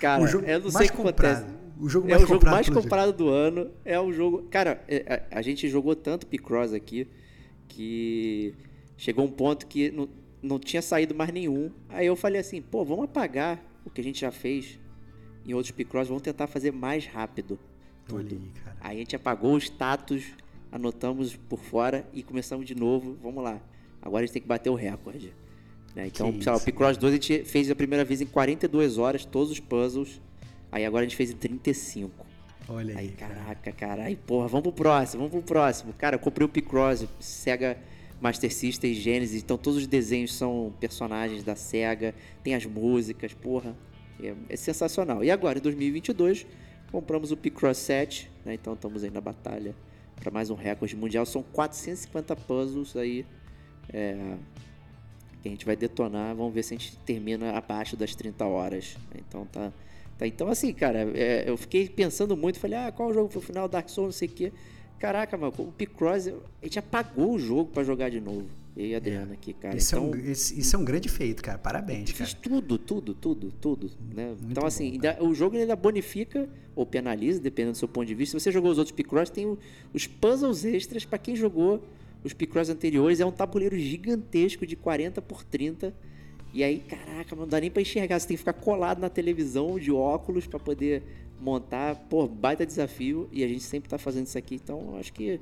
[0.00, 1.44] Cara, O jogo eu não sei o que acontece.
[1.78, 3.70] O jogo é mais o jogo mais comprado do ano.
[3.84, 4.44] É o jogo.
[4.44, 7.08] Cara, é, a, a gente jogou tanto Picross aqui
[7.66, 8.54] que
[8.96, 10.08] chegou um ponto que não,
[10.42, 11.70] não tinha saído mais nenhum.
[11.88, 14.78] Aí eu falei assim, pô, vamos apagar o que a gente já fez
[15.44, 17.58] em outros Picross, vamos tentar fazer mais rápido.
[18.12, 18.76] Olha aí, cara.
[18.80, 20.24] Aí a gente apagou o status,
[20.70, 23.16] anotamos por fora e começamos de novo.
[23.20, 23.60] Vamos lá.
[24.00, 25.34] Agora a gente tem que bater o recorde.
[25.94, 26.06] Né?
[26.06, 29.24] Então, sei lá, o Picross 2 a gente fez a primeira vez em 42 horas,
[29.24, 30.20] todos os puzzles.
[30.70, 32.26] Aí agora a gente fez em 35.
[32.68, 33.34] Olha aí, Aí, cara.
[33.34, 34.02] caraca, cara.
[34.04, 35.92] Aí, porra, vamos pro próximo, vamos pro próximo.
[35.92, 37.76] Cara, eu comprei o Picross, Sega
[38.20, 39.42] Master System e Genesis.
[39.42, 43.76] Então todos os desenhos são personagens da Sega, tem as músicas, porra.
[44.22, 45.24] É, é sensacional.
[45.24, 46.46] E agora, em 2022,
[46.90, 48.54] compramos o Picross 7, né?
[48.54, 49.74] Então estamos aí na batalha
[50.14, 51.26] para mais um recorde mundial.
[51.26, 53.26] São 450 puzzles aí.
[53.92, 54.36] É,
[55.42, 56.34] que a gente vai detonar.
[56.34, 58.96] Vamos ver se a gente termina abaixo das 30 horas.
[59.16, 59.72] Então tá.
[60.18, 62.58] tá então, assim, cara, é, eu fiquei pensando muito.
[62.58, 63.68] Falei, ah, qual jogo foi o final?
[63.68, 64.52] Dark Souls, não sei o quê.
[64.98, 68.46] Caraca, mano, o Picross, a gente apagou o jogo pra jogar de novo.
[68.76, 69.76] Eu e a Adriana aqui, cara.
[69.76, 71.58] Isso, então, é um, esse- isso é um grande feito, cara.
[71.58, 72.24] Parabéns, cara.
[72.24, 73.90] Fiz tudo, tudo, tudo, tudo.
[74.14, 74.28] Né?
[74.28, 78.06] Muito então, bom, assim, ainda- o jogo ainda bonifica ou penaliza, dependendo do seu ponto
[78.06, 78.38] de vista.
[78.38, 79.58] Se você jogou os outros Picross, tem o-
[79.92, 81.82] os puzzles extras para quem jogou
[82.24, 83.20] os Picross anteriores.
[83.20, 85.94] É um tabuleiro gigantesco de 40 por 30.
[86.52, 88.18] E aí, caraca, não dá nem pra enxergar.
[88.18, 91.02] Você tem que ficar colado na televisão de óculos para poder
[91.40, 91.94] montar.
[92.08, 93.28] Pô, baita desafio.
[93.32, 94.56] E a gente sempre tá fazendo isso aqui.
[94.56, 95.40] Então, eu acho que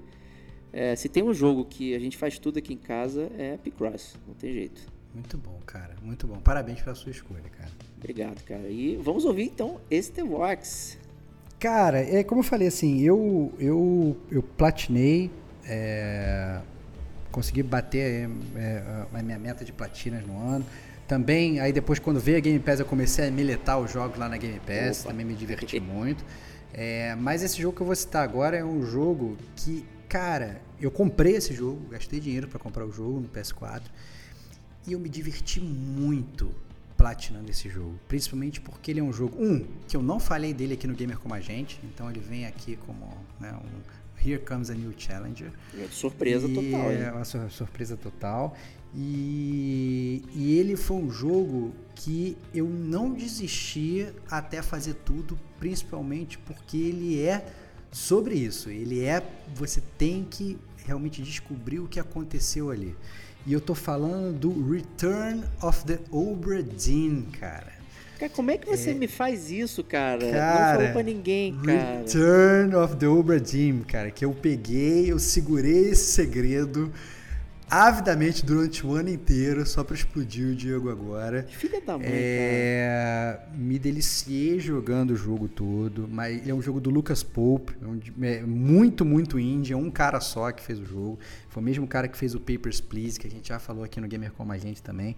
[0.72, 4.16] é, se tem um jogo que a gente faz tudo aqui em casa, é Picross.
[4.26, 4.80] Não tem jeito.
[5.14, 5.96] Muito bom, cara.
[6.02, 6.36] Muito bom.
[6.36, 7.70] Parabéns pela sua escolha, cara.
[7.96, 8.68] Obrigado, cara.
[8.68, 10.98] E vamos ouvir então esse The Vox.
[11.58, 15.30] Cara, é como eu falei assim, eu eu, eu platinei,
[15.66, 16.60] é,
[17.30, 18.82] consegui bater é,
[19.12, 20.64] a minha meta de platinas no ano.
[21.06, 24.28] Também, aí depois quando veio a Game Pass eu comecei a militar os jogos lá
[24.28, 25.10] na Game Pass, Opa.
[25.10, 26.24] também me diverti muito.
[26.72, 30.90] É, mas esse jogo que eu vou citar agora é um jogo que, cara, eu
[30.90, 33.82] comprei esse jogo, gastei dinheiro para comprar o jogo no PS4
[34.86, 36.54] e eu me diverti muito
[36.96, 40.74] platinando esse jogo, principalmente porque ele é um jogo, um, que eu não falei dele
[40.74, 44.70] aqui no Gamer Como a Gente, então ele vem aqui como né, um Here Comes
[44.70, 45.50] a New Challenger.
[45.90, 48.56] Surpresa E total, É uma sur- surpresa total.
[48.94, 56.76] E, e ele foi um jogo que eu não desisti até fazer tudo, principalmente porque
[56.76, 57.46] ele é
[57.92, 58.68] sobre isso.
[58.70, 59.22] Ele é.
[59.54, 62.96] Você tem que realmente descobrir o que aconteceu ali.
[63.46, 67.79] E eu tô falando do Return of the Obra Dinn, cara.
[68.20, 70.26] Cara, como é que você me faz isso, cara?
[70.26, 72.00] não Cara, falou pra ninguém, cara.
[72.00, 76.92] Return of the Obra Dinn, cara, que eu peguei, eu segurei esse segredo
[77.70, 81.46] avidamente durante o ano inteiro, só pra explodir o Diego agora.
[81.48, 86.78] Filha da mãe, É, me deliciei jogando o jogo todo, mas ele é um jogo
[86.78, 87.72] do Lucas Pope,
[88.20, 91.18] é é muito, muito indie, é um cara só que fez o jogo.
[91.48, 93.98] Foi o mesmo cara que fez o Papers, Please, que a gente já falou aqui
[93.98, 95.16] no Gamer Como a Gente também.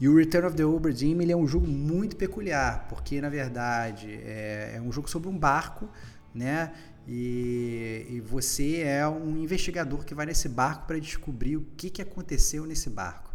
[0.00, 3.28] E o Return of the Obra Dinn, ele é um jogo muito peculiar, porque na
[3.28, 5.88] verdade é, é um jogo sobre um barco,
[6.34, 6.72] né?
[7.06, 12.00] E, e você é um investigador que vai nesse barco para descobrir o que, que
[12.00, 13.30] aconteceu nesse barco.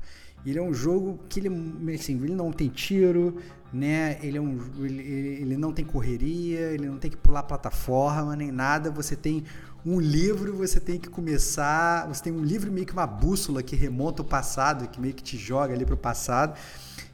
[0.45, 1.50] Ele é um jogo que ele,
[1.94, 3.38] assim, ele não tem tiro,
[3.74, 4.18] né?
[4.22, 5.02] Ele, é um, ele,
[5.42, 8.92] ele não tem correria, ele não tem que pular plataforma nem nada.
[8.92, 9.44] Você tem
[9.86, 12.08] um livro, você tem que começar.
[12.08, 15.22] Você tem um livro meio que uma bússola que remonta o passado, que meio que
[15.22, 16.58] te joga ali para o passado.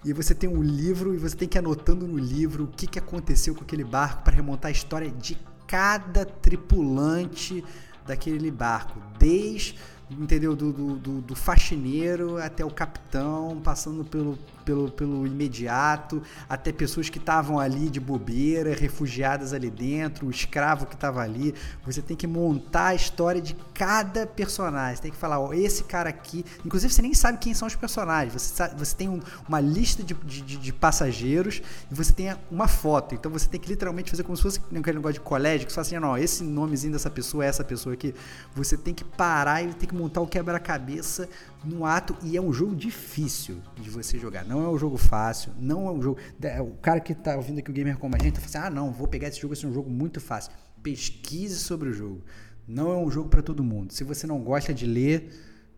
[0.06, 2.88] E você tem um livro e você tem que ir anotando no livro o que,
[2.88, 7.64] que aconteceu com aquele barco para remontar a história de cada tripulante
[8.06, 9.78] daquele barco, desde
[10.20, 10.56] entendeu?
[10.56, 17.10] Do, do, do, do faxineiro até o capitão, passando pelo, pelo, pelo imediato, até pessoas
[17.10, 21.54] que estavam ali de bobeira, refugiadas ali dentro, o escravo que estava ali.
[21.86, 24.96] Você tem que montar a história de cada personagem.
[24.96, 26.46] Você tem que falar, ó, esse cara aqui.
[26.66, 28.34] Inclusive, você nem sabe quem são os personagens.
[28.34, 32.68] Você, sabe, você tem um, uma lista de, de, de, passageiros e você tem uma
[32.68, 33.16] foto.
[33.16, 35.76] Então você tem que literalmente fazer como se fosse aquele negócio de colégio, que você
[35.76, 38.14] fala assim, não, esse nomezinho dessa pessoa é essa pessoa aqui.
[38.56, 41.30] Você tem que parar e tem que montar o quebra-cabeça
[41.64, 44.44] no ato e é um jogo difícil de você jogar.
[44.46, 46.20] Não é um jogo fácil, não é um jogo.
[46.62, 48.70] O cara que tá ouvindo aqui o gamer como a gente tá falando assim: ah,
[48.70, 50.52] não, vou pegar esse jogo, esse é um jogo muito fácil.
[50.82, 52.24] Pesquise sobre o jogo.
[52.68, 53.94] Não é um jogo para todo mundo.
[53.94, 55.32] Se você não gosta de ler,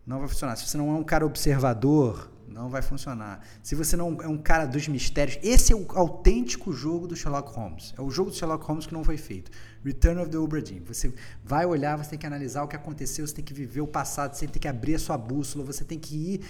[0.06, 0.56] não vai funcionar.
[0.56, 3.44] Se você não é um cara observador, não vai funcionar.
[3.62, 7.52] Se você não é um cara dos mistérios, esse é o autêntico jogo do Sherlock
[7.52, 7.92] Holmes.
[7.98, 9.50] É o jogo do Sherlock Holmes que não foi feito.
[9.84, 10.62] Return of the Obra.
[10.86, 11.12] Você
[11.44, 14.34] vai olhar, você tem que analisar o que aconteceu, você tem que viver o passado,
[14.34, 16.40] você tem que abrir a sua bússola, você tem que ir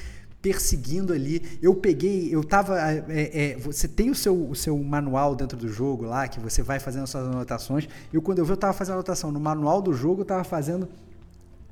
[0.41, 1.59] perseguindo ali.
[1.63, 2.79] Eu peguei, eu tava.
[2.79, 6.63] É, é, você tem o seu, o seu manual dentro do jogo lá, que você
[6.63, 7.89] vai fazendo as suas anotações.
[8.13, 9.33] Eu, quando eu vi, eu tava fazendo anotação.
[9.33, 10.87] No manual do jogo, eu tava fazendo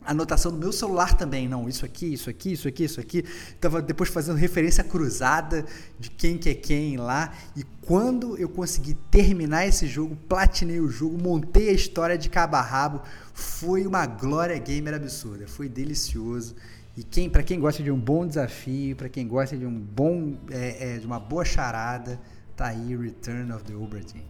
[0.04, 3.24] anotação no meu celular também, não, isso aqui, isso aqui, isso aqui, isso aqui.
[3.60, 5.64] Tava depois fazendo referência cruzada
[5.98, 7.32] de quem que é quem lá.
[7.56, 12.56] E quando eu consegui terminar esse jogo, platinei o jogo, montei a história de cabo
[12.56, 16.54] a rabo, foi uma glória gamer absurda, foi delicioso.
[16.96, 20.36] E quem, para quem gosta de um bom desafio, para quem gosta de um bom,
[20.50, 22.20] é, é, de uma boa charada,
[22.54, 24.20] tá aí Return of the Obra Dinn.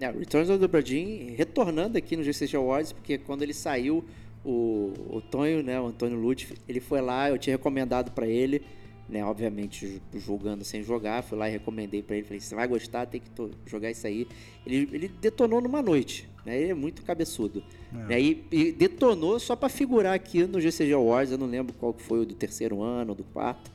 [0.00, 4.04] É, Return of the Obra Dinn retornando aqui no GCG Awards, porque quando ele saiu
[4.44, 8.62] o, o Tonho, né, o Antônio Lutz, ele foi lá, eu tinha recomendado para ele,
[9.08, 13.06] né, obviamente julgando sem jogar, fui lá e recomendei para ele, falei, você vai gostar,
[13.06, 13.30] tem que
[13.66, 14.28] jogar isso aí.
[14.66, 17.62] Ele, ele detonou numa noite, né, ele é muito cabeçudo.
[17.92, 17.96] É.
[17.96, 21.94] Né, e, e, detonou só para figurar aqui no GCG Awards, eu não lembro qual
[21.94, 23.70] que foi o do terceiro ano, do quarto,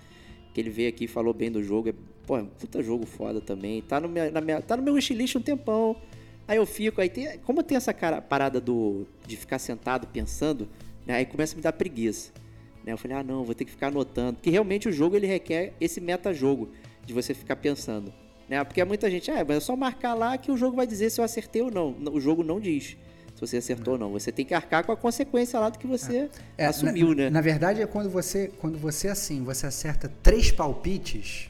[0.54, 1.94] que ele veio aqui e falou bem do jogo, é,
[2.28, 4.94] pô, é um puta jogo foda também, tá no, minha, na minha, tá no meu
[4.94, 5.96] wishlist um tempão,
[6.48, 10.68] Aí eu fico, aí tem, como tem essa cara, parada do de ficar sentado pensando,
[11.06, 12.32] né, aí começa a me dar preguiça.
[12.86, 12.92] Né?
[12.92, 14.34] Eu falei, ah não, vou ter que ficar anotando.
[14.34, 16.70] Porque realmente o jogo ele requer esse meta-jogo
[17.06, 18.14] de você ficar pensando.
[18.48, 18.62] Né?
[18.64, 21.20] Porque muita gente, ah, mas é só marcar lá que o jogo vai dizer se
[21.20, 21.96] eu acertei ou não.
[22.12, 22.98] O jogo não diz
[23.34, 24.12] se você acertou ou não.
[24.12, 26.30] Você tem que arcar com a consequência lá do que você é.
[26.58, 27.30] É, assumiu, na, né?
[27.30, 31.50] Na verdade é quando você, quando você assim, você acerta três palpites,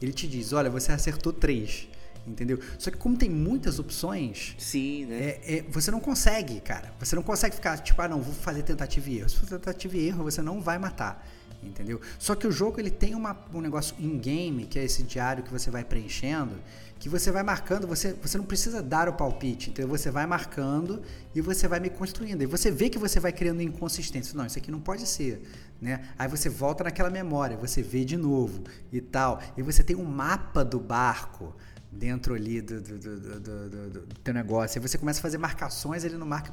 [0.00, 1.88] ele te diz, olha, você acertou três
[2.30, 2.58] entendeu?
[2.78, 5.16] Só que como tem muitas opções, sim, né?
[5.20, 6.92] É, é, você não consegue, cara.
[6.98, 9.28] Você não consegue ficar tipo, ah, não, vou fazer tentativa e erro.
[9.28, 11.26] Se for tentativa e erro, você não vai matar,
[11.62, 12.00] entendeu?
[12.18, 15.42] Só que o jogo ele tem uma, um negócio in game, que é esse diário
[15.42, 16.54] que você vai preenchendo,
[17.00, 21.00] que você vai marcando, você, você não precisa dar o palpite, então você vai marcando
[21.34, 22.42] e você vai me construindo.
[22.42, 24.36] E você vê que você vai criando inconsistência.
[24.36, 25.42] Não, isso aqui não pode ser,
[25.80, 26.02] né?
[26.18, 29.40] Aí você volta naquela memória, você vê de novo e tal.
[29.56, 31.56] E você tem um mapa do barco
[31.92, 34.78] dentro ali do, do, do, do, teu negócio.
[34.78, 36.52] Aí você começa a fazer marcações ali no mapa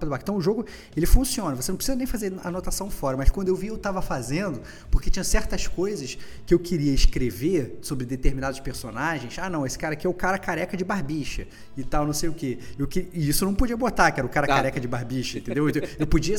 [0.00, 0.22] do barco.
[0.22, 1.54] Então o jogo ele funciona.
[1.54, 3.16] Você não precisa nem fazer anotação fora.
[3.16, 7.78] Mas quando eu vi, eu estava fazendo, porque tinha certas coisas que eu queria escrever
[7.80, 9.38] sobre determinados personagens.
[9.38, 11.46] Ah, não, esse cara aqui é o cara careca de barbicha
[11.76, 12.58] e tal, não sei o quê.
[12.76, 14.56] Eu, e isso eu não podia botar, que era o cara tá.
[14.56, 15.68] careca de barbicha, entendeu?
[15.68, 16.36] Eu, eu podia.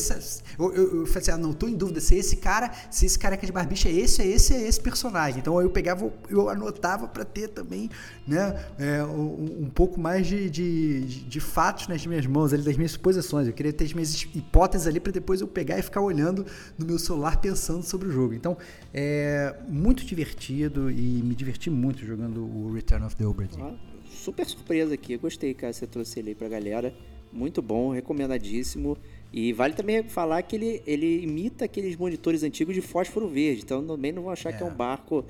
[0.60, 3.18] Eu, eu, eu falei assim, ah, não, tô em dúvida se esse cara, se esse
[3.18, 5.40] careca de barbicha é esse, é esse, é esse personagem.
[5.40, 7.90] Então eu pegava, eu anotava para ter também
[8.28, 12.92] né, é, um, pouco mais de, de, de, fatos nas minhas mãos, ali, das minhas
[12.92, 13.48] suposições.
[13.48, 16.46] Eu queria ter as minhas hipóteses ali para depois eu pegar e ficar olhando
[16.78, 18.34] no meu celular pensando sobre o jogo.
[18.34, 18.58] Então,
[18.94, 23.48] é muito divertido e me diverti muito jogando o Return of the Obra.
[23.60, 23.74] Ah,
[24.06, 26.94] super surpresa aqui, gostei, cara, você trouxe ele aí pra galera.
[27.32, 28.98] Muito bom, recomendadíssimo.
[29.34, 33.84] E vale também falar que ele, ele imita aqueles monitores antigos de fósforo verde, então
[33.84, 34.54] também não vão achar é.
[34.54, 35.26] que é um barco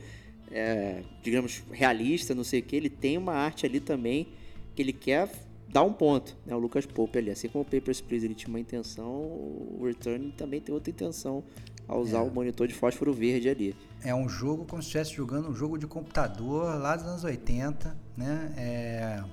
[0.54, 4.28] é, digamos, realista, não sei o que, ele tem uma arte ali também
[4.76, 5.30] que ele quer
[5.68, 6.56] dar um ponto, né?
[6.56, 10.32] O Lucas Pope ali, assim como o Papers, Please ele tinha uma intenção, o Return
[10.38, 11.44] também tem outra intenção
[11.88, 12.22] ao usar é.
[12.22, 13.76] o monitor de fósforo verde ali.
[14.04, 17.98] É um jogo como se estivesse jogando um jogo de computador lá dos anos 80,
[18.16, 18.54] né?
[18.56, 19.24] É...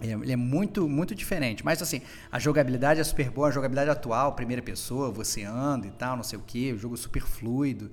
[0.00, 1.64] Ele é muito, muito diferente.
[1.64, 5.92] Mas assim, a jogabilidade é super boa, a jogabilidade atual, primeira pessoa, você anda e
[5.92, 7.88] tal, não sei o que, o jogo é super fluido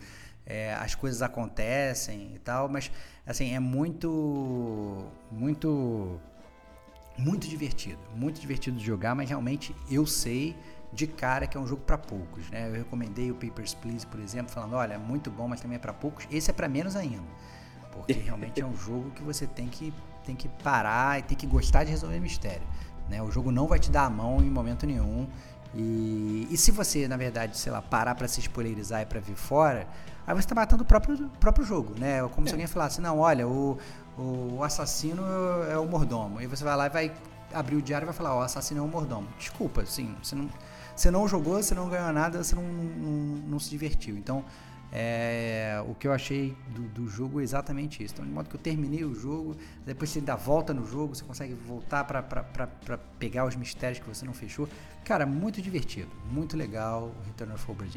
[0.50, 2.92] é, as coisas acontecem e tal, mas
[3.26, 6.20] assim, é muito, muito,
[7.16, 10.58] muito divertido, muito divertido de jogar, mas realmente eu sei
[10.92, 12.68] de cara que é um jogo para poucos, né?
[12.68, 15.80] Eu recomendei o Papers, Please, por exemplo, falando, olha, é muito bom, mas também é
[15.80, 16.28] para poucos.
[16.32, 17.22] Esse é para menos ainda,
[17.92, 19.94] porque realmente é um jogo que você tem que,
[20.26, 22.66] tem que parar e tem que gostar de resolver mistério,
[23.08, 23.22] né?
[23.22, 25.28] O jogo não vai te dar a mão em momento nenhum
[25.76, 29.36] E, e se você, na verdade, sei lá, parar para se spoilerizar e para vir
[29.36, 29.88] fora,
[30.26, 32.22] aí você tá matando o próprio, próprio jogo, né?
[32.30, 32.50] Como é.
[32.50, 33.78] se alguém falasse, não, olha, o,
[34.18, 35.24] o assassino
[35.72, 36.42] é o mordomo.
[36.42, 37.12] E você vai lá e vai
[37.54, 39.28] abrir o diário e vai falar, ó, o assassino é o mordomo.
[39.38, 40.50] Desculpa, sim, você não,
[40.96, 43.12] você não jogou, você não ganhou nada, você não, não,
[43.48, 44.18] não se divertiu.
[44.18, 44.44] Então,
[44.92, 48.16] é, o que eu achei do, do, jogo é exatamente isso.
[48.16, 51.24] Então, de modo que eu terminei o jogo, depois você dá volta no jogo, você
[51.24, 54.68] consegue voltar para pegar os mistérios que você não fechou.
[55.06, 57.88] Cara, muito divertido, muito legal o Return of Obra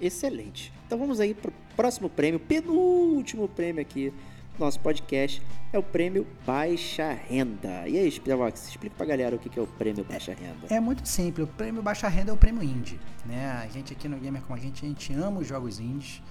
[0.00, 0.72] Excelente.
[0.86, 4.12] Então vamos aí para o próximo prêmio, penúltimo prêmio aqui
[4.60, 7.88] nosso podcast é o prêmio Baixa Renda.
[7.88, 10.66] E aí, Spielbox, explica pra galera o que é o prêmio Baixa Renda.
[10.68, 13.52] É muito simples, o prêmio Baixa Renda é o prêmio Indie, né?
[13.52, 16.22] A gente aqui no Gamer com a gente, a gente ama os jogos indies,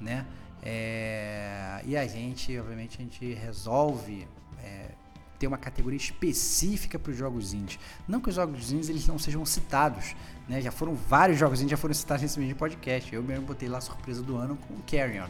[0.00, 0.26] né?
[0.62, 1.82] É...
[1.84, 4.26] E a gente, obviamente, a gente resolve
[4.62, 4.92] é,
[5.38, 7.78] ter uma categoria específica para os jogos indies.
[8.08, 10.16] Não que os jogos indies eles não sejam citados,
[10.48, 10.60] né?
[10.60, 13.14] Já foram vários jogos indies já foram citados mesmo podcast.
[13.14, 15.26] Eu mesmo botei lá a surpresa do ano com o Carrion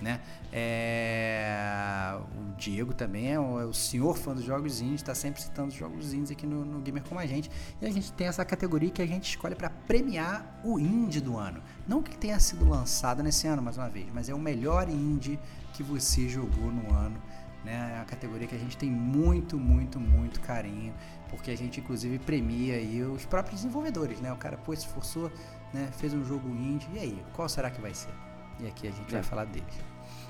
[0.00, 0.20] né?
[0.52, 2.18] É...
[2.36, 5.68] O Diego também é o, é o, senhor fã dos jogos indies, está sempre citando
[5.68, 7.50] os jogos indies aqui no, no, Gamer Como a Gente.
[7.80, 11.36] E a gente tem essa categoria que a gente escolhe para premiar o indie do
[11.36, 11.62] ano.
[11.86, 15.38] Não que tenha sido lançado nesse ano, mais uma vez, mas é o melhor indie
[15.72, 17.20] que você jogou no ano.
[17.64, 17.94] Né?
[17.94, 20.94] É uma categoria que a gente tem muito, muito, muito carinho,
[21.30, 24.32] porque a gente inclusive premia aí os próprios desenvolvedores, né?
[24.32, 25.30] O cara pô, se esforçou,
[25.72, 25.88] né?
[25.98, 28.12] fez um jogo indie, e aí, qual será que vai ser?
[28.60, 29.12] E aqui a gente é.
[29.12, 29.66] vai falar dele.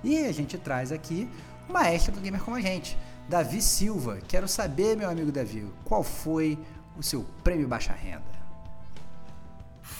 [0.02, 1.28] E a gente traz aqui
[1.68, 2.96] o maestro do gamer como a gente,
[3.28, 4.18] Davi Silva.
[4.28, 6.58] Quero saber, meu amigo Davi, qual foi
[6.96, 8.36] o seu prêmio baixa renda?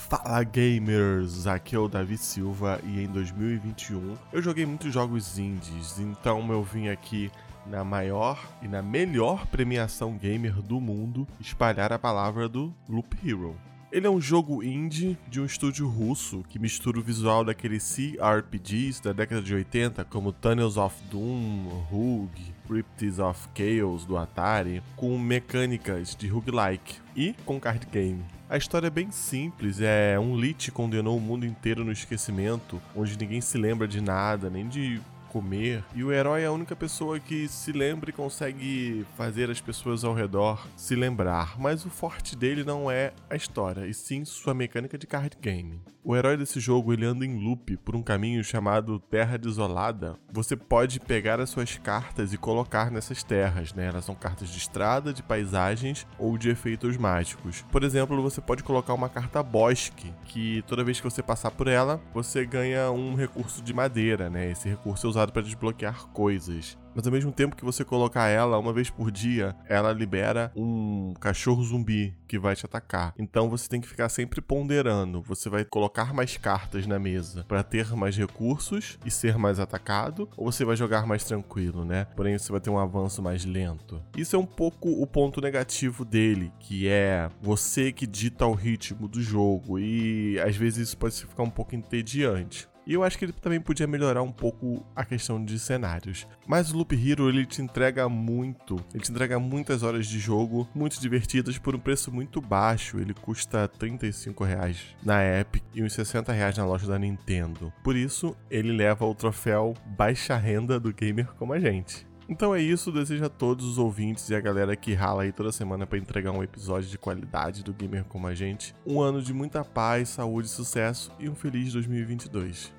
[0.09, 5.99] Fala gamers, aqui é o Davi Silva e em 2021 eu joguei muitos jogos indies,
[5.99, 7.31] então eu vim aqui
[7.71, 13.57] na maior e na melhor premiação gamer do mundo espalhar a palavra do Loop Hero.
[13.93, 19.03] Ele é um jogo indie de um estúdio russo que mistura o visual daqueles CRPGs
[19.03, 25.17] da década de 80, como Tunnels of Doom, Rogue, Crypts of Chaos do Atari, com
[25.19, 28.25] mecânicas de roguelike e com card game.
[28.51, 33.17] A história é bem simples, é um Lich condenou o mundo inteiro no esquecimento, onde
[33.17, 35.01] ninguém se lembra de nada, nem de
[35.37, 35.85] comer.
[35.95, 40.03] E o herói é a única pessoa que se lembra e consegue fazer as pessoas
[40.03, 41.61] ao redor se lembrar.
[41.61, 45.83] Mas o forte dele não é a história, e sim sua mecânica de card game.
[46.09, 50.17] O herói desse jogo ele anda em loop por um caminho chamado Terra Desolada.
[50.33, 53.87] Você pode pegar as suas cartas e colocar nessas terras, né?
[53.89, 57.63] Elas são cartas de estrada, de paisagens ou de efeitos mágicos.
[57.73, 61.67] Por exemplo, você pode colocar uma carta bosque, que toda vez que você passar por
[61.67, 64.49] ela, você ganha um recurso de madeira, né?
[64.49, 68.59] Esse recurso é usado para desbloquear coisas mas ao mesmo tempo que você colocar ela
[68.59, 73.13] uma vez por dia, ela libera um cachorro zumbi que vai te atacar.
[73.19, 75.21] Então você tem que ficar sempre ponderando.
[75.21, 80.27] Você vai colocar mais cartas na mesa para ter mais recursos e ser mais atacado,
[80.39, 82.07] ou você vai jogar mais tranquilo, né?
[82.17, 84.03] Porém você vai ter um avanço mais lento.
[84.17, 89.07] Isso é um pouco o ponto negativo dele, que é você que dita o ritmo
[89.07, 92.67] do jogo e às vezes isso pode ficar um pouco entediante.
[92.87, 96.27] E eu acho que ele também podia melhorar um pouco a questão de cenários.
[96.47, 100.69] Mas o Loop Hero ele te entrega muito, ele te entrega muitas horas de jogo,
[100.75, 103.01] muito divertidas por um preço muito baixo.
[103.01, 107.73] Ele custa 35 reais na Epic e uns 60 reais na loja da Nintendo.
[107.83, 112.07] Por isso, ele leva o troféu baixa renda do gamer como a gente.
[112.29, 115.53] Então é isso, desejo a todos os ouvintes e a galera que rala aí toda
[115.53, 118.75] semana para entregar um episódio de qualidade do Gamer como a gente.
[118.85, 122.76] Um ano de muita paz, saúde, sucesso e um feliz 2022.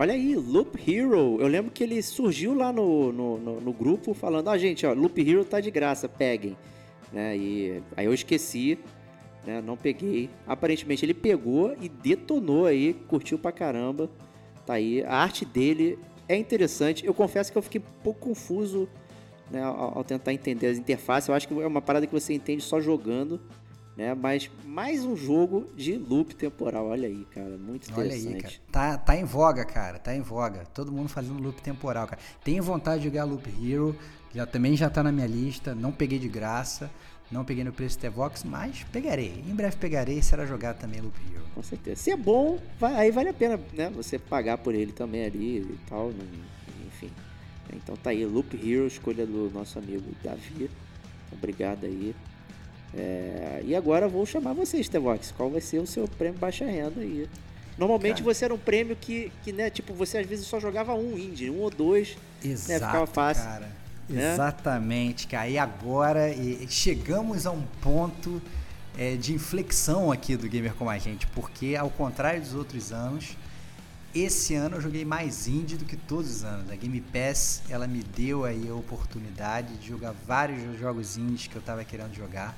[0.00, 1.38] Olha aí, Loop Hero.
[1.40, 4.92] Eu lembro que ele surgiu lá no, no, no, no grupo falando: ah, gente, ó,
[4.92, 6.56] Loop Hero tá de graça, peguem.
[7.12, 7.36] Né?
[7.36, 8.78] E aí eu esqueci,
[9.44, 9.60] né?
[9.60, 10.30] Não peguei.
[10.46, 14.08] Aparentemente ele pegou e detonou aí, curtiu pra caramba.
[14.64, 15.02] Tá aí.
[15.02, 17.04] A arte dele é interessante.
[17.04, 18.88] Eu confesso que eu fiquei um pouco confuso
[19.50, 21.28] né, ao, ao tentar entender as interfaces.
[21.28, 23.40] Eu acho que é uma parada que você entende só jogando
[23.98, 24.14] né?
[24.14, 26.86] Mas mais um jogo de loop temporal.
[26.86, 28.26] Olha aí, cara, muito interessante.
[28.26, 28.54] Olha aí, cara.
[28.70, 30.64] Tá, tá em voga, cara, tá em voga.
[30.72, 32.22] Todo mundo fazendo loop temporal, cara.
[32.44, 33.96] Tenho vontade de jogar Loop Hero,
[34.32, 36.88] já também já tá na minha lista, não peguei de graça.
[37.30, 39.44] Não peguei no preço T-Vox, mas pegarei.
[39.46, 41.44] Em breve pegarei será jogado também Loop Hero.
[41.54, 42.00] Com certeza.
[42.00, 43.90] Se é bom, vai, aí vale a pena, né?
[43.90, 46.10] Você pagar por ele também ali e tal,
[46.86, 47.10] enfim.
[47.74, 50.70] Então tá aí, Loop Hero, escolha do nosso amigo Davi.
[51.30, 52.14] Obrigado aí.
[52.94, 55.32] É, e agora vou chamar você, Stevox.
[55.36, 57.28] Qual vai ser o seu prêmio baixa renda aí?
[57.76, 58.34] Normalmente cara.
[58.34, 61.50] você era um prêmio que, que, né, tipo, você às vezes só jogava um indie,
[61.50, 62.16] um ou dois.
[62.42, 63.44] Exato, né, ficava fácil.
[63.44, 63.68] Cara.
[64.08, 64.32] Né?
[64.32, 65.48] Exatamente, cara.
[65.48, 66.22] E agora
[66.68, 68.40] chegamos a um ponto
[68.96, 73.36] é, de inflexão aqui do Gamer Como a Gente, porque ao contrário dos outros anos,
[74.14, 76.70] esse ano eu joguei mais indie do que todos os anos.
[76.70, 81.54] A Game Pass, ela me deu aí a oportunidade de jogar vários jogos indies que
[81.54, 82.56] eu estava querendo jogar,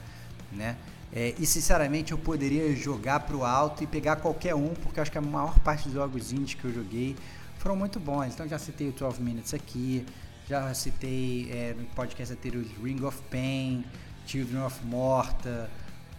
[0.53, 0.77] né?
[1.13, 5.19] É, e sinceramente eu poderia jogar pro alto e pegar qualquer um, porque acho que
[5.19, 7.17] a maior parte dos jogos indies que eu joguei
[7.59, 8.33] foram muito bons.
[8.33, 10.07] Então já citei o 12 Minutes aqui,
[10.49, 13.85] já citei é, no podcast anterior Ring of Pain,
[14.27, 15.69] Children of Morta,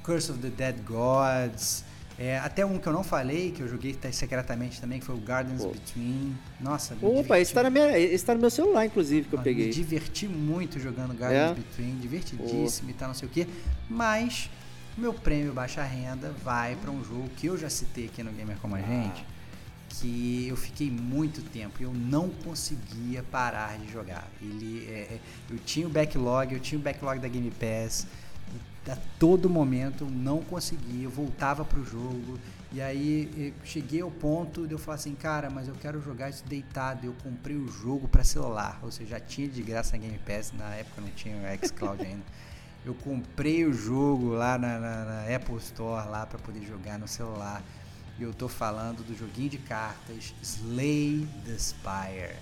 [0.03, 1.85] Curse of the Dead Gods.
[2.24, 5.17] É, até um que eu não falei, que eu joguei secretamente também, que foi o
[5.17, 5.69] Gardens Pô.
[5.69, 6.38] Between.
[6.59, 9.66] Nossa, Opa, esse tá, minha, esse tá no meu celular, inclusive, que eu peguei.
[9.66, 11.53] Me diverti muito jogando Gardens é?
[11.56, 12.91] Between, divertidíssimo Pô.
[12.91, 13.48] e tal, não sei o que.
[13.90, 14.51] Mas
[14.95, 18.58] meu prêmio baixa renda vai para um jogo que eu já citei aqui no Gamer
[18.58, 18.82] Como a ah.
[18.83, 19.25] Gente,
[19.90, 24.30] que eu fiquei muito tempo e eu não conseguia parar de jogar.
[24.40, 25.19] Ele, é, é
[25.50, 28.06] eu tinha o backlog, eu tinha o backlog da Game Pass
[28.90, 32.40] a todo momento não conseguia, eu voltava pro jogo
[32.74, 36.43] e aí cheguei ao ponto de eu falar assim, cara, mas eu quero jogar isso
[36.45, 37.06] deitado.
[37.06, 40.53] Eu comprei o jogo para celular, ou seja, já tinha de graça a Game Pass,
[40.53, 42.24] na época não tinha o xCloud ainda.
[42.85, 47.10] Eu comprei o jogo lá na, na, na Apple Store lá para poder jogar no
[47.10, 47.61] celular.
[48.18, 52.38] E eu tô falando do joguinho de cartas Slay the Spire.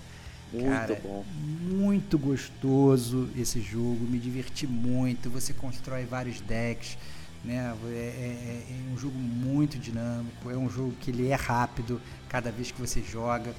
[0.51, 1.23] Muito Cara, bom.
[1.61, 5.29] Muito gostoso esse jogo, me diverti muito.
[5.29, 6.97] Você constrói vários decks,
[7.43, 7.75] né?
[7.85, 12.51] É, é, é, um jogo muito dinâmico, é um jogo que ele é rápido cada
[12.51, 13.53] vez que você joga.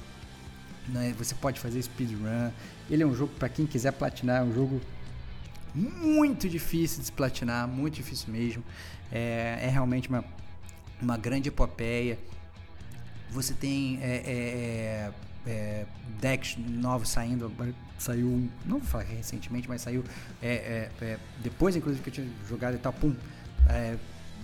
[0.89, 1.15] Né?
[1.17, 2.51] Você pode fazer speedrun.
[2.89, 4.81] Ele é um jogo para quem quiser platinar, é um jogo
[5.73, 8.63] muito difícil de se platinar, muito difícil mesmo.
[9.09, 10.25] É, é realmente uma,
[11.01, 12.19] uma grande epopeia.
[13.29, 15.11] Você tem é, é,
[15.45, 15.85] é
[16.19, 17.51] decks novos saindo.
[17.97, 20.03] Saiu, não vou falar recentemente, mas saiu
[20.41, 23.15] é, é, é, depois, inclusive, que eu tinha jogado e tal, pum,
[23.69, 23.95] é,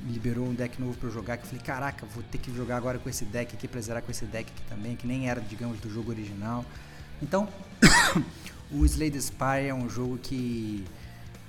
[0.08, 1.38] liberou um deck novo para jogar.
[1.38, 4.02] Que eu falei, caraca, vou ter que jogar agora com esse deck aqui, pra zerar
[4.02, 6.64] com esse deck aqui também, que nem era, digamos, do jogo original.
[7.22, 7.48] Então,
[8.72, 10.86] o Slade Spire é um jogo que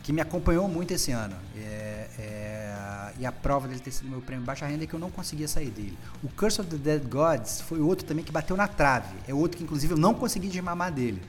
[0.08, 1.36] que me acompanhou muito esse ano.
[1.54, 4.98] É, é, e a prova dele ter sido meu prêmio baixa renda é que eu
[4.98, 5.98] não conseguia sair dele.
[6.24, 9.14] O Curse of the Dead Gods foi outro também que bateu na trave.
[9.28, 11.20] É outro que, inclusive, eu não consegui desmamar dele.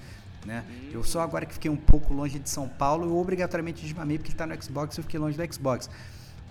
[0.45, 0.64] Né?
[0.93, 4.30] Eu só agora que fiquei um pouco longe de São Paulo, eu obrigatoriamente desmamei porque
[4.30, 5.90] ele está no Xbox e eu fiquei longe do Xbox.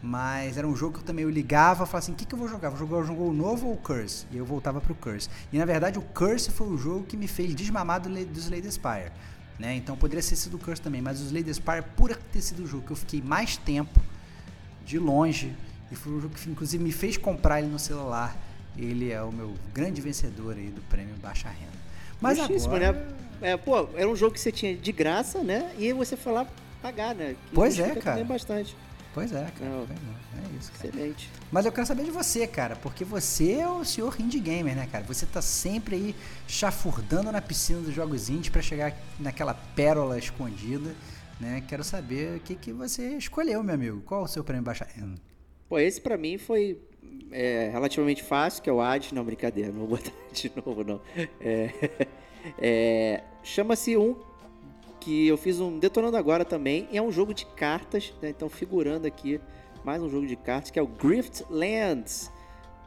[0.02, 2.34] Mas era um jogo que eu também eu ligava e falava assim: o que, que
[2.34, 2.68] eu vou jogar?
[2.68, 4.26] Vou jogar o jogo novo ou o Curse?
[4.30, 5.30] E eu voltava pro Curse.
[5.50, 8.70] E na verdade o Curse foi o jogo que me fez desmamar do, do Slade
[8.70, 9.12] Spire.
[9.58, 9.74] Né?
[9.74, 12.66] Então poderia ter sido o Curse também, mas os Lady Spire, por ter sido o
[12.66, 14.00] jogo que eu fiquei mais tempo
[14.84, 15.54] de longe,
[15.90, 18.36] e foi um jogo que inclusive me fez comprar ele no celular,
[18.76, 21.72] ele é o meu grande vencedor aí do prêmio Baixa Renda.
[22.20, 22.92] Mas agora...
[22.92, 23.06] né?
[23.40, 25.72] É, pô, era um jogo que você tinha de graça, né?
[25.78, 26.46] E você foi lá
[26.82, 27.34] pagar, né?
[27.48, 28.24] Que pois é, cara.
[28.24, 28.76] bastante.
[29.14, 29.70] Pois é, cara.
[29.70, 29.86] Não,
[30.36, 30.88] é isso, cara.
[30.88, 31.30] Excelente.
[31.50, 34.88] Mas eu quero saber de você, cara, porque você é o senhor indie gamer, né,
[34.90, 35.04] cara?
[35.04, 36.16] Você tá sempre aí
[36.46, 40.94] chafurdando na piscina dos jogos indie para chegar naquela pérola escondida,
[41.40, 41.62] né?
[41.66, 44.02] Quero saber o que, que você escolheu, meu amigo.
[44.02, 45.20] Qual o seu prêmio baixa renda?
[45.68, 46.80] Pô, esse para mim foi
[47.30, 49.14] é, relativamente fácil, que é o AD.
[49.14, 51.00] Não, brincadeira, não vou botar de novo, não.
[51.40, 51.70] É,
[52.58, 54.16] é, Chama-se um
[55.00, 56.88] que eu fiz um Detonando Agora também.
[56.90, 58.30] E é um jogo de cartas, né?
[58.30, 59.40] Então, figurando aqui,
[59.88, 62.30] mais um jogo de cartas, que é o Griftlands,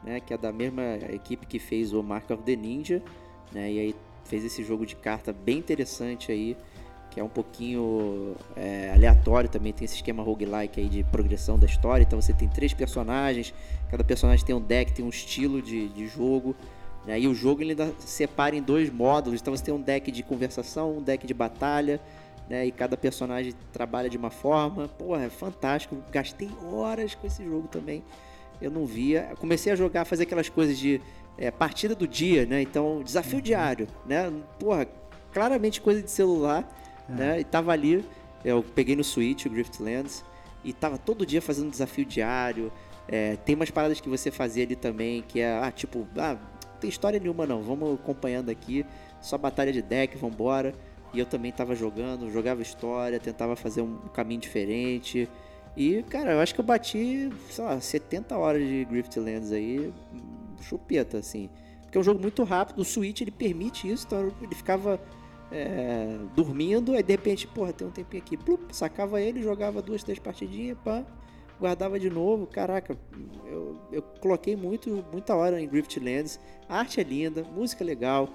[0.04, 0.20] né?
[0.20, 3.02] Que é da mesma equipe que fez o Mark of the Ninja,
[3.50, 3.72] né?
[3.72, 6.56] E aí fez esse jogo de carta bem interessante aí,
[7.10, 9.72] que é um pouquinho é, aleatório também.
[9.72, 12.04] Tem esse esquema roguelike aí de progressão da história.
[12.04, 13.52] Então, você tem três personagens,
[13.90, 16.54] cada personagem tem um deck, tem um estilo de, de jogo.
[17.04, 17.18] Né?
[17.18, 19.40] E o jogo ele ainda separa em dois módulos.
[19.40, 22.00] Então você tem um deck de conversação, um deck de batalha.
[22.52, 22.66] Né?
[22.66, 24.86] E cada personagem trabalha de uma forma.
[24.86, 25.96] Porra, é fantástico.
[26.12, 28.04] Gastei horas com esse jogo também.
[28.60, 29.32] Eu não via.
[29.40, 31.00] comecei a jogar, fazer aquelas coisas de
[31.38, 32.60] é, partida do dia, né?
[32.60, 33.42] Então, desafio uhum.
[33.42, 34.30] diário, né?
[34.58, 34.86] Porra,
[35.32, 36.68] claramente coisa de celular,
[37.08, 37.12] é.
[37.12, 37.40] né?
[37.40, 38.04] E tava ali.
[38.44, 40.22] Eu peguei no Switch o Griftlands
[40.62, 42.70] e tava todo dia fazendo desafio diário.
[43.08, 46.36] É, tem umas paradas que você fazia ali também, que é, ah, tipo, ah,
[46.78, 48.84] tem história nenhuma não, vamos acompanhando aqui,
[49.22, 50.74] só batalha de deck, vambora.
[51.12, 55.28] E eu também tava jogando, jogava história, tentava fazer um caminho diferente.
[55.76, 59.92] E, cara, eu acho que eu bati, sei lá, 70 horas de Griftlands aí,
[60.62, 61.48] chupeta, assim.
[61.82, 64.98] Porque é um jogo muito rápido, o Switch ele permite isso, então ele ficava
[65.50, 70.02] é, dormindo, aí de repente, porra, tem um tempinho aqui, plup, sacava ele, jogava duas,
[70.02, 71.04] três partidinhas, pá,
[71.60, 72.46] guardava de novo.
[72.46, 72.96] Caraca,
[73.46, 76.40] eu, eu coloquei muito, muita hora em Griftlands.
[76.68, 78.28] A arte é linda, música é legal.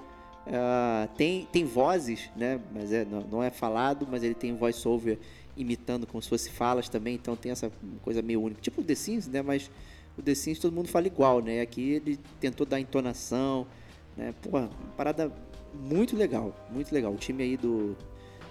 [0.48, 2.60] Uh, tem, tem vozes, né?
[2.74, 5.20] Mas é, não, não, é falado, mas ele tem voice-over
[5.58, 8.62] imitando como se fosse falas também, então tem essa coisa meio única.
[8.62, 9.42] Tipo o The Sims, né?
[9.42, 9.70] Mas
[10.18, 11.62] o The Sims todo mundo fala igual, né?
[11.62, 13.68] Aqui ele tentou dar entonação,
[14.16, 14.34] né?
[14.48, 15.32] Uma parada
[15.74, 17.12] muito legal, muito legal.
[17.12, 17.96] O time aí do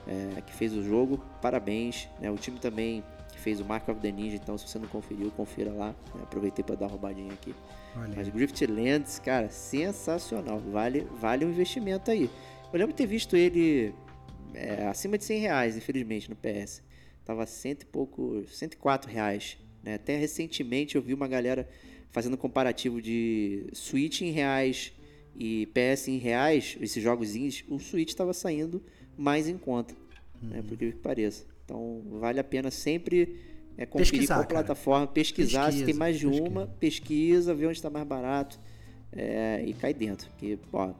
[0.06, 2.08] é, que fez o jogo, parabéns.
[2.20, 2.30] Né?
[2.30, 3.02] O time também
[3.46, 5.94] fez o Mark of the Ninja, então se você não conferiu, confira lá.
[6.12, 6.22] Né?
[6.24, 7.54] Aproveitei para dar uma roubadinha aqui.
[7.96, 8.12] Olha.
[8.16, 10.58] Mas Griftlands, cara, sensacional.
[10.58, 12.28] Vale, vale o um investimento aí.
[12.72, 13.94] Eu lembro de ter visto ele
[14.52, 16.82] é, acima de 100 reais, infelizmente, no PS.
[17.24, 19.56] Tava cento e pouco, 104 reais.
[19.80, 19.94] Né?
[19.94, 21.68] Até recentemente eu vi uma galera
[22.10, 24.92] fazendo comparativo de Switch em reais
[25.36, 28.82] e PS em reais, esses jogos indies, o Switch estava saindo
[29.16, 30.00] mais em conta, né,
[30.42, 30.48] uhum.
[30.48, 31.44] né, por que pareça.
[31.66, 33.36] Então vale a pena sempre
[33.76, 36.48] é, conferir pesquisar, qual plataforma, pesquisar pesquisa, se tem mais de pesquisa.
[36.48, 38.58] uma, pesquisa, ver onde está mais barato
[39.12, 40.30] é, e cai dentro.
[40.30, 40.94] Porque, ó,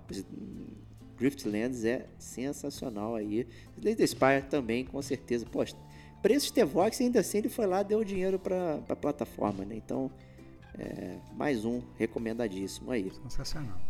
[1.17, 3.47] Griftlands é sensacional aí.
[3.79, 5.47] Slay Spire também, com certeza.
[5.47, 5.75] Poxa,
[6.21, 9.77] preço de Vox ainda assim ele foi lá deu dinheiro para a plataforma, né?
[9.77, 10.11] Então,
[10.79, 13.11] é, mais um recomendadíssimo aí.
[13.23, 13.81] Sensacional.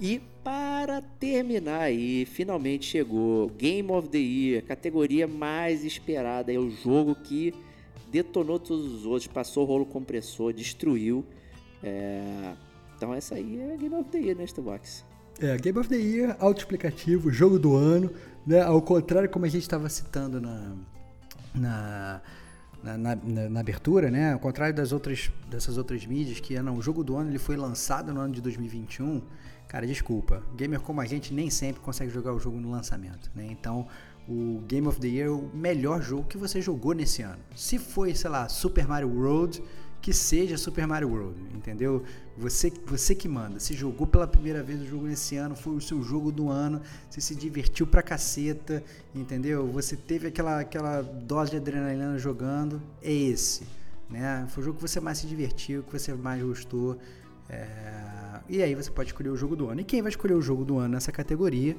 [0.00, 6.70] E para terminar aí, finalmente chegou Game of the Year, categoria mais esperada, é o
[6.70, 7.52] jogo que
[8.10, 11.24] detonou todos os outros, passou o rolo compressor, destruiu.
[11.82, 12.54] É...
[12.96, 15.04] Então essa aí é Game of the Year, né, Box.
[15.38, 18.10] É, Game of the Year, autoexplicativo, jogo do ano,
[18.46, 18.62] né?
[18.62, 20.76] Ao contrário como a gente estava citando na,
[21.54, 22.22] na
[22.82, 24.32] na, na, na, abertura, né?
[24.32, 27.56] Ao contrário das outras, dessas outras mídias que não, o jogo do ano ele foi
[27.56, 29.20] lançado no ano de 2021.
[29.70, 33.46] Cara, desculpa, gamer como a gente nem sempre consegue jogar o jogo no lançamento, né?
[33.48, 33.86] Então,
[34.28, 37.38] o Game of the Year é o melhor jogo que você jogou nesse ano.
[37.54, 39.62] Se foi, sei lá, Super Mario World,
[40.02, 42.02] que seja Super Mario World, entendeu?
[42.36, 43.60] Você, você que manda.
[43.60, 46.82] Se jogou pela primeira vez o jogo nesse ano, foi o seu jogo do ano,
[47.08, 48.82] você se divertiu pra caceta,
[49.14, 49.68] entendeu?
[49.68, 53.62] Você teve aquela, aquela dose de adrenalina jogando, é esse,
[54.08, 54.48] né?
[54.50, 56.98] Foi o jogo que você mais se divertiu, que você mais gostou.
[57.48, 58.09] É...
[58.50, 59.80] E aí você pode escolher o jogo do ano.
[59.80, 61.76] E quem vai escolher o jogo do ano nessa categoria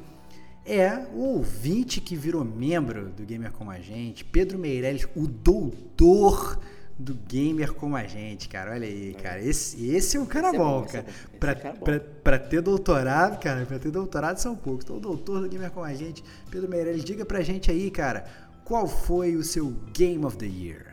[0.66, 6.58] é o ouvinte que virou membro do Gamer Como a Gente, Pedro Meirelles, o doutor
[6.98, 8.72] do gamer como a gente, cara.
[8.72, 9.42] Olha aí, cara.
[9.42, 11.06] Esse, esse é um cara esse bom, é bom, cara.
[11.34, 14.86] É pra, é pra, pra, ter doutorado, cara, pra ter doutorado são poucos.
[14.86, 18.26] Então, o doutor do gamer como a gente, Pedro Meirelles, diga pra gente aí, cara,
[18.64, 20.91] qual foi o seu Game of the Year?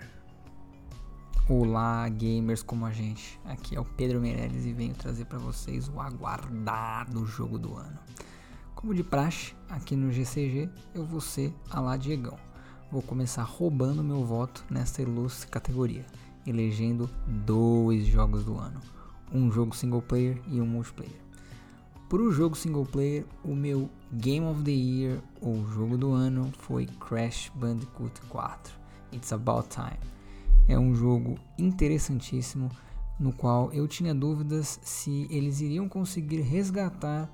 [1.51, 3.41] Olá, gamers como a gente.
[3.47, 7.99] Aqui é o Pedro Meirelles e venho trazer para vocês o aguardado jogo do ano.
[8.75, 12.37] Como de praxe, aqui no GCG eu vou ser a lá Diegão.
[12.93, 16.05] Vou começar roubando meu voto nessa ilustre categoria,
[16.47, 18.83] elegendo dois jogos do ano,
[19.33, 21.19] um jogo single player e um multiplayer.
[22.11, 26.53] Para o jogo single player, o meu Game of the Year ou jogo do ano
[26.59, 28.75] foi Crash Bandicoot 4.
[29.15, 30.18] It's About Time
[30.69, 32.71] é um jogo interessantíssimo
[33.19, 37.29] no qual eu tinha dúvidas se eles iriam conseguir resgatar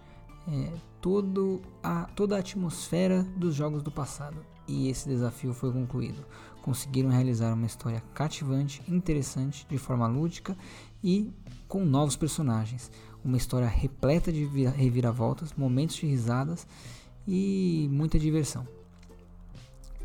[0.49, 4.37] é, todo a, toda a atmosfera dos jogos do passado.
[4.67, 6.25] E esse desafio foi concluído.
[6.63, 10.57] Conseguiram realizar uma história cativante, interessante, de forma lúdica
[11.03, 11.31] e
[11.69, 12.91] com novos personagens.
[13.23, 16.67] Uma história repleta de reviravoltas, momentos de risadas
[17.29, 18.67] e muita diversão.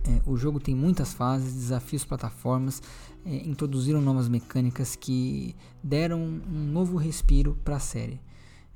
[0.06, 2.82] É, o jogo tem muitas fases, desafios, plataformas,
[3.26, 8.20] é, introduziram novas mecânicas que deram um novo respiro para a série.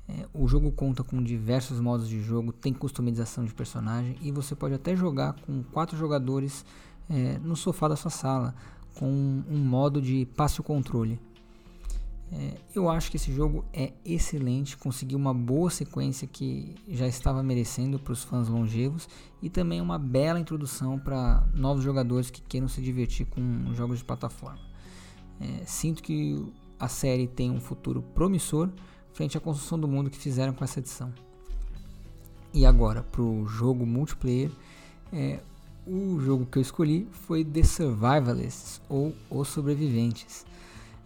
[0.08, 4.54] É, o jogo conta com diversos modos de jogo, tem customização de personagem e você
[4.54, 6.64] pode até jogar com quatro jogadores
[7.08, 8.54] é, no sofá da sua sala,
[8.94, 11.18] com um modo de passe o controle.
[12.32, 17.42] É, eu acho que esse jogo é excelente, conseguiu uma boa sequência que já estava
[17.42, 19.08] merecendo para os fãs longevos
[19.42, 24.04] e também uma bela introdução para novos jogadores que queiram se divertir com jogos de
[24.04, 24.60] plataforma.
[25.40, 26.44] É, sinto que
[26.78, 28.70] a série tem um futuro promissor
[29.12, 31.12] frente à construção do mundo que fizeram com essa edição.
[32.52, 34.50] E agora, para o jogo multiplayer,
[35.12, 35.40] é,
[35.86, 40.46] o jogo que eu escolhi foi The Survivalists ou Os Sobreviventes.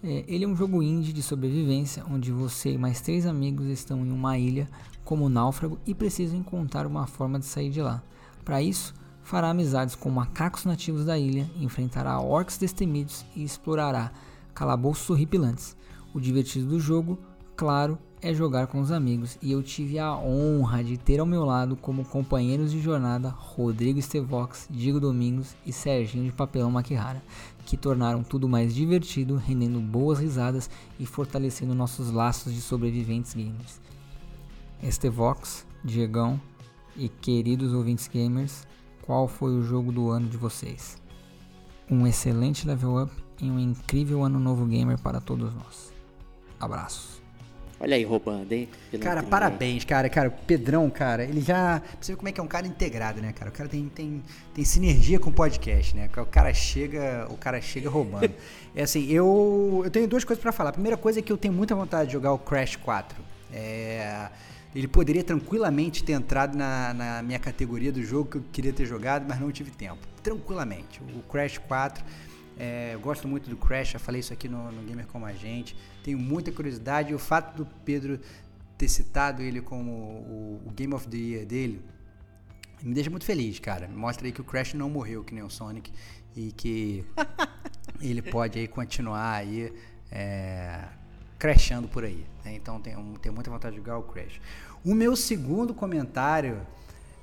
[0.02, 4.06] É, ele é um jogo indie de sobrevivência onde você e mais três amigos estão
[4.06, 4.68] em uma ilha
[5.04, 8.02] como náufrago e precisam encontrar uma forma de sair de lá.
[8.44, 14.12] Para isso, fará amizades com macacos nativos da ilha, enfrentará orcs destemidos e explorará
[14.54, 15.76] calabouços horripilantes.
[16.14, 17.18] O divertido do jogo,
[17.56, 21.44] claro, é jogar com os amigos e eu tive a honra de ter ao meu
[21.44, 27.22] lado como companheiros de jornada Rodrigo Estevox, Diego Domingos e Serginho de Papelão Maquihara,
[27.68, 33.78] que tornaram tudo mais divertido, rendendo boas risadas e fortalecendo nossos laços de sobreviventes gamers.
[34.82, 36.40] Estevox, Diegão
[36.96, 38.66] e queridos ouvintes gamers,
[39.02, 40.98] qual foi o jogo do ano de vocês?
[41.90, 45.92] um excelente level up e um incrível ano novo gamer para todos nós.
[46.60, 47.17] Abraços.
[47.80, 48.68] Olha aí, roubando, hein?
[49.00, 50.08] Cara, parabéns, cara.
[50.08, 51.80] Cara, o Pedrão, cara, ele já.
[52.00, 53.50] Você vê como é que é um cara integrado, né, cara?
[53.50, 56.10] O cara tem, tem, tem sinergia com o podcast, né?
[56.16, 58.32] O cara chega, o cara chega roubando.
[58.74, 60.70] é assim, eu, eu tenho duas coisas para falar.
[60.70, 63.16] A primeira coisa é que eu tenho muita vontade de jogar o Crash 4.
[63.52, 64.28] É,
[64.74, 68.86] ele poderia tranquilamente ter entrado na, na minha categoria do jogo que eu queria ter
[68.86, 70.00] jogado, mas não tive tempo.
[70.20, 71.00] Tranquilamente.
[71.14, 72.04] O Crash 4
[72.58, 75.32] é, eu gosto muito do Crash, já falei isso aqui no, no Gamer Como a
[75.32, 75.76] Gente.
[76.02, 78.18] Tenho muita curiosidade e o fato do Pedro
[78.76, 81.80] ter citado ele como o, o, Game of the Year dele
[82.82, 83.88] me deixa muito feliz, cara.
[83.88, 85.92] Mostra aí que o Crash não morreu que nem o Sonic
[86.34, 87.04] e que
[88.00, 89.72] ele pode aí continuar aí
[90.10, 90.84] é,
[91.38, 92.26] crashando por aí.
[92.44, 92.54] Né?
[92.54, 94.40] Então tenho, tenho muita vontade de jogar o Crash.
[94.84, 96.66] O meu segundo comentário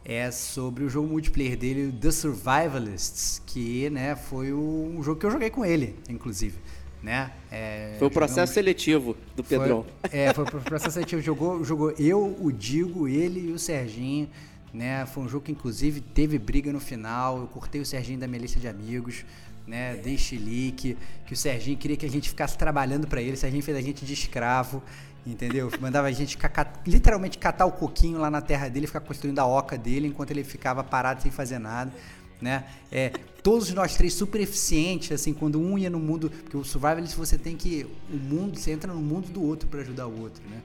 [0.06, 5.32] é sobre o jogo multiplayer dele, The Survivalists, que né, foi um jogo que eu
[5.32, 6.59] joguei com ele, inclusive.
[7.01, 7.32] Né?
[7.51, 8.53] É, foi o processo jogamos...
[8.53, 9.85] seletivo do Pedrão.
[10.11, 11.22] É, foi o processo seletivo.
[11.22, 14.30] Jogou, jogou eu, o Digo, ele e o Serginho.
[14.72, 15.06] Né?
[15.08, 17.40] Foi um jogo que, inclusive, teve briga no final.
[17.40, 19.25] Eu cortei o Serginho da minha lista de amigos.
[19.67, 23.38] Né, dei chilique, que o Serginho queria que a gente ficasse trabalhando para ele, o
[23.38, 24.84] Serginho fez a gente de escravo,
[25.26, 25.72] Entendeu?
[25.82, 26.38] Mandava a gente
[26.86, 30.44] literalmente catar o coquinho lá na terra dele, ficar construindo a oca dele enquanto ele
[30.44, 31.92] ficava parado sem fazer nada.
[32.40, 32.66] Né?
[32.92, 36.30] É, todos nós três super eficientes, assim, quando um ia no mundo.
[36.30, 37.88] Porque o survival você tem que.
[38.08, 40.62] O mundo, você entra no mundo do outro para ajudar o outro, né?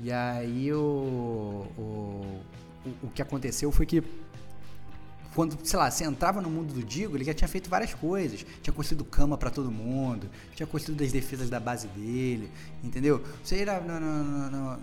[0.00, 2.40] E aí o, o,
[3.04, 4.02] o que aconteceu foi que
[5.34, 8.44] quando, sei lá, você entrava no mundo do Digo, ele já tinha feito várias coisas.
[8.62, 12.50] Tinha construído cama para todo mundo, tinha construído as defesas da base dele,
[12.84, 13.22] entendeu?
[13.42, 14.76] Você ia no, no,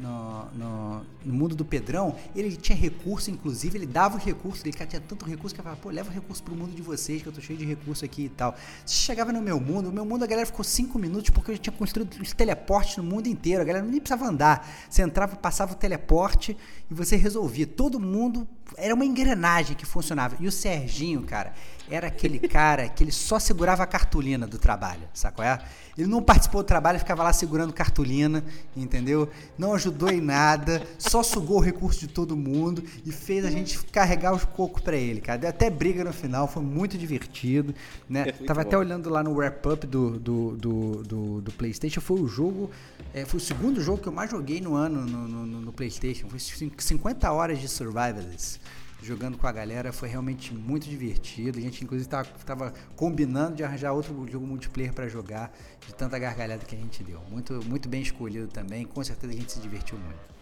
[0.53, 5.01] no, no, mundo do Pedrão, ele tinha recurso, inclusive, ele dava os recursos, ele tinha
[5.01, 7.33] tanto recurso que eu falava, pô, leva o recurso pro mundo de vocês, que eu
[7.33, 8.55] tô cheio de recurso aqui e tal.
[8.85, 11.57] Você chegava no meu mundo, o meu mundo a galera ficou cinco minutos porque eu
[11.57, 14.67] tinha construído os teleportes no mundo inteiro, a galera nem precisava andar.
[14.89, 16.57] Você entrava, passava o teleporte
[16.89, 17.67] e você resolvia.
[17.67, 18.47] Todo mundo
[18.77, 20.35] era uma engrenagem que funcionava.
[20.39, 21.53] E o Serginho, cara,
[21.89, 25.43] era aquele cara que ele só segurava a cartolina do trabalho, sacou?
[25.43, 25.59] É?
[25.97, 28.43] Ele não participou do trabalho, ficava lá segurando cartolina,
[28.75, 29.29] entendeu?
[29.57, 33.77] Não ajudou em nada, só sugou o recurso de todo mundo e fez a gente
[33.85, 35.39] carregar os cocos para ele, cara.
[35.39, 37.75] Deu até briga no final, foi muito divertido,
[38.07, 38.25] né?
[38.27, 38.67] É Tava bom.
[38.67, 42.69] até olhando lá no wrap-up do, do, do, do, do PlayStation, foi o jogo,
[43.13, 46.29] é, foi o segundo jogo que eu mais joguei no ano no, no, no PlayStation,
[46.29, 48.59] foi 50 horas de Survivors
[49.01, 51.57] jogando com a galera, foi realmente muito divertido.
[51.57, 55.55] A gente, inclusive, estava combinando de arranjar outro jogo multiplayer para jogar,
[55.85, 57.21] de tanta gargalhada que a gente deu.
[57.29, 60.39] Muito, muito bem escolhido também, com certeza a gente se divertiu muito.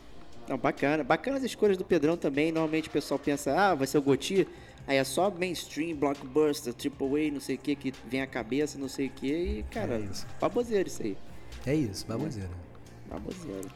[0.48, 1.04] Não, bacana.
[1.04, 2.52] Bacana as escolhas do Pedrão também.
[2.52, 4.48] Normalmente o pessoal pensa, ah, vai ser o Goti.
[4.88, 8.78] Aí é só mainstream, blockbuster, triple A, não sei o que, que vem a cabeça,
[8.78, 9.28] não sei o que.
[9.28, 10.26] E, cara, é isso.
[10.40, 11.18] baboseiro isso aí.
[11.66, 12.50] É isso, baboseiro.
[12.50, 13.14] É.
[13.14, 13.70] Baboseiro.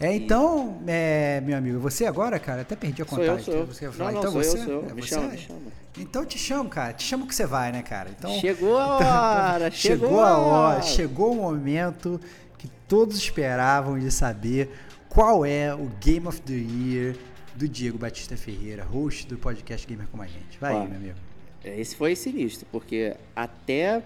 [0.00, 3.44] É, então, é, meu amigo, você agora, cara, até perdi a contagem.
[3.44, 3.92] Sou eu, sou eu.
[3.92, 4.86] Você não, não, então sou você, eu, sou eu.
[4.90, 5.08] É me você?
[5.08, 5.60] chama, me chama.
[5.96, 6.92] Então te chamo, cara.
[6.92, 8.10] Te chamo que você vai, né, cara?
[8.10, 8.96] Então, chegou a
[9.54, 10.82] hora, chegou, chegou a hora.
[10.82, 12.20] Chegou o momento
[12.58, 14.70] que todos esperavam de saber
[15.08, 17.16] qual é o Game of the Year
[17.54, 20.58] do Diego Batista Ferreira, host do podcast Gamer Como a Gente.
[20.60, 21.18] Vai aí, meu amigo.
[21.62, 24.02] É, esse foi sinistro, porque até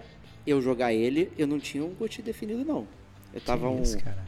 [0.47, 2.87] eu jogar ele, eu não tinha um GOTY definido, não.
[3.33, 4.01] Eu tava que isso, um...
[4.01, 4.28] Cara?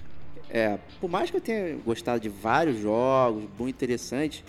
[0.52, 4.42] É, por mais que eu tenha gostado de vários jogos, muito interessantes,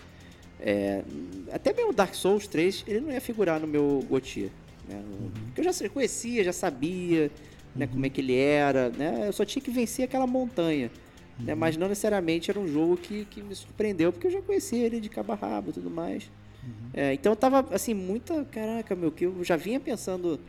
[0.60, 1.04] é,
[1.52, 4.52] até mesmo Dark Souls 3, ele não ia figurar no meu GOTY.
[4.88, 4.96] Né?
[4.96, 5.32] Uhum.
[5.56, 7.32] Eu já conhecia, já sabia
[7.76, 9.28] né, como é que ele era, né?
[9.28, 10.88] Eu só tinha que vencer aquela montanha.
[10.88, 10.92] Né?
[11.40, 11.46] Uhum.
[11.46, 11.56] Né?
[11.56, 15.00] Mas não necessariamente era um jogo que, que me surpreendeu, porque eu já conhecia ele
[15.00, 16.30] de cabo a rabo e tudo mais.
[16.64, 16.90] Uhum.
[16.94, 18.44] É, então eu tava, assim, muita...
[18.46, 20.40] Caraca, meu, que eu já vinha pensando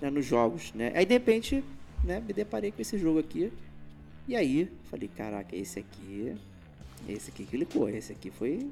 [0.00, 0.92] né, nos jogos, né?
[0.94, 1.62] Aí, de repente,
[2.04, 3.52] né, me deparei com esse jogo aqui.
[4.28, 6.36] E aí, falei, caraca, esse aqui.
[7.08, 8.68] Esse aqui clicou, esse aqui foi.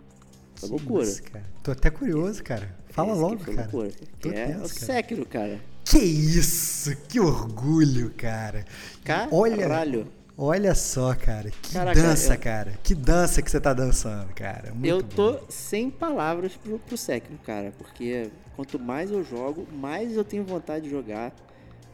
[0.56, 1.04] Foi loucura.
[1.04, 1.46] Isso, cara.
[1.62, 2.76] Tô até curioso, cara.
[2.90, 3.62] Fala esse logo, cara.
[3.62, 3.90] Loucura.
[4.20, 4.68] Tô é tenso, o.
[4.68, 5.58] Sekiro, cara.
[5.82, 6.94] Que isso!
[7.08, 8.66] Que orgulho, cara.
[9.02, 9.30] Caralho.
[9.32, 11.50] Olha, olha só, cara.
[11.50, 12.78] Que Caraca, dança, eu- cara.
[12.82, 14.74] Que dança que você tá dançando, cara.
[14.74, 15.46] Muito eu tô bom.
[15.48, 17.72] sem palavras pro, pro Sekiro, cara.
[17.78, 21.32] Porque quanto mais eu jogo, mais eu tenho vontade de jogar.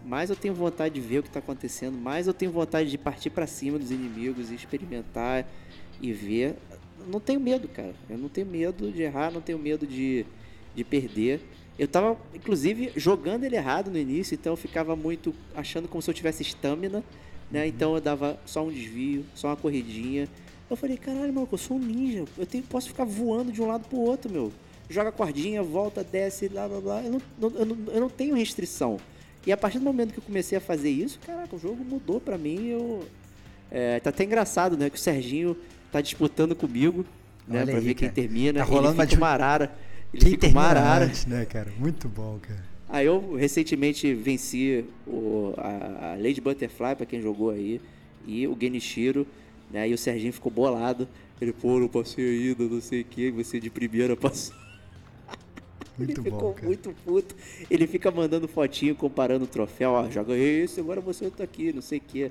[0.04, 1.96] Mais eu tenho vontade de ver o que tá acontecendo.
[1.96, 5.46] Mais eu tenho vontade de partir pra cima dos inimigos e experimentar
[6.00, 6.54] e ver.
[7.08, 7.94] Não tenho medo, cara.
[8.08, 10.26] Eu não tenho medo de errar, não tenho medo de,
[10.74, 11.40] de perder.
[11.78, 16.10] Eu tava, inclusive, jogando ele errado no início, então eu ficava muito achando como se
[16.10, 17.02] eu tivesse estamina,
[17.50, 17.66] né?
[17.66, 20.28] Então eu dava só um desvio, só uma corridinha.
[20.68, 22.24] Eu falei, caralho, mano, eu sou um ninja.
[22.36, 24.52] Eu tenho, posso ficar voando de um lado pro outro, meu.
[24.88, 27.02] Joga a cordinha, volta, desce, blá blá blá.
[27.02, 28.98] Eu não- eu não, eu não tenho restrição.
[29.46, 32.20] E a partir do momento que eu comecei a fazer isso, caraca, o jogo mudou
[32.20, 32.68] pra mim.
[32.68, 33.04] Eu,
[33.70, 34.88] é, tá até engraçado, né?
[34.88, 35.56] Que o Serginho
[35.90, 37.04] tá disputando comigo,
[37.48, 37.58] né?
[37.62, 38.12] Olha Pra aí, ver quem cara.
[38.14, 38.58] termina.
[38.60, 39.72] Tá rolando ele fica uma arara.
[40.14, 41.06] Ele Quem fica uma arara.
[41.06, 41.72] antes, né, cara?
[41.78, 42.62] Muito bom, cara.
[42.88, 47.80] Aí eu recentemente venci o, a, a Lady Butterfly, pra quem jogou aí,
[48.26, 49.26] e o Genichiro,
[49.70, 49.88] né?
[49.88, 51.08] E o Serginho ficou bolado.
[51.40, 54.54] Ele, pô, não passei ainda, não sei o que, você de primeira passou.
[55.98, 56.66] Muito ele bom, ficou cara.
[56.66, 57.34] muito puto.
[57.70, 59.90] Ele fica mandando fotinho, comparando o troféu.
[59.90, 62.30] Ó, joga esse, agora você tá aqui, não sei o que.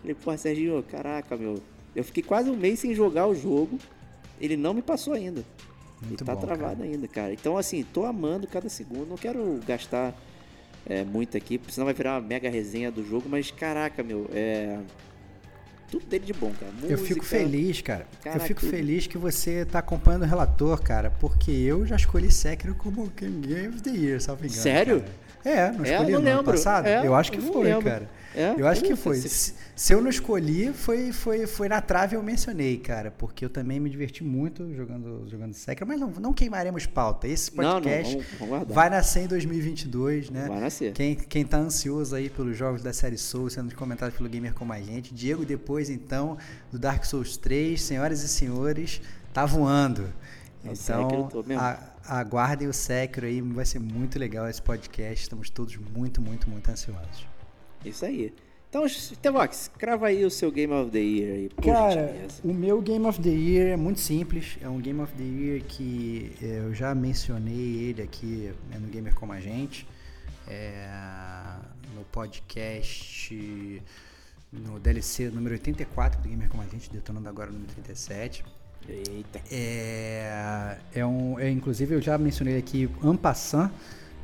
[0.00, 1.60] Falei, pô, Serginho, caraca, meu.
[1.94, 3.78] Eu fiquei quase um mês sem jogar o jogo.
[4.40, 5.44] Ele não me passou ainda.
[6.00, 6.90] Muito e tá bom, travado cara.
[6.90, 7.32] ainda, cara.
[7.32, 9.08] Então, assim, tô amando cada segundo.
[9.08, 10.14] Não quero gastar
[10.86, 13.28] é, muito aqui, porque senão vai virar uma mega resenha do jogo.
[13.28, 14.78] Mas, caraca, meu, é.
[15.92, 16.72] Tudo dele de bom, cara.
[16.84, 18.06] Eu fico Música, feliz, cara.
[18.22, 22.32] Caraca, eu fico feliz que você tá acompanhando o relator, cara, porque eu já escolhi
[22.32, 24.62] Sekiro como Game of the Year, salvo engano.
[24.62, 25.00] Sério?
[25.00, 25.12] cara.
[25.44, 26.44] É, não É, escolhi no não ano lembro.
[26.52, 26.86] passado?
[26.86, 27.84] É, eu acho que não foi, lembro.
[27.90, 28.08] cara.
[28.34, 28.54] É?
[28.56, 29.16] Eu acho que foi.
[29.16, 33.48] se- Se, eu não escolhi, foi, foi, foi na trave eu mencionei, cara, porque eu
[33.50, 37.26] também me diverti muito jogando, jogando Sekiro, mas não, não queimaremos pauta.
[37.26, 40.44] Esse Não, não, podcast vamos- vamos vai nascer em 2022, né?
[40.46, 40.92] Vai nascer.
[40.92, 44.72] Quem, quem tá ansioso aí pelos jogos da série Souls sendo comentados pelo Gamer como
[44.72, 46.36] a gente, Diego depois então
[46.70, 49.00] do Dark Souls 3, senhoras e senhores,
[49.32, 50.04] tá voando.
[50.64, 51.60] É Então, mesmo.
[51.62, 56.48] a- aguardem o Sekiro aí, vai ser muito legal esse podcast, estamos todos muito, muito,
[56.48, 57.26] muito ansiosos.
[57.84, 58.32] Isso aí.
[58.68, 58.84] Então,
[59.20, 62.40] Tevox, crava aí o seu Game of the Year aí, por Cara, gentileza.
[62.42, 64.56] o meu Game of the Year é muito simples.
[64.62, 67.54] É um Game of the Year que eh, eu já mencionei
[67.90, 69.86] ele aqui né, no Gamer Como a Gente.
[70.48, 70.88] é,
[71.94, 73.82] no podcast,
[74.50, 78.42] no DLC número 84 do Gamer Como a Gente, detonando agora o número 37.
[78.88, 79.40] Eita.
[79.50, 83.70] É, é um, é, inclusive eu já mencionei aqui Ampassan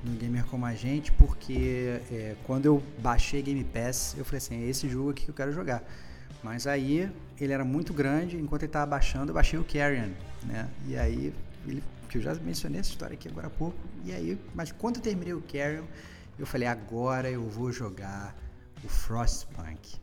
[0.03, 4.65] no Gamer Como a Gente, porque é, quando eu baixei Game Pass, eu falei assim,
[4.65, 5.83] é esse jogo aqui que eu quero jogar.
[6.43, 10.11] Mas aí ele era muito grande, enquanto ele estava baixando, eu baixei o Carrion,
[10.45, 10.69] né?
[10.87, 11.33] E aí,
[11.67, 14.97] ele, que eu já mencionei essa história aqui agora há pouco, e aí, mas quando
[14.97, 15.85] eu terminei o Carrion,
[16.39, 18.37] eu falei, agora eu vou jogar
[18.85, 20.01] o Frostpunk.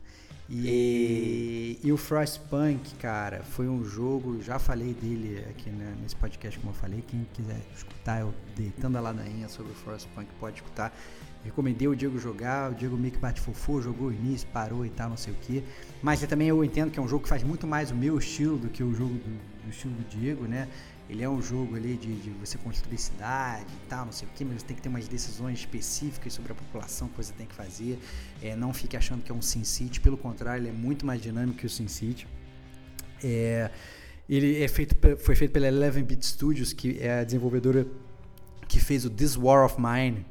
[0.48, 6.58] E, e o Frostpunk, cara, foi um jogo, já falei dele aqui né, nesse podcast,
[6.60, 7.02] como eu falei.
[7.06, 10.96] Quem quiser escutar, eu deitando a ladainha sobre o Frostpunk, pode escutar.
[11.44, 14.90] Recomendei o Diego jogar, o Diego meio que bate fofo, jogou o início, parou e
[14.90, 15.64] tal, não sei o que.
[16.02, 18.16] Mas eu também eu entendo que é um jogo que faz muito mais o meu
[18.18, 20.68] estilo do que o jogo do, do estilo do Diego, né?
[21.08, 24.30] Ele é um jogo ali de, de você construir cidade e tal, não sei o
[24.32, 27.46] que, mas você tem que ter umas decisões específicas sobre a população que você tem
[27.46, 27.98] que fazer.
[28.42, 31.22] É, não fique achando que é um Sin City, pelo contrário, ele é muito mais
[31.22, 32.26] dinâmico que o Sin City.
[33.22, 33.70] É,
[34.28, 37.86] ele é feito, foi feito pela Eleven Bit Studios, que é a desenvolvedora
[38.66, 40.26] que fez o This War of Mine,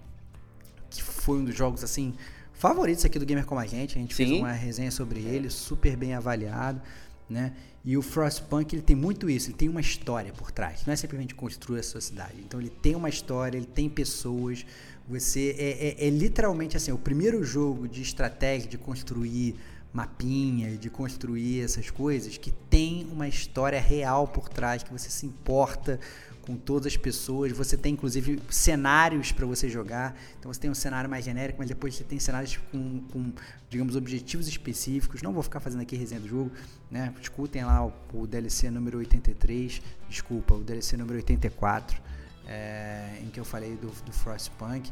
[0.89, 2.13] que foi um dos jogos assim
[2.53, 3.97] favoritos aqui do Gamer Como a Gente.
[3.97, 4.39] A gente fez Sim.
[4.39, 6.81] uma resenha sobre ele, super bem avaliado,
[7.29, 7.53] né?
[7.85, 10.83] E o Frostpunk ele tem muito isso, ele tem uma história por trás.
[10.87, 12.33] Não é simplesmente construir a sua cidade.
[12.39, 14.65] Então ele tem uma história, ele tem pessoas.
[15.07, 19.55] Você é, é- é literalmente assim, o primeiro jogo de estratégia de construir
[19.93, 25.25] mapinha, de construir essas coisas que tem uma história real por trás, que você se
[25.25, 25.99] importa
[26.45, 27.51] com todas as pessoas.
[27.51, 30.15] Você tem inclusive cenários para você jogar.
[30.39, 33.33] Então você tem um cenário mais genérico, mas depois você tem cenários com, com,
[33.69, 35.21] digamos, objetivos específicos.
[35.21, 36.51] Não vou ficar fazendo aqui resenha do jogo,
[36.89, 37.13] né?
[37.21, 42.01] Escutem lá o, o DLC número 83, desculpa, o DLC número 84,
[42.47, 44.91] é, em que eu falei do, do Frostpunk.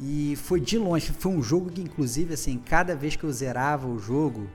[0.00, 3.86] E foi de longe, foi um jogo que inclusive assim, cada vez que eu zerava
[3.86, 4.48] o jogo,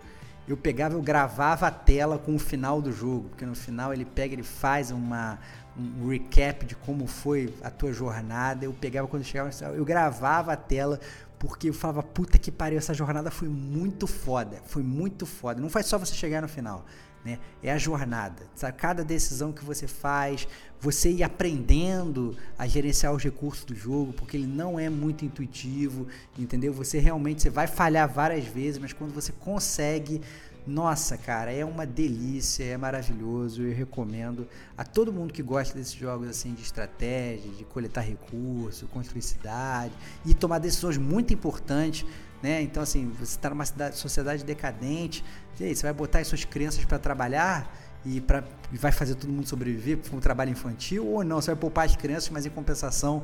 [0.48, 4.04] eu pegava, eu gravava a tela com o final do jogo, porque no final ele
[4.04, 5.40] pega, ele faz uma,
[5.80, 8.66] um recap de como foi a tua jornada.
[8.66, 11.00] Eu pegava quando chegava eu gravava a tela
[11.40, 15.62] porque eu falava, puta que pariu, essa jornada foi muito foda, foi muito foda.
[15.62, 16.86] Não faz só você chegar no final,
[17.24, 17.40] né?
[17.64, 18.78] É a jornada, sabe?
[18.78, 20.46] Cada decisão que você faz,
[20.82, 26.08] você ir aprendendo a gerenciar os recursos do jogo, porque ele não é muito intuitivo,
[26.38, 26.74] entendeu?
[26.74, 30.22] Você realmente você vai falhar várias vezes, mas quando você consegue,
[30.66, 33.64] nossa, cara, é uma delícia, é maravilhoso.
[33.64, 34.48] Eu recomendo
[34.78, 39.94] a todo mundo que gosta desses jogos assim de estratégia, de coletar recursos, construir cidade
[40.26, 42.06] e tomar decisões muito importantes,
[42.42, 42.62] né?
[42.62, 45.24] Então assim, você está numa cidade- sociedade decadente,
[45.60, 49.16] e aí, você vai botar as suas crianças para trabalhar e, pra, e vai fazer
[49.16, 51.42] todo mundo sobreviver com um trabalho infantil ou não?
[51.42, 53.24] Você vai poupar as crianças, mas em compensação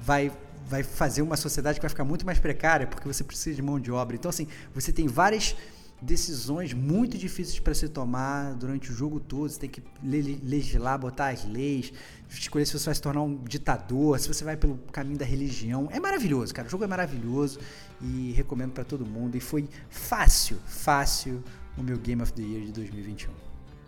[0.00, 0.32] vai
[0.66, 3.78] vai fazer uma sociedade que vai ficar muito mais precária porque você precisa de mão
[3.78, 4.16] de obra.
[4.16, 5.54] Então assim, você tem várias
[6.00, 9.48] decisões muito difíceis para se tomar durante o jogo todo.
[9.48, 11.92] Você tem que legislar, botar as leis,
[12.28, 15.88] escolher se você vai se tornar um ditador, se você vai pelo caminho da religião.
[15.90, 16.68] É maravilhoso, cara.
[16.68, 17.58] O jogo é maravilhoso
[18.00, 19.36] e recomendo para todo mundo.
[19.36, 21.42] E foi fácil, fácil
[21.76, 23.32] o meu Game of the Year de 2021.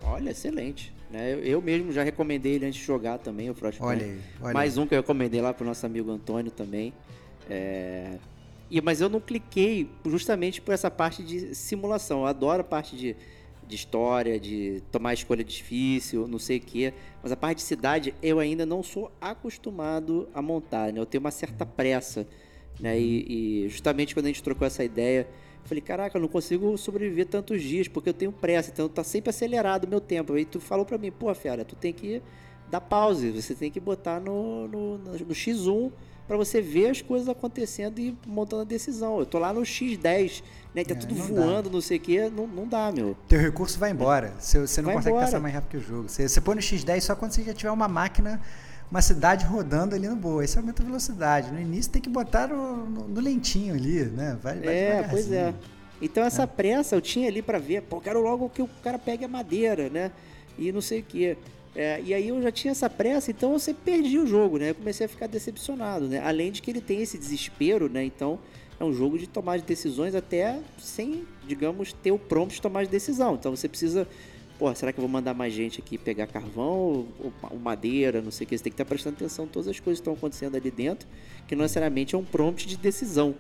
[0.03, 0.95] Olha, excelente.
[1.11, 1.33] Né?
[1.33, 3.91] Eu, eu, mesmo já recomendei ele antes de jogar também, o Frostpunk.
[3.91, 6.93] Olha aí, olha Mais um que eu recomendei lá pro nosso amigo Antônio também.
[7.49, 8.19] É...
[8.71, 12.21] E, mas eu não cliquei justamente por essa parte de simulação.
[12.21, 13.17] Eu adoro a parte de,
[13.67, 16.93] de história, de tomar escolha difícil, não sei o quê.
[17.23, 20.93] Mas a parte de cidade eu ainda não sou acostumado a montar.
[20.93, 21.01] Né?
[21.01, 22.27] Eu tenho uma certa pressa.
[22.81, 22.99] Né?
[22.99, 25.29] E, e justamente quando a gente trocou essa ideia,
[25.67, 29.31] falei, caraca, eu não consigo sobreviver tantos dias porque eu tenho pressa, então tá sempre
[29.31, 30.33] acelerado o meu tempo.
[30.33, 32.23] Aí tu falou pra mim, pô, fera, tu tem que
[32.71, 35.93] dar pause, você tem que botar no, no, no X1
[36.27, 39.19] para você ver as coisas acontecendo e montando a decisão.
[39.19, 40.43] Eu tô lá no X10,
[40.75, 40.85] né?
[40.85, 41.75] Tá é, tudo não voando, dá.
[41.75, 43.17] não sei o que, não, não dá, meu.
[43.29, 44.33] Teu recurso vai embora.
[44.39, 45.27] Você, você não vai consegue embora.
[45.27, 46.09] passar mais rápido que o jogo.
[46.09, 48.41] Você, você põe no X10 só quando você já tiver uma máquina
[48.91, 50.45] uma cidade rodando ali no boa.
[50.45, 51.53] Isso aumenta a velocidade.
[51.53, 54.39] No início tem que botar no, no, no lentinho ali, né?
[54.43, 55.55] Vai, vai é, pois é.
[56.01, 56.47] Então essa é.
[56.47, 59.89] pressa eu tinha ali para ver, pô, quero logo que o cara pegue a madeira,
[59.89, 60.13] né?
[60.59, 61.37] E não sei o que.
[61.77, 64.71] É, e aí eu já tinha essa pressa, então sempre perdi o jogo, né?
[64.71, 66.21] Eu comecei a ficar decepcionado, né?
[66.21, 68.03] Além de que ele tem esse desespero, né?
[68.03, 68.39] Então
[68.81, 72.91] é um jogo de tomar decisões até sem, digamos, ter o prompt de tomar de
[72.91, 73.35] decisão.
[73.35, 74.09] Então você precisa
[74.59, 78.31] pô, será que eu vou mandar mais gente aqui pegar carvão ou, ou madeira, não
[78.31, 78.57] sei o que.
[78.57, 81.07] Você tem que estar prestando atenção em todas as coisas que estão acontecendo ali dentro,
[81.47, 83.35] que não necessariamente é um prompt de decisão,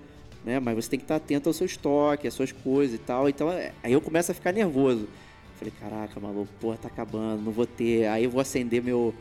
[0.44, 0.60] né?
[0.60, 3.28] Mas você tem que estar atento ao seu estoque, às suas coisas e tal.
[3.28, 5.08] Então, é, aí eu começo a ficar nervoso.
[5.58, 8.06] Falei, caraca, maluco, porra, tá acabando, não vou ter.
[8.06, 9.14] Aí eu vou acender meu,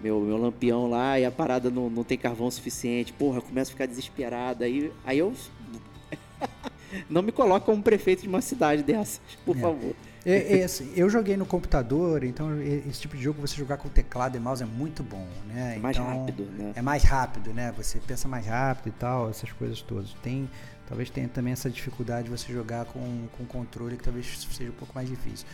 [0.00, 3.12] meu, meu lampião lá e a parada não, não tem carvão suficiente.
[3.12, 4.64] Porra, eu começo a ficar desesperado.
[4.64, 5.32] Aí, aí eu.
[7.08, 9.60] não me coloca como prefeito de uma cidade dessas, por é.
[9.60, 9.94] favor.
[10.26, 13.88] É, é, assim, eu joguei no computador, então esse tipo de jogo você jogar com
[13.88, 15.76] teclado e mouse é muito bom, né?
[15.76, 16.72] É mais então, rápido, né?
[16.76, 17.72] É mais rápido, né?
[17.76, 20.12] Você pensa mais rápido e tal, essas coisas todas.
[20.22, 20.50] Tem,
[20.86, 24.74] talvez tenha também essa dificuldade de você jogar com, com controle que talvez seja um
[24.74, 25.46] pouco mais difícil.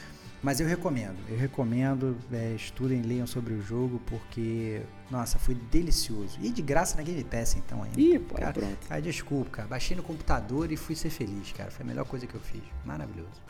[0.45, 6.39] Mas eu recomendo, eu recomendo, é, estudem, leiam sobre o jogo, porque, nossa, foi delicioso.
[6.43, 7.99] E de graça na Game Pass, então, ainda.
[7.99, 8.87] Ih, pô, cara, pronto.
[8.87, 9.69] Cara, desculpa, cara.
[9.69, 11.71] Baixei no computador e fui ser feliz, cara.
[11.71, 12.61] Foi a melhor coisa que eu fiz.
[12.85, 13.41] Maravilhoso.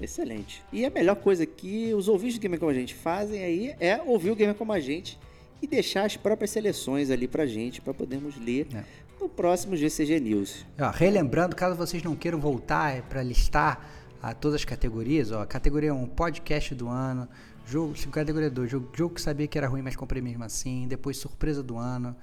[0.00, 0.62] Excelente.
[0.72, 4.00] E a melhor coisa que os ouvintes do Gamer Como a Gente fazem aí é
[4.00, 5.18] ouvir o Gamer Como a Gente
[5.60, 8.84] e deixar as próprias seleções ali pra gente, para podermos ler é.
[9.20, 10.64] no próximo GCG News.
[10.78, 15.44] Ó, relembrando, caso vocês não queiram voltar é para listar a todas as categorias, ó,
[15.46, 17.28] categoria 1, podcast do ano,
[17.66, 21.16] jogo, categoria 2, jogo, jogo que sabia que era ruim, mas comprei mesmo assim, depois
[21.16, 22.16] surpresa do ano,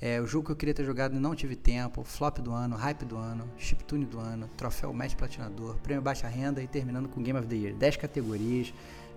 [0.00, 2.76] é, o jogo que eu queria ter jogado e não tive tempo, flop do ano,
[2.76, 7.20] hype do ano, chiptune do ano, troféu match platinador, prêmio baixa renda e terminando com
[7.20, 7.74] Game of the Year.
[7.74, 8.72] 10 categorias.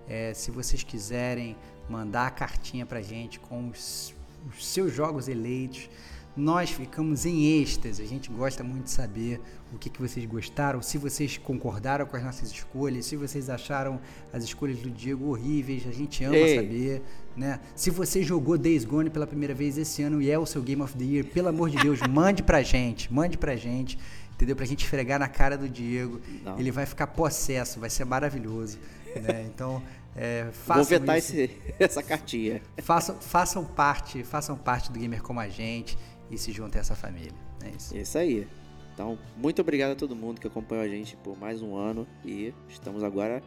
[0.08, 1.56] É, se vocês quiserem
[1.88, 4.12] mandar a cartinha pra gente com os,
[4.48, 5.88] os seus jogos eleitos,
[6.36, 8.02] nós ficamos em êxtase.
[8.02, 9.40] A gente gosta muito de saber
[9.72, 14.00] o que, que vocês gostaram, se vocês concordaram com as nossas escolhas, se vocês acharam
[14.32, 15.86] as escolhas do Diego horríveis.
[15.86, 16.56] A gente ama Ei.
[16.56, 17.02] saber.
[17.36, 17.60] Né?
[17.74, 20.82] Se você jogou Days Gone pela primeira vez esse ano e é o seu Game
[20.82, 23.12] of the Year, pelo amor de Deus, mande pra gente.
[23.12, 23.98] Mande pra gente.
[24.32, 24.56] Entendeu?
[24.56, 26.20] Pra gente esfregar na cara do Diego.
[26.42, 26.58] Não.
[26.58, 28.78] Ele vai ficar possesso, vai ser maravilhoso.
[29.14, 29.46] Né?
[29.46, 29.82] Então.
[30.14, 32.60] É, Vou vetar esse, essa cartinha.
[32.82, 35.96] Façam, façam parte, façam parte do Gamer como a gente
[36.32, 37.32] e se juntem a essa família.
[37.62, 37.96] É isso.
[37.96, 38.48] Isso aí.
[38.94, 42.52] Então, muito obrigado a todo mundo que acompanhou a gente por mais um ano e
[42.68, 43.42] estamos agora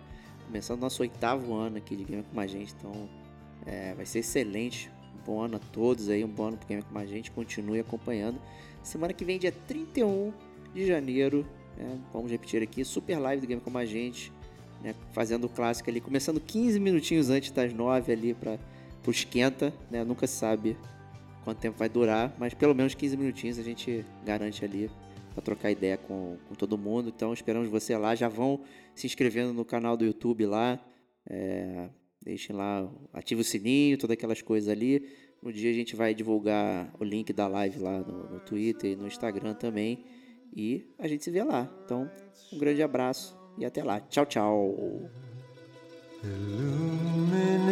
[0.46, 2.74] começando nosso oitavo ano aqui de Game com a gente.
[2.78, 3.10] Então,
[3.66, 4.90] é, vai ser excelente.
[5.16, 7.32] Um bom ano a todos aí, um bom ano pro Game com a gente.
[7.32, 8.40] Continue acompanhando.
[8.84, 10.32] Semana que vem, dia 31
[10.74, 14.32] de janeiro, né, vamos repetir aqui, super live do Game com a gente,
[14.84, 18.60] né, fazendo o clássico ali, começando 15 minutinhos antes das 9 ali para
[19.08, 20.78] o esquenta, né, nunca sabe
[21.46, 24.90] quanto tempo vai durar, mas pelo menos 15 minutinhos a gente garante ali
[25.34, 27.14] para trocar ideia com, com, todo mundo.
[27.16, 28.16] Então esperamos você lá.
[28.16, 28.62] Já vão
[28.96, 30.84] se inscrevendo no canal do YouTube lá.
[31.30, 31.90] É,
[32.22, 35.08] deixem lá, ative o sininho, todas aquelas coisas ali.
[35.42, 38.96] No dia a gente vai divulgar o link da live lá no, no Twitter e
[38.96, 40.04] no Instagram também.
[40.56, 41.72] E a gente se vê lá.
[41.84, 42.10] Então,
[42.52, 44.00] um grande abraço e até lá.
[44.00, 45.10] Tchau, tchau.
[46.24, 47.66] Illuminate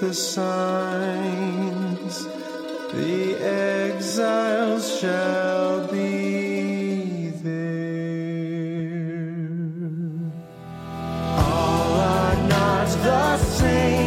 [0.00, 1.20] the signs.
[2.92, 7.70] The exiles shall be there.
[11.38, 13.99] All are not the same,